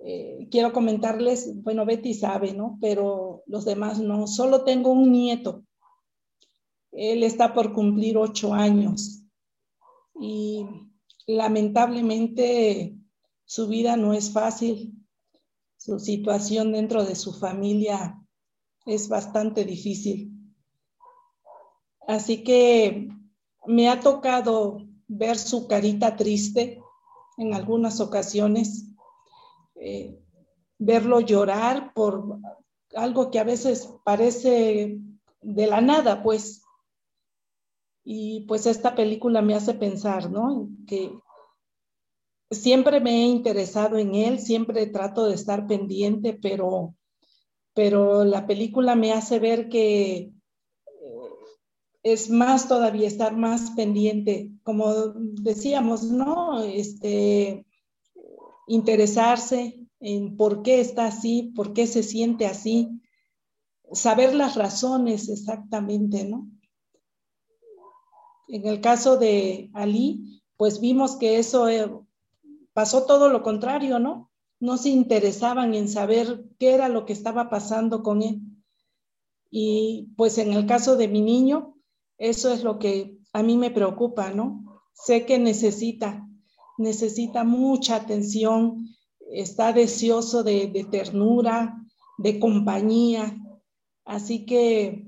eh, 0.00 0.48
quiero 0.50 0.72
comentarles, 0.72 1.62
bueno, 1.62 1.84
Betty 1.84 2.14
sabe, 2.14 2.52
¿no? 2.52 2.78
Pero 2.80 3.42
los 3.46 3.64
demás 3.64 3.98
no. 3.98 4.26
Solo 4.26 4.64
tengo 4.64 4.92
un 4.92 5.10
nieto. 5.10 5.64
Él 6.92 7.22
está 7.22 7.52
por 7.52 7.72
cumplir 7.72 8.16
ocho 8.16 8.54
años 8.54 9.22
y 10.18 10.66
lamentablemente 11.26 12.96
su 13.44 13.68
vida 13.68 13.96
no 13.96 14.14
es 14.14 14.32
fácil. 14.32 14.94
Su 15.76 15.98
situación 16.00 16.72
dentro 16.72 17.04
de 17.04 17.14
su 17.14 17.32
familia 17.32 18.20
es 18.84 19.08
bastante 19.08 19.64
difícil. 19.64 20.37
Así 22.08 22.42
que 22.42 23.10
me 23.66 23.90
ha 23.90 24.00
tocado 24.00 24.78
ver 25.08 25.36
su 25.36 25.68
carita 25.68 26.16
triste 26.16 26.80
en 27.36 27.52
algunas 27.52 28.00
ocasiones, 28.00 28.86
eh, 29.74 30.18
verlo 30.78 31.20
llorar 31.20 31.92
por 31.92 32.38
algo 32.96 33.30
que 33.30 33.38
a 33.38 33.44
veces 33.44 33.90
parece 34.04 34.98
de 35.42 35.66
la 35.66 35.82
nada, 35.82 36.22
pues. 36.22 36.62
Y 38.02 38.46
pues 38.48 38.64
esta 38.64 38.94
película 38.94 39.42
me 39.42 39.54
hace 39.54 39.74
pensar, 39.74 40.30
¿no? 40.30 40.66
Que 40.86 41.12
siempre 42.50 43.00
me 43.00 43.10
he 43.10 43.26
interesado 43.26 43.98
en 43.98 44.14
él, 44.14 44.38
siempre 44.38 44.86
trato 44.86 45.26
de 45.26 45.34
estar 45.34 45.66
pendiente, 45.66 46.32
pero, 46.32 46.94
pero 47.74 48.24
la 48.24 48.46
película 48.46 48.94
me 48.94 49.12
hace 49.12 49.38
ver 49.38 49.68
que 49.68 50.32
es 52.12 52.30
más 52.30 52.68
todavía 52.68 53.06
estar 53.06 53.36
más 53.36 53.70
pendiente, 53.72 54.50
como 54.62 54.92
decíamos, 55.14 56.04
¿no? 56.04 56.62
Este, 56.62 57.66
interesarse 58.66 59.86
en 60.00 60.36
por 60.36 60.62
qué 60.62 60.80
está 60.80 61.06
así, 61.06 61.52
por 61.54 61.72
qué 61.72 61.86
se 61.86 62.02
siente 62.02 62.46
así, 62.46 63.00
saber 63.92 64.34
las 64.34 64.54
razones 64.54 65.28
exactamente, 65.28 66.24
¿no? 66.24 66.48
En 68.48 68.66
el 68.66 68.80
caso 68.80 69.16
de 69.18 69.70
Ali, 69.74 70.42
pues 70.56 70.80
vimos 70.80 71.16
que 71.16 71.38
eso 71.38 71.68
eh, 71.68 71.90
pasó 72.72 73.04
todo 73.04 73.28
lo 73.28 73.42
contrario, 73.42 73.98
¿no? 73.98 74.30
No 74.60 74.76
se 74.78 74.88
interesaban 74.88 75.74
en 75.74 75.88
saber 75.88 76.44
qué 76.58 76.74
era 76.74 76.88
lo 76.88 77.04
que 77.04 77.12
estaba 77.12 77.50
pasando 77.50 78.02
con 78.02 78.22
él. 78.22 78.40
Y 79.50 80.08
pues 80.16 80.38
en 80.38 80.52
el 80.52 80.66
caso 80.66 80.96
de 80.96 81.08
mi 81.08 81.20
niño, 81.20 81.77
eso 82.18 82.52
es 82.52 82.64
lo 82.64 82.78
que 82.78 83.16
a 83.32 83.42
mí 83.42 83.56
me 83.56 83.70
preocupa, 83.70 84.30
¿no? 84.30 84.82
Sé 84.92 85.24
que 85.24 85.38
necesita, 85.38 86.28
necesita 86.76 87.44
mucha 87.44 87.96
atención, 87.96 88.88
está 89.30 89.72
deseoso 89.72 90.42
de, 90.42 90.86
ternura, 90.90 91.80
de 92.18 92.40
compañía. 92.40 93.36
Así 94.04 94.44
que 94.44 95.06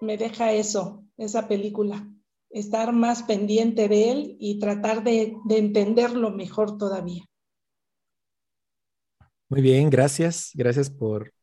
me 0.00 0.16
deja 0.16 0.52
eso, 0.52 1.04
esa 1.18 1.46
película, 1.46 2.08
estar 2.48 2.92
más 2.94 3.22
pendiente 3.24 3.88
de 3.88 4.10
él 4.10 4.36
y 4.40 4.58
tratar 4.58 5.04
de, 5.04 5.36
de, 5.44 5.58
entenderlo 5.58 6.30
mejor 6.30 6.78
todavía. 6.78 7.24
Muy 9.50 9.60
bien, 9.60 9.90
gracias. 9.90 10.52
Gracias 10.54 10.88
por 10.88 11.34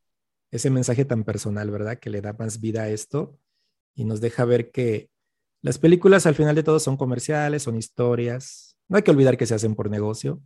ese 0.49 0.72
mensaje 0.72 1.06
tan 1.06 1.23
personal, 1.23 1.69
¿verdad? 1.69 1.99
Que 1.99 2.10
le 2.10 2.22
da 2.22 2.34
más 2.34 2.60
vida 2.60 2.84
a 2.84 2.89
esto 2.89 3.38
y 3.97 4.05
nos 4.05 4.21
deja 4.21 4.45
ver 4.45 4.71
que 4.71 5.09
las 5.61 5.79
películas 5.79 6.25
al 6.27 6.35
final 6.35 6.55
de 6.55 6.63
todo 6.63 6.79
son 6.79 6.95
comerciales, 6.95 7.63
son 7.63 7.75
historias. 7.75 8.77
No 8.87 8.95
hay 8.95 9.03
que 9.03 9.11
olvidar 9.11 9.37
que 9.37 9.47
se 9.47 9.55
hacen 9.55 9.75
por 9.75 9.89
negocio, 9.89 10.41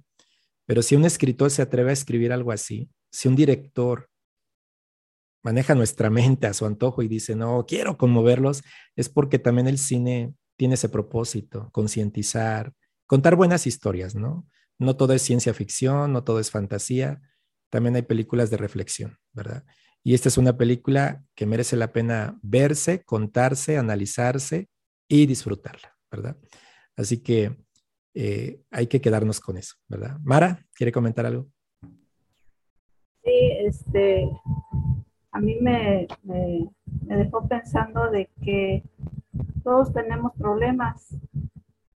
pero 0.66 0.82
si 0.82 0.96
un 0.96 1.04
escritor 1.04 1.52
se 1.52 1.62
atreve 1.62 1.90
a 1.90 1.94
escribir 1.94 2.32
algo 2.32 2.54
así, 2.54 2.90
si 3.12 3.28
un 3.28 3.36
director 3.36 4.10
maneja 5.44 5.76
nuestra 5.76 6.10
mente 6.10 6.48
a 6.48 6.54
su 6.54 6.66
antojo 6.66 7.04
y 7.04 7.10
dice, 7.10 7.36
no, 7.36 7.66
quiero 7.68 7.98
conmoverlos, 7.98 8.64
es 8.96 9.10
porque 9.10 9.38
también 9.38 9.68
el 9.68 9.78
cine 9.78 10.34
tiene 10.56 10.76
ese 10.76 10.88
propósito, 10.88 11.70
concientizar, 11.74 12.74
contar 13.06 13.36
buenas 13.36 13.68
historias, 13.68 14.16
¿no? 14.16 14.48
No 14.80 14.96
todo 14.96 15.14
es 15.14 15.22
ciencia 15.24 15.54
ficción, 15.54 16.14
no 16.14 16.24
todo 16.24 16.40
es 16.40 16.52
fantasía, 16.52 17.22
también 17.70 17.96
hay 17.98 18.04
películas 18.04 18.50
de 18.50 18.58
reflexión, 18.58 19.18
¿verdad? 19.34 19.66
Y 20.04 20.14
esta 20.14 20.30
es 20.30 20.38
una 20.38 20.58
película 20.58 21.24
que 21.36 21.46
merece 21.46 21.76
la 21.76 21.92
pena 21.92 22.40
verse, 22.42 23.04
contarse, 23.04 23.78
analizarse 23.78 24.70
y 25.08 25.26
disfrutarla, 25.26 25.96
¿verdad? 26.10 26.38
Así 26.96 27.22
que 27.22 27.56
eh, 28.14 28.62
hay 28.72 28.88
que 28.88 29.00
quedarnos 29.00 29.40
con 29.40 29.58
eso, 29.58 29.76
¿verdad? 29.88 30.18
Mara, 30.24 30.66
¿quiere 30.76 30.92
comentar 30.92 31.26
algo? 31.26 31.48
Sí, 33.24 33.52
este, 33.60 34.28
a 35.32 35.40
mí 35.40 35.58
me, 35.62 36.08
me, 36.24 36.70
dejó 37.06 37.48
pensando 37.48 38.10
de 38.10 38.30
que 38.44 38.84
todos 39.64 39.94
tenemos 39.94 40.34
problemas 40.38 41.16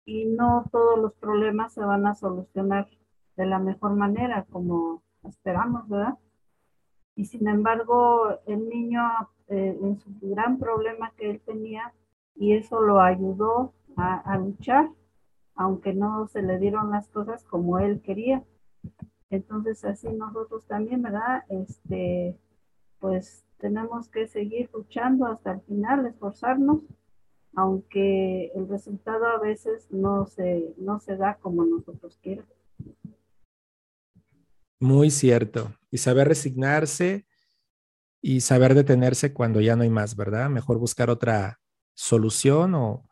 y 0.05 0.25
no 0.25 0.65
todos 0.71 0.99
los 0.99 1.13
problemas 1.15 1.73
se 1.73 1.81
van 1.81 2.05
a 2.05 2.15
solucionar 2.15 2.87
de 3.35 3.45
la 3.45 3.59
mejor 3.59 3.95
manera 3.95 4.45
como 4.49 5.03
esperamos, 5.23 5.89
¿verdad? 5.89 6.13
Y 7.15 7.25
sin 7.25 7.47
embargo, 7.47 8.39
el 8.45 8.67
niño 8.67 9.01
eh, 9.47 9.77
en 9.81 9.99
su 9.99 10.09
gran 10.21 10.57
problema 10.57 11.13
que 11.17 11.29
él 11.29 11.41
tenía, 11.45 11.93
y 12.35 12.53
eso 12.53 12.81
lo 12.81 12.99
ayudó 12.99 13.73
a, 13.95 14.37
luchar, 14.37 14.89
aunque 15.55 15.93
no 15.93 16.27
se 16.27 16.41
le 16.41 16.59
dieron 16.59 16.91
las 16.91 17.07
cosas 17.09 17.43
como 17.45 17.79
él 17.79 18.01
quería. 18.01 18.43
Entonces, 19.29 19.85
así 19.85 20.09
nosotros 20.09 20.65
también, 20.65 21.01
¿verdad? 21.01 21.43
Este, 21.49 22.37
pues 22.99 23.45
tenemos 23.59 24.09
que 24.09 24.27
seguir 24.27 24.69
luchando 24.73 25.27
hasta 25.27 25.53
el 25.53 25.61
final, 25.61 26.05
esforzarnos, 26.05 26.81
aunque 27.55 28.51
el 28.53 28.67
resultado 28.67 29.27
a 29.27 29.39
veces 29.39 29.89
no 29.91 30.25
se, 30.25 30.73
no 30.77 30.99
se 30.99 31.15
da 31.15 31.35
como 31.35 31.63
nosotros 31.65 32.17
queremos. 32.21 32.54
Muy 34.85 35.09
cierto. 35.09 35.73
Y 35.89 35.97
saber 35.97 36.27
resignarse 36.27 37.25
y 38.21 38.41
saber 38.41 38.75
detenerse 38.75 39.33
cuando 39.33 39.59
ya 39.59 39.75
no 39.75 39.81
hay 39.81 39.89
más, 39.89 40.15
¿verdad? 40.15 40.47
Mejor 40.47 40.77
buscar 40.77 41.09
otra 41.09 41.59
solución 41.95 42.75
o, 42.75 43.09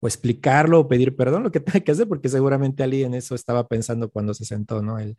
explicarlo 0.00 0.78
o 0.78 0.88
pedir 0.88 1.16
perdón, 1.16 1.42
lo 1.42 1.50
que 1.50 1.58
tenga 1.60 1.80
que 1.80 1.90
hacer, 1.90 2.06
porque 2.06 2.28
seguramente 2.28 2.84
Ali 2.84 3.02
en 3.02 3.14
eso 3.14 3.34
estaba 3.34 3.66
pensando 3.66 4.10
cuando 4.10 4.32
se 4.32 4.44
sentó, 4.44 4.80
¿no? 4.80 5.00
El, 5.00 5.18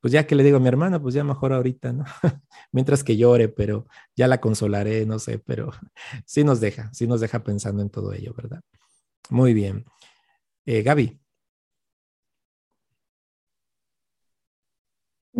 pues 0.00 0.12
ya 0.12 0.26
que 0.26 0.34
le 0.34 0.44
digo 0.44 0.56
a 0.56 0.60
mi 0.60 0.68
hermana, 0.68 1.00
pues 1.02 1.14
ya 1.14 1.24
mejor 1.24 1.52
ahorita, 1.52 1.92
¿no? 1.92 2.04
Mientras 2.72 3.04
que 3.04 3.18
llore, 3.18 3.50
pero 3.50 3.86
ya 4.16 4.28
la 4.28 4.40
consolaré, 4.40 5.04
no 5.04 5.18
sé, 5.18 5.38
pero 5.40 5.72
sí 6.26 6.42
nos 6.42 6.60
deja, 6.60 6.90
sí 6.94 7.06
nos 7.06 7.20
deja 7.20 7.44
pensando 7.44 7.82
en 7.82 7.90
todo 7.90 8.14
ello, 8.14 8.32
¿verdad? 8.34 8.62
Muy 9.28 9.52
bien. 9.52 9.84
Eh, 10.64 10.82
Gaby. 10.82 11.20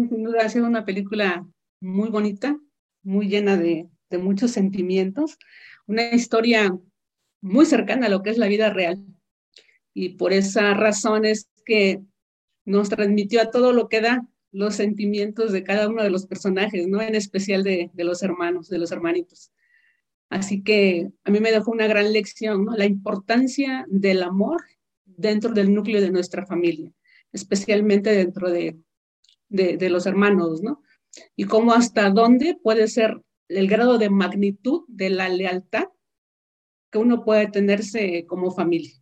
Sin 0.06 0.22
duda 0.22 0.42
ha 0.42 0.48
sido 0.48 0.64
una 0.64 0.84
película 0.84 1.44
muy 1.80 2.08
bonita, 2.08 2.56
muy 3.02 3.28
llena 3.28 3.56
de, 3.56 3.88
muchos 4.12 4.52
sentimientos, 4.52 5.38
una 5.88 6.14
historia 6.14 6.72
muy 7.40 7.66
cercana 7.66 8.06
a 8.06 8.08
lo 8.08 8.22
que 8.22 8.30
es 8.30 8.38
la 8.38 8.46
vida 8.46 8.70
real. 8.70 9.04
Y 9.92 10.10
por 10.10 10.32
esa 10.32 10.72
razón 10.74 11.24
es 11.24 11.50
que 11.64 12.00
nos 12.64 12.90
transmitió 12.90 13.42
a 13.42 13.50
todo 13.50 13.72
lo 13.72 13.88
que 13.88 14.00
da 14.00 14.24
los 14.52 14.76
sentimientos 14.76 15.50
de 15.50 15.64
cada 15.64 15.88
uno 15.88 16.04
de 16.04 16.10
los 16.10 16.26
personajes, 16.26 16.86
¿no? 16.86 17.02
En 17.02 17.16
especial 17.16 17.64
de, 17.64 17.90
de 17.92 18.04
los 18.04 18.22
hermanos, 18.22 18.68
de 18.68 18.78
los 18.78 18.92
hermanitos. 18.92 19.50
Así 20.30 20.62
que 20.62 21.10
a 21.24 21.30
mí 21.32 21.40
me 21.40 21.50
dejó 21.50 21.72
una 21.72 21.88
gran 21.88 22.12
lección, 22.12 22.66
¿no? 22.66 22.76
La 22.76 22.86
importancia 22.86 23.84
del 23.88 24.22
amor 24.22 24.62
dentro 25.04 25.52
del 25.52 25.74
núcleo 25.74 26.00
de 26.00 26.12
nuestra 26.12 26.46
familia, 26.46 26.92
especialmente 27.32 28.10
dentro 28.10 28.48
de, 28.48 28.78
de, 29.48 29.90
los 29.90 30.06
hermanos, 30.06 30.62
¿no? 30.62 30.82
Y 31.36 31.44
cómo 31.44 31.72
hasta 31.72 32.10
dónde 32.10 32.56
puede 32.62 32.88
ser 32.88 33.20
el 33.48 33.68
grado 33.68 33.98
de 33.98 34.10
magnitud 34.10 34.82
de 34.88 35.10
la 35.10 35.28
lealtad 35.28 35.86
que 36.90 36.98
uno 36.98 37.24
puede 37.24 37.48
tenerse 37.48 38.26
como 38.26 38.50
familia. 38.50 38.92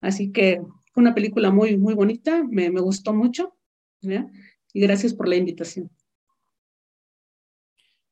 Así 0.00 0.32
que 0.32 0.60
Fue 0.92 1.02
una 1.02 1.14
película 1.14 1.50
muy, 1.50 1.76
muy 1.76 1.94
bonita, 1.94 2.42
me, 2.44 2.70
me 2.70 2.80
gustó 2.80 3.12
mucho. 3.12 3.54
Y 4.00 4.80
gracias 4.80 5.12
por 5.14 5.28
la 5.28 5.36
invitación. 5.36 5.90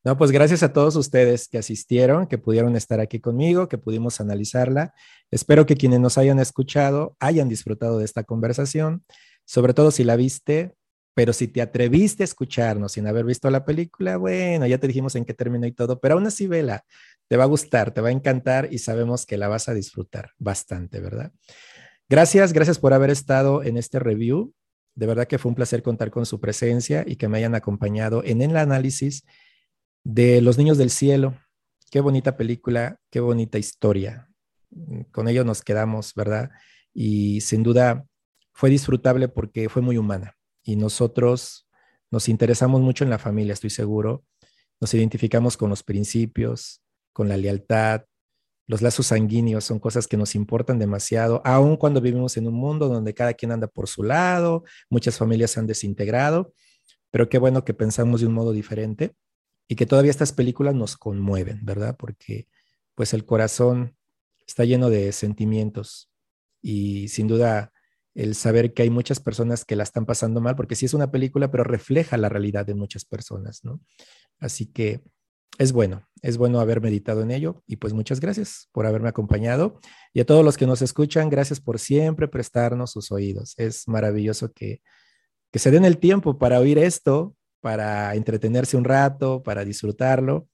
No, 0.05 0.19
pues 0.19 0.33
gracias 0.33 0.63
a 0.63 0.75
todos 0.75 0.97
ustedes 0.97 1.49
que 1.49 1.57
asistieron, 1.57 2.27
que 2.27 2.37
pudieron 2.37 2.77
estar 2.77 3.01
aquí 3.01 3.21
conmigo, 3.21 3.69
que 3.69 3.79
pudimos 3.79 4.21
analizarla. 4.21 4.93
Espero 5.31 5.65
que 5.65 5.77
quienes 5.77 5.99
nos 5.99 6.19
hayan 6.19 6.39
escuchado 6.39 7.17
hayan 7.21 7.49
disfrutado 7.49 7.99
de 7.99 8.05
esta 8.05 8.23
conversación, 8.23 9.03
sobre 9.47 9.73
todo 9.73 9.91
si 9.91 10.05
la 10.05 10.17
viste, 10.17 10.75
pero 11.15 11.33
si 11.33 11.47
te 11.49 11.63
atreviste 11.63 12.25
a 12.25 12.25
escucharnos 12.25 12.93
sin 12.93 13.07
haber 13.07 13.25
visto 13.25 13.49
la 13.49 13.65
película, 13.65 14.17
bueno, 14.17 14.67
ya 14.67 14.79
te 14.79 14.89
dijimos 14.89 15.15
en 15.15 15.25
qué 15.25 15.33
terminó 15.33 15.67
y 15.67 15.73
todo, 15.73 16.01
pero 16.01 16.15
aún 16.15 16.27
así 16.27 16.49
vela, 16.49 16.85
te 17.29 17.37
va 17.37 17.45
a 17.45 17.47
gustar, 17.47 17.93
te 17.93 18.01
va 18.01 18.09
a 18.09 18.13
encantar 18.13 18.69
y 18.73 18.79
sabemos 18.79 19.25
que 19.25 19.39
la 19.39 19.49
vas 19.49 19.69
a 19.69 19.75
disfrutar 19.75 20.33
bastante, 20.39 21.01
¿verdad? 21.01 21.33
Gracias, 22.09 22.53
gracias 22.53 22.79
por 22.79 22.93
haber 22.93 23.11
estado 23.11 23.63
en 23.63 23.77
este 23.77 24.01
review. 24.01 24.53
De 24.97 25.07
verdad 25.07 25.27
que 25.27 25.39
fue 25.39 25.49
un 25.51 25.55
placer 25.55 25.83
contar 25.83 26.11
con 26.11 26.27
su 26.27 26.41
presencia 26.41 27.05
y 27.07 27.17
que 27.17 27.29
me 27.29 27.39
hayan 27.39 27.55
acompañado 27.55 28.23
en 28.25 28.43
el 28.43 28.57
análisis 28.57 29.25
de 30.03 30.41
Los 30.41 30.59
Niños 30.59 30.79
del 30.79 30.91
Cielo. 30.91 31.35
Qué 31.91 32.01
bonita 32.01 32.37
película, 32.37 32.99
qué 33.11 33.21
bonita 33.21 33.59
historia. 33.59 34.29
Con 35.13 35.29
ello 35.29 35.45
nos 35.45 35.63
quedamos, 35.63 36.13
¿verdad? 36.15 36.51
Y 36.93 37.41
sin 37.41 37.63
duda 37.63 38.05
fue 38.53 38.69
disfrutable 38.69 39.29
porque 39.29 39.69
fue 39.69 39.81
muy 39.81 39.97
humana 39.97 40.37
y 40.65 40.77
nosotros 40.77 41.69
nos 42.11 42.29
interesamos 42.29 42.81
mucho 42.81 43.05
en 43.05 43.11
la 43.11 43.19
familia, 43.19 43.53
estoy 43.53 43.71
seguro. 43.71 44.25
Nos 44.81 44.93
identificamos 44.95 45.57
con 45.57 45.71
los 45.71 45.83
principios, 45.83 46.83
con 47.13 47.29
la 47.29 47.37
lealtad. 47.37 48.05
Los 48.67 48.81
lazos 48.81 49.09
sanguíneos 49.09 49.65
son 49.65 49.79
cosas 49.79 50.07
que 50.07 50.17
nos 50.17 50.35
importan 50.35 50.79
demasiado, 50.79 51.43
aun 51.45 51.77
cuando 51.77 52.01
vivimos 52.01 52.39
en 52.39 52.49
un 52.49 52.55
mundo 52.55 52.89
donde 52.89 53.13
cada 53.13 53.35
quien 53.35 53.53
anda 53.53 53.67
por 53.67 53.89
su 53.89 54.03
lado, 54.03 54.65
muchas 54.89 55.19
familias 55.19 55.51
se 55.51 55.61
han 55.61 55.67
desintegrado, 55.67 56.55
pero 57.11 57.29
qué 57.29 57.39
bueno 57.39 57.63
que 57.65 57.75
pensamos 57.75 58.23
de 58.23 58.27
un 58.27 58.33
modo 58.33 58.53
diferente 58.53 59.15
y 59.69 59.77
que 59.77 59.85
todavía 59.85 60.11
estas 60.11 60.33
películas 60.33 60.75
nos 60.75 60.97
conmueven, 60.97 61.61
¿verdad? 61.63 61.95
Porque 61.99 62.49
pues 62.95 63.13
el 63.13 63.27
corazón 63.27 63.97
está 64.47 64.65
lleno 64.65 64.89
de 64.89 65.13
sentimientos 65.13 66.11
y 66.63 67.09
sin 67.09 67.29
duda 67.29 67.74
el 68.15 68.35
saber 68.35 68.75
que 68.75 68.83
hay 68.83 68.91
muchas 68.91 69.21
personas 69.21 69.65
que 69.65 69.77
la 69.77 69.83
están 69.83 70.07
pasando 70.07 70.41
mal, 70.41 70.57
porque 70.57 70.77
sí 70.77 70.87
es 70.87 70.95
una 70.95 71.11
película, 71.11 71.51
pero 71.51 71.65
refleja 71.65 72.17
la 72.17 72.29
realidad 72.29 72.65
de 72.65 72.75
muchas 72.75 73.05
personas, 73.05 73.65
¿no? 73.65 73.81
Así 74.39 74.67
que 74.67 75.03
es 75.59 75.73
bueno, 75.73 76.09
es 76.23 76.37
bueno 76.37 76.61
haber 76.61 76.81
meditado 76.81 77.23
en 77.23 77.31
ello 77.31 77.63
y 77.67 77.77
pues 77.77 77.93
muchas 77.93 78.19
gracias 78.21 78.69
por 78.73 78.87
haberme 78.87 79.09
acompañado 79.09 79.79
y 80.13 80.21
a 80.21 80.27
todos 80.27 80.45
los 80.45 80.57
que 80.57 80.67
nos 80.67 80.83
escuchan, 80.83 81.31
gracias 81.31 81.61
por 81.61 81.79
siempre 81.79 82.29
prestarnos 82.29 82.91
sus 82.91 83.13
oídos. 83.13 83.55
Es 83.57 83.87
maravilloso 83.87 84.53
que, 84.53 84.81
que 85.53 85.59
se 85.59 85.71
den 85.71 85.85
el 85.85 85.99
tiempo 85.99 86.39
para 86.39 86.59
oír 86.59 86.79
esto, 86.79 87.37
para 87.61 88.15
entretenerse 88.15 88.77
un 88.77 88.85
rato, 88.85 89.43
para 89.43 89.65
disfrutarlo. 89.65 90.49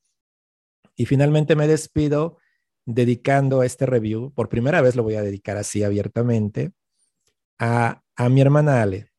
Y 0.96 1.06
finalmente 1.06 1.56
me 1.56 1.66
despido 1.66 2.36
dedicando 2.84 3.62
este 3.62 3.86
review, 3.86 4.32
por 4.34 4.48
primera 4.48 4.82
vez 4.82 4.96
lo 4.96 5.02
voy 5.02 5.14
a 5.14 5.22
dedicar 5.22 5.56
así 5.56 5.82
abiertamente, 5.82 6.72
a, 7.60 8.02
mi 8.30 8.40
hermana 8.40 8.82
Ale. 8.82 9.10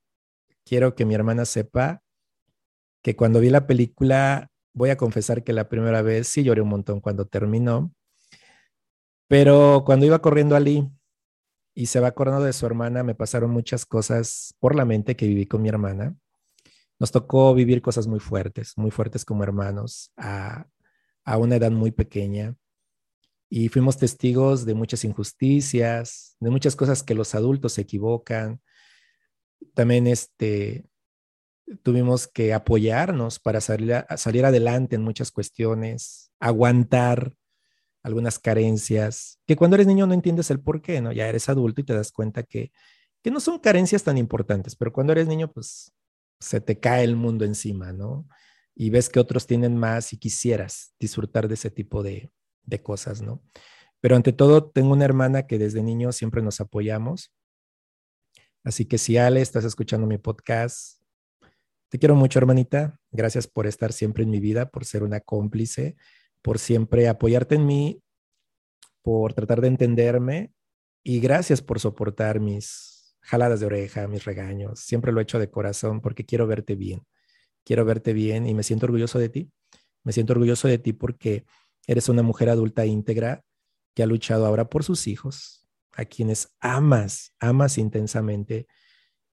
Quiero 0.66 0.96
que 0.96 1.06
mi 1.06 1.14
hermana 1.14 1.46
sepa 1.46 2.02
que 3.04 3.16
cuando 3.16 3.40
vi 3.40 3.50
la 3.50 3.68
película, 3.68 4.50
voy 4.74 4.90
a 4.90 4.98
confesar 4.98 5.44
que 5.44 5.54
la 5.54 5.70
primera 5.70 6.02
vez 6.02 6.28
sí 6.28 6.44
lloré 6.44 6.62
un 6.62 6.70
montón 6.70 7.02
cuando 7.02 7.26
terminó, 7.26 7.94
pero 9.28 9.84
cuando 9.86 10.06
iba 10.06 10.22
corriendo 10.22 10.56
Ali 10.56 10.90
y 11.74 11.86
se 11.86 12.00
va 12.00 12.10
acordando 12.10 12.44
de 12.44 12.54
su 12.54 12.66
hermana, 12.66 13.04
me 13.04 13.16
pasaron 13.16 13.52
muchas 13.52 13.86
cosas 13.86 14.56
por 14.60 14.76
la 14.76 14.86
mente 14.86 15.16
que 15.16 15.28
viví 15.28 15.46
con 15.46 15.62
mi 15.62 15.70
hermana. 15.70 16.16
Nos 17.00 17.12
tocó 17.12 17.54
vivir 17.54 17.82
cosas 17.82 18.08
muy 18.08 18.20
fuertes, 18.20 18.74
muy 18.76 18.92
fuertes 18.92 19.26
como 19.26 19.44
hermanos, 19.44 20.12
a, 20.18 20.68
a 21.26 21.38
una 21.38 21.56
edad 21.56 21.72
muy 21.72 21.92
pequeña 21.92 22.56
y 23.54 23.68
fuimos 23.68 23.98
testigos 23.98 24.66
de 24.66 24.74
muchas 24.76 25.04
injusticias, 25.04 26.38
de 26.40 26.50
muchas 26.50 26.78
cosas 26.78 27.04
que 27.04 27.14
los 27.14 27.36
adultos 27.36 27.74
se 27.74 27.82
equivocan. 27.82 28.62
También 29.74 30.08
este, 30.08 30.86
tuvimos 31.84 32.30
que 32.30 32.54
apoyarnos 32.54 33.40
para 33.40 33.60
salir, 33.60 34.06
salir 34.16 34.46
adelante 34.46 34.96
en 34.96 35.02
muchas 35.02 35.32
cuestiones, 35.32 36.32
aguantar 36.40 37.34
algunas 38.04 38.40
carencias, 38.40 39.42
que 39.46 39.58
cuando 39.58 39.76
eres 39.76 39.86
niño 39.86 40.08
no 40.08 40.14
entiendes 40.14 40.50
el 40.50 40.62
por 40.62 40.82
qué, 40.82 41.02
¿no? 41.02 41.12
Ya 41.12 41.28
eres 41.28 41.50
adulto 41.50 41.82
y 41.82 41.84
te 41.84 41.94
das 41.94 42.14
cuenta 42.14 42.44
que, 42.44 42.72
que 43.22 43.32
no 43.32 43.42
son 43.42 43.60
carencias 43.60 44.02
tan 44.02 44.18
importantes, 44.18 44.78
pero 44.78 44.94
cuando 44.94 45.12
eres 45.12 45.28
niño, 45.28 45.52
pues 45.52 45.92
se 46.40 46.62
te 46.62 46.80
cae 46.80 47.04
el 47.04 47.18
mundo 47.18 47.44
encima, 47.44 47.92
¿no? 47.92 48.30
Y 48.74 48.92
ves 48.92 49.10
que 49.10 49.20
otros 49.20 49.46
tienen 49.46 49.76
más 49.76 50.14
y 50.14 50.18
quisieras 50.18 50.94
disfrutar 50.98 51.50
de 51.50 51.56
ese 51.56 51.70
tipo 51.70 52.02
de, 52.02 52.32
de 52.64 52.82
cosas, 52.82 53.22
¿no? 53.22 53.42
Pero 54.00 54.16
ante 54.16 54.34
todo, 54.34 54.70
tengo 54.70 54.94
una 54.94 55.06
hermana 55.06 55.48
que 55.48 55.58
desde 55.60 55.84
niño 55.84 56.12
siempre 56.12 56.42
nos 56.42 56.60
apoyamos. 56.60 57.34
Así 58.64 58.86
que 58.86 58.98
si 58.98 59.18
Ale, 59.18 59.42
estás 59.42 59.64
escuchando 59.64 60.08
mi 60.08 60.18
podcast, 60.18 61.02
te 61.90 62.00
quiero 62.00 62.16
mucho, 62.16 62.40
hermanita. 62.40 63.00
Gracias 63.12 63.48
por 63.48 63.68
estar 63.68 63.92
siempre 63.92 64.24
en 64.24 64.30
mi 64.30 64.40
vida, 64.40 64.70
por 64.70 64.86
ser 64.86 65.04
una 65.04 65.20
cómplice, 65.20 65.98
por 66.42 66.58
siempre 66.58 67.08
apoyarte 67.08 67.56
en 67.56 67.66
mí, 67.66 68.02
por 69.02 69.34
tratar 69.34 69.62
de 69.62 69.68
entenderme 69.68 70.54
y 71.04 71.20
gracias 71.20 71.62
por 71.62 71.80
soportar 71.80 72.40
mis 72.40 73.18
jaladas 73.22 73.60
de 73.60 73.66
oreja, 73.66 74.08
mis 74.08 74.26
regaños. 74.26 74.80
Siempre 74.80 75.12
lo 75.12 75.20
he 75.20 75.24
hecho 75.24 75.38
de 75.38 75.50
corazón 75.50 76.02
porque 76.02 76.26
quiero 76.26 76.48
verte 76.48 76.76
bien. 76.76 77.02
Quiero 77.64 77.86
verte 77.86 78.14
bien 78.14 78.48
y 78.48 78.54
me 78.54 78.64
siento 78.64 78.86
orgulloso 78.86 79.20
de 79.20 79.30
ti. 79.30 79.52
Me 80.04 80.14
siento 80.14 80.34
orgulloso 80.34 80.68
de 80.68 80.78
ti 80.78 80.94
porque 80.94 81.46
Eres 81.88 82.10
una 82.10 82.24
mujer 82.24 82.50
adulta 82.50 82.86
íntegra 82.86 83.44
que 83.96 84.04
ha 84.04 84.06
luchado 84.06 84.46
ahora 84.46 84.70
por 84.70 84.84
sus 84.84 85.08
hijos, 85.08 85.68
a 85.94 86.06
quienes 86.06 86.56
amas, 86.60 87.34
amas 87.40 87.78
intensamente. 87.78 88.68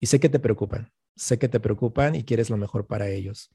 Y 0.01 0.07
sé 0.07 0.21
que 0.21 0.29
te 0.29 0.39
preocupan, 0.39 0.93
sé 1.17 1.39
que 1.39 1.49
te 1.49 1.61
preocupan 1.61 2.15
y 2.15 2.25
quieres 2.25 2.51
lo 2.51 2.57
mejor 2.57 2.87
para 2.87 3.09
ellos. 3.09 3.51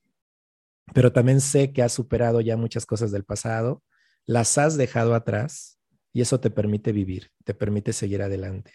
Pero 0.94 1.12
también 1.12 1.42
sé 1.42 1.74
que 1.74 1.84
has 1.84 1.92
superado 1.92 2.42
ya 2.42 2.58
muchas 2.58 2.86
cosas 2.86 3.12
del 3.12 3.26
pasado, 3.26 3.84
las 4.26 4.58
has 4.58 4.78
dejado 4.78 5.16
atrás 5.16 5.80
y 6.14 6.22
eso 6.22 6.40
te 6.40 6.50
permite 6.50 6.92
vivir, 6.92 7.32
te 7.44 7.54
permite 7.54 7.94
seguir 7.94 8.22
adelante. 8.22 8.74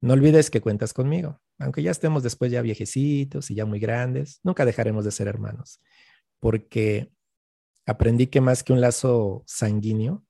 No 0.00 0.12
olvides 0.12 0.50
que 0.50 0.60
cuentas 0.60 0.92
conmigo, 0.92 1.40
aunque 1.58 1.82
ya 1.82 1.90
estemos 1.90 2.22
después 2.22 2.52
ya 2.52 2.62
viejecitos 2.62 3.50
y 3.50 3.54
ya 3.54 3.64
muy 3.64 3.78
grandes, 3.78 4.40
nunca 4.42 4.64
dejaremos 4.64 5.04
de 5.04 5.10
ser 5.10 5.26
hermanos, 5.26 5.80
porque 6.38 7.10
aprendí 7.86 8.26
que 8.26 8.40
más 8.40 8.62
que 8.62 8.72
un 8.72 8.80
lazo 8.80 9.44
sanguíneo, 9.46 10.24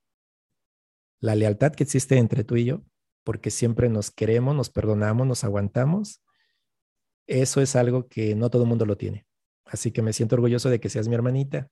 la 1.19 1.35
lealtad 1.35 1.73
que 1.73 1.83
existe 1.83 2.17
entre 2.17 2.43
tú 2.43 2.55
y 2.55 2.65
yo, 2.65 2.83
porque 3.23 3.51
siempre 3.51 3.89
nos 3.89 4.11
queremos, 4.11 4.55
nos 4.55 4.69
perdonamos, 4.69 5.27
nos 5.27 5.43
aguantamos, 5.43 6.21
eso 7.25 7.59
es 7.59 7.75
algo 7.75 8.07
que 8.07 8.35
no 8.35 8.49
todo 8.49 8.63
el 8.63 8.69
mundo 8.69 8.85
lo 8.85 8.95
tiene. 8.95 9.27
Así 9.65 9.91
que 9.91 10.01
me 10.01 10.13
siento 10.13 10.35
orgulloso 10.35 10.69
de 10.69 10.79
que 10.79 10.89
seas 10.89 11.09
mi 11.09 11.15
hermanita. 11.15 11.69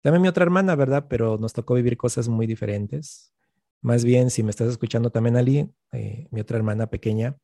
También 0.00 0.22
mi 0.22 0.28
otra 0.28 0.44
hermana, 0.44 0.74
¿verdad? 0.74 1.06
Pero 1.08 1.36
nos 1.36 1.52
tocó 1.52 1.74
vivir 1.74 1.96
cosas 1.96 2.28
muy 2.28 2.46
diferentes. 2.46 3.34
Más 3.82 4.04
bien, 4.04 4.30
si 4.30 4.42
me 4.42 4.50
estás 4.50 4.68
escuchando 4.68 5.10
también, 5.10 5.36
Ali, 5.36 5.70
eh, 5.92 6.26
mi 6.30 6.40
otra 6.40 6.56
hermana 6.56 6.88
pequeña, 6.88 7.36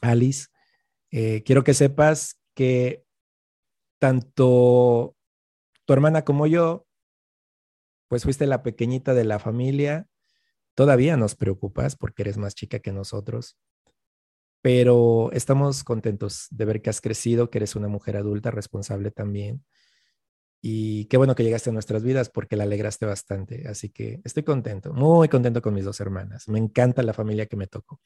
Alice, 0.00 0.46
eh, 1.10 1.42
quiero 1.44 1.64
que 1.64 1.74
sepas 1.74 2.40
que 2.54 3.04
tanto 3.98 5.16
tu 5.88 5.94
hermana 5.94 6.22
como 6.22 6.46
yo, 6.46 6.86
pues 8.08 8.24
fuiste 8.24 8.46
la 8.46 8.62
pequeñita 8.62 9.14
de 9.14 9.24
la 9.24 9.38
familia. 9.38 10.06
Todavía 10.74 11.16
nos 11.16 11.34
preocupas 11.34 11.96
porque 11.96 12.24
eres 12.24 12.36
más 12.36 12.54
chica 12.54 12.80
que 12.80 12.92
nosotros, 12.92 13.56
pero 14.60 15.30
estamos 15.32 15.84
contentos 15.84 16.46
de 16.50 16.66
ver 16.66 16.82
que 16.82 16.90
has 16.90 17.00
crecido, 17.00 17.48
que 17.48 17.56
eres 17.56 17.74
una 17.74 17.88
mujer 17.88 18.18
adulta, 18.18 18.50
responsable 18.50 19.10
también. 19.10 19.64
Y 20.60 21.06
qué 21.06 21.16
bueno 21.16 21.34
que 21.34 21.42
llegaste 21.42 21.70
a 21.70 21.72
nuestras 21.72 22.02
vidas 22.02 22.28
porque 22.28 22.56
la 22.56 22.64
alegraste 22.64 23.06
bastante. 23.06 23.66
Así 23.66 23.88
que 23.88 24.20
estoy 24.24 24.42
contento, 24.42 24.92
muy 24.92 25.28
contento 25.30 25.62
con 25.62 25.72
mis 25.72 25.86
dos 25.86 26.00
hermanas. 26.00 26.48
Me 26.48 26.58
encanta 26.58 27.02
la 27.02 27.14
familia 27.14 27.46
que 27.46 27.56
me 27.56 27.66
tocó. 27.66 27.98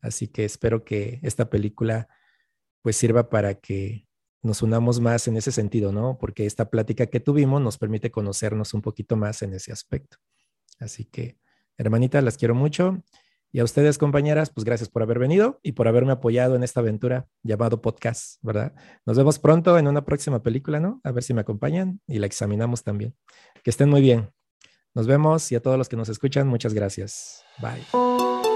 Así 0.00 0.26
que 0.26 0.44
espero 0.44 0.82
que 0.84 1.20
esta 1.22 1.48
película 1.48 2.08
pues 2.82 2.96
sirva 2.96 3.30
para 3.30 3.54
que 3.54 4.07
nos 4.42 4.62
unamos 4.62 5.00
más 5.00 5.28
en 5.28 5.36
ese 5.36 5.52
sentido, 5.52 5.92
¿no? 5.92 6.18
Porque 6.18 6.46
esta 6.46 6.70
plática 6.70 7.06
que 7.06 7.20
tuvimos 7.20 7.60
nos 7.60 7.78
permite 7.78 8.10
conocernos 8.10 8.74
un 8.74 8.82
poquito 8.82 9.16
más 9.16 9.42
en 9.42 9.54
ese 9.54 9.72
aspecto. 9.72 10.18
Así 10.78 11.04
que, 11.04 11.38
hermanita, 11.76 12.20
las 12.22 12.36
quiero 12.36 12.54
mucho. 12.54 13.02
Y 13.50 13.60
a 13.60 13.64
ustedes, 13.64 13.96
compañeras, 13.96 14.50
pues 14.50 14.64
gracias 14.64 14.90
por 14.90 15.02
haber 15.02 15.18
venido 15.18 15.58
y 15.62 15.72
por 15.72 15.88
haberme 15.88 16.12
apoyado 16.12 16.54
en 16.54 16.62
esta 16.62 16.80
aventura 16.80 17.28
llamado 17.42 17.80
podcast, 17.80 18.38
¿verdad? 18.42 18.74
Nos 19.06 19.16
vemos 19.16 19.38
pronto 19.38 19.78
en 19.78 19.88
una 19.88 20.04
próxima 20.04 20.42
película, 20.42 20.80
¿no? 20.80 21.00
A 21.02 21.12
ver 21.12 21.22
si 21.22 21.32
me 21.32 21.40
acompañan 21.40 22.00
y 22.06 22.18
la 22.18 22.26
examinamos 22.26 22.84
también. 22.84 23.16
Que 23.64 23.70
estén 23.70 23.88
muy 23.88 24.02
bien. 24.02 24.30
Nos 24.94 25.06
vemos 25.06 25.50
y 25.50 25.54
a 25.54 25.62
todos 25.62 25.78
los 25.78 25.88
que 25.88 25.96
nos 25.96 26.10
escuchan, 26.10 26.46
muchas 26.46 26.74
gracias. 26.74 27.42
Bye. 27.58 28.47